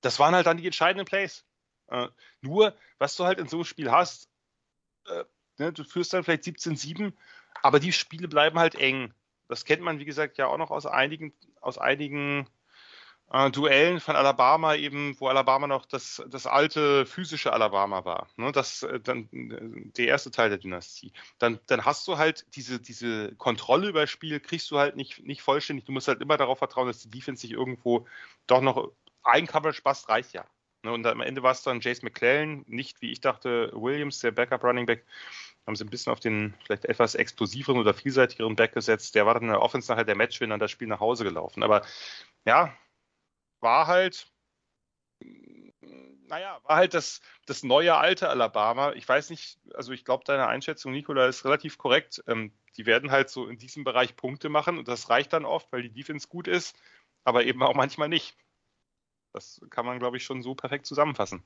das 0.00 0.18
waren 0.18 0.34
halt 0.34 0.46
dann 0.46 0.56
die 0.56 0.66
entscheidenden 0.66 1.06
Plays. 1.06 1.44
Äh, 1.88 2.08
nur, 2.40 2.74
was 2.98 3.16
du 3.16 3.24
halt 3.24 3.38
in 3.38 3.48
so 3.48 3.58
einem 3.58 3.64
Spiel 3.64 3.90
hast, 3.90 4.28
äh, 5.06 5.24
ne, 5.58 5.72
du 5.72 5.84
führst 5.84 6.12
dann 6.12 6.24
vielleicht 6.24 6.44
17-7, 6.44 7.12
aber 7.62 7.80
die 7.80 7.92
Spiele 7.92 8.28
bleiben 8.28 8.58
halt 8.58 8.74
eng. 8.74 9.12
Das 9.48 9.64
kennt 9.64 9.82
man, 9.82 9.98
wie 9.98 10.04
gesagt, 10.04 10.38
ja 10.38 10.46
auch 10.46 10.58
noch 10.58 10.70
aus 10.70 10.86
einigen, 10.86 11.32
aus 11.60 11.78
einigen 11.78 12.48
äh, 13.30 13.50
Duellen 13.50 14.00
von 14.00 14.16
Alabama 14.16 14.74
eben, 14.74 15.16
wo 15.18 15.28
Alabama 15.28 15.66
noch 15.66 15.86
das, 15.86 16.22
das 16.28 16.46
alte 16.46 17.06
physische 17.06 17.52
Alabama 17.52 18.04
war. 18.04 18.28
Ne? 18.36 18.52
Das 18.52 18.82
äh, 18.82 19.00
dann 19.00 19.28
äh, 19.32 19.90
der 19.92 20.06
erste 20.08 20.30
Teil 20.30 20.48
der 20.48 20.58
Dynastie. 20.58 21.12
Dann, 21.38 21.58
dann 21.66 21.84
hast 21.84 22.06
du 22.08 22.18
halt 22.18 22.46
diese, 22.54 22.80
diese 22.80 23.34
Kontrolle 23.36 23.88
über 23.88 24.02
das 24.02 24.10
Spiel, 24.10 24.40
kriegst 24.40 24.70
du 24.70 24.78
halt 24.78 24.96
nicht, 24.96 25.24
nicht 25.24 25.42
vollständig. 25.42 25.84
Du 25.86 25.92
musst 25.92 26.08
halt 26.08 26.20
immer 26.20 26.36
darauf 26.36 26.58
vertrauen, 26.58 26.86
dass 26.86 27.00
die 27.00 27.10
Defense 27.10 27.42
sich 27.42 27.52
irgendwo 27.52 28.06
doch 28.46 28.60
noch 28.60 28.92
ein 29.22 29.46
Coverage 29.46 29.82
passt, 29.82 30.08
reicht 30.08 30.32
ja. 30.32 30.46
Ne? 30.86 30.92
Und 30.92 31.06
am 31.06 31.20
Ende 31.20 31.42
war 31.42 31.52
es 31.52 31.62
dann 31.62 31.80
Jace 31.80 32.02
McClellan, 32.02 32.64
nicht 32.68 33.02
wie 33.02 33.10
ich 33.10 33.20
dachte, 33.20 33.70
Williams, 33.74 34.20
der 34.20 34.30
Backup 34.30 34.62
Running 34.62 34.86
Back. 34.86 35.04
Haben 35.66 35.76
sie 35.76 35.84
ein 35.84 35.90
bisschen 35.90 36.12
auf 36.12 36.20
den 36.20 36.54
vielleicht 36.64 36.84
etwas 36.84 37.14
explosiveren 37.14 37.80
oder 37.80 37.92
vielseitigeren 37.92 38.54
Back 38.54 38.72
gesetzt. 38.72 39.14
Der 39.14 39.26
war 39.26 39.34
dann 39.34 39.44
in 39.44 39.48
der 39.50 39.62
Offense 39.62 39.90
nachher 39.90 40.04
der 40.04 40.16
Matchwinner 40.16 40.58
das 40.58 40.70
Spiel 40.70 40.88
nach 40.88 41.00
Hause 41.00 41.24
gelaufen. 41.24 41.62
Aber 41.62 41.84
ja, 42.44 42.72
war 43.60 43.86
halt, 43.88 44.30
naja, 46.28 46.60
war 46.64 46.76
halt 46.76 46.94
das, 46.94 47.20
das 47.46 47.62
neue 47.62 47.96
alte 47.96 48.28
Alabama. 48.28 48.92
Ich 48.92 49.08
weiß 49.08 49.30
nicht, 49.30 49.58
also 49.74 49.92
ich 49.92 50.04
glaube, 50.04 50.24
deine 50.24 50.46
Einschätzung, 50.46 50.92
Nikola, 50.92 51.26
ist 51.26 51.44
relativ 51.44 51.78
korrekt. 51.78 52.22
Ähm, 52.26 52.52
die 52.76 52.86
werden 52.86 53.10
halt 53.10 53.30
so 53.30 53.48
in 53.48 53.58
diesem 53.58 53.84
Bereich 53.84 54.16
Punkte 54.16 54.48
machen 54.48 54.78
und 54.78 54.88
das 54.88 55.08
reicht 55.10 55.32
dann 55.32 55.44
oft, 55.44 55.72
weil 55.72 55.82
die 55.82 55.92
Defense 55.92 56.28
gut 56.28 56.46
ist, 56.46 56.78
aber 57.24 57.44
eben 57.44 57.62
auch 57.62 57.74
manchmal 57.74 58.08
nicht. 58.08 58.36
Das 59.32 59.60
kann 59.70 59.86
man, 59.86 59.98
glaube 59.98 60.16
ich, 60.16 60.24
schon 60.24 60.42
so 60.42 60.54
perfekt 60.54 60.86
zusammenfassen. 60.86 61.44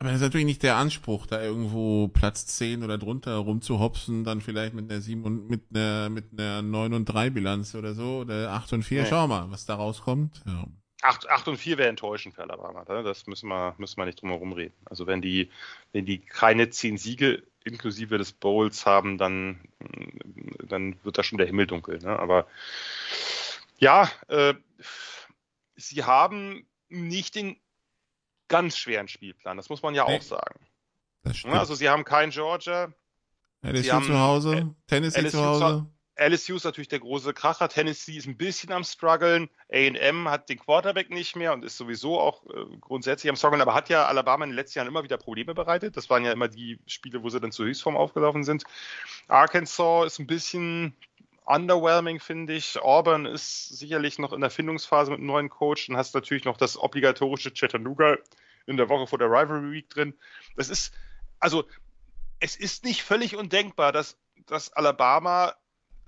Aber 0.00 0.08
das 0.08 0.16
ist 0.16 0.22
natürlich 0.22 0.46
nicht 0.46 0.62
der 0.62 0.76
Anspruch, 0.76 1.26
da 1.26 1.42
irgendwo 1.42 2.08
Platz 2.08 2.46
10 2.46 2.82
oder 2.82 2.96
drunter 2.96 3.36
rumzuhopsen, 3.36 4.24
dann 4.24 4.40
vielleicht 4.40 4.72
mit 4.72 4.90
einer 4.90 5.02
7 5.02 5.22
und 5.24 5.50
mit 5.50 5.60
einer, 5.74 6.08
mit 6.08 6.32
einer 6.32 6.62
9 6.62 6.94
und 6.94 7.04
3 7.04 7.28
Bilanz 7.28 7.74
oder 7.74 7.92
so, 7.92 8.20
oder 8.20 8.50
8 8.50 8.72
und 8.72 8.82
4. 8.82 9.02
Nee. 9.02 9.08
Schau 9.10 9.26
mal, 9.26 9.50
was 9.50 9.66
da 9.66 9.74
rauskommt. 9.74 10.42
Ja. 10.46 10.66
8, 11.02 11.28
8 11.28 11.48
und 11.48 11.58
4 11.58 11.76
wäre 11.76 11.90
enttäuschend 11.90 12.34
für 12.34 12.42
Alabama. 12.42 12.84
Ne? 12.88 13.02
Das 13.02 13.26
müssen 13.26 13.48
wir, 13.48 13.74
müssen 13.76 13.98
wir 13.98 14.06
nicht 14.06 14.22
drum 14.22 14.30
herum 14.30 14.54
reden. 14.54 14.74
Also 14.86 15.06
wenn 15.06 15.20
die, 15.20 15.50
wenn 15.92 16.06
die 16.06 16.18
keine 16.18 16.70
10 16.70 16.96
Siege 16.96 17.42
inklusive 17.64 18.16
des 18.16 18.32
Bowls 18.32 18.86
haben, 18.86 19.18
dann, 19.18 19.60
dann 20.66 20.96
wird 21.02 21.18
da 21.18 21.22
schon 21.22 21.36
der 21.36 21.46
Himmel 21.46 21.66
dunkel. 21.66 21.98
Ne? 21.98 22.18
Aber 22.18 22.46
ja, 23.78 24.10
äh, 24.28 24.54
sie 25.76 26.04
haben 26.04 26.66
nicht 26.88 27.34
den 27.34 27.56
ganz 28.50 28.76
schweren 28.76 29.08
Spielplan. 29.08 29.56
Das 29.56 29.70
muss 29.70 29.82
man 29.82 29.94
ja 29.94 30.04
nee. 30.06 30.18
auch 30.18 30.22
sagen. 30.22 30.60
Also 31.44 31.74
sie 31.74 31.88
haben 31.88 32.04
keinen 32.04 32.30
Georgia. 32.30 32.92
LSU 33.62 33.92
haben, 33.92 34.06
zu 34.06 34.18
Hause, 34.18 34.74
Tennessee 34.86 35.20
LSU 35.20 35.30
zu 35.30 35.44
Hause. 35.44 35.86
LSU 36.16 36.56
ist 36.56 36.64
natürlich 36.64 36.88
der 36.88 37.00
große 37.00 37.32
Kracher. 37.32 37.68
Tennessee 37.68 38.16
ist 38.16 38.26
ein 38.26 38.36
bisschen 38.36 38.72
am 38.72 38.84
struggeln. 38.84 39.48
A&M 39.72 40.28
hat 40.28 40.50
den 40.50 40.58
Quarterback 40.58 41.10
nicht 41.10 41.34
mehr 41.34 41.52
und 41.54 41.64
ist 41.64 41.78
sowieso 41.78 42.20
auch 42.20 42.44
äh, 42.46 42.76
grundsätzlich 42.80 43.30
am 43.30 43.36
struggeln, 43.36 43.62
aber 43.62 43.74
hat 43.74 43.88
ja 43.88 44.06
Alabama 44.06 44.44
in 44.44 44.50
den 44.50 44.56
letzten 44.56 44.78
Jahren 44.78 44.88
immer 44.88 45.02
wieder 45.02 45.16
Probleme 45.16 45.54
bereitet. 45.54 45.96
Das 45.96 46.10
waren 46.10 46.24
ja 46.24 46.32
immer 46.32 46.48
die 46.48 46.78
Spiele, 46.86 47.22
wo 47.22 47.30
sie 47.30 47.40
dann 47.40 47.52
zur 47.52 47.66
Höchstform 47.66 47.96
aufgelaufen 47.96 48.44
sind. 48.44 48.64
Arkansas 49.28 50.06
ist 50.06 50.18
ein 50.18 50.26
bisschen 50.26 50.94
underwhelming, 51.50 52.20
finde 52.20 52.54
ich. 52.54 52.80
Auburn 52.80 53.26
ist 53.26 53.68
sicherlich 53.68 54.18
noch 54.18 54.32
in 54.32 54.40
der 54.40 54.50
Findungsphase 54.50 55.10
mit 55.10 55.18
einem 55.18 55.26
neuen 55.26 55.48
Coach. 55.48 55.86
Dann 55.86 55.96
hast 55.96 56.14
du 56.14 56.18
natürlich 56.18 56.44
noch 56.44 56.56
das 56.56 56.78
obligatorische 56.78 57.52
Chattanooga 57.52 58.18
in 58.66 58.76
der 58.76 58.88
Woche 58.88 59.06
vor 59.06 59.18
der 59.18 59.28
Rivalry 59.28 59.72
Week 59.72 59.88
drin. 59.90 60.14
Das 60.56 60.68
ist, 60.68 60.94
also, 61.38 61.64
es 62.38 62.56
ist 62.56 62.84
nicht 62.84 63.02
völlig 63.02 63.36
undenkbar, 63.36 63.92
dass, 63.92 64.16
dass 64.46 64.72
Alabama, 64.72 65.54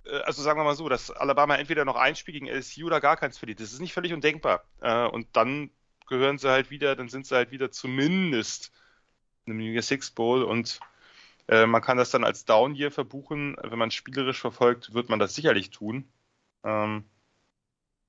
äh, 0.05 0.19
also 0.21 0.43
sagen 0.43 0.59
wir 0.59 0.65
mal 0.65 0.77
so, 0.77 0.89
dass 0.89 1.11
Alabama 1.11 1.57
entweder 1.57 1.85
noch 1.85 1.97
ein 1.97 2.17
Spiel 2.17 2.35
gegen 2.35 2.49
LSU 2.49 2.87
oder 2.87 3.01
gar 3.01 3.17
keins 3.17 3.39
verliert. 3.39 3.61
Das 3.61 3.73
ist 3.73 3.81
nicht 3.81 3.93
völlig 3.93 4.13
undenkbar. 4.13 4.65
Äh, 4.81 5.07
und 5.07 5.29
dann 5.33 5.71
gehören 6.09 6.39
sie 6.39 6.51
halt 6.51 6.71
wieder, 6.71 6.97
dann 6.97 7.09
sind 7.09 7.27
sie 7.27 7.35
halt 7.35 7.51
wieder 7.51 7.71
zumindest 7.71 8.73
in 9.45 9.53
einem 9.53 9.61
New 9.61 9.73
Year 9.73 9.83
Six 9.83 10.11
Bowl 10.11 10.43
und 10.43 10.81
äh, 11.49 11.67
man 11.67 11.83
kann 11.83 11.97
das 11.97 12.11
dann 12.11 12.25
als 12.25 12.45
Down 12.45 12.75
Year 12.75 12.91
verbuchen. 12.91 13.57
Wenn 13.63 13.79
man 13.79 13.91
spielerisch 13.91 14.41
verfolgt, 14.41 14.95
wird 14.95 15.09
man 15.09 15.19
das 15.19 15.35
sicherlich 15.35 15.71
tun. 15.71 16.09
Ähm, 16.65 17.05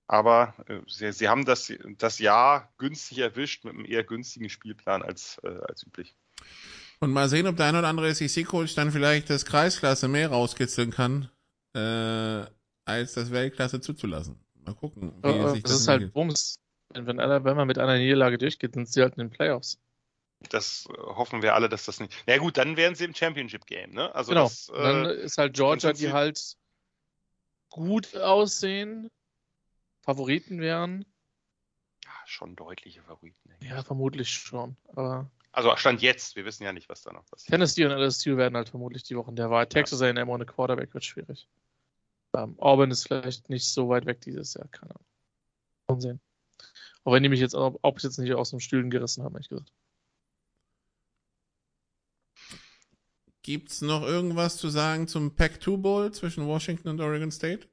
aber 0.08 0.54
äh, 0.68 0.80
sie, 0.88 1.12
sie, 1.12 1.30
haben 1.30 1.46
das, 1.46 1.72
das 1.98 2.20
Jahr 2.20 2.72
günstig 2.78 3.20
erwischt 3.20 3.64
mit 3.64 3.74
einem 3.74 3.86
eher 3.86 4.04
günstigen 4.04 4.50
Spielplan 4.50 5.02
als, 5.02 5.40
äh, 5.44 5.60
als 5.68 5.86
üblich. 5.86 6.16
Und 7.00 7.12
mal 7.12 7.30
sehen, 7.30 7.48
ob 7.48 7.58
der 7.58 7.68
ein 7.68 7.76
oder 7.76 7.88
andere 7.88 8.14
SEC-Coach 8.14 8.76
dann 8.76 8.92
vielleicht 8.92 9.30
das 9.30 9.46
Kreisklasse 9.46 10.08
mehr 10.08 10.30
rauskitzeln 10.30 10.92
kann, 10.92 11.30
äh, 11.74 12.46
als 12.86 13.14
das 13.14 13.32
Weltklasse 13.32 13.82
zuzulassen. 13.82 14.40
Mal 14.66 14.76
gucken. 14.76 15.14
Wie 15.22 15.28
oh, 15.28 15.50
sich 15.50 15.64
das, 15.64 15.72
das 15.72 15.82
ist 15.82 15.88
halt 15.88 16.14
Bums. 16.14 16.60
Wenn, 16.94 17.18
wenn 17.18 17.58
man 17.58 17.68
mit 17.68 17.80
einer 17.80 17.98
Niederlage 17.98 18.38
durchgeht, 18.38 18.76
sind 18.76 18.88
sie 18.88 19.02
halt 19.02 19.16
in 19.16 19.28
den 19.28 19.30
Playoffs 19.32 19.80
das 20.50 20.88
äh, 20.90 20.98
hoffen 20.98 21.42
wir 21.42 21.56
alle, 21.56 21.70
dass 21.70 21.86
das 21.86 22.00
nicht. 22.00 22.14
Na 22.28 22.38
gut, 22.38 22.58
dann 22.58 22.78
wären 22.78 22.96
sie 22.96 23.06
im 23.06 23.16
Championship 23.16 23.66
Game, 23.66 23.92
ne? 23.92 24.14
Also 24.16 24.30
genau. 24.30 24.44
Das, 24.44 24.70
äh, 24.70 24.82
dann 24.82 25.06
ist 25.06 25.38
halt 25.38 25.54
Georgia, 25.54 25.94
die 25.94 26.12
halt 26.12 26.56
gut 27.70 28.16
aussehen, 28.16 29.10
Favoriten 30.02 30.60
wären. 30.60 31.06
Ja, 32.04 32.12
schon 32.26 32.56
deutliche 32.56 33.02
Favoriten. 33.02 33.50
Ja, 33.62 33.84
vermutlich 33.84 34.30
schon. 34.30 34.78
Aber 34.88 35.30
also 35.54 35.76
Stand 35.76 36.02
jetzt, 36.02 36.36
wir 36.36 36.46
wissen 36.46 36.64
ja 36.64 36.74
nicht, 36.74 36.90
was 36.90 37.04
da 37.04 37.14
noch 37.14 37.26
passiert. 37.28 37.52
Tennessee 37.52 37.86
und 37.86 37.92
LSU 37.92 38.38
werden 38.38 38.56
halt 38.56 38.70
vermutlich 38.70 39.04
die 39.04 39.16
Wochen 39.16 39.36
der 39.36 39.52
Wahl. 39.52 39.68
Texas 39.68 40.02
ja. 40.02 40.08
A&M 40.08 40.28
ohne 40.28 40.48
Quarterback 40.48 40.94
wird 40.96 41.06
schwierig. 41.06 41.48
Um, 42.32 42.60
Auburn 42.60 42.90
ist 42.90 43.04
vielleicht 43.04 43.52
nicht 43.52 43.68
so 43.68 43.88
weit 43.90 44.08
weg 44.08 44.20
dieses 44.22 44.56
Jahr, 44.56 44.68
keine 44.70 44.96
Ahnung. 44.96 45.06
Mal 45.88 46.02
sehen. 46.02 46.22
Auch 47.04 47.14
wenn 47.14 47.22
die 47.22 47.30
mich 47.30 47.40
jetzt, 47.40 47.54
ob, 47.54 47.78
ob 47.84 48.02
jetzt 48.02 48.18
nicht 48.18 48.34
aus 48.34 48.50
dem 48.50 48.60
Stühlen 48.60 48.90
gerissen 48.90 49.24
haben, 49.24 49.36
ehrlich 49.36 49.50
gesagt. 49.50 49.72
Gibt's 53.44 53.82
noch 53.82 54.04
irgendwas 54.04 54.56
zu 54.56 54.70
sagen 54.70 55.10
zum 55.10 55.36
Pac-2 55.36 55.78
Bowl 55.78 56.12
zwischen 56.14 56.48
Washington 56.48 56.88
und 56.88 57.02
Oregon 57.02 57.30
State? 57.30 57.68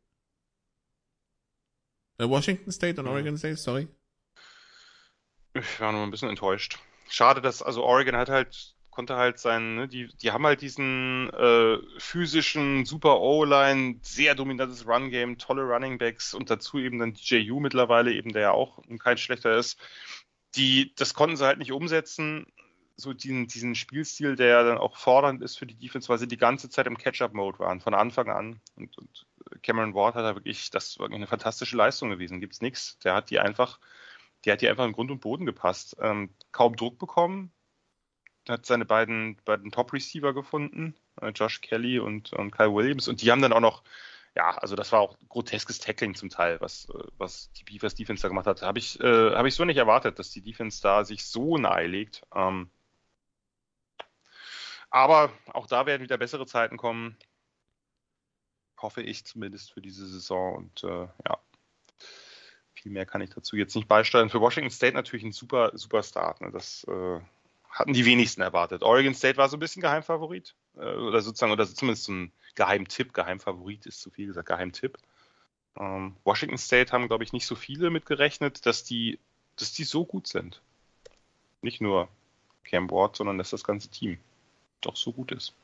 Äh, 2.18 2.28
Washington 2.28 2.72
State 2.72 3.00
und 3.00 3.06
Oregon 3.06 3.38
State, 3.38 3.56
sorry. 3.56 3.86
Ich 5.54 5.80
war 5.80 5.92
nur 5.92 6.02
ein 6.02 6.10
bisschen 6.10 6.28
enttäuscht. 6.28 6.80
Schade, 7.08 7.40
dass, 7.40 7.62
also 7.62 7.84
Oregon 7.84 8.16
hat 8.16 8.28
halt, 8.28 8.74
konnte 8.90 9.14
halt 9.14 9.38
sein, 9.38 9.76
ne, 9.76 9.88
die, 9.88 10.08
die 10.20 10.32
haben 10.32 10.44
halt 10.44 10.60
diesen 10.60 11.30
äh, 11.30 11.78
physischen 11.98 12.84
Super 12.84 13.20
O-Line, 13.20 14.00
sehr 14.02 14.34
dominantes 14.34 14.88
Run-Game, 14.88 15.38
tolle 15.38 15.62
Running 15.62 15.98
Backs 15.98 16.34
und 16.34 16.50
dazu 16.50 16.78
eben 16.78 16.98
dann 16.98 17.14
DJU 17.14 17.60
mittlerweile 17.60 18.12
eben, 18.12 18.32
der 18.32 18.42
ja 18.42 18.50
auch 18.50 18.82
kein 18.98 19.18
schlechter 19.18 19.56
ist. 19.56 19.78
Die, 20.56 20.92
das 20.96 21.14
konnten 21.14 21.36
sie 21.36 21.46
halt 21.46 21.58
nicht 21.58 21.70
umsetzen 21.70 22.46
so 23.00 23.12
diesen, 23.12 23.46
diesen 23.46 23.74
Spielstil, 23.74 24.36
der 24.36 24.64
dann 24.64 24.78
auch 24.78 24.96
fordernd 24.96 25.42
ist 25.42 25.58
für 25.58 25.66
die 25.66 25.76
Defense, 25.76 26.08
weil 26.08 26.18
sie 26.18 26.28
die 26.28 26.36
ganze 26.36 26.68
Zeit 26.68 26.86
im 26.86 26.98
Catch-up-Mode 26.98 27.58
waren, 27.58 27.80
von 27.80 27.94
Anfang 27.94 28.28
an. 28.28 28.60
Und, 28.76 28.96
und 28.98 29.26
Cameron 29.62 29.94
Ward 29.94 30.14
hat 30.14 30.24
da 30.24 30.34
wirklich, 30.34 30.70
das 30.70 30.98
war 30.98 31.10
eine 31.10 31.26
fantastische 31.26 31.76
Leistung 31.76 32.10
gewesen, 32.10 32.40
gibt's 32.40 32.60
nichts. 32.60 32.98
Der 33.00 33.14
hat 33.14 33.30
die 33.30 33.40
einfach, 33.40 33.80
die 34.44 34.52
hat 34.52 34.60
die 34.60 34.68
einfach 34.68 34.84
in 34.84 34.92
Grund 34.92 35.10
und 35.10 35.20
Boden 35.20 35.46
gepasst. 35.46 35.96
Ähm, 36.00 36.30
kaum 36.52 36.76
Druck 36.76 36.98
bekommen, 36.98 37.52
hat 38.48 38.66
seine 38.66 38.84
beiden, 38.84 39.36
beiden 39.44 39.70
Top-Receiver 39.70 40.32
gefunden, 40.34 40.94
äh, 41.20 41.30
Josh 41.30 41.60
Kelly 41.60 41.98
und, 41.98 42.32
und 42.32 42.50
Kyle 42.52 42.74
Williams, 42.74 43.08
und 43.08 43.22
die 43.22 43.30
haben 43.30 43.42
dann 43.42 43.52
auch 43.52 43.60
noch 43.60 43.82
ja, 44.36 44.56
also 44.58 44.76
das 44.76 44.92
war 44.92 45.00
auch 45.00 45.16
groteskes 45.28 45.78
Tackling 45.80 46.14
zum 46.14 46.28
Teil, 46.28 46.60
was, 46.60 46.88
was 47.18 47.50
die 47.52 47.64
Beavers 47.64 47.94
Defense 47.94 48.22
da 48.22 48.28
gemacht 48.28 48.46
hat. 48.46 48.62
Habe 48.62 48.78
ich, 48.78 49.00
äh, 49.00 49.34
hab 49.34 49.46
ich 49.46 49.54
so 49.54 49.64
nicht 49.64 49.76
erwartet, 49.76 50.18
dass 50.18 50.30
die 50.30 50.42
Defense 50.42 50.80
da 50.82 51.04
sich 51.04 51.24
so 51.24 51.58
nahe 51.58 51.86
legt. 51.86 52.22
Ähm, 52.34 52.70
Aber 54.90 55.32
auch 55.52 55.66
da 55.66 55.86
werden 55.86 56.02
wieder 56.02 56.18
bessere 56.18 56.46
Zeiten 56.46 56.76
kommen. 56.76 57.16
Hoffe 58.76 59.02
ich 59.02 59.24
zumindest 59.24 59.72
für 59.72 59.80
diese 59.80 60.06
Saison. 60.06 60.56
Und 60.56 60.84
äh, 60.84 61.06
ja, 61.26 61.38
viel 62.74 62.92
mehr 62.92 63.06
kann 63.06 63.20
ich 63.20 63.30
dazu 63.30 63.56
jetzt 63.56 63.76
nicht 63.76 63.88
beisteuern. 63.88 64.30
Für 64.30 64.40
Washington 64.40 64.70
State 64.70 64.94
natürlich 64.94 65.24
ein 65.24 65.32
super, 65.32 65.70
super 65.74 66.02
Start. 66.02 66.40
Ne? 66.40 66.50
Das 66.50 66.84
äh, 66.84 67.20
hatten 67.70 67.92
die 67.92 68.04
wenigsten 68.04 68.42
erwartet. 68.42 68.82
Oregon 68.82 69.14
State 69.14 69.36
war 69.36 69.48
so 69.48 69.56
ein 69.56 69.60
bisschen 69.60 69.82
Geheimfavorit. 69.82 70.54
Äh, 70.76 70.94
oder 70.96 71.20
sozusagen, 71.20 71.52
oder 71.52 71.66
zumindest 71.66 72.04
so 72.04 72.12
ein 72.12 72.32
Geheimtipp. 72.56 73.14
Geheimfavorit 73.14 73.86
ist 73.86 74.00
zu 74.00 74.10
viel 74.10 74.26
gesagt, 74.26 74.48
Geheimtipp. 74.48 74.98
Ähm, 75.76 76.16
Washington 76.24 76.58
State 76.58 76.92
haben, 76.92 77.06
glaube 77.06 77.22
ich, 77.22 77.32
nicht 77.32 77.46
so 77.46 77.54
viele 77.54 77.90
mitgerechnet, 77.90 78.66
dass 78.66 78.82
die, 78.82 79.20
dass 79.56 79.72
die 79.72 79.84
so 79.84 80.04
gut 80.04 80.26
sind. 80.26 80.60
Nicht 81.62 81.80
nur 81.80 82.08
Cam 82.64 82.90
Ward, 82.90 83.16
sondern 83.16 83.38
dass 83.38 83.50
das 83.50 83.62
ganze 83.62 83.88
Team 83.88 84.18
doch 84.80 84.96
so 84.96 85.12
gut 85.12 85.32
ist. 85.32 85.54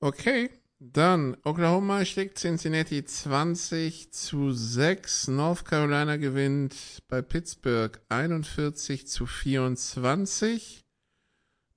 Okay, 0.00 0.50
dann 0.80 1.36
Oklahoma 1.44 2.04
schlägt 2.04 2.38
Cincinnati 2.38 3.04
20 3.04 4.12
zu 4.12 4.52
6. 4.52 5.28
North 5.28 5.64
Carolina 5.64 6.16
gewinnt 6.16 7.02
bei 7.08 7.22
Pittsburgh 7.22 7.98
41 8.10 9.06
zu 9.06 9.24
24. 9.26 10.84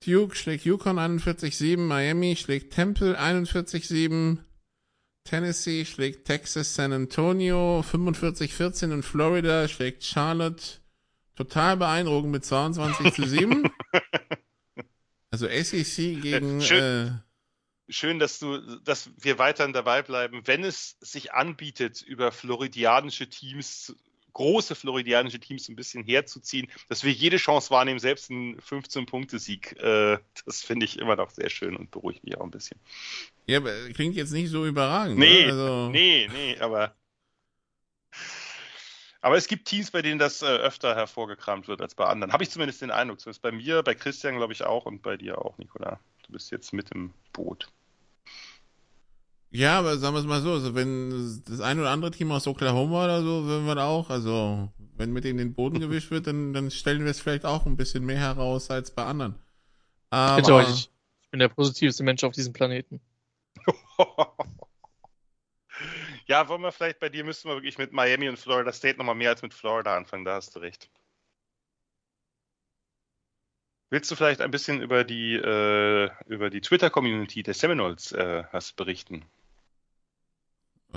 Duke 0.05 0.35
schlägt 0.35 0.65
Yukon 0.65 0.99
41-7, 0.99 1.77
Miami 1.77 2.35
schlägt 2.35 2.73
Temple 2.73 3.19
41-7, 3.19 4.39
Tennessee 5.23 5.85
schlägt 5.85 6.25
Texas 6.25 6.75
San 6.75 6.93
Antonio 6.93 7.81
45-14 7.81 8.93
und 8.93 9.03
Florida 9.03 9.67
schlägt 9.67 10.03
Charlotte 10.03 10.81
total 11.35 11.77
beeindruckend 11.77 12.31
mit 12.31 12.45
22 12.45 13.13
zu 13.13 13.25
7. 13.25 13.69
Also 15.31 15.47
SEC 15.47 16.21
gegen. 16.21 16.61
Schön, 16.61 17.07
äh, 17.07 17.91
schön, 17.91 18.19
dass 18.19 18.39
du, 18.39 18.57
dass 18.79 19.09
wir 19.17 19.37
weiterhin 19.39 19.73
dabei 19.73 20.01
bleiben. 20.01 20.41
Wenn 20.45 20.63
es 20.63 20.97
sich 21.01 21.33
anbietet, 21.33 22.01
über 22.01 22.31
floridianische 22.31 23.27
Teams, 23.29 23.95
große 24.33 24.75
floridianische 24.75 25.39
Teams 25.39 25.67
ein 25.67 25.75
bisschen 25.75 26.03
herzuziehen, 26.03 26.67
dass 26.89 27.03
wir 27.03 27.11
jede 27.11 27.37
Chance 27.37 27.71
wahrnehmen, 27.71 27.99
selbst 27.99 28.29
einen 28.29 28.59
15-Punkte-Sieg. 28.59 29.77
Äh, 29.79 30.19
das 30.45 30.61
finde 30.61 30.85
ich 30.85 30.99
immer 30.99 31.15
noch 31.15 31.31
sehr 31.31 31.49
schön 31.49 31.75
und 31.75 31.91
beruhigt 31.91 32.23
mich 32.23 32.37
auch 32.37 32.43
ein 32.43 32.51
bisschen. 32.51 32.79
Ja, 33.47 33.57
aber 33.57 33.73
klingt 33.89 34.15
jetzt 34.15 34.31
nicht 34.31 34.49
so 34.49 34.65
überragend. 34.65 35.17
Nee, 35.17 35.45
ne? 35.45 35.51
also... 35.51 35.89
nee, 35.89 36.29
nee, 36.31 36.57
aber 36.59 36.95
aber 39.21 39.37
es 39.37 39.47
gibt 39.47 39.67
Teams, 39.67 39.91
bei 39.91 40.01
denen 40.01 40.19
das 40.19 40.41
äh, 40.41 40.45
öfter 40.45 40.95
hervorgekramt 40.95 41.67
wird 41.67 41.81
als 41.81 41.95
bei 41.95 42.05
anderen. 42.05 42.33
Habe 42.33 42.43
ich 42.43 42.49
zumindest 42.49 42.81
den 42.81 42.91
Eindruck. 42.91 43.19
Zumindest 43.19 43.41
bei 43.41 43.51
mir, 43.51 43.83
bei 43.83 43.95
Christian 43.95 44.37
glaube 44.37 44.53
ich 44.53 44.63
auch 44.63 44.85
und 44.85 45.01
bei 45.01 45.17
dir 45.17 45.39
auch, 45.39 45.57
Nicola. 45.57 45.99
Du 46.25 46.33
bist 46.33 46.51
jetzt 46.51 46.73
mit 46.73 46.91
im 46.91 47.13
Boot. 47.33 47.67
Ja, 49.49 49.79
aber 49.79 49.97
sagen 49.97 50.13
wir 50.13 50.19
es 50.19 50.25
mal 50.25 50.41
so, 50.41 50.51
also 50.51 50.75
wenn 50.75 51.41
das 51.45 51.61
ein 51.61 51.79
oder 51.79 51.89
andere 51.89 52.11
Team 52.11 52.31
aus 52.31 52.47
Oklahoma 52.47 53.05
oder 53.05 53.21
so, 53.21 53.45
würden 53.45 53.65
wir 53.65 53.75
da 53.75 53.85
auch, 53.85 54.09
also 54.09 54.69
wenn 54.97 55.13
mit 55.13 55.23
denen 55.23 55.37
den 55.37 55.53
Boden 55.53 55.79
gewischt 55.79 56.11
wird, 56.11 56.27
dann, 56.27 56.53
dann 56.53 56.69
stellen 56.69 57.03
wir 57.03 57.11
es 57.11 57.21
vielleicht 57.21 57.45
auch 57.45 57.65
ein 57.65 57.77
bisschen 57.77 58.05
mehr 58.05 58.19
heraus 58.19 58.69
als 58.69 58.91
bei 58.91 59.05
anderen. 59.05 59.35
Aber, 60.09 60.41
Bitte 60.41 60.53
euch, 60.53 60.89
ich 61.21 61.29
bin 61.31 61.39
der 61.39 61.49
positivste 61.49 62.03
Mensch 62.03 62.23
auf 62.23 62.33
diesem 62.33 62.53
Planeten. 62.53 62.99
Ja, 66.27 66.49
wollen 66.49 66.61
wir 66.61 66.73
vielleicht 66.73 66.99
bei 66.99 67.09
dir 67.09 67.23
müssen 67.23 67.49
wir 67.49 67.55
wirklich 67.55 67.77
mit 67.77 67.93
Miami 67.93 68.27
und 68.27 68.37
Florida 68.37 68.73
State 68.73 68.97
nochmal 68.97 69.15
mehr 69.15 69.29
als 69.29 69.41
mit 69.41 69.53
Florida 69.53 69.95
anfangen, 69.95 70.25
da 70.25 70.35
hast 70.35 70.55
du 70.55 70.59
recht. 70.59 70.89
Willst 73.89 74.11
du 74.11 74.15
vielleicht 74.15 74.41
ein 74.41 74.51
bisschen 74.51 74.81
über 74.81 75.05
die, 75.05 75.35
äh, 75.35 76.09
über 76.25 76.49
die 76.49 76.59
Twitter-Community 76.59 77.43
der 77.43 77.53
Seminoles 77.53 78.11
äh, 78.11 78.43
was 78.51 78.73
berichten? 78.73 79.25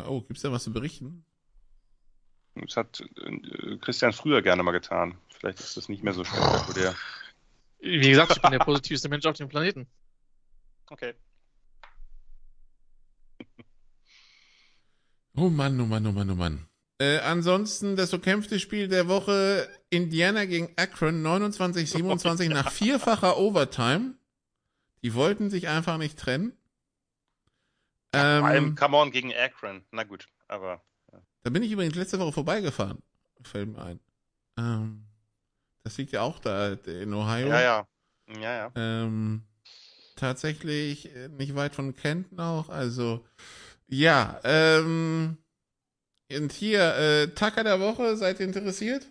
Oh, 0.06 0.20
gibt 0.22 0.38
es 0.38 0.42
da 0.42 0.50
was 0.50 0.64
zu 0.64 0.72
berichten? 0.72 1.24
Das 2.56 2.76
hat 2.76 3.00
äh, 3.00 3.76
Christian 3.78 4.12
früher 4.12 4.42
gerne 4.42 4.64
mal 4.64 4.72
getan. 4.72 5.16
Vielleicht 5.28 5.60
ist 5.60 5.76
das 5.76 5.88
nicht 5.88 6.02
mehr 6.02 6.12
so 6.12 6.24
spektakulär. 6.24 6.96
Wie 7.78 8.10
gesagt, 8.10 8.32
ich 8.32 8.42
bin 8.42 8.50
der 8.50 8.58
positivste 8.58 9.08
Mensch 9.08 9.24
auf 9.24 9.36
dem 9.36 9.48
Planeten. 9.48 9.86
Okay. 10.88 11.14
Oh 15.40 15.48
Mann, 15.48 15.80
oh 15.80 15.86
Mann, 15.86 16.06
oh 16.06 16.12
Mann, 16.12 16.30
oh 16.30 16.34
Mann. 16.34 16.66
Äh, 16.98 17.20
ansonsten 17.20 17.96
das 17.96 18.12
umkämpfte 18.12 18.60
Spiel 18.60 18.88
der 18.88 19.08
Woche 19.08 19.66
Indiana 19.88 20.44
gegen 20.44 20.70
Akron 20.76 21.24
29-27 21.26 22.48
nach 22.52 22.70
vierfacher 22.70 23.38
Overtime. 23.38 24.16
Die 25.02 25.14
wollten 25.14 25.48
sich 25.48 25.68
einfach 25.68 25.96
nicht 25.96 26.18
trennen. 26.18 26.52
Ähm, 28.12 28.40
Vor 28.40 28.48
allem 28.48 28.74
Come 28.74 28.98
on 28.98 29.12
gegen 29.12 29.32
Akron. 29.34 29.82
Na 29.92 30.02
gut, 30.02 30.28
aber. 30.46 30.82
Ja. 31.10 31.22
Da 31.42 31.48
bin 31.48 31.62
ich 31.62 31.72
übrigens 31.72 31.94
letzte 31.94 32.18
Woche 32.18 32.32
vorbeigefahren. 32.32 33.02
Fällt 33.42 33.70
mir 33.70 33.82
ein. 33.82 34.00
Ähm, 34.58 35.06
das 35.84 35.96
liegt 35.96 36.12
ja 36.12 36.20
auch 36.20 36.38
da 36.38 36.74
in 36.74 37.14
Ohio. 37.14 37.48
Ja, 37.48 37.62
ja. 37.62 37.88
Ja, 38.38 38.56
ja. 38.56 38.72
Ähm, 38.74 39.44
tatsächlich 40.16 41.16
äh, 41.16 41.28
nicht 41.28 41.54
weit 41.54 41.74
von 41.74 41.96
Kenton 41.96 42.38
auch. 42.40 42.68
Also 42.68 43.24
ja, 43.90 44.40
ähm, 44.44 45.36
und 46.32 46.52
hier, 46.52 46.94
äh, 46.96 47.28
Tacker 47.34 47.64
der 47.64 47.80
Woche, 47.80 48.16
seid 48.16 48.40
ihr 48.40 48.46
interessiert? 48.46 49.10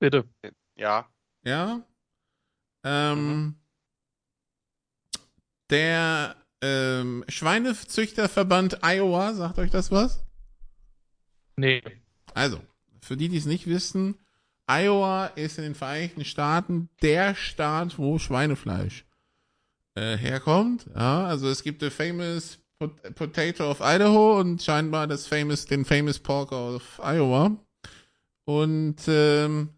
Bitte. 0.00 0.24
Ja. 0.76 1.08
Ja? 1.44 1.82
Ähm, 2.82 3.26
mhm. 3.26 3.54
Der 5.70 6.36
ähm, 6.62 7.24
Schweinezüchterverband 7.28 8.78
Iowa, 8.82 9.34
sagt 9.34 9.58
euch 9.58 9.70
das 9.70 9.90
was? 9.90 10.24
Nee. 11.56 11.82
Also, 12.34 12.60
für 13.00 13.16
die, 13.16 13.28
die 13.28 13.36
es 13.36 13.46
nicht 13.46 13.66
wissen, 13.66 14.18
Iowa 14.66 15.26
ist 15.26 15.58
in 15.58 15.64
den 15.64 15.74
Vereinigten 15.74 16.24
Staaten 16.24 16.88
der 17.02 17.34
Staat, 17.34 17.98
wo 17.98 18.18
Schweinefleisch 18.18 19.04
äh, 19.94 20.16
herkommt. 20.16 20.86
Ja, 20.94 21.26
also 21.26 21.48
es 21.48 21.62
gibt 21.62 21.80
The 21.80 21.90
Famous 21.90 22.58
Potato 22.88 23.70
of 23.70 23.80
Idaho 23.80 24.40
und 24.40 24.62
scheinbar 24.62 25.06
das 25.06 25.26
famous, 25.26 25.66
den 25.66 25.84
Famous 25.84 26.18
Pork 26.18 26.52
of 26.52 26.82
Iowa. 26.98 27.56
Und 28.44 28.96
ähm, 29.06 29.70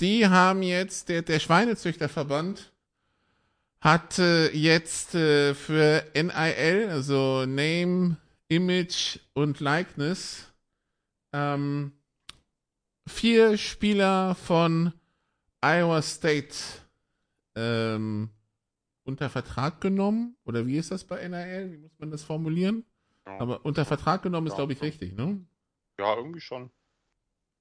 die 0.00 0.26
haben 0.26 0.62
jetzt, 0.62 1.08
der, 1.08 1.22
der 1.22 1.38
Schweinezüchterverband 1.38 2.72
hat 3.80 4.18
äh, 4.18 4.50
jetzt 4.50 5.14
äh, 5.14 5.54
für 5.54 6.04
NIL, 6.14 6.88
also 6.90 7.46
Name, 7.46 8.16
Image 8.48 9.20
und 9.34 9.60
Likeness, 9.60 10.46
ähm, 11.32 11.92
vier 13.06 13.56
Spieler 13.56 14.34
von 14.34 14.92
Iowa 15.60 16.02
State 16.02 16.56
ähm, 17.54 18.30
unter 19.08 19.30
Vertrag 19.30 19.80
genommen? 19.80 20.36
Oder 20.44 20.66
wie 20.66 20.76
ist 20.76 20.92
das 20.92 21.04
bei 21.04 21.16
NRL? 21.16 21.72
Wie 21.72 21.78
muss 21.78 21.98
man 21.98 22.10
das 22.10 22.22
formulieren? 22.22 22.84
Ja. 23.26 23.40
Aber 23.40 23.64
unter 23.64 23.84
Vertrag 23.84 24.22
genommen 24.22 24.46
ist, 24.46 24.52
ja, 24.52 24.58
glaube 24.58 24.74
ich, 24.74 24.82
richtig, 24.82 25.14
ne? 25.16 25.44
Ja, 25.98 26.14
irgendwie 26.14 26.40
schon. 26.40 26.70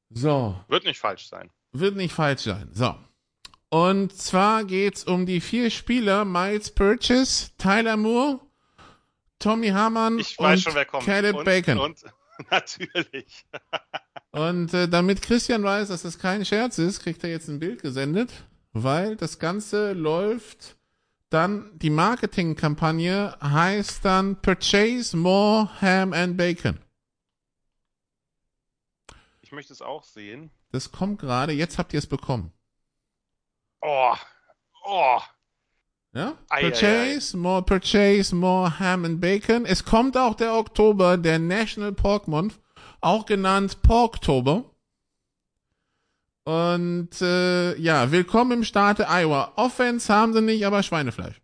So. 0.10 0.62
Wird 0.68 0.84
nicht 0.84 1.00
falsch 1.00 1.28
sein. 1.28 1.50
Wird 1.72 1.95
nicht 1.95 2.14
falsch 2.14 2.43
sein. 2.43 2.70
So. 2.74 2.95
Und 3.69 4.15
zwar 4.15 4.64
geht's 4.64 5.03
um 5.03 5.26
die 5.26 5.41
vier 5.41 5.72
Spieler, 5.72 6.24
Miles 6.24 6.72
Purchase, 6.72 7.52
Tyler 7.57 7.98
Moore, 7.98 8.40
Tommy 9.40 9.69
Hamann 9.69 10.19
ich 10.19 10.38
weiß 10.38 10.60
und 10.60 10.61
schon, 10.64 10.76
wer 10.76 10.86
kommt. 10.86 11.03
Caleb 11.03 11.38
und, 11.38 11.45
Bacon. 11.45 11.78
Und 11.80 12.03
natürlich. 12.52 13.45
und 14.32 14.74
äh, 14.74 14.88
damit 14.88 15.22
Christian 15.22 15.64
weiß, 15.64 15.90
dass 15.90 16.03
das 16.03 16.19
kein 16.19 16.45
Scherz 16.45 16.78
ist, 16.78 17.02
kriegt 17.02 17.24
er 17.24 17.30
jetzt 17.30 17.49
ein 17.49 17.60
Bild 17.60 17.82
gesendet, 17.82 18.32
weil 18.72 19.18
das 19.18 19.40
Ganze 19.40 19.94
läuft 19.94 20.77
dann 21.30 21.78
die 21.78 21.90
Marketingkampagne 21.90 23.38
heißt 23.41 24.04
dann 24.06 24.41
Purchase 24.41 25.16
More 25.16 25.70
Ham 25.82 26.14
and 26.14 26.38
Bacon. 26.38 26.80
Ich 29.41 29.52
möchte 29.52 29.74
es 29.74 29.82
auch 29.82 30.04
sehen. 30.04 30.52
Das 30.72 30.91
kommt 30.91 31.20
gerade, 31.20 31.54
jetzt 31.54 31.78
habt 31.78 31.94
ihr 31.94 31.99
es 31.99 32.08
bekommen. 32.08 32.52
Oh, 33.82 34.16
oh. 34.86 35.20
Ja? 36.14 36.38
Ei, 36.49 36.62
purchase, 36.62 37.38
ei, 37.38 37.38
ei. 37.38 37.38
more 37.38 37.62
purchase, 37.62 38.36
more 38.36 38.80
ham 38.80 39.06
and 39.06 39.22
bacon. 39.22 39.66
Es 39.66 39.86
kommt 39.86 40.18
auch 40.18 40.36
der 40.36 40.54
Oktober, 40.56 41.18
der 41.18 41.40
National 41.40 41.91
Pork 41.94 42.28
Month, 42.28 42.60
auch 43.02 43.26
genannt 43.26 43.82
Porktober. 43.84 44.66
Und 46.48 47.22
äh, 47.22 47.76
ja, 47.76 48.10
willkommen 48.10 48.60
im 48.60 48.64
Staate 48.64 49.10
Iowa. 49.10 49.52
Offense 49.57 50.14
haben 50.14 50.32
sie 50.32 50.41
nicht, 50.41 50.65
aber 50.65 50.82
Schweinefleisch. 50.82 51.41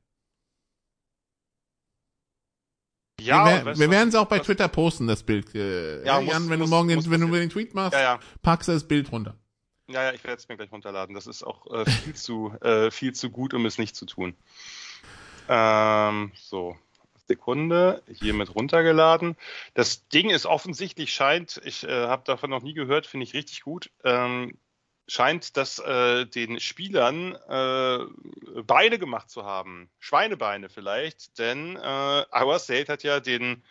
Ja, 3.19 3.45
wir, 3.45 3.65
wir, 3.65 3.79
wir 3.79 3.91
werden 3.91 4.07
es 4.07 4.15
auch 4.15 4.27
bei 4.27 4.39
Twitter 4.39 4.69
posten, 4.69 5.05
das 5.05 5.23
Bild. 5.23 5.53
Äh, 5.55 6.05
ja, 6.05 6.21
Jan, 6.21 6.23
muss, 6.23 6.49
wenn, 6.49 6.59
muss, 6.59 6.69
du 6.69 6.75
morgen 6.75 6.87
den, 6.87 7.11
wenn 7.11 7.19
du 7.19 7.27
den 7.27 7.49
Tweet 7.49 7.73
machst, 7.73 7.95
ja, 7.95 7.99
ja. 7.99 8.19
packst 8.43 8.69
du 8.69 8.71
das 8.71 8.87
Bild 8.87 9.11
runter. 9.11 9.35
Ja, 9.89 10.03
ja, 10.03 10.13
ich 10.13 10.23
werde 10.23 10.37
es 10.37 10.47
mir 10.47 10.55
gleich 10.55 10.71
runterladen. 10.71 11.13
Das 11.13 11.27
ist 11.27 11.43
auch 11.43 11.69
äh, 11.69 11.85
viel, 11.85 12.13
zu, 12.13 12.55
äh, 12.61 12.89
viel 12.89 13.11
zu 13.11 13.29
gut, 13.29 13.53
um 13.53 13.65
es 13.65 13.77
nicht 13.77 13.97
zu 13.97 14.05
tun. 14.05 14.37
Ähm, 15.49 16.31
so, 16.33 16.77
Sekunde, 17.27 18.03
hiermit 18.07 18.55
runtergeladen. 18.55 19.35
Das 19.73 20.07
Ding 20.07 20.29
ist 20.29 20.45
offensichtlich, 20.45 21.13
scheint, 21.13 21.59
ich 21.65 21.83
äh, 21.83 22.07
habe 22.07 22.23
davon 22.25 22.49
noch 22.49 22.63
nie 22.63 22.73
gehört, 22.73 23.05
finde 23.05 23.25
ich 23.25 23.33
richtig 23.33 23.63
gut, 23.63 23.91
ähm, 24.05 24.57
scheint 25.07 25.57
das 25.57 25.79
äh, 25.79 26.25
den 26.25 26.59
Spielern 26.59 27.35
äh, 27.47 28.61
Beine 28.63 28.99
gemacht 28.99 29.29
zu 29.29 29.43
haben. 29.43 29.89
Schweinebeine 29.99 30.69
vielleicht, 30.69 31.37
denn 31.39 31.75
äh, 31.75 31.79
Iowa 32.31 32.59
State 32.59 32.91
hat 32.91 33.03
ja 33.03 33.19
den 33.19 33.63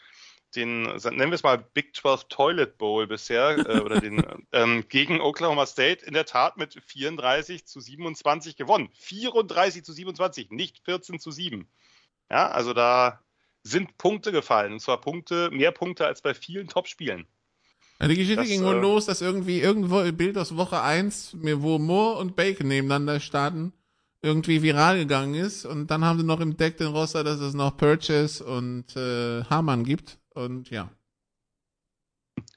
den, 0.54 0.82
nennen 0.82 1.30
wir 1.30 1.32
es 1.32 1.42
mal 1.42 1.59
Big 1.59 1.96
12 1.96 2.24
Toilet 2.24 2.78
Bowl 2.78 3.06
bisher, 3.06 3.56
äh, 3.59 3.80
oder 3.80 4.00
den 4.00 4.22
ähm, 4.52 4.84
gegen 4.88 5.20
Oklahoma 5.20 5.66
State 5.66 6.04
in 6.04 6.12
der 6.12 6.26
Tat 6.26 6.56
mit 6.56 6.74
34 6.86 7.66
zu 7.66 7.80
27 7.80 8.56
gewonnen. 8.56 8.90
34 8.94 9.84
zu 9.84 9.92
27, 9.92 10.50
nicht 10.50 10.80
14 10.84 11.18
zu 11.18 11.30
7. 11.30 11.66
Ja, 12.30 12.50
also 12.50 12.72
da 12.72 13.20
sind 13.62 13.96
Punkte 13.96 14.32
gefallen, 14.32 14.72
und 14.72 14.80
zwar 14.80 15.00
Punkte, 15.00 15.50
mehr 15.50 15.72
Punkte 15.72 16.06
als 16.06 16.20
bei 16.20 16.34
vielen 16.34 16.68
Top-Spielen. 16.68 17.26
Die 18.08 18.16
Geschichte 18.16 18.36
das, 18.36 18.48
ging 18.48 18.64
wohl 18.64 18.76
äh, 18.76 18.80
los, 18.80 19.06
dass 19.06 19.20
irgendwie 19.20 19.60
irgendwo 19.60 19.98
ein 19.98 20.16
Bild 20.16 20.36
aus 20.36 20.56
Woche 20.56 20.82
1, 20.82 21.36
wo 21.40 21.78
Moore 21.78 22.18
und 22.18 22.34
Bacon 22.34 22.66
nebeneinander 22.66 23.20
starten, 23.20 23.72
irgendwie 24.22 24.62
viral 24.62 24.98
gegangen 24.98 25.34
ist 25.34 25.64
und 25.64 25.90
dann 25.90 26.04
haben 26.04 26.18
sie 26.18 26.24
noch 26.24 26.40
entdeckt 26.40 26.80
in 26.80 26.88
Roster, 26.88 27.22
dass 27.24 27.40
es 27.40 27.54
noch 27.54 27.76
Purchase 27.76 28.44
und 28.44 28.96
äh, 28.96 29.44
Hamann 29.44 29.84
gibt 29.84 30.18
und 30.30 30.70
ja. 30.70 30.90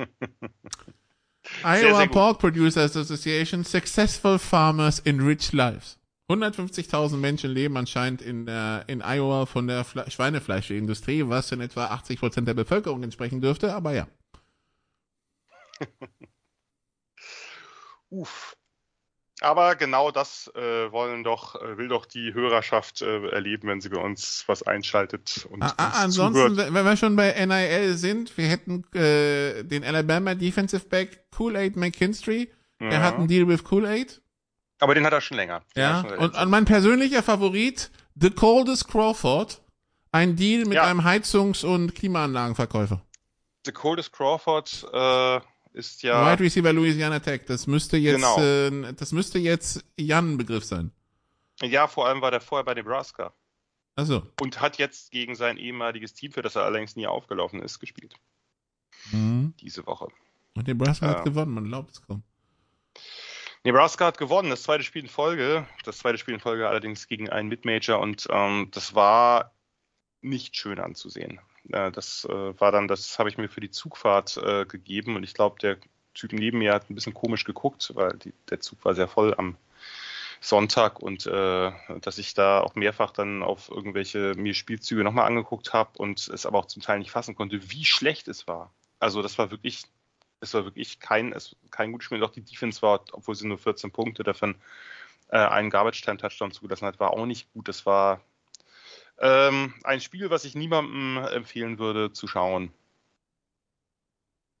Iowa 1.64 1.98
sehr 1.98 2.08
Pork 2.08 2.38
Producers 2.38 2.96
Association 2.96 3.64
Successful 3.64 4.38
Farmers 4.38 5.00
in 5.00 5.20
Rich 5.20 5.52
Lives. 5.52 5.98
150.000 6.30 7.16
Menschen 7.16 7.50
leben 7.50 7.76
anscheinend 7.76 8.22
in, 8.22 8.46
der, 8.46 8.84
in 8.86 9.02
Iowa 9.02 9.46
von 9.46 9.66
der 9.66 9.84
Fle 9.84 10.08
Schweinefleischindustrie, 10.10 11.28
was 11.28 11.52
in 11.52 11.60
etwa 11.60 11.86
80 11.86 12.20
Prozent 12.20 12.48
der 12.48 12.54
Bevölkerung 12.54 13.02
entsprechen 13.02 13.40
dürfte, 13.40 13.74
aber 13.74 13.92
ja. 13.92 14.06
Uff. 18.10 18.56
Aber 19.40 19.74
genau 19.74 20.12
das 20.12 20.52
äh, 20.54 20.92
wollen 20.92 21.24
doch, 21.24 21.56
äh, 21.56 21.76
will 21.76 21.88
doch 21.88 22.06
die 22.06 22.32
Hörerschaft 22.32 23.02
äh, 23.02 23.28
erleben, 23.30 23.66
wenn 23.66 23.80
sie 23.80 23.88
bei 23.88 24.00
uns 24.00 24.44
was 24.46 24.62
einschaltet 24.62 25.48
und 25.50 25.62
ah, 25.62 25.74
ah, 25.78 26.02
Ansonsten, 26.02 26.54
zuhört. 26.54 26.74
wenn 26.74 26.84
wir 26.84 26.96
schon 26.96 27.16
bei 27.16 27.32
NIL 27.44 27.94
sind, 27.94 28.36
wir 28.38 28.46
hätten 28.46 28.84
äh, 28.94 29.64
den 29.64 29.82
Alabama 29.82 30.34
Defensive 30.34 30.86
Back 30.86 31.28
Kool-Aid 31.32 31.74
McKinstry. 31.74 32.52
Ja. 32.80 32.88
Er 32.88 33.02
hat 33.02 33.16
einen 33.16 33.26
Deal 33.26 33.48
with 33.48 33.64
Kool-Aid. 33.64 34.22
Aber 34.78 34.94
den 34.94 35.04
hat 35.04 35.12
er 35.12 35.20
schon 35.20 35.36
länger. 35.36 35.62
Den 35.74 35.82
ja, 35.82 36.04
schon 36.08 36.18
und, 36.18 36.36
und 36.36 36.50
mein 36.50 36.64
persönlicher 36.64 37.22
Favorit, 37.22 37.90
The 38.14 38.30
Coldest 38.30 38.88
Crawford. 38.88 39.62
Ein 40.12 40.36
Deal 40.36 40.66
mit 40.66 40.74
ja. 40.74 40.84
einem 40.84 41.04
Heizungs- 41.04 41.64
und 41.64 41.94
Klimaanlagenverkäufer. 41.94 43.02
The 43.64 43.72
Coldest 43.72 44.12
Crawford, 44.12 44.86
äh, 44.92 45.40
ist 45.74 46.02
ja. 46.02 46.32
Wide 46.32 46.42
Receiver 46.42 46.72
Louisiana 46.72 47.20
Tech, 47.20 47.42
das 47.46 47.66
müsste 47.66 47.96
jetzt, 47.96 48.16
genau. 48.16 48.40
äh, 48.40 48.92
das 48.94 49.12
müsste 49.12 49.38
jetzt 49.38 49.84
Jan 49.96 50.36
Begriff 50.36 50.64
sein. 50.64 50.92
Ja, 51.60 51.86
vor 51.86 52.06
allem 52.06 52.20
war 52.20 52.30
der 52.30 52.40
vorher 52.40 52.64
bei 52.64 52.74
Nebraska. 52.74 53.32
Also. 53.94 54.26
Und 54.40 54.60
hat 54.60 54.78
jetzt 54.78 55.10
gegen 55.10 55.34
sein 55.34 55.58
ehemaliges 55.58 56.14
Team, 56.14 56.32
für 56.32 56.42
das 56.42 56.56
er 56.56 56.62
allerdings 56.62 56.96
nie 56.96 57.06
aufgelaufen 57.06 57.60
ist, 57.60 57.78
gespielt. 57.78 58.14
Mhm. 59.10 59.54
Diese 59.60 59.86
Woche. 59.86 60.08
Und 60.54 60.66
Nebraska 60.66 61.06
äh, 61.06 61.14
hat 61.16 61.24
gewonnen, 61.24 61.52
man 61.52 61.64
glaubt 61.64 61.92
es 61.92 62.02
kaum. 62.02 62.22
Nebraska 63.64 64.06
hat 64.06 64.18
gewonnen, 64.18 64.50
das 64.50 64.62
zweite 64.62 64.82
Spiel 64.82 65.02
in 65.02 65.08
Folge. 65.08 65.66
Das 65.84 65.98
zweite 65.98 66.18
Spiel 66.18 66.34
in 66.34 66.40
Folge 66.40 66.68
allerdings 66.68 67.06
gegen 67.06 67.28
einen 67.28 67.48
Midmajor 67.48 68.00
und 68.00 68.26
ähm, 68.30 68.68
das 68.72 68.94
war 68.94 69.52
nicht 70.20 70.56
schön 70.56 70.78
anzusehen. 70.78 71.40
Äh, 71.70 71.90
das 71.92 72.24
äh, 72.24 72.60
war 72.60 72.72
dann, 72.72 72.88
das 72.88 73.18
habe 73.18 73.28
ich 73.28 73.38
mir 73.38 73.48
für 73.48 73.60
die 73.60 73.70
Zugfahrt 73.70 74.36
äh, 74.36 74.64
gegeben 74.66 75.16
und 75.16 75.24
ich 75.24 75.34
glaube, 75.34 75.58
der 75.60 75.78
Typ 76.14 76.32
neben 76.32 76.58
mir 76.58 76.74
hat 76.74 76.90
ein 76.90 76.94
bisschen 76.94 77.14
komisch 77.14 77.44
geguckt, 77.44 77.92
weil 77.94 78.12
die, 78.18 78.34
der 78.50 78.60
Zug 78.60 78.84
war 78.84 78.94
sehr 78.94 79.08
voll 79.08 79.34
am 79.34 79.56
Sonntag 80.40 81.00
und 81.00 81.26
äh, 81.26 81.72
dass 82.00 82.18
ich 82.18 82.34
da 82.34 82.60
auch 82.60 82.74
mehrfach 82.74 83.12
dann 83.12 83.42
auf 83.42 83.70
irgendwelche 83.70 84.34
mir 84.36 84.54
Spielzüge 84.54 85.04
nochmal 85.04 85.26
angeguckt 85.26 85.72
habe 85.72 85.96
und 85.98 86.28
es 86.28 86.46
aber 86.46 86.58
auch 86.58 86.66
zum 86.66 86.82
Teil 86.82 86.98
nicht 86.98 87.12
fassen 87.12 87.36
konnte, 87.36 87.70
wie 87.70 87.84
schlecht 87.84 88.28
es 88.28 88.48
war. 88.48 88.72
Also 88.98 89.22
das 89.22 89.38
war 89.38 89.50
wirklich, 89.52 89.84
es 90.40 90.52
war 90.52 90.64
wirklich 90.64 90.98
kein, 90.98 91.32
es, 91.32 91.56
kein 91.70 91.92
gutes 91.92 92.06
Spiel. 92.06 92.22
Auch 92.24 92.30
die 92.30 92.42
Defense 92.42 92.82
war, 92.82 93.04
obwohl 93.12 93.36
sie 93.36 93.46
nur 93.46 93.58
14 93.58 93.92
Punkte 93.92 94.24
davon 94.24 94.56
äh, 95.28 95.38
einen 95.38 95.70
Garbage-Time-Touchdown 95.70 96.50
zugelassen 96.50 96.86
hat, 96.86 96.98
war 96.98 97.12
auch 97.12 97.26
nicht 97.26 97.52
gut. 97.52 97.68
Das 97.68 97.86
war 97.86 98.20
ähm, 99.22 99.72
ein 99.84 100.00
Spiel, 100.00 100.30
was 100.30 100.44
ich 100.44 100.54
niemandem 100.54 101.16
empfehlen 101.32 101.78
würde 101.78 102.12
zu 102.12 102.26
schauen. 102.26 102.72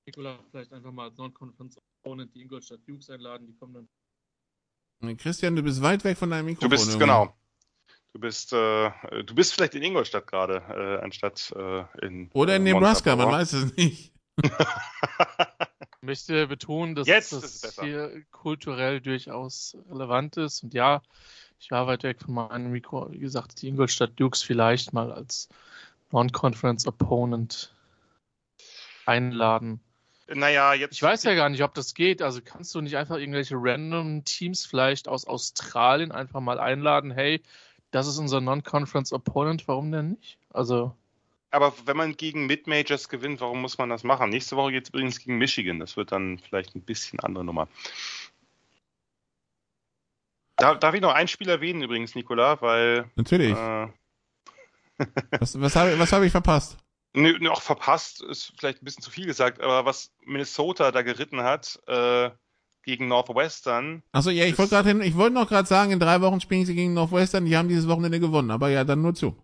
Nikola, 0.06 0.38
vielleicht 0.50 0.72
einfach 0.72 0.92
mal 0.92 1.08
als 1.08 1.18
Non-Conference 1.18 1.78
Opponent 2.02 2.34
die 2.34 2.42
Ingolstadt 2.42 2.80
Dukes 2.86 3.10
einladen, 3.10 3.46
die 3.46 3.54
kommen 3.54 3.88
dann. 5.00 5.16
Christian, 5.16 5.56
du 5.56 5.62
bist 5.62 5.82
weit 5.82 6.04
weg 6.04 6.16
von 6.16 6.30
deinem 6.30 6.46
Mikrofon. 6.46 6.70
Du 6.70 6.76
bist, 6.76 6.86
irgendwie. 6.86 7.00
genau. 7.00 7.36
Du 8.12 8.20
bist, 8.20 8.52
äh, 8.52 8.90
du 9.24 9.34
bist 9.34 9.54
vielleicht 9.54 9.74
in 9.74 9.82
Ingolstadt 9.82 10.26
gerade, 10.26 10.56
äh, 10.68 11.02
anstatt 11.02 11.52
äh, 11.56 11.84
in. 12.06 12.30
Oder 12.32 12.56
in 12.56 12.64
Nebraska, 12.64 13.16
man 13.16 13.30
weiß 13.30 13.52
es 13.54 13.76
nicht. 13.76 14.12
ich 14.42 16.02
möchte 16.02 16.46
betonen, 16.46 16.94
dass 16.94 17.08
Jetzt 17.08 17.32
das 17.32 17.78
hier 17.80 18.24
kulturell 18.30 19.00
durchaus 19.00 19.76
relevant 19.90 20.36
ist. 20.36 20.62
Und 20.62 20.74
ja, 20.74 21.02
ich 21.62 21.70
war 21.70 21.86
weit 21.86 22.02
weg 22.02 22.20
von 22.20 22.34
meinem 22.34 22.72
Mikro. 22.72 23.12
Wie 23.12 23.20
gesagt, 23.20 23.62
die 23.62 23.68
Ingolstadt 23.68 24.18
Dukes 24.18 24.42
vielleicht 24.42 24.92
mal 24.92 25.12
als 25.12 25.48
Non-Conference 26.10 26.88
Opponent 26.88 27.72
einladen. 29.06 29.80
Naja, 30.26 30.74
jetzt. 30.74 30.94
Ich 30.94 31.02
weiß 31.02 31.22
ja 31.22 31.34
gar 31.34 31.48
nicht, 31.48 31.62
ob 31.62 31.72
das 31.74 31.94
geht. 31.94 32.20
Also 32.20 32.40
kannst 32.44 32.74
du 32.74 32.80
nicht 32.80 32.96
einfach 32.96 33.16
irgendwelche 33.16 33.54
random 33.56 34.24
Teams 34.24 34.66
vielleicht 34.66 35.06
aus 35.06 35.24
Australien 35.24 36.10
einfach 36.10 36.40
mal 36.40 36.58
einladen? 36.58 37.12
Hey, 37.12 37.40
das 37.92 38.08
ist 38.08 38.18
unser 38.18 38.40
Non-Conference 38.40 39.12
Opponent, 39.12 39.68
warum 39.68 39.92
denn 39.92 40.10
nicht? 40.12 40.38
Also. 40.52 40.96
Aber 41.52 41.72
wenn 41.84 41.96
man 41.96 42.16
gegen 42.16 42.46
Mid-Majors 42.46 43.08
gewinnt, 43.08 43.40
warum 43.40 43.60
muss 43.60 43.78
man 43.78 43.88
das 43.88 44.02
machen? 44.02 44.30
Nächste 44.30 44.56
Woche 44.56 44.72
geht 44.72 44.84
es 44.84 44.88
übrigens 44.88 45.20
gegen 45.20 45.38
Michigan. 45.38 45.78
Das 45.78 45.96
wird 45.96 46.10
dann 46.10 46.38
vielleicht 46.38 46.74
ein 46.74 46.82
bisschen 46.82 47.20
andere 47.20 47.44
Nummer. 47.44 47.68
Darf, 50.62 50.78
darf 50.78 50.94
ich 50.94 51.00
noch 51.00 51.12
ein 51.12 51.26
Spiel 51.26 51.48
erwähnen 51.48 51.82
übrigens, 51.82 52.14
Nikola? 52.14 52.60
Weil. 52.62 53.10
Natürlich. 53.16 53.50
Äh, 53.50 53.88
was 55.40 55.60
was 55.60 55.74
habe 55.74 55.98
was 55.98 56.12
hab 56.12 56.22
ich 56.22 56.30
verpasst? 56.30 56.78
Nö, 57.14 57.36
nö, 57.40 57.50
auch 57.50 57.62
verpasst 57.62 58.22
ist 58.22 58.52
vielleicht 58.56 58.80
ein 58.80 58.84
bisschen 58.84 59.02
zu 59.02 59.10
viel 59.10 59.26
gesagt, 59.26 59.60
aber 59.60 59.84
was 59.84 60.12
Minnesota 60.24 60.92
da 60.92 61.02
geritten 61.02 61.42
hat 61.42 61.80
äh, 61.88 62.30
gegen 62.84 63.08
Northwestern. 63.08 64.04
Achso, 64.12 64.30
ja, 64.30 64.44
ich 64.44 64.56
wollte 64.56 64.76
gerade 64.80 65.04
ich 65.04 65.16
wollte 65.16 65.34
noch 65.34 65.48
gerade 65.48 65.66
sagen, 65.66 65.90
in 65.90 65.98
drei 65.98 66.20
Wochen 66.20 66.40
spielen 66.40 66.64
sie 66.64 66.76
gegen 66.76 66.94
Northwestern, 66.94 67.44
die 67.44 67.56
haben 67.56 67.68
dieses 67.68 67.88
Wochenende 67.88 68.20
gewonnen, 68.20 68.52
aber 68.52 68.68
ja, 68.68 68.84
dann 68.84 69.02
nur 69.02 69.14
zu. 69.14 69.36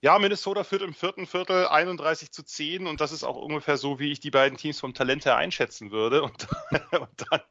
Ja, 0.00 0.18
Minnesota 0.18 0.64
führt 0.64 0.80
im 0.80 0.94
vierten 0.94 1.26
Viertel 1.26 1.66
31 1.66 2.32
zu 2.32 2.42
10 2.42 2.86
und 2.86 3.02
das 3.02 3.12
ist 3.12 3.24
auch 3.24 3.36
ungefähr 3.36 3.76
so, 3.76 3.98
wie 3.98 4.10
ich 4.10 4.20
die 4.20 4.30
beiden 4.30 4.56
Teams 4.56 4.80
vom 4.80 4.94
Talent 4.94 5.26
her 5.26 5.36
einschätzen 5.36 5.90
würde. 5.90 6.22
Und, 6.22 6.48
und, 6.92 7.26
dann, 7.30 7.42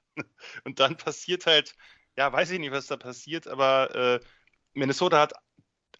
und 0.63 0.79
dann 0.79 0.97
passiert 0.97 1.45
halt, 1.45 1.75
ja, 2.19 2.33
weiß 2.33 2.51
ich 2.51 2.59
nicht, 2.59 2.73
was 2.73 2.87
da 2.87 2.97
passiert, 2.97 3.47
aber 3.47 3.95
äh, 3.95 4.19
Minnesota 4.73 5.21
hat 5.21 5.33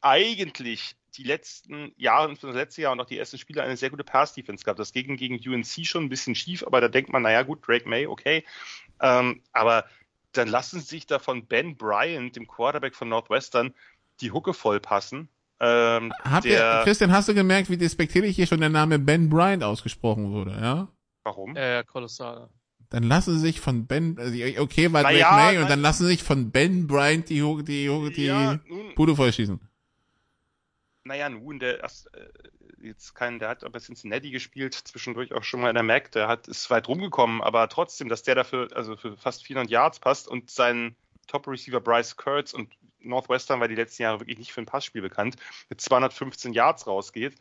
eigentlich 0.02 0.98
die 1.16 1.24
letzten 1.24 1.94
Jahre, 1.96 2.34
das 2.34 2.44
letzte 2.54 2.82
Jahr 2.82 2.92
und 2.92 3.00
auch 3.00 3.06
die 3.06 3.18
ersten 3.18 3.38
Spiele 3.38 3.64
eine 3.64 3.78
sehr 3.78 3.90
gute 3.90 4.04
Pass-Defense 4.04 4.66
gehabt. 4.66 4.80
Das 4.80 4.92
ging 4.92 5.16
gegen 5.16 5.40
UNC 5.40 5.86
schon 5.86 6.04
ein 6.04 6.10
bisschen 6.10 6.36
schief, 6.36 6.64
aber 6.64 6.82
da 6.82 6.90
denkt 6.90 7.12
man, 7.12 7.24
naja 7.24 7.44
gut, 7.44 7.66
Drake 7.66 7.88
May, 7.88 8.06
okay. 8.06 8.44
Ähm, 9.02 9.42
aber 9.54 9.86
dann 10.34 10.50
lassen 10.50 10.82
sich 10.82 11.08
da 11.08 11.20
von 11.20 11.48
Ben 11.48 11.78
Bryant, 11.78 12.36
dem 12.36 12.48
Quarterback 12.48 12.96
von 12.96 13.08
Northwestern, 13.08 13.74
die 14.20 14.32
Hucke 14.32 14.54
voll 14.54 14.82
passen 14.82 15.30
ähm, 15.62 16.14
der, 16.44 16.46
ihr, 16.46 16.82
Christian, 16.84 17.12
hast 17.12 17.28
du 17.28 17.34
gemerkt, 17.34 17.70
wie 17.70 17.78
despektierlich 17.78 18.36
hier 18.36 18.48
schon 18.48 18.62
der 18.62 18.70
Name 18.70 18.98
Ben 18.98 19.30
Bryant 19.30 19.64
ausgesprochen 19.64 20.32
wurde, 20.32 20.52
ja? 20.52 20.88
Warum? 21.24 21.56
Ja, 21.56 21.66
ja, 21.66 21.84
kolossal. 21.84 22.50
Dann 22.90 23.04
lassen 23.04 23.34
sie 23.36 23.40
sich 23.40 23.62
von 23.62 23.86
Ben, 23.86 24.18
also, 24.18 24.36
okay, 24.62 24.92
war 24.92 25.04
Drake 25.04 25.20
ja, 25.20 25.32
May, 25.32 25.58
und 25.60 25.70
dann 25.70 25.82
lassen 25.82 26.04
sie 26.04 26.10
sich 26.10 26.24
von 26.24 26.52
Ben 26.52 26.88
Bryant 26.88 27.30
die, 27.30 27.42
die, 27.64 28.12
die, 28.14 28.26
ja, 28.26 28.60
nun, 28.68 28.96
Bude 28.96 29.16
vollschießen. 29.16 29.60
Naja, 31.04 31.30
nun, 31.30 31.60
der, 31.60 31.84
äh, 31.84 31.88
jetzt 32.82 33.14
kein, 33.14 33.38
der 33.38 33.50
hat 33.50 33.64
aber 33.64 33.80
Cincinnati 33.80 34.32
gespielt, 34.32 34.74
zwischendurch 34.74 35.34
auch 35.34 35.44
schon 35.44 35.62
mal 35.62 35.70
in 35.70 35.76
der 35.76 35.84
Mac, 35.84 36.12
der 36.12 36.28
hat, 36.28 36.48
ist 36.48 36.70
weit 36.72 36.88
rumgekommen, 36.88 37.42
aber 37.42 37.70
trotzdem, 37.70 38.10
dass 38.10 38.24
der 38.24 38.36
dafür, 38.36 38.70
also 38.74 38.98
für 38.98 39.16
fast 39.18 39.46
400 39.46 39.70
Yards 39.70 40.00
passt 40.00 40.28
und 40.28 40.50
sein 40.50 40.96
Top-Receiver 41.28 41.80
Bryce 41.80 42.16
Kurtz 42.16 42.54
und 42.54 42.74
Northwestern 43.00 43.60
war 43.60 43.68
die 43.68 43.76
letzten 43.76 44.04
Jahre 44.04 44.20
wirklich 44.20 44.40
nicht 44.40 44.52
für 44.52 44.62
ein 44.62 44.66
Passspiel 44.66 45.02
bekannt, 45.02 45.36
mit 45.70 45.80
215 45.80 46.54
Yards 46.54 46.88
rausgeht, 46.88 47.36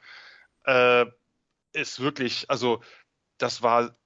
äh, 0.64 1.06
ist 1.72 2.00
wirklich, 2.00 2.50
also 2.50 2.82
das 3.38 3.62
war 3.62 3.96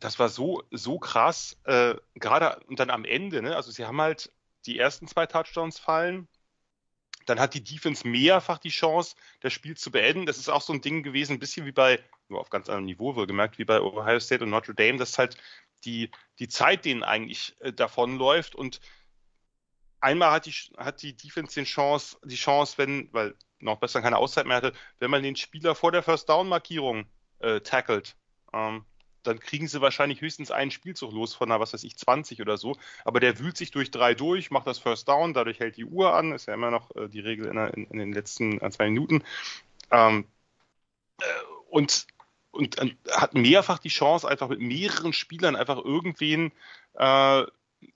das 0.00 0.18
war 0.18 0.28
so, 0.28 0.62
so 0.70 0.98
krass, 0.98 1.56
äh, 1.64 1.94
gerade 2.14 2.60
und 2.66 2.78
dann 2.78 2.90
am 2.90 3.04
Ende, 3.04 3.42
ne? 3.42 3.56
Also 3.56 3.70
sie 3.70 3.84
haben 3.84 4.00
halt 4.00 4.30
die 4.66 4.78
ersten 4.78 5.06
zwei 5.06 5.26
Touchdowns 5.26 5.78
fallen, 5.78 6.28
dann 7.26 7.40
hat 7.40 7.54
die 7.54 7.64
Defense 7.64 8.06
mehrfach 8.06 8.58
die 8.58 8.70
Chance, 8.70 9.16
das 9.40 9.52
Spiel 9.52 9.76
zu 9.76 9.90
beenden. 9.90 10.26
Das 10.26 10.38
ist 10.38 10.48
auch 10.48 10.62
so 10.62 10.72
ein 10.72 10.80
Ding 10.80 11.02
gewesen, 11.02 11.34
ein 11.34 11.38
bisschen 11.38 11.66
wie 11.66 11.72
bei, 11.72 11.98
nur 12.28 12.40
auf 12.40 12.50
ganz 12.50 12.68
anderem 12.68 12.84
Niveau 12.84 13.16
wohlgemerkt, 13.16 13.58
wie 13.58 13.64
bei 13.64 13.80
Ohio 13.80 14.20
State 14.20 14.44
und 14.44 14.50
Notre 14.50 14.74
Dame, 14.74 14.98
dass 14.98 15.18
halt 15.18 15.36
die, 15.84 16.10
die 16.38 16.48
Zeit 16.48 16.84
denen 16.84 17.02
eigentlich 17.02 17.56
äh, 17.60 17.72
davonläuft 17.72 18.54
und 18.54 18.80
einmal 20.00 20.30
hat 20.30 20.46
die, 20.46 20.52
hat 20.76 21.02
die 21.02 21.16
Defense 21.16 21.54
den 21.54 21.64
Chance, 21.64 22.18
die 22.24 22.36
Chance, 22.36 22.78
wenn, 22.78 23.08
weil 23.12 23.34
noch 23.58 23.78
besser 23.78 24.02
keine 24.02 24.18
Auszeit 24.18 24.46
mehr 24.46 24.56
hatte, 24.56 24.72
wenn 24.98 25.10
man 25.10 25.22
den 25.22 25.36
Spieler 25.36 25.74
vor 25.74 25.92
der 25.92 26.02
First 26.02 26.28
Down 26.28 26.48
Markierung 26.48 27.06
äh, 27.38 27.60
tackelt, 27.60 28.16
ähm, 28.52 28.84
dann 29.26 29.40
kriegen 29.40 29.68
sie 29.68 29.80
wahrscheinlich 29.80 30.20
höchstens 30.20 30.50
einen 30.50 30.70
Spielzug 30.70 31.12
los 31.12 31.34
von 31.34 31.50
einer, 31.50 31.60
was 31.60 31.72
weiß 31.72 31.84
ich, 31.84 31.96
20 31.96 32.40
oder 32.40 32.56
so. 32.56 32.76
Aber 33.04 33.20
der 33.20 33.38
wühlt 33.38 33.56
sich 33.56 33.70
durch 33.70 33.90
drei 33.90 34.14
durch, 34.14 34.50
macht 34.50 34.66
das 34.66 34.78
First 34.78 35.08
Down, 35.08 35.34
dadurch 35.34 35.60
hält 35.60 35.76
die 35.76 35.84
Uhr 35.84 36.14
an, 36.14 36.32
ist 36.32 36.46
ja 36.46 36.54
immer 36.54 36.70
noch 36.70 36.94
äh, 36.96 37.08
die 37.08 37.20
Regel 37.20 37.46
in, 37.46 37.56
in, 37.56 37.90
in, 37.90 37.98
den 37.98 38.12
letzten 38.12 38.60
äh, 38.60 38.70
zwei 38.70 38.84
Minuten. 38.86 39.24
Ähm, 39.90 40.26
äh, 41.20 41.24
und, 41.70 42.06
und, 42.50 42.80
und, 42.80 42.96
hat 43.10 43.34
mehrfach 43.34 43.78
die 43.78 43.88
Chance, 43.88 44.28
einfach 44.28 44.48
mit 44.48 44.60
mehreren 44.60 45.12
Spielern 45.12 45.56
einfach 45.56 45.84
irgendwen, 45.84 46.52
äh, 46.94 47.44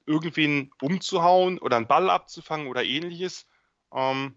irgendwen 0.07 0.71
umzuhauen 0.81 1.59
oder 1.59 1.77
einen 1.77 1.87
Ball 1.87 2.11
abzufangen 2.11 2.67
oder 2.67 2.85
ähnliches. 2.85 3.47
Ähm, 3.93 4.35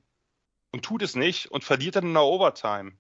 und 0.72 0.84
tut 0.84 1.04
es 1.04 1.16
nicht 1.16 1.52
und 1.52 1.64
verliert 1.64 1.96
dann 1.96 2.06
in 2.06 2.14
der 2.14 2.24
Overtime. 2.24 2.94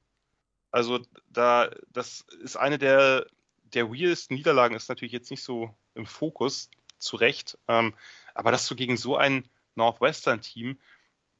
Also 0.73 0.99
da, 1.29 1.69
das 1.91 2.21
ist 2.41 2.55
eine 2.55 2.77
der 2.77 3.27
der 3.73 3.89
weirdsten 3.89 4.35
Niederlagen 4.35 4.75
ist 4.75 4.89
natürlich 4.89 5.13
jetzt 5.13 5.31
nicht 5.31 5.43
so 5.43 5.75
im 5.95 6.05
Fokus, 6.05 6.69
zu 7.03 7.17
Recht. 7.17 7.57
Ähm, 7.67 7.93
aber 8.33 8.51
dass 8.51 8.67
du 8.67 8.75
gegen 8.75 8.97
so 8.97 9.17
ein 9.17 9.47
Northwestern-Team, 9.75 10.79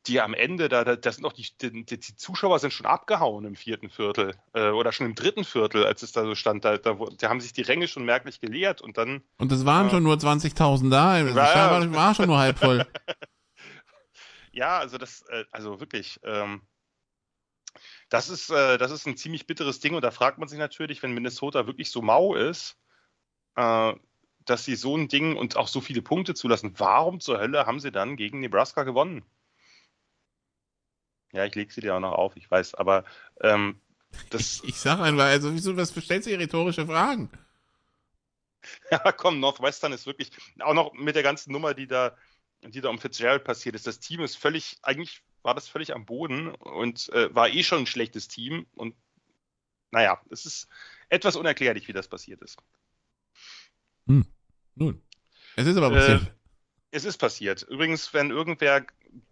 die 0.06 0.20
am 0.20 0.34
Ende, 0.34 0.68
da, 0.68 0.84
da 0.84 1.12
sind 1.12 1.26
auch 1.26 1.32
die, 1.32 1.48
die, 1.62 1.86
die, 1.86 2.00
Zuschauer 2.00 2.60
sind 2.60 2.74
schon 2.74 2.86
abgehauen 2.86 3.46
im 3.46 3.56
vierten 3.56 3.90
Viertel 3.90 4.36
äh, 4.54 4.70
oder 4.70 4.92
schon 4.92 5.06
im 5.06 5.16
dritten 5.16 5.46
Viertel, 5.46 5.86
als 5.86 6.04
es 6.04 6.12
da 6.12 6.26
so 6.26 6.36
stand. 6.36 6.66
Da, 6.66 6.78
da, 6.78 6.98
da 7.18 7.30
haben 7.30 7.40
sich 7.40 7.54
die 7.54 7.62
Ränge 7.62 7.88
schon 7.88 8.04
merklich 8.04 8.42
geleert 8.42 8.82
und 8.82 8.98
dann. 8.98 9.24
Und 9.38 9.52
es 9.54 9.66
waren 9.66 9.88
äh, 9.88 9.92
schon 9.92 10.04
nur 10.04 10.16
20.000 10.16 10.90
da. 10.90 11.20
Ja, 11.20 11.94
war 11.94 12.16
schon 12.16 12.28
nur 12.28 12.38
halb 12.38 12.60
voll. 12.60 12.86
ja, 14.52 14.78
also 14.80 14.98
das, 14.98 15.24
äh, 15.30 15.46
also 15.52 15.80
wirklich. 15.80 16.20
Ähm, 16.24 16.62
das 18.14 18.30
ist, 18.30 18.52
äh, 18.52 18.78
das 18.78 18.92
ist 18.92 19.08
ein 19.08 19.18
ziemlich 19.18 19.48
bitteres 19.48 19.80
Ding 19.80 19.96
und 19.96 20.04
da 20.04 20.12
fragt 20.12 20.38
man 20.38 20.48
sich 20.48 20.60
natürlich, 20.60 21.02
wenn 21.02 21.16
Minnesota 21.16 21.66
wirklich 21.66 21.90
so 21.90 22.04
mau 22.04 22.36
ist, 22.36 22.78
äh, 23.56 23.94
dass 24.46 24.66
sie 24.66 24.76
so 24.76 24.96
ein 24.96 25.08
Ding 25.08 25.36
und 25.36 25.58
auch 25.58 25.68
so 25.68 25.82
viele 25.82 26.04
Punkte 26.04 26.36
zulassen, 26.36 26.76
warum 26.78 27.20
zur 27.22 27.40
Hölle 27.40 27.66
haben 27.66 27.80
sie 27.80 27.92
dann 27.92 28.16
gegen 28.16 28.40
Nebraska 28.42 28.84
gewonnen? 28.84 29.26
Ja, 31.32 31.44
ich 31.46 31.56
lege 31.56 31.74
sie 31.74 31.82
dir 31.82 31.96
auch 31.96 32.00
noch 32.00 32.12
auf, 32.12 32.38
ich 32.38 32.52
weiß, 32.52 32.76
aber 32.76 33.04
ähm, 33.42 33.82
das. 34.30 34.58
Ich, 34.58 34.64
ich 34.70 34.76
sag 34.76 35.00
einfach, 35.00 35.26
also 35.26 35.52
wieso, 35.52 35.76
was 35.76 35.90
stellst 35.90 36.28
du 36.28 36.38
rhetorische 36.38 36.86
Fragen? 36.86 37.32
Ja, 38.92 39.12
komm, 39.12 39.42
Northwestern 39.42 39.92
ist 39.92 40.06
wirklich, 40.06 40.32
auch 40.60 40.74
noch 40.74 40.94
mit 40.94 41.16
der 41.16 41.24
ganzen 41.24 41.52
Nummer, 41.52 41.74
die 41.74 41.86
da, 41.86 42.16
die 42.62 42.80
da 42.80 42.90
um 42.90 42.98
Fitzgerald 42.98 43.44
passiert 43.44 43.76
ist. 43.76 43.88
Das 43.88 44.00
Team 44.00 44.22
ist 44.22 44.38
völlig, 44.38 44.78
eigentlich 44.84 45.22
war 45.44 45.54
das 45.54 45.68
völlig 45.68 45.94
am 45.94 46.06
Boden 46.06 46.50
und 46.50 47.10
äh, 47.10 47.34
war 47.34 47.50
eh 47.50 47.64
schon 47.64 47.80
ein 47.80 47.88
schlechtes 47.88 48.28
Team. 48.28 48.66
Und 48.74 48.96
naja, 49.92 50.20
es 50.30 50.46
ist 50.46 50.68
etwas 51.10 51.36
unerklärlich, 51.36 51.88
wie 51.88 51.94
das 51.94 52.08
passiert 52.08 52.42
ist. 52.42 52.58
Hm. 54.08 54.26
Nun, 54.76 55.02
es 55.56 55.68
ist 55.68 55.78
aber 55.78 55.92
passiert. 55.92 56.24
Äh, 56.24 56.32
es 56.92 57.06
ist 57.06 57.18
passiert. 57.18 57.64
Übrigens, 57.64 58.14
wenn 58.14 58.32
irgendwer 58.32 58.86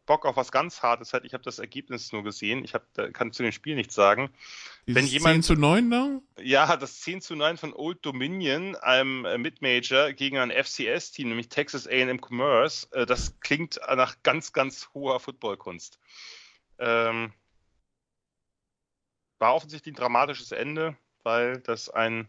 Bock 0.06 0.26
auf 0.26 0.36
was 0.36 0.52
ganz 0.52 0.84
Hartes 0.84 1.14
hat, 1.14 1.26
ich 1.26 1.34
habe 1.34 1.44
das 1.44 1.60
Ergebnis 1.60 2.12
nur 2.12 2.24
gesehen, 2.24 2.64
ich 2.64 2.74
hab, 2.74 2.84
kann 3.14 3.32
zu 3.32 3.44
dem 3.44 3.52
Spiel 3.52 3.76
nichts 3.76 3.96
sagen. 3.96 4.30
Dieses 4.86 5.02
wenn 5.02 5.08
jemand, 5.08 5.36
10 5.36 5.44
zu 5.44 5.56
9 5.56 5.90
da? 5.90 6.22
Ja, 6.42 6.76
das 6.78 7.02
10 7.02 7.22
zu 7.22 7.36
9 7.36 7.58
von 7.58 7.74
Old 7.74 8.06
Dominion, 8.06 8.76
einem 8.76 9.26
äh, 9.26 9.38
Mid-Major, 9.38 10.12
gegen 10.14 10.38
ein 10.38 10.52
FCS-Team, 10.52 11.30
nämlich 11.30 11.50
Texas 11.50 11.88
A&M 11.88 12.20
Commerce, 12.20 12.88
äh, 12.92 13.06
das 13.06 13.40
klingt 13.40 13.80
nach 13.88 14.16
ganz, 14.24 14.54
ganz 14.54 14.90
hoher 14.94 15.20
Footballkunst. 15.20 16.00
Ähm, 16.80 17.32
war 19.40 19.56
offensichtlich 19.56 19.94
ein 19.94 19.98
dramatisches 19.98 20.52
Ende, 20.52 20.96
weil 21.24 21.60
das 21.60 21.90
ein 21.90 22.28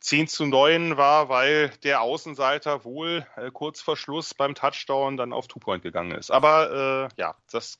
10 0.00 0.28
zu 0.28 0.46
9 0.46 0.96
war, 0.96 1.28
weil 1.28 1.70
der 1.82 2.02
Außenseiter 2.02 2.84
wohl 2.84 3.26
äh, 3.36 3.50
kurz 3.50 3.80
vor 3.80 3.96
Schluss 3.96 4.34
beim 4.34 4.54
Touchdown 4.54 5.16
dann 5.16 5.32
auf 5.32 5.48
Two-Point 5.48 5.82
gegangen 5.82 6.12
ist. 6.12 6.30
Aber 6.30 7.08
äh, 7.10 7.20
ja, 7.20 7.36
das 7.50 7.78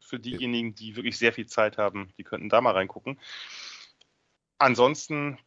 für 0.00 0.20
diejenigen, 0.20 0.74
die 0.74 0.96
wirklich 0.96 1.18
sehr 1.18 1.32
viel 1.32 1.46
Zeit 1.46 1.78
haben, 1.78 2.12
die 2.16 2.24
könnten 2.24 2.48
da 2.48 2.60
mal 2.60 2.74
reingucken. 2.74 3.18
Ansonsten 4.58 5.38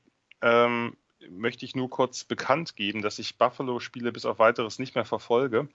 ähm, 0.42 0.98
möchte 1.30 1.66
ich 1.66 1.76
nur 1.76 1.90
kurz 1.90 2.24
bekannt 2.24 2.76
geben, 2.76 3.02
dass 3.02 3.20
ich 3.20 3.38
Buffalo-Spiele 3.38 4.12
bis 4.12 4.26
auf 4.26 4.40
weiteres 4.40 4.80
nicht 4.80 4.96
mehr 4.96 5.06
verfolge. 5.06 5.70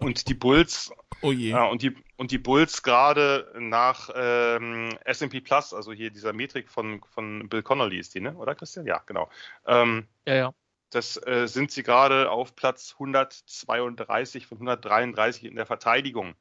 Und 0.00 0.28
die 0.28 0.34
Bulls 0.34 0.92
oh 1.22 1.32
je. 1.32 1.50
Ja, 1.50 1.64
und 1.64 1.82
die 1.82 1.94
und 2.16 2.30
die 2.30 2.38
Bulls 2.38 2.82
gerade 2.82 3.52
nach 3.58 4.10
ähm, 4.14 4.96
S&P 5.04 5.40
Plus, 5.40 5.74
also 5.74 5.92
hier 5.92 6.10
dieser 6.10 6.32
Metrik 6.32 6.70
von 6.70 7.02
von 7.10 7.48
Bill 7.48 7.62
Connolly 7.62 7.98
ist 7.98 8.14
die, 8.14 8.20
ne? 8.20 8.34
Oder 8.34 8.54
Christian? 8.54 8.86
Ja, 8.86 9.02
genau. 9.06 9.28
Ähm, 9.66 10.06
ja, 10.26 10.34
ja. 10.34 10.54
Das 10.90 11.16
äh, 11.26 11.46
sind 11.46 11.70
sie 11.70 11.82
gerade 11.82 12.30
auf 12.30 12.56
Platz 12.56 12.94
132 12.94 14.46
von 14.46 14.58
133 14.58 15.44
in 15.44 15.56
der 15.56 15.66
Verteidigung. 15.66 16.34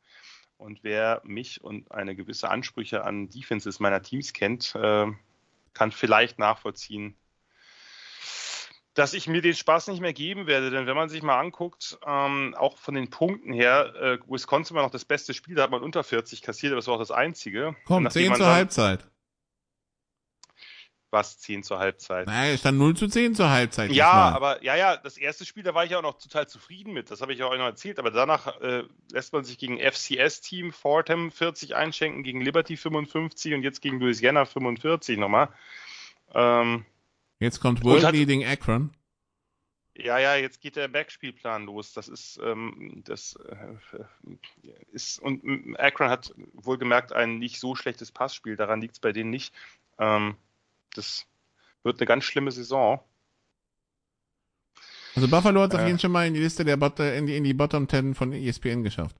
Und 0.57 0.83
wer 0.83 1.21
mich 1.23 1.63
und 1.63 1.91
eine 1.91 2.15
gewisse 2.15 2.49
Ansprüche 2.49 3.03
an 3.03 3.29
Defenses 3.29 3.79
meiner 3.79 4.01
Teams 4.01 4.33
kennt, 4.33 4.73
äh, 4.75 5.07
kann 5.73 5.91
vielleicht 5.91 6.39
nachvollziehen, 6.39 7.15
dass 8.97 9.13
ich 9.13 9.27
mir 9.27 9.43
den 9.43 9.53
Spaß 9.53 9.89
nicht 9.89 10.01
mehr 10.01 10.13
geben 10.13 10.47
werde. 10.47 10.71
Denn 10.71 10.87
wenn 10.87 10.95
man 10.95 11.07
sich 11.07 11.21
mal 11.21 11.39
anguckt, 11.39 11.99
ähm, 12.03 12.55
auch 12.57 12.79
von 12.79 12.95
den 12.95 13.11
Punkten 13.11 13.53
her, 13.53 13.93
äh, 13.95 14.17
Wisconsin 14.27 14.75
war 14.75 14.81
noch 14.81 14.89
das 14.89 15.05
beste 15.05 15.35
Spiel, 15.35 15.53
da 15.53 15.63
hat 15.63 15.69
man 15.69 15.83
unter 15.83 16.03
40 16.03 16.41
kassiert, 16.41 16.71
aber 16.71 16.77
das 16.77 16.87
war 16.87 16.95
auch 16.95 16.99
das 16.99 17.11
einzige. 17.11 17.75
Komm, 17.85 18.09
10 18.09 18.33
zur 18.33 18.47
Halbzeit. 18.47 19.07
Was 21.11 21.37
10 21.37 21.61
zur 21.61 21.77
Halbzeit? 21.77 22.25
Naja, 22.25 22.53
es 22.53 22.61
stand 22.61 22.79
0 22.79 22.97
zu 22.97 23.07
10 23.07 23.35
zur 23.35 23.51
Halbzeit. 23.51 23.91
Ja, 23.91 24.11
aber 24.11 24.63
ja, 24.63 24.75
ja, 24.75 24.97
das 24.97 25.17
erste 25.17 25.45
Spiel, 25.45 25.61
da 25.61 25.75
war 25.75 25.85
ich 25.85 25.91
ja 25.91 25.99
auch 25.99 26.03
noch 26.03 26.17
total 26.17 26.47
zufrieden 26.47 26.91
mit. 26.91 27.11
Das 27.11 27.21
habe 27.21 27.33
ich 27.33 27.39
ja 27.39 27.45
auch 27.45 27.55
noch 27.55 27.65
erzählt. 27.65 27.99
Aber 27.99 28.09
danach 28.09 28.59
äh, 28.61 28.83
lässt 29.11 29.31
man 29.31 29.43
sich 29.43 29.59
gegen 29.59 29.79
FCS-Team 29.79 30.73
Fordham 30.73 31.31
40 31.31 31.75
einschenken, 31.75 32.23
gegen 32.23 32.41
Liberty 32.41 32.75
55 32.75 33.53
und 33.53 33.61
jetzt 33.61 33.81
gegen 33.81 33.99
Louisiana 33.99 34.45
45 34.45 35.19
nochmal. 35.19 35.49
Ähm, 36.33 36.85
Jetzt 37.39 37.59
kommt 37.59 37.83
World 37.83 38.03
hat, 38.03 38.13
Leading 38.13 38.45
Akron. 38.45 38.91
Ja, 39.95 40.19
ja, 40.19 40.35
jetzt 40.35 40.61
geht 40.61 40.75
der 40.75 40.87
Backspielplan 40.87 41.65
los. 41.65 41.93
Das 41.93 42.07
ist, 42.07 42.39
ähm, 42.43 43.01
das 43.05 43.35
äh, 43.47 44.03
ist, 44.91 45.19
und 45.19 45.75
Akron 45.79 46.09
hat 46.09 46.33
wohlgemerkt 46.53 47.13
ein 47.13 47.39
nicht 47.39 47.59
so 47.59 47.75
schlechtes 47.75 48.11
Passspiel. 48.11 48.55
Daran 48.55 48.81
liegt 48.81 48.93
es 48.95 48.99
bei 48.99 49.11
denen 49.11 49.31
nicht. 49.31 49.53
Ähm, 49.97 50.35
das 50.93 51.25
wird 51.83 51.99
eine 51.99 52.07
ganz 52.07 52.25
schlimme 52.25 52.51
Saison. 52.51 52.99
Also 55.15 55.27
Buffalo 55.27 55.61
hat 55.61 55.73
es 55.73 55.79
äh, 55.79 55.81
auf 55.81 55.87
jeden 55.87 55.97
Fall 55.97 56.01
schon 56.01 56.11
mal 56.11 56.27
in 56.27 56.35
die 56.35 56.41
Liste 56.41 56.63
der 56.63 56.77
Bot 56.77 56.99
in, 56.99 57.25
die, 57.25 57.35
in 57.35 57.43
die 57.43 57.55
Bottom 57.55 57.89
10 57.89 58.13
von 58.13 58.33
ESPN 58.33 58.83
geschafft. 58.83 59.15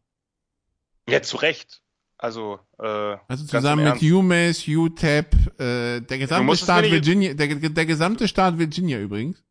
Ja, 1.10 1.24
zu 1.24 1.38
Recht. 1.38 1.82
Also, 2.20 2.60
äh, 2.80 3.18
also 3.28 3.46
zusammen 3.46 3.84
mit 3.84 4.02
UMass, 4.02 4.68
UTEP, 4.68 5.36
äh, 5.60 6.02
der 6.02 6.18
gesamte 6.18 6.58
Staat 6.58 6.86
Virginia, 6.86 7.34
der, 7.36 7.56
der 7.56 7.86
gesamte 7.86 8.28
Staat 8.28 8.58
Virginia 8.58 9.00
übrigens. 9.00 9.44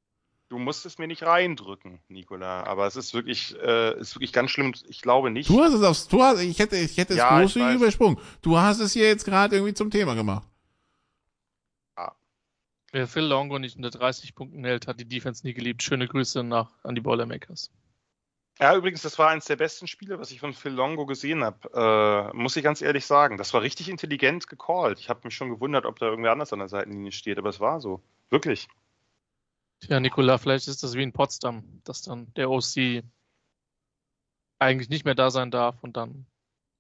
Du 0.49 0.59
musst 0.59 0.87
es 0.87 0.99
mir 0.99 1.07
nicht 1.07 1.25
reindrücken, 1.25 2.01
Nicola, 2.09 2.65
aber 2.65 2.87
es 2.87 2.95
ist 2.97 3.15
wirklich, 3.15 3.57
äh, 3.61 3.99
ist 3.99 4.15
wirklich 4.15 4.33
ganz 4.33 4.51
schlimm. 4.51 4.75
Ich 4.89 5.01
glaube 5.01 5.31
nicht. 5.31 5.49
Du 5.49 5.61
hast 5.61 5.75
es 5.75 5.83
aufs, 5.83 6.09
du 6.09 6.23
hast, 6.23 6.41
ich 6.41 6.59
hätte, 6.59 6.77
ich 6.77 6.97
hätte 6.97 7.15
es 7.15 7.19
ja, 7.19 7.41
großzügig 7.41 7.75
übersprungen. 7.75 8.19
Du 8.43 8.57
hast 8.57 8.79
es 8.81 8.93
hier 8.93 9.07
jetzt 9.07 9.25
gerade 9.25 9.57
irgendwie 9.57 9.75
zum 9.75 9.91
Thema 9.91 10.15
gemacht. 10.15 10.47
Ja. 11.97 12.15
Wer 12.93 13.09
Phil 13.09 13.25
Longo 13.25 13.59
nicht 13.59 13.77
unter 13.77 13.91
30 13.91 14.35
Punkten 14.37 14.65
hält, 14.65 14.87
hat 14.87 15.01
die 15.01 15.09
Defense 15.09 15.45
nie 15.45 15.55
geliebt. 15.55 15.83
Schöne 15.83 16.07
Grüße 16.07 16.45
nach 16.45 16.71
an 16.85 16.95
die 16.95 17.01
Boilermakers. 17.01 17.71
Ja, 18.59 18.75
übrigens, 18.75 19.03
das 19.03 19.19
war 19.19 19.29
eines 19.29 19.45
der 19.45 19.57
besten 19.57 19.87
Spiele, 19.87 20.19
was 20.19 20.31
ich 20.31 20.41
von 20.41 20.55
Phil 20.55 20.73
Longo 20.73 21.05
gesehen 21.05 21.45
habe. 21.45 22.33
Äh, 22.33 22.37
muss 22.37 22.57
ich 22.57 22.65
ganz 22.65 22.81
ehrlich 22.81 23.05
sagen. 23.05 23.37
Das 23.37 23.53
war 23.53 23.61
richtig 23.61 23.91
intelligent 23.91 24.49
gecallt. 24.49 24.99
Ich 24.99 25.11
habe 25.11 25.21
mich 25.25 25.35
schon 25.35 25.51
gewundert, 25.51 25.85
ob 25.85 25.99
da 25.99 26.07
irgendwer 26.07 26.33
anders 26.33 26.53
an 26.55 26.61
der 26.61 26.69
Seitenlinie 26.69 27.13
steht, 27.13 27.39
aber 27.39 27.51
es 27.51 27.61
war 27.61 27.81
so. 27.81 28.03
Wirklich. 28.31 28.69
Tja, 29.81 30.01
Nikola, 30.01 30.39
vielleicht 30.39 30.69
ist 30.69 30.83
das 30.83 30.95
wie 30.95 31.03
in 31.03 31.13
Potsdam, 31.13 31.83
dass 31.85 32.01
dann 32.01 32.33
der 32.35 32.51
OC 32.51 33.05
eigentlich 34.59 34.89
nicht 34.89 35.05
mehr 35.05 35.15
da 35.15 35.31
sein 35.31 35.51
darf 35.51 35.83
und 35.83 35.99
dann, 35.99 36.25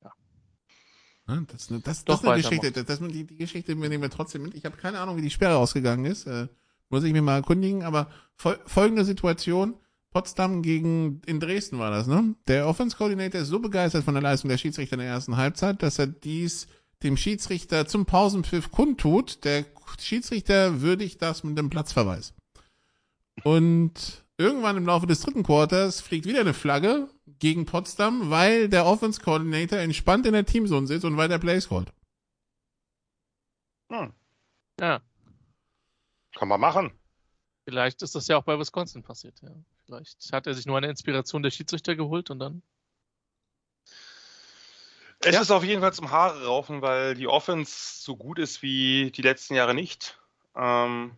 ja. 0.03 0.13
Das, 1.27 1.67
das, 1.69 1.83
das, 1.83 2.05
das 2.05 2.23
ist 2.23 2.27
eine 2.27 2.43
Geschichte, 2.43 2.85
das, 2.85 3.01
die, 3.01 3.25
die 3.25 3.37
Geschichte 3.37 3.75
nehmen 3.75 4.01
wir 4.01 4.11
trotzdem 4.11 4.45
mit. 4.45 4.55
Ich 4.55 4.65
habe 4.65 4.79
keine 4.79 4.99
Ahnung, 4.99 5.19
wie 5.19 5.23
die 5.23 5.31
Sperre 5.31 5.59
ausgegangen 5.59 6.07
ist. 6.07 6.27
Äh, 6.27 6.49
Muss 6.89 7.05
ich 7.05 7.13
mir 7.13 7.21
mal 7.21 7.37
erkundigen, 7.37 7.83
aber 7.83 8.11
fol 8.35 8.59
folgende 8.65 9.05
Situation. 9.05 9.75
Potsdam 10.17 10.63
gegen, 10.63 11.21
in 11.27 11.41
Dresden 11.41 11.79
war 11.79 11.91
das, 11.91 12.07
ne? 12.07 12.35
Der 12.49 12.67
Offense 12.67 12.97
Coordinator 12.97 13.43
ist 13.43 13.49
so 13.49 13.59
begeistert 13.59 14.03
von 14.03 14.15
der 14.15 14.23
Leistung 14.23 14.49
der 14.49 14.57
Schiedsrichter 14.57 14.95
in 14.95 15.01
der 15.01 15.09
ersten 15.11 15.37
Halbzeit, 15.37 15.83
dass 15.83 15.99
er 15.99 16.07
dies 16.07 16.69
dem 17.03 17.19
Schiedsrichter 17.19 17.87
zum 17.87 18.07
Pausenpfiff 18.07 18.71
kundtut. 18.71 19.45
Der 19.45 19.67
Schiedsrichter 20.01 20.81
würdigt 20.81 21.21
das 21.21 21.45
mit 21.45 21.59
dem 21.59 21.69
Platzverweis. 21.69 22.33
Und 23.45 24.25
irgendwann 24.39 24.79
im 24.79 24.87
Laufe 24.87 25.07
des 25.07 25.21
dritten 25.21 25.43
Quarters 25.43 26.01
fliegt 26.01 26.25
wieder 26.25 26.41
eine 26.41 26.55
Flagge 26.55 27.11
gegen 27.39 27.67
Potsdam, 27.67 28.31
weil 28.31 28.71
der 28.71 28.87
Offense 28.87 29.21
Coordinator 29.21 29.81
entspannt 29.81 30.25
in 30.25 30.33
der 30.33 30.47
Teamzone 30.47 30.87
sitzt 30.87 31.05
und 31.05 31.19
weiter 31.19 31.39
Plays 31.39 31.69
callt. 31.69 31.93
Hm. 33.93 34.15
Ja. 34.81 35.03
Kann 36.35 36.49
man 36.49 36.59
machen. 36.59 36.91
Vielleicht 37.67 38.01
ist 38.01 38.15
das 38.15 38.29
ja 38.29 38.39
auch 38.39 38.45
bei 38.45 38.59
Wisconsin 38.59 39.03
passiert, 39.03 39.43
ja. 39.43 39.51
Vielleicht 39.87 40.33
hat 40.33 40.47
er 40.47 40.55
sich 40.55 40.67
nur 40.67 40.77
eine 40.77 40.89
Inspiration 40.89 41.43
der 41.43 41.51
Schiedsrichter 41.51 41.95
geholt 41.95 42.31
und 42.31 42.41
dann. 42.41 42.63
Es 45.21 45.35
ja. 45.35 45.41
ist 45.41 45.51
auf 45.51 45.65
jeden 45.65 45.81
Fall 45.81 45.93
zum 45.93 46.11
Haare 46.11 46.45
raufen, 46.45 46.83
weil 46.83 47.15
die 47.15 47.29
Offense 47.29 48.03
so 48.03 48.17
gut 48.17 48.39
ist 48.39 48.63
wie 48.63 49.11
die 49.13 49.23
letzten 49.23 49.55
Jahre 49.55 49.75
nicht. 49.75 50.19
Ähm, 50.55 51.17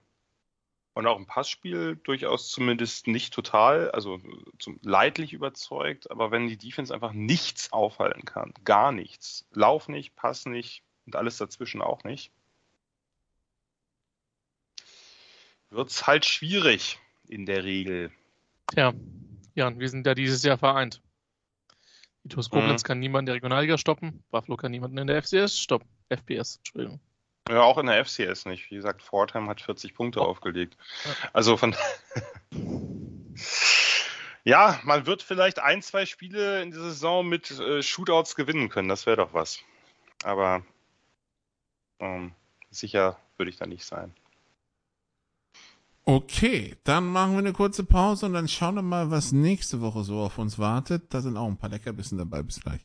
und 0.94 1.06
auch 1.06 1.16
im 1.16 1.26
Passspiel 1.26 1.96
durchaus 2.02 2.50
zumindest 2.50 3.06
nicht 3.06 3.32
total, 3.32 3.90
also 3.92 4.20
zum, 4.58 4.80
leidlich 4.82 5.32
überzeugt. 5.32 6.10
Aber 6.10 6.30
wenn 6.30 6.48
die 6.48 6.58
Defense 6.58 6.92
einfach 6.92 7.12
nichts 7.12 7.72
aufhalten 7.72 8.24
kann, 8.24 8.52
gar 8.64 8.92
nichts, 8.92 9.46
Lauf 9.52 9.88
nicht, 9.88 10.14
Pass 10.14 10.44
nicht 10.44 10.82
und 11.06 11.16
alles 11.16 11.38
dazwischen 11.38 11.82
auch 11.82 12.04
nicht, 12.04 12.32
wird 15.70 15.90
es 15.90 16.06
halt 16.06 16.24
schwierig 16.24 16.98
in 17.28 17.46
der 17.46 17.64
Regel. 17.64 18.10
Tja, 18.72 18.92
Jan, 19.54 19.80
wir 19.80 19.88
sind 19.88 20.06
ja 20.06 20.14
dieses 20.14 20.42
Jahr 20.42 20.58
vereint. 20.58 21.02
Die 22.24 22.28
TuS 22.28 22.50
Koblenz 22.50 22.82
mhm. 22.82 22.86
kann 22.86 22.98
niemanden 22.98 23.22
in 23.22 23.26
der 23.26 23.34
Regionalliga 23.36 23.78
stoppen, 23.78 24.22
Buffalo 24.30 24.56
kann 24.56 24.70
niemanden 24.70 24.98
in 24.98 25.06
der 25.06 25.22
FCS 25.22 25.58
stoppen. 25.58 25.88
FPS, 26.10 26.56
Entschuldigung. 26.58 27.00
Ja, 27.48 27.62
auch 27.62 27.78
in 27.78 27.86
der 27.86 28.04
FCS 28.04 28.44
nicht. 28.44 28.70
Wie 28.70 28.76
gesagt, 28.76 29.02
Fordham 29.02 29.48
hat 29.48 29.62
40 29.62 29.94
Punkte 29.94 30.20
oh. 30.20 30.24
aufgelegt. 30.24 30.76
Also 31.32 31.56
von. 31.56 31.74
ja, 34.44 34.78
man 34.84 35.06
wird 35.06 35.22
vielleicht 35.22 35.58
ein, 35.58 35.80
zwei 35.80 36.04
Spiele 36.04 36.62
in 36.62 36.70
dieser 36.70 36.90
Saison 36.90 37.26
mit 37.26 37.50
äh, 37.50 37.82
Shootouts 37.82 38.34
gewinnen 38.36 38.68
können. 38.68 38.88
Das 38.88 39.06
wäre 39.06 39.16
doch 39.16 39.32
was. 39.32 39.60
Aber 40.24 40.62
ähm, 42.00 42.32
sicher 42.70 43.18
würde 43.38 43.50
ich 43.50 43.56
da 43.56 43.66
nicht 43.66 43.84
sein. 43.84 44.14
Okay, 46.10 46.74
dann 46.84 47.06
machen 47.08 47.32
wir 47.32 47.40
eine 47.40 47.52
kurze 47.52 47.84
Pause 47.84 48.24
und 48.24 48.32
dann 48.32 48.48
schauen 48.48 48.76
wir 48.76 48.82
mal, 48.82 49.10
was 49.10 49.32
nächste 49.32 49.82
Woche 49.82 50.04
so 50.04 50.20
auf 50.20 50.38
uns 50.38 50.58
wartet. 50.58 51.12
Da 51.12 51.20
sind 51.20 51.36
auch 51.36 51.46
ein 51.46 51.58
paar 51.58 51.68
Leckerbissen 51.68 52.16
dabei. 52.16 52.42
Bis 52.42 52.60
gleich. 52.60 52.80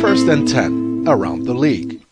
First 0.00 0.28
and 0.28 0.48
10 0.48 1.06
around 1.06 1.46
the 1.46 1.54
league. 1.54 2.07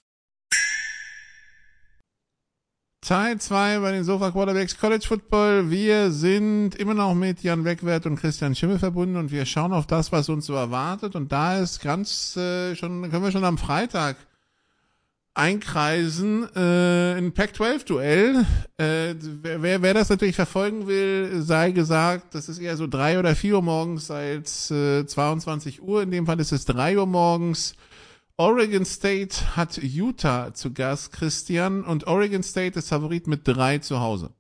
Teil 3.07 3.39
2 3.39 3.79
bei 3.79 3.93
den 3.93 4.03
Sofa 4.03 4.33
Quarterbacks 4.33 4.77
College 4.81 5.07
Football. 5.07 5.71
Wir 5.71 6.11
sind 6.11 6.75
immer 6.75 6.93
noch 6.93 7.15
mit 7.15 7.41
Jan 7.41 7.65
Wegwert 7.65 8.05
und 8.05 8.17
Christian 8.17 8.57
Schimmel 8.57 8.81
verbunden 8.81 9.15
und 9.15 9.31
wir 9.31 9.47
schauen 9.47 9.73
auf 9.73 9.87
das, 9.87 10.11
was 10.11 10.29
uns 10.29 10.47
so 10.47 10.55
erwartet. 10.55 11.15
Und 11.15 11.31
da 11.31 11.57
ist 11.61 11.81
ganz 11.81 12.37
äh, 12.37 12.75
schon, 12.75 13.09
können 13.09 13.23
wir 13.23 13.31
schon 13.31 13.45
am 13.45 13.59
Freitag 13.59 14.17
einkreisen, 15.35 16.49
äh, 16.57 17.15
ein 17.17 17.31
Pac-12-Duell. 17.31 18.45
Äh, 18.77 19.15
wer, 19.21 19.83
wer 19.83 19.95
das 19.95 20.09
natürlich 20.09 20.35
verfolgen 20.35 20.89
will, 20.89 21.43
sei 21.43 21.71
gesagt, 21.71 22.35
das 22.35 22.49
ist 22.49 22.59
eher 22.59 22.77
so 22.77 22.89
drei 22.89 23.21
oder 23.21 23.37
vier 23.37 23.55
Uhr 23.55 23.63
morgens 23.63 24.11
als 24.11 24.73
äh, 24.73 25.07
22 25.07 25.81
Uhr. 25.81 26.03
In 26.03 26.11
dem 26.11 26.27
Fall 26.27 26.41
ist 26.41 26.51
es 26.51 26.65
drei 26.65 26.99
Uhr 26.99 27.07
morgens. 27.07 27.77
Oregon 28.39 28.85
State 28.85 29.57
hat 29.57 29.79
Utah 29.79 30.53
zu 30.53 30.75
Gast, 30.75 31.13
Christian, 31.13 31.85
und 31.85 32.07
Oregon 32.07 32.43
State 32.43 32.79
ist 32.79 32.91
Favorit 32.91 33.27
mit 33.27 33.49
drei 33.49 33.79
zu 33.79 34.01
Hause. 34.01 34.35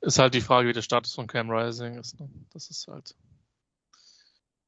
Ist 0.00 0.18
halt 0.18 0.32
die 0.34 0.40
Frage, 0.40 0.68
wie 0.68 0.72
der 0.72 0.82
Status 0.82 1.14
von 1.14 1.26
Cam 1.26 1.50
Rising 1.50 1.96
ist. 1.98 2.18
Ne? 2.18 2.30
Das 2.50 2.70
ist 2.70 2.88
halt. 2.88 3.14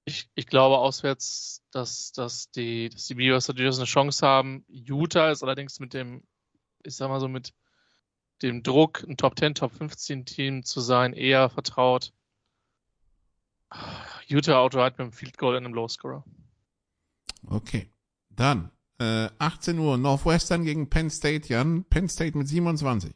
Ich, 0.04 0.28
ich 0.34 0.46
glaube 0.46 0.78
auswärts, 0.78 1.62
dass, 1.72 2.12
dass 2.12 2.50
die, 2.50 2.90
dass 2.90 3.06
die 3.06 3.14
Beavers 3.14 3.46
durchaus 3.46 3.78
eine 3.78 3.86
Chance 3.86 4.26
haben. 4.26 4.64
Utah 4.68 5.30
ist 5.30 5.42
allerdings 5.42 5.80
mit 5.80 5.94
dem, 5.94 6.22
ich 6.84 6.94
sag 6.94 7.08
mal 7.08 7.20
so, 7.20 7.28
mit 7.28 7.54
dem 8.42 8.62
Druck, 8.62 9.02
ein 9.02 9.16
Top 9.16 9.38
10, 9.38 9.54
Top 9.54 9.72
15 9.72 10.26
Team 10.26 10.62
zu 10.62 10.80
sein, 10.80 11.14
eher 11.14 11.48
vertraut. 11.48 12.12
Utah 14.26 14.60
outright 14.60 14.92
mit 14.98 15.00
einem 15.00 15.12
Field 15.12 15.38
Goal 15.38 15.56
in 15.56 15.64
einem 15.64 15.74
Low 15.74 15.88
Scorer. 15.88 16.22
Okay. 17.48 17.90
Dann 18.30 18.70
äh, 18.98 19.28
18 19.38 19.78
Uhr 19.78 19.96
Northwestern 19.98 20.64
gegen 20.64 20.88
Penn 20.88 21.10
State, 21.10 21.48
Jan. 21.48 21.84
Penn 21.84 22.08
State 22.08 22.36
mit 22.36 22.48
27. 22.48 23.14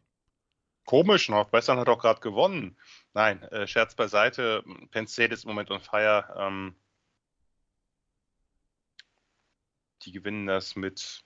Komisch, 0.84 1.28
Northwestern 1.28 1.78
hat 1.78 1.88
auch 1.88 2.00
gerade 2.00 2.20
gewonnen. 2.20 2.76
Nein, 3.14 3.42
äh, 3.44 3.66
Scherz 3.66 3.94
beiseite. 3.94 4.64
Penn 4.90 5.06
State 5.06 5.32
ist 5.32 5.44
im 5.44 5.50
Moment 5.50 5.70
on 5.70 5.80
fire. 5.80 6.34
Ähm, 6.36 6.74
die 10.02 10.12
gewinnen 10.12 10.46
das 10.46 10.76
mit 10.76 11.22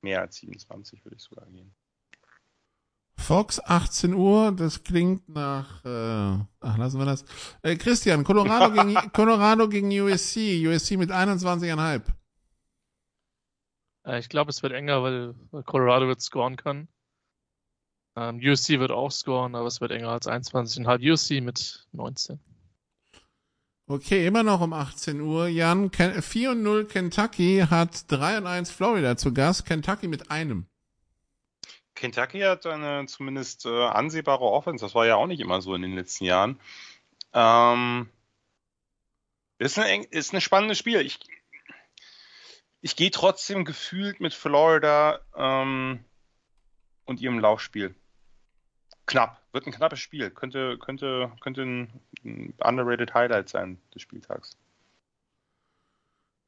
mehr 0.00 0.22
als 0.22 0.36
27, 0.36 1.04
würde 1.04 1.16
ich 1.16 1.22
sogar 1.22 1.46
gehen. 1.46 1.74
Fox 3.18 3.60
18 3.60 4.14
Uhr, 4.14 4.52
das 4.52 4.84
klingt 4.84 5.28
nach, 5.28 5.84
äh, 5.84 6.38
ach, 6.60 6.78
lassen 6.78 6.98
wir 6.98 7.06
das. 7.06 7.24
Äh, 7.62 7.76
Christian, 7.76 8.24
Colorado 8.24 8.72
gegen, 8.72 8.94
Colorado 9.12 9.68
gegen 9.68 9.88
USC, 9.88 10.66
USC 10.66 10.96
mit 10.96 11.10
21,5. 11.10 12.02
Äh, 14.06 14.20
ich 14.20 14.28
glaube, 14.28 14.50
es 14.50 14.62
wird 14.62 14.72
enger, 14.72 15.02
weil, 15.02 15.34
Colorado 15.64 16.06
wird 16.06 16.22
scoren 16.22 16.56
können. 16.56 16.88
Ähm, 18.16 18.40
USC 18.42 18.80
wird 18.80 18.92
auch 18.92 19.10
scoren, 19.10 19.54
aber 19.54 19.66
es 19.66 19.80
wird 19.80 19.90
enger 19.90 20.10
als 20.10 20.26
21,5 20.26 21.12
USC 21.12 21.40
mit 21.42 21.86
19. 21.92 22.40
Okay, 23.88 24.26
immer 24.26 24.42
noch 24.42 24.62
um 24.62 24.72
18 24.72 25.20
Uhr. 25.20 25.46
Jan, 25.46 25.90
4 25.92 26.50
und 26.50 26.62
0 26.62 26.86
Kentucky 26.86 27.64
hat 27.70 28.10
3 28.10 28.38
und 28.38 28.46
1 28.46 28.70
Florida 28.70 29.16
zu 29.16 29.32
Gast. 29.32 29.64
Kentucky 29.64 30.08
mit 30.08 30.30
einem. 30.30 30.66
Kentucky 31.94 32.40
hat 32.40 32.66
eine 32.66 33.06
zumindest 33.06 33.64
äh, 33.64 33.84
ansehbare 33.84 34.44
Offense. 34.44 34.84
Das 34.84 34.94
war 34.94 35.06
ja 35.06 35.16
auch 35.16 35.28
nicht 35.28 35.40
immer 35.40 35.62
so 35.62 35.74
in 35.74 35.82
den 35.82 35.94
letzten 35.94 36.24
Jahren. 36.24 36.58
Ähm, 37.32 38.08
ist, 39.58 39.78
ein, 39.78 40.02
ist 40.04 40.34
ein 40.34 40.40
spannendes 40.40 40.78
Spiel. 40.78 41.00
Ich, 41.00 41.20
ich 42.80 42.96
gehe 42.96 43.10
trotzdem 43.10 43.64
gefühlt 43.64 44.20
mit 44.20 44.34
Florida 44.34 45.20
ähm, 45.36 46.04
und 47.04 47.20
ihrem 47.20 47.38
Laufspiel. 47.38 47.94
Knapp. 49.06 49.40
Wird 49.52 49.66
ein 49.66 49.72
knappes 49.72 50.00
Spiel. 50.00 50.30
Könnte, 50.30 50.78
könnte, 50.78 51.32
könnte 51.40 51.62
ein, 51.62 52.00
ein 52.24 52.54
underrated 52.62 53.14
Highlight 53.14 53.48
sein 53.48 53.78
des 53.94 54.02
Spieltags. 54.02 54.56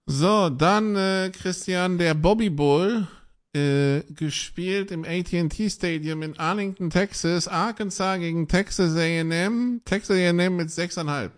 So, 0.07 0.49
dann 0.51 0.97
äh, 0.97 1.31
Christian, 1.33 1.99
der 1.99 2.15
Bobby 2.15 2.51
Bowl 2.51 3.07
äh, 3.55 4.03
gespielt 4.13 4.91
im 4.91 5.05
AT&T 5.05 5.71
Stadium 5.71 6.23
in 6.23 6.39
Arlington, 6.39 6.91
Texas. 6.91 7.49
Arkansas 7.49 8.19
gegen 8.19 8.49
Texas 8.49 8.97
A&M. 8.97 9.83
Texas 9.85 10.17
A&M 10.17 10.57
mit 10.57 10.69
6,5. 10.69 11.31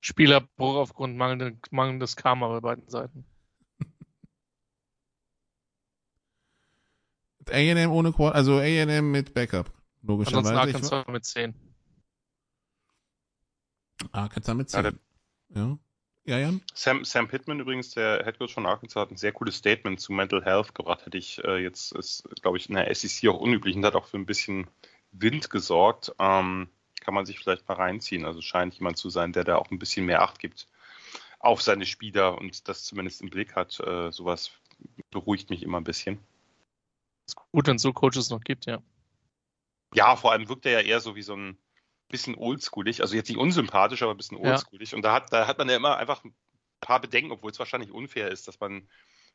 Spielerbruch 0.00 0.76
aufgrund 0.76 1.16
mangelndes 1.16 2.16
Karma 2.16 2.48
bei 2.48 2.60
beiden 2.60 2.88
Seiten. 2.88 3.24
A&M 7.50 7.90
ohne 7.90 8.12
Quad, 8.12 8.34
also 8.34 8.58
A&M 8.58 9.10
mit 9.10 9.34
Backup. 9.34 9.70
Logischerweise. 10.02 10.48
Ansonsten 10.50 10.94
Arkansas 10.94 11.12
mit 11.12 11.24
10. 11.24 11.54
Arkansas 14.12 14.54
mit 14.54 14.70
10. 14.70 14.84
Ja, 14.84 14.92
ja. 15.54 15.78
Ja, 16.24 16.38
Jan? 16.38 16.62
Sam, 16.72 17.04
Sam 17.04 17.26
Pittman 17.26 17.58
übrigens, 17.58 17.90
der 17.90 18.24
Headcoach 18.24 18.54
von 18.54 18.64
Arkansas, 18.64 19.00
hat 19.00 19.10
ein 19.10 19.16
sehr 19.16 19.32
cooles 19.32 19.56
Statement 19.56 20.00
zu 20.00 20.12
Mental 20.12 20.44
Health 20.44 20.72
gebracht. 20.72 21.04
Hätte 21.04 21.18
ich 21.18 21.42
äh, 21.42 21.56
jetzt, 21.58 21.92
ist, 21.92 22.28
glaube 22.42 22.58
ich, 22.58 22.68
in 22.68 22.76
der 22.76 22.94
SEC 22.94 23.28
auch 23.28 23.40
unüblich 23.40 23.74
und 23.74 23.84
hat 23.84 23.96
auch 23.96 24.06
für 24.06 24.18
ein 24.18 24.26
bisschen 24.26 24.68
Wind 25.10 25.50
gesorgt. 25.50 26.14
Ähm, 26.20 26.68
kann 27.00 27.14
man 27.14 27.26
sich 27.26 27.40
vielleicht 27.40 27.68
mal 27.68 27.74
reinziehen. 27.74 28.24
Also 28.24 28.40
scheint 28.40 28.74
jemand 28.74 28.98
zu 28.98 29.10
sein, 29.10 29.32
der 29.32 29.42
da 29.42 29.56
auch 29.56 29.72
ein 29.72 29.80
bisschen 29.80 30.06
mehr 30.06 30.22
Acht 30.22 30.38
gibt 30.38 30.68
auf 31.40 31.60
seine 31.60 31.86
Spieler 31.86 32.38
und 32.38 32.68
das 32.68 32.84
zumindest 32.84 33.20
im 33.20 33.30
Blick 33.30 33.56
hat. 33.56 33.80
Äh, 33.80 34.12
sowas 34.12 34.52
beruhigt 35.10 35.50
mich 35.50 35.64
immer 35.64 35.80
ein 35.80 35.84
bisschen. 35.84 36.20
Ist 37.32 37.52
gut, 37.52 37.66
wenn 37.66 37.76
es 37.76 37.82
so 37.82 37.92
Coaches 37.92 38.30
noch 38.30 38.40
gibt, 38.40 38.66
ja. 38.66 38.82
Ja, 39.94 40.16
vor 40.16 40.32
allem 40.32 40.48
wirkt 40.48 40.66
er 40.66 40.72
ja 40.72 40.80
eher 40.80 41.00
so 41.00 41.16
wie 41.16 41.22
so 41.22 41.34
ein 41.34 41.58
bisschen 42.08 42.34
oldschoolig, 42.36 43.00
also 43.00 43.16
jetzt 43.16 43.28
nicht 43.28 43.38
unsympathisch, 43.38 44.02
aber 44.02 44.12
ein 44.12 44.16
bisschen 44.16 44.38
oldschoolig. 44.38 44.90
Ja. 44.90 44.96
Und 44.96 45.02
da 45.02 45.12
hat, 45.14 45.32
da 45.32 45.46
hat 45.46 45.58
man 45.58 45.68
ja 45.68 45.76
immer 45.76 45.96
einfach 45.96 46.22
paar 46.80 47.00
Bedenken, 47.00 47.32
obwohl 47.32 47.50
es 47.50 47.58
wahrscheinlich 47.58 47.90
unfair 47.90 48.30
ist, 48.30 48.48
dass 48.48 48.60
man 48.60 48.88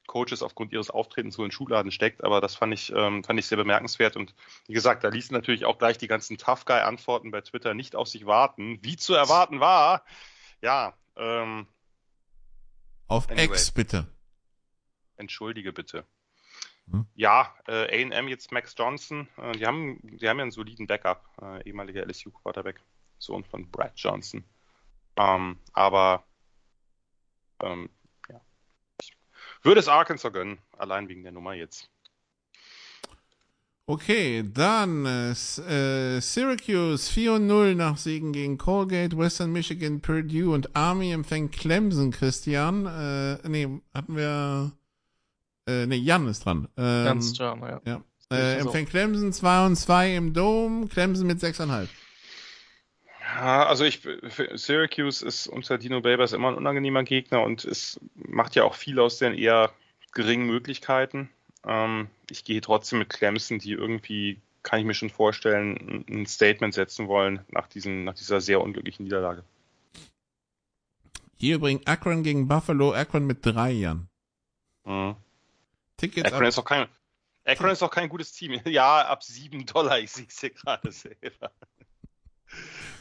Coaches 0.05 0.41
aufgrund 0.43 0.71
ihres 0.71 0.89
Auftretens 0.89 1.35
so 1.35 1.43
in 1.43 1.51
Schuladen 1.51 1.91
steckt, 1.91 2.23
aber 2.23 2.39
das 2.39 2.55
fand 2.55 2.73
ich, 2.73 2.93
ähm, 2.95 3.23
fand 3.23 3.39
ich 3.39 3.47
sehr 3.47 3.57
bemerkenswert. 3.57 4.15
Und 4.15 4.35
wie 4.67 4.73
gesagt, 4.73 5.03
da 5.03 5.09
ließen 5.09 5.33
natürlich 5.33 5.65
auch 5.65 5.79
gleich 5.79 5.97
die 5.97 6.07
ganzen 6.07 6.37
Tough 6.37 6.65
Guy-Antworten 6.65 7.31
bei 7.31 7.41
Twitter 7.41 7.73
nicht 7.73 7.95
auf 7.95 8.07
sich 8.07 8.25
warten. 8.25 8.79
Wie 8.83 8.95
zu 8.95 9.13
erwarten 9.13 9.59
war, 9.59 10.03
ja, 10.61 10.93
ähm, 11.17 11.67
Auf 13.07 13.29
anyway. 13.29 13.45
X 13.45 13.71
bitte. 13.71 14.07
Entschuldige 15.17 15.73
bitte. 15.73 16.05
Hm? 16.91 17.05
Ja, 17.15 17.53
äh, 17.67 18.05
A&M 18.05 18.27
jetzt 18.27 18.51
Max 18.51 18.73
Johnson, 18.77 19.27
äh, 19.37 19.51
die 19.53 19.65
haben, 19.65 19.99
die 20.03 20.27
haben 20.27 20.37
ja 20.37 20.43
einen 20.43 20.51
soliden 20.51 20.87
Backup, 20.87 21.25
äh, 21.41 21.67
ehemaliger 21.67 22.05
LSU 22.05 22.31
Quarterback, 22.31 22.79
Sohn 23.17 23.43
von 23.43 23.69
Brad 23.69 23.93
Johnson. 23.95 24.43
Ähm, 25.17 25.57
aber 25.73 26.23
ähm, 27.61 27.89
würde 29.63 29.79
es 29.79 29.87
Arkansas 29.87 30.31
gönnen, 30.31 30.59
allein 30.77 31.09
wegen 31.09 31.23
der 31.23 31.31
Nummer 31.31 31.53
jetzt. 31.53 31.89
Okay, 33.89 34.43
dann 34.53 35.05
äh, 35.05 35.31
äh 35.31 36.19
Syracuse 36.19 37.09
4-0 37.09 37.75
nach 37.75 37.97
Siegen 37.97 38.33
gegen 38.33 38.57
Colgate, 38.57 39.17
Western 39.17 39.53
Michigan, 39.53 40.01
Purdue 40.01 40.53
und 40.53 40.75
Army 40.75 41.13
empfängt 41.13 41.53
Clemson, 41.53 42.11
Christian. 42.11 42.85
Äh, 42.85 43.47
nee, 43.47 43.81
hatten 43.93 44.15
wir. 44.15 44.73
Äh, 45.67 45.85
nee, 45.85 45.97
Jan 45.97 46.27
ist 46.27 46.45
dran. 46.45 46.67
Ähm, 46.77 47.05
Ganz 47.05 47.37
Jan, 47.37 47.61
ja. 47.61 47.81
ja. 47.85 48.01
Äh, 48.31 48.59
empfängt 48.59 48.89
Clemson 48.89 49.31
2 49.31 49.65
und 49.65 49.75
2 49.75 50.15
im 50.15 50.33
Dome, 50.33 50.87
Clemson 50.87 51.27
mit 51.27 51.39
6,5. 51.39 51.87
Ja, 53.21 53.65
also 53.67 53.83
ich, 53.83 54.01
Syracuse 54.53 55.25
ist 55.25 55.47
unter 55.47 55.77
Dino 55.77 56.01
Babers 56.01 56.33
immer 56.33 56.49
ein 56.49 56.55
unangenehmer 56.55 57.03
Gegner 57.03 57.43
und 57.43 57.65
es 57.65 57.99
macht 58.15 58.55
ja 58.55 58.63
auch 58.63 58.73
viel 58.73 58.99
aus 58.99 59.17
den 59.17 59.33
eher 59.33 59.71
geringen 60.13 60.47
Möglichkeiten. 60.47 61.29
Ähm, 61.65 62.07
ich 62.29 62.43
gehe 62.43 62.61
trotzdem 62.61 62.99
mit 62.99 63.09
Clemson, 63.09 63.59
die 63.59 63.73
irgendwie, 63.73 64.39
kann 64.63 64.79
ich 64.79 64.85
mir 64.85 64.93
schon 64.93 65.09
vorstellen, 65.09 66.05
ein 66.09 66.25
Statement 66.25 66.73
setzen 66.73 67.07
wollen 67.07 67.41
nach, 67.49 67.67
diesen, 67.67 68.05
nach 68.05 68.15
dieser 68.15 68.41
sehr 68.41 68.61
unglücklichen 68.61 69.03
Niederlage. 69.03 69.43
Hier 71.37 71.59
bringt 71.59 71.87
Akron 71.87 72.23
gegen 72.23 72.47
Buffalo, 72.47 72.93
Akron 72.93 73.27
mit 73.27 73.45
drei 73.45 73.71
Jahren. 73.71 74.09
Mhm. 74.85 75.15
Tickets 75.97 76.31
Akron 76.31 76.47
ist, 76.47 76.57
auch 76.57 76.65
kein, 76.65 76.87
Akron 77.45 77.71
ist 77.71 77.83
auch 77.83 77.91
kein 77.91 78.09
gutes 78.09 78.31
Team. 78.31 78.61
Ja, 78.65 79.07
ab 79.07 79.23
sieben 79.23 79.65
Dollar, 79.65 79.99
ich 79.99 80.11
sehe 80.11 80.27
es 80.27 80.39
hier 80.39 80.51
gerade 80.51 80.91
selber. 80.91 81.51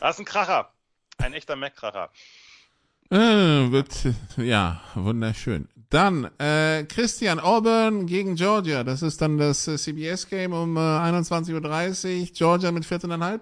Das 0.00 0.16
ist 0.16 0.20
ein 0.20 0.24
Kracher. 0.24 0.72
Ein 1.18 1.32
echter 1.34 1.56
Mac-Kracher. 1.56 2.10
Äh, 3.10 3.70
wird, 3.70 4.08
ja, 4.36 4.82
wunderschön. 4.94 5.68
Dann, 5.90 6.24
äh, 6.38 6.84
Christian 6.84 7.38
Auburn 7.38 8.06
gegen 8.06 8.34
Georgia. 8.34 8.82
Das 8.82 9.02
ist 9.02 9.22
dann 9.22 9.38
das 9.38 9.68
äh, 9.68 9.76
CBS-Game 9.76 10.52
um 10.52 10.76
äh, 10.76 10.80
21.30 10.80 12.20
Uhr. 12.20 12.26
Georgia 12.32 12.72
mit 12.72 12.84
14,5. 12.84 13.40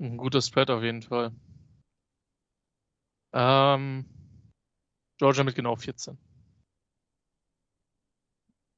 Ein 0.00 0.16
guter 0.16 0.40
Spread 0.40 0.70
auf 0.70 0.82
jeden 0.82 1.02
Fall. 1.02 1.32
Ähm, 3.34 4.06
Georgia 5.22 5.44
mit 5.44 5.54
genau 5.54 5.76
14. 5.76 6.18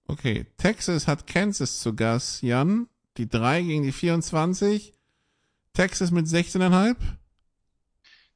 Okay, 0.07 0.45
Texas 0.59 1.09
hat 1.09 1.27
Kansas 1.27 1.81
zu 1.81 1.97
Gast, 1.97 2.43
Jan. 2.43 2.87
Die 3.16 3.27
3 3.27 3.62
gegen 3.62 3.83
die 3.83 3.93
24. 3.93 4.93
Texas 5.73 6.11
mit 6.11 6.27
16,5. 6.27 6.97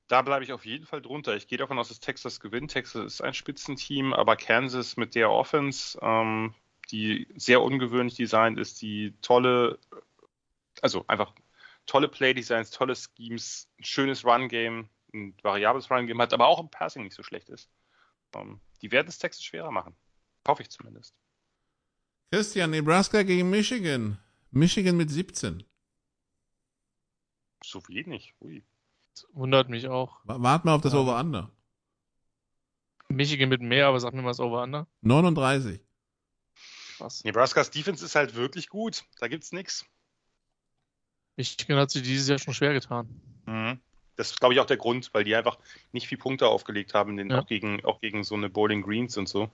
Da 0.06 0.22
bleibe 0.22 0.42
ich 0.42 0.54
auf 0.54 0.64
jeden 0.64 0.86
Fall 0.86 1.02
drunter. 1.02 1.36
Ich 1.36 1.48
gehe 1.48 1.58
davon 1.58 1.78
aus, 1.78 1.88
dass 1.88 2.00
Texas 2.00 2.40
gewinnt. 2.40 2.70
Texas 2.70 3.04
ist 3.04 3.20
ein 3.20 3.34
Spitzenteam, 3.34 4.14
aber 4.14 4.36
Kansas 4.36 4.96
mit 4.96 5.14
der 5.14 5.30
Offense, 5.30 5.98
ähm, 6.00 6.54
die 6.90 7.28
sehr 7.36 7.60
ungewöhnlich 7.60 8.14
designt 8.14 8.58
ist, 8.58 8.80
die 8.80 9.12
tolle, 9.20 9.78
also 10.80 11.04
einfach 11.08 11.34
tolle 11.84 12.08
Play-Designs, 12.08 12.70
tolle 12.70 12.96
Schemes, 12.96 13.68
ein 13.78 13.84
schönes 13.84 14.24
Run-Game, 14.24 14.88
ein 15.12 15.34
variables 15.42 15.90
Run-Game 15.90 16.22
hat, 16.22 16.32
aber 16.32 16.46
auch 16.46 16.58
im 16.58 16.70
Passing 16.70 17.02
nicht 17.02 17.14
so 17.14 17.22
schlecht 17.22 17.50
ist. 17.50 17.68
Ähm, 18.34 18.60
die 18.82 18.90
werden 18.92 19.08
es 19.08 19.18
Texas 19.18 19.44
schwerer 19.44 19.70
machen. 19.70 19.96
Hoffe 20.46 20.62
ich 20.62 20.70
zumindest. 20.70 21.14
Christian, 22.30 22.70
Nebraska 22.70 23.22
gegen 23.22 23.50
Michigan. 23.50 24.18
Michigan 24.50 24.96
mit 24.96 25.10
17. 25.10 25.64
So 27.64 27.86
wenig. 27.88 28.34
Ui. 28.40 28.64
Das 29.14 29.26
wundert 29.32 29.68
mich 29.68 29.88
auch. 29.88 30.20
Wart 30.24 30.64
mal 30.64 30.74
auf 30.74 30.82
das 30.82 30.92
ja. 30.92 31.00
Over-Under. 31.00 31.50
Michigan 33.08 33.48
mit 33.48 33.62
mehr, 33.62 33.86
aber 33.86 33.98
sag 34.00 34.12
mir 34.14 34.22
mal 34.22 34.30
das 34.30 34.40
Over-Under. 34.40 34.86
39. 35.00 35.80
Was? 36.98 37.24
Nebraskas 37.24 37.70
Defense 37.70 38.04
ist 38.04 38.14
halt 38.14 38.34
wirklich 38.34 38.68
gut. 38.68 39.04
Da 39.18 39.28
gibt's 39.28 39.52
nichts. 39.52 39.86
Michigan 41.36 41.78
hat 41.78 41.90
sich 41.90 42.02
dieses 42.02 42.28
Jahr 42.28 42.38
schon 42.38 42.54
schwer 42.54 42.72
getan. 42.72 43.08
Mhm. 43.46 43.80
Das 44.18 44.32
ist, 44.32 44.40
glaube 44.40 44.52
ich, 44.52 44.58
auch 44.58 44.66
der 44.66 44.76
Grund, 44.76 45.10
weil 45.14 45.22
die 45.22 45.36
einfach 45.36 45.58
nicht 45.92 46.08
viel 46.08 46.18
Punkte 46.18 46.48
aufgelegt 46.48 46.92
haben, 46.92 47.16
den, 47.16 47.30
ja. 47.30 47.38
auch, 47.38 47.46
gegen, 47.46 47.84
auch 47.84 48.00
gegen 48.00 48.24
so 48.24 48.34
eine 48.34 48.50
Bowling 48.50 48.82
Greens 48.82 49.16
und 49.16 49.28
so. 49.28 49.48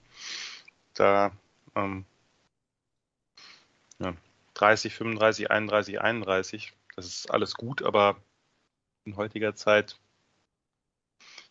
Da 0.94 1.32
ähm, 1.76 2.06
ja, 3.98 4.14
30, 4.54 4.94
35, 4.94 5.50
31, 5.50 6.00
31. 6.00 6.72
Das 6.96 7.06
ist 7.06 7.30
alles 7.30 7.54
gut, 7.54 7.82
aber 7.82 8.16
in 9.04 9.16
heutiger 9.16 9.54
Zeit 9.54 9.98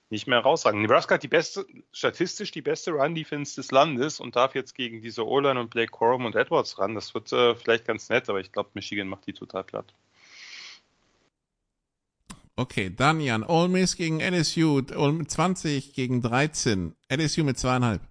nicht 0.10 0.26
mehr 0.26 0.40
raussagen. 0.40 0.81
Nebraska 0.81 1.15
hat 1.15 1.23
die 1.23 1.27
beste, 1.27 1.68
statistisch 1.91 2.49
die 2.49 2.64
beste 2.64 2.94
Run-Defense 2.94 3.56
des 3.56 3.69
Landes 3.69 4.19
und 4.19 4.35
darf 4.35 4.56
jetzt 4.56 4.73
gegen 4.73 5.02
diese 5.02 5.27
O-Line 5.27 5.60
und 5.60 5.69
Blake 5.69 5.91
Corum 5.91 6.26
und 6.26 6.35
Edwards 6.35 6.80
ran. 6.80 6.95
Das 6.95 7.14
wird 7.14 7.31
äh, 7.31 7.53
vielleicht 7.56 7.85
ganz 7.85 8.10
nett, 8.10 8.27
aber 8.27 8.40
ich 8.40 8.52
glaube, 8.52 8.72
Michigan 8.73 9.07
macht 9.07 9.27
die 9.27 9.34
total 9.34 9.64
platt. 9.64 9.94
Okay, 12.55 12.93
dann 12.95 13.19
Jan, 13.19 13.43
Ole 13.43 13.67
Miss 13.67 13.95
gegen 13.97 14.19
LSU, 14.19 14.81
20 14.81 15.93
gegen 15.93 16.21
13, 16.21 16.95
LSU 17.09 17.43
mit 17.43 17.57
zweieinhalb. 17.57 18.01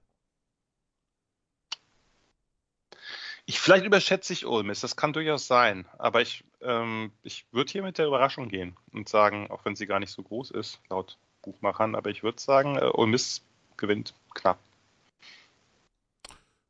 Ich, 3.47 3.60
vielleicht 3.60 3.85
überschätze 3.85 4.32
ich 4.32 4.47
Ole 4.47 4.64
Miss, 4.64 4.81
das 4.81 4.97
kann 4.97 5.12
durchaus 5.12 5.47
sein. 5.47 5.86
Aber 5.98 6.20
ich, 6.20 6.44
ähm, 6.60 7.12
ich 7.23 7.47
würde 7.52 7.70
hier 7.70 7.82
mit 7.82 7.98
der 7.98 8.06
Überraschung 8.06 8.48
gehen 8.48 8.77
und 8.93 9.09
sagen, 9.09 9.48
auch 9.51 9.64
wenn 9.64 9.77
sie 9.77 9.86
gar 9.86 10.01
nicht 10.01 10.12
so 10.12 10.23
groß 10.23 10.51
ist, 10.52 10.81
laut 10.89 11.19
Buchmachern, 11.43 11.94
aber 11.94 12.10
ich 12.10 12.23
würde 12.23 12.40
sagen, 12.40 12.77
äh, 12.77 12.90
Ole 12.94 13.10
Miss 13.10 13.43
gewinnt 13.77 14.14
knapp. 14.35 14.59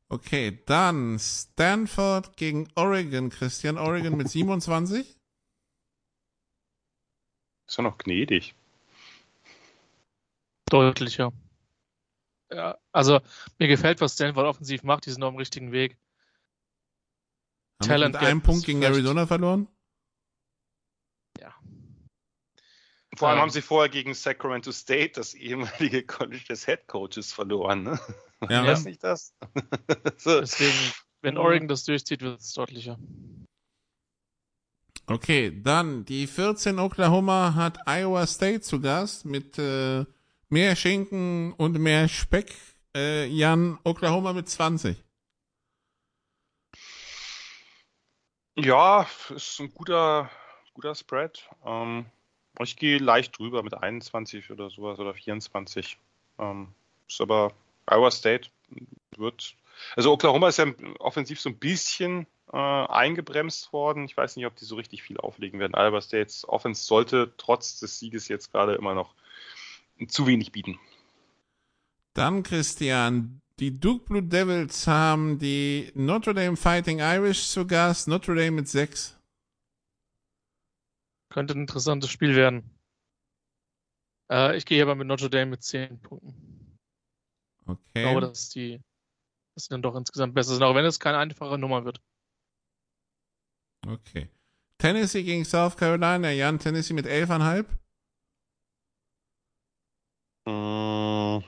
Okay, 0.08 0.58
dann 0.66 1.18
Stanford 1.18 2.36
gegen 2.36 2.68
Oregon. 2.74 3.30
Christian 3.30 3.78
Oregon 3.78 4.14
mit 4.14 4.28
27. 4.28 5.06
Ist 7.72 7.78
ja 7.78 7.84
noch 7.84 7.96
gnädig. 7.96 8.54
Deutlicher. 10.68 11.32
Ja, 12.52 12.76
also 12.92 13.22
mir 13.58 13.66
gefällt, 13.66 14.02
was 14.02 14.12
Stanford 14.12 14.44
offensiv 14.44 14.82
macht. 14.82 15.06
Die 15.06 15.10
sind 15.10 15.22
auf 15.22 15.32
dem 15.32 15.38
richtigen 15.38 15.72
Weg. 15.72 15.96
Haben 17.80 17.88
Talent 17.88 18.12
mit 18.12 18.22
einem 18.24 18.42
Punkt 18.42 18.66
gegen 18.66 18.82
Arizona 18.82 19.26
verloren? 19.26 19.68
Ja. 21.40 21.54
Vor 23.16 23.28
allem 23.28 23.38
ähm, 23.38 23.42
haben 23.44 23.50
sie 23.50 23.62
vorher 23.62 23.88
gegen 23.88 24.12
Sacramento 24.12 24.70
State, 24.70 25.12
das 25.14 25.32
ehemalige 25.32 26.02
College 26.06 26.44
des 26.50 26.66
Head 26.66 26.86
Coaches, 26.88 27.32
verloren. 27.32 27.84
Ne? 27.84 28.00
Ja. 28.50 28.66
Weiß 28.66 28.84
nicht 28.84 29.02
das? 29.02 29.34
so. 30.18 30.40
Deswegen, 30.40 30.92
wenn 31.22 31.38
Oregon 31.38 31.68
das 31.68 31.84
durchzieht, 31.84 32.20
wird 32.20 32.38
es 32.38 32.52
deutlicher. 32.52 32.98
Okay, 35.12 35.52
dann 35.62 36.06
die 36.06 36.26
14 36.26 36.78
Oklahoma 36.78 37.54
hat 37.54 37.86
Iowa 37.86 38.26
State 38.26 38.62
zu 38.62 38.80
Gast 38.80 39.26
mit 39.26 39.58
äh, 39.58 40.06
mehr 40.48 40.74
Schinken 40.74 41.52
und 41.52 41.78
mehr 41.78 42.08
Speck. 42.08 42.54
Äh, 42.96 43.26
Jan, 43.26 43.78
Oklahoma 43.84 44.32
mit 44.32 44.48
20. 44.48 44.96
Ja, 48.56 49.06
ist 49.28 49.60
ein 49.60 49.74
guter, 49.74 50.30
guter 50.72 50.94
Spread. 50.94 51.46
Ähm, 51.66 52.06
ich 52.58 52.76
gehe 52.76 52.96
leicht 52.96 53.38
drüber 53.38 53.62
mit 53.62 53.74
21 53.74 54.50
oder 54.50 54.70
sowas 54.70 54.98
oder 54.98 55.12
24. 55.12 55.98
Ähm, 56.38 56.68
ist 57.06 57.20
aber 57.20 57.52
Iowa 57.84 58.10
State 58.10 58.48
wird. 59.18 59.56
Also 59.96 60.12
Oklahoma 60.12 60.48
ist 60.48 60.58
ja 60.58 60.66
offensiv 60.98 61.40
so 61.40 61.50
ein 61.50 61.58
bisschen 61.58 62.26
äh, 62.52 62.56
eingebremst 62.56 63.72
worden. 63.72 64.04
Ich 64.04 64.16
weiß 64.16 64.36
nicht, 64.36 64.46
ob 64.46 64.56
die 64.56 64.64
so 64.64 64.76
richtig 64.76 65.02
viel 65.02 65.18
auflegen 65.18 65.60
werden. 65.60 65.74
Iowa 65.74 66.00
States 66.00 66.48
Offense 66.48 66.84
sollte 66.84 67.32
trotz 67.36 67.78
des 67.80 67.98
Sieges 67.98 68.28
jetzt 68.28 68.52
gerade 68.52 68.74
immer 68.74 68.94
noch 68.94 69.14
zu 70.08 70.26
wenig 70.26 70.52
bieten. 70.52 70.78
Dann 72.14 72.42
Christian, 72.42 73.40
die 73.58 73.78
Duke 73.78 74.04
Blue 74.06 74.22
Devils 74.22 74.86
haben 74.86 75.38
die 75.38 75.92
Notre 75.94 76.34
Dame 76.34 76.56
Fighting 76.56 76.98
Irish 76.98 77.48
zu 77.48 77.66
Gast. 77.66 78.08
Notre 78.08 78.34
Dame 78.34 78.52
mit 78.52 78.68
6. 78.68 79.18
Könnte 81.30 81.54
ein 81.54 81.62
interessantes 81.62 82.10
Spiel 82.10 82.36
werden. 82.36 82.70
Äh, 84.30 84.56
ich 84.56 84.66
gehe 84.66 84.82
aber 84.82 84.94
mit 84.94 85.06
Notre 85.06 85.30
Dame 85.30 85.52
mit 85.52 85.62
10 85.62 86.00
Punkten. 86.00 86.78
Okay. 87.66 87.80
Ich 87.94 88.02
glaube, 88.02 88.20
dass 88.20 88.48
die, 88.50 88.80
dass 89.54 89.64
die 89.64 89.70
dann 89.70 89.82
doch 89.82 89.94
insgesamt 89.96 90.34
besser 90.34 90.54
sind, 90.54 90.62
auch 90.62 90.74
wenn 90.74 90.84
es 90.84 91.00
keine 91.00 91.18
einfache 91.18 91.58
Nummer 91.58 91.84
wird. 91.84 92.00
Okay. 93.86 94.28
Tennessee 94.78 95.22
gegen 95.22 95.44
South 95.44 95.76
Carolina. 95.76 96.30
Jan, 96.30 96.58
Tennessee 96.58 96.94
mit 96.94 97.06
11,5. 97.06 97.66
Mm. 100.44 101.44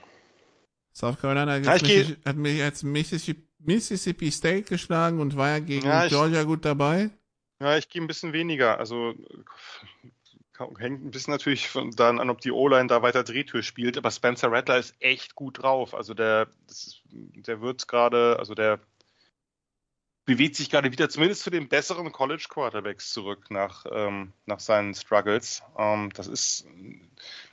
South 0.92 1.18
Carolina 1.20 1.52
hat, 1.52 1.82
Mississippi, 1.82 2.16
hat 2.24 2.36
mich 2.36 2.62
als 2.62 2.82
Mississippi, 2.84 3.48
Mississippi 3.58 4.30
State 4.30 4.62
geschlagen 4.64 5.20
und 5.20 5.36
war 5.36 5.48
ja 5.48 5.58
gegen 5.58 5.86
Ja, 5.86 6.04
ich- 6.04 6.10
Georgia 6.10 6.44
gut 6.44 6.64
dabei. 6.64 7.10
Ja, 7.60 7.76
ich 7.78 7.88
gehe 7.88 8.02
ein 8.02 8.06
bisschen 8.06 8.32
weniger. 8.32 8.78
Also 8.78 9.14
hängt 10.58 11.04
ein 11.04 11.10
bisschen 11.10 11.32
natürlich 11.32 11.68
von, 11.68 11.90
dann 11.90 12.20
an, 12.20 12.30
ob 12.30 12.40
die 12.40 12.52
O-Line 12.52 12.86
da 12.86 13.02
weiter 13.02 13.24
Drehtür 13.24 13.62
spielt. 13.62 13.98
Aber 13.98 14.10
Spencer 14.10 14.50
Rattler 14.52 14.78
ist 14.78 14.94
echt 15.00 15.34
gut 15.34 15.62
drauf. 15.62 15.94
Also 15.94 16.14
der, 16.14 16.48
der 17.10 17.60
wird 17.60 17.88
gerade, 17.88 18.38
also 18.38 18.54
der 18.54 18.80
bewegt 20.24 20.56
sich 20.56 20.70
gerade 20.70 20.90
wieder 20.90 21.08
zumindest 21.08 21.42
zu 21.42 21.50
den 21.50 21.68
besseren 21.68 22.10
College 22.12 22.46
Quarterbacks 22.48 23.12
zurück 23.12 23.50
nach, 23.50 23.84
ähm, 23.90 24.32
nach 24.46 24.60
seinen 24.60 24.94
Struggles. 24.94 25.62
Ähm, 25.78 26.10
das 26.14 26.28
ist, 26.28 26.66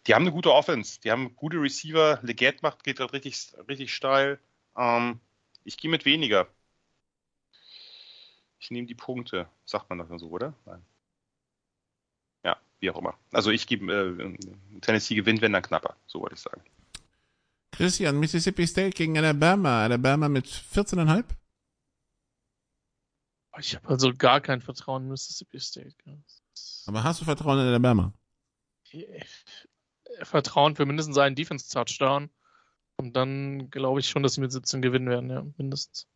die 0.08 0.14
haben 0.14 0.24
eine 0.24 0.32
gute 0.32 0.54
Offense, 0.54 1.00
die 1.02 1.12
haben 1.12 1.36
gute 1.36 1.58
Receiver. 1.58 2.20
Leggett 2.22 2.64
macht 2.64 2.84
geht 2.84 2.98
gerade 2.98 3.14
richtig, 3.14 3.54
richtig 3.68 3.94
steil. 3.94 4.40
Ähm, 4.78 5.20
ich 5.64 5.78
gehe 5.78 5.92
mit 5.92 6.06
weniger. 6.06 6.48
Ich 8.60 8.72
nehme 8.72 8.88
die 8.88 8.96
Punkte. 8.96 9.50
Sagt 9.66 9.90
man 9.90 9.98
doch 9.98 10.20
so, 10.20 10.30
oder? 10.30 10.54
Nein. 10.66 10.86
Wie 12.82 12.90
auch 12.90 12.98
immer. 12.98 13.14
Also 13.32 13.52
ich 13.52 13.68
gebe 13.68 13.94
äh, 13.94 14.80
Tennessee 14.82 15.16
gewinnt, 15.16 15.42
wenn 15.42 15.54
dann 15.54 15.62
knapper. 15.62 15.96
So 16.08 16.20
wollte 16.20 16.36
ich 16.36 16.42
sagen. 16.42 16.62
Christian, 17.72 18.20
Mississippi 18.20 18.68
State 18.68 18.92
gegen 18.92 19.18
Alabama. 19.18 19.84
Alabama 19.84 20.28
mit 20.28 20.48
14,5. 20.48 21.24
Ich 23.60 23.76
habe 23.76 23.88
also 23.88 24.14
gar 24.14 24.42
kein 24.42 24.62
Vertrauen 24.62 25.04
in 25.04 25.10
Mississippi 25.10 25.60
State. 25.60 25.96
Aber 26.88 27.04
hast 27.04 27.22
du 27.22 27.26
Vertrauen 27.26 27.60
in 27.60 27.68
Alabama? 27.68 28.14
Vertrauen 30.24 30.76
für 30.76 30.86
mindestens 30.86 31.18
einen 31.18 31.36
Defense-Touchdown. 31.36 32.30
Und 32.98 33.16
dann 33.16 33.70
glaube 33.70 34.00
ich 34.00 34.10
schon, 34.10 34.24
dass 34.24 34.34
sie 34.34 34.42
mit 34.42 34.52
17 34.52 34.82
gewinnen 34.82 35.10
werden, 35.10 35.30
ja, 35.30 35.46
mindestens. 35.58 36.08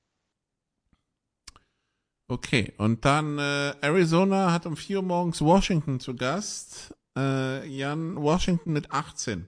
Okay, 2.28 2.74
und 2.78 3.06
dann 3.06 3.38
äh, 3.38 3.76
Arizona 3.82 4.52
hat 4.52 4.66
um 4.66 4.76
4 4.76 4.98
Uhr 4.98 5.04
morgens 5.04 5.42
Washington 5.42 6.00
zu 6.00 6.16
Gast. 6.16 6.96
Äh, 7.16 7.68
Jan, 7.68 8.16
Washington 8.16 8.74
mit 8.74 8.92
18. 8.92 9.48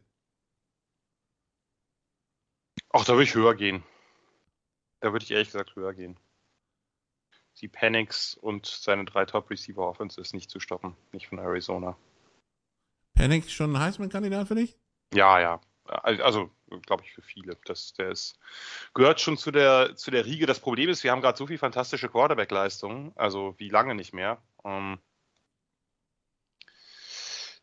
Ach, 2.92 3.04
da 3.04 3.14
würde 3.14 3.24
ich 3.24 3.34
höher 3.34 3.56
gehen. 3.56 3.84
Da 5.00 5.12
würde 5.12 5.24
ich 5.24 5.32
ehrlich 5.32 5.50
gesagt 5.50 5.76
höher 5.76 5.94
gehen. 5.94 6.20
Die 7.60 7.68
Panics 7.68 8.36
und 8.36 8.68
seine 8.68 9.06
drei 9.06 9.26
Top-Receiver 9.26 9.82
Offense 9.82 10.22
ist 10.22 10.34
nicht 10.34 10.52
zu 10.52 10.60
stoppen. 10.60 10.96
Nicht 11.12 11.28
von 11.28 11.40
Arizona. 11.40 11.98
Panic 13.16 13.50
schon 13.50 13.76
ein 13.76 13.82
Heisman-Kandidat 13.82 14.48
für 14.48 14.56
dich? 14.56 14.78
Ja, 15.14 15.40
ja. 15.40 15.62
Also, 15.88 16.52
glaube 16.86 17.04
ich, 17.06 17.14
für 17.14 17.22
viele. 17.22 17.58
Das, 17.66 17.94
der 17.94 18.10
ist, 18.10 18.40
gehört 18.94 19.22
schon 19.22 19.38
zu 19.38 19.52
der, 19.52 19.96
zu 19.96 20.12
der 20.12 20.26
Riege. 20.26 20.46
Das 20.46 20.60
Problem 20.60 20.90
ist, 20.90 21.04
wir 21.04 21.12
haben 21.12 21.22
gerade 21.22 21.38
so 21.38 21.48
viel 21.48 21.58
fantastische 21.58 22.10
Quarterback-Leistungen, 22.10 23.14
also 23.16 23.56
wie 23.58 23.70
lange 23.70 23.96
nicht 23.96 24.14
mehr. 24.14 24.42
Ähm, 24.64 25.00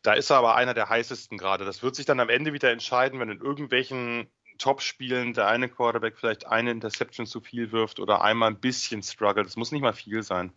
da 0.01 0.13
ist 0.13 0.29
er 0.29 0.37
aber 0.37 0.55
einer 0.55 0.73
der 0.73 0.89
heißesten 0.89 1.37
gerade. 1.37 1.65
Das 1.65 1.81
wird 1.81 1.95
sich 1.95 2.05
dann 2.05 2.19
am 2.19 2.29
Ende 2.29 2.53
wieder 2.53 2.71
entscheiden, 2.71 3.19
wenn 3.19 3.29
in 3.29 3.41
irgendwelchen 3.41 4.29
Top-Spielen 4.57 5.33
der 5.33 5.47
eine 5.47 5.67
Quarterback 5.67 6.17
vielleicht 6.17 6.47
eine 6.47 6.71
Interception 6.71 7.25
zu 7.25 7.41
viel 7.41 7.71
wirft 7.71 7.99
oder 7.99 8.21
einmal 8.21 8.51
ein 8.51 8.59
bisschen 8.59 9.03
struggelt. 9.03 9.47
Das 9.47 9.55
muss 9.55 9.71
nicht 9.71 9.81
mal 9.81 9.93
viel 9.93 10.23
sein. 10.23 10.53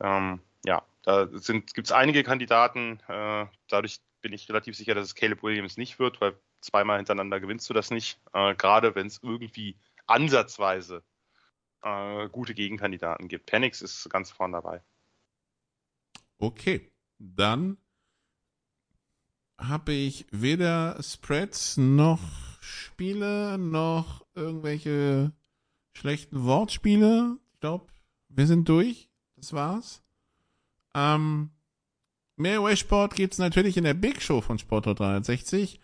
Ähm, 0.00 0.40
ja, 0.64 0.84
da 1.02 1.24
gibt 1.26 1.86
es 1.86 1.92
einige 1.92 2.22
Kandidaten. 2.22 3.00
Äh, 3.08 3.46
dadurch 3.68 4.00
bin 4.20 4.32
ich 4.32 4.48
relativ 4.48 4.76
sicher, 4.76 4.94
dass 4.94 5.06
es 5.06 5.14
Caleb 5.14 5.42
Williams 5.42 5.76
nicht 5.76 5.98
wird, 5.98 6.20
weil 6.20 6.36
zweimal 6.62 6.96
hintereinander 6.96 7.40
gewinnst 7.40 7.68
du 7.68 7.74
das 7.74 7.90
nicht. 7.90 8.18
Äh, 8.32 8.54
gerade 8.54 8.94
wenn 8.94 9.06
es 9.06 9.20
irgendwie 9.22 9.76
ansatzweise 10.06 11.04
äh, 11.82 12.28
gute 12.28 12.54
Gegenkandidaten 12.54 13.28
gibt. 13.28 13.46
Penix 13.46 13.82
ist 13.82 14.08
ganz 14.10 14.30
vorne 14.30 14.54
dabei. 14.54 14.82
Okay, 16.38 16.90
dann 17.18 17.76
habe 19.58 19.92
ich 19.92 20.26
weder 20.30 21.00
Spreads 21.02 21.76
noch 21.76 22.20
Spiele 22.60 23.58
noch 23.58 24.26
irgendwelche 24.34 25.32
schlechten 25.92 26.44
Wortspiele. 26.44 27.38
Ich 27.52 27.60
glaube, 27.60 27.86
wir 28.28 28.46
sind 28.46 28.68
durch. 28.68 29.08
Das 29.36 29.52
war's. 29.52 30.02
Ähm, 30.94 31.50
mehr 32.36 32.62
US-Sport 32.62 33.14
gibt's 33.14 33.38
natürlich 33.38 33.76
in 33.76 33.84
der 33.84 33.94
Big 33.94 34.22
Show 34.22 34.40
von 34.40 34.58
Sportort 34.58 35.00
360 35.00 35.80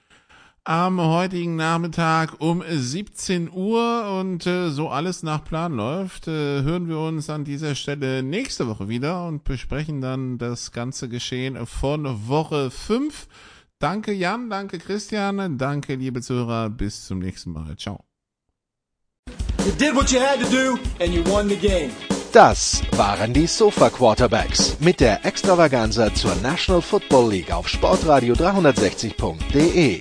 am 0.65 1.01
heutigen 1.01 1.57
Nachmittag 1.57 2.41
um 2.41 2.63
17 2.69 3.51
Uhr 3.51 4.19
und 4.21 4.47
äh, 4.47 4.71
so 4.71 4.89
alles 4.89 5.23
nach 5.23 5.45
Plan 5.45 5.73
läuft, 5.73 6.29
äh, 6.29 6.63
hören 6.63 6.89
wir 6.89 6.99
uns 6.99 7.31
an 7.31 7.45
dieser 7.45 7.75
Stelle 7.75 8.23
nächste 8.23 8.69
Woche 8.69 8.89
wieder 8.89 9.27
und 9.27 9.45
besprechen 9.45 10.01
dann 10.01 10.39
das 10.39 10.73
ganze 10.73 11.09
Geschehen 11.09 11.67
von 11.67 12.29
Woche 12.29 12.71
5. 12.71 13.29
Danke 13.79 14.13
Jan, 14.13 14.51
danke 14.51 14.79
Christian, 14.79 15.57
danke 15.57 15.95
liebe 15.95 16.21
Zuhörer, 16.21 16.69
bis 16.69 17.07
zum 17.07 17.21
nächsten 17.21 17.53
Mal. 17.53 17.77
Ciao. 17.77 18.05
You 19.65 19.73
did 19.79 19.95
what 19.95 20.11
you 20.11 20.21
had 20.21 20.41
to 20.41 20.51
do 20.51 20.79
and 21.01 21.13
you 21.13 21.23
won 21.27 21.49
the 21.49 21.57
game. 21.57 21.91
Das 22.33 22.83
waren 22.93 23.33
die 23.33 23.47
Sofa 23.47 23.89
Quarterbacks 23.89 24.77
mit 24.81 25.01
der 25.01 25.25
Extravaganza 25.25 26.13
zur 26.13 26.35
National 26.37 26.83
Football 26.83 27.31
League 27.31 27.51
auf 27.51 27.69
Sportradio 27.69 28.35
360.de. 28.35 30.01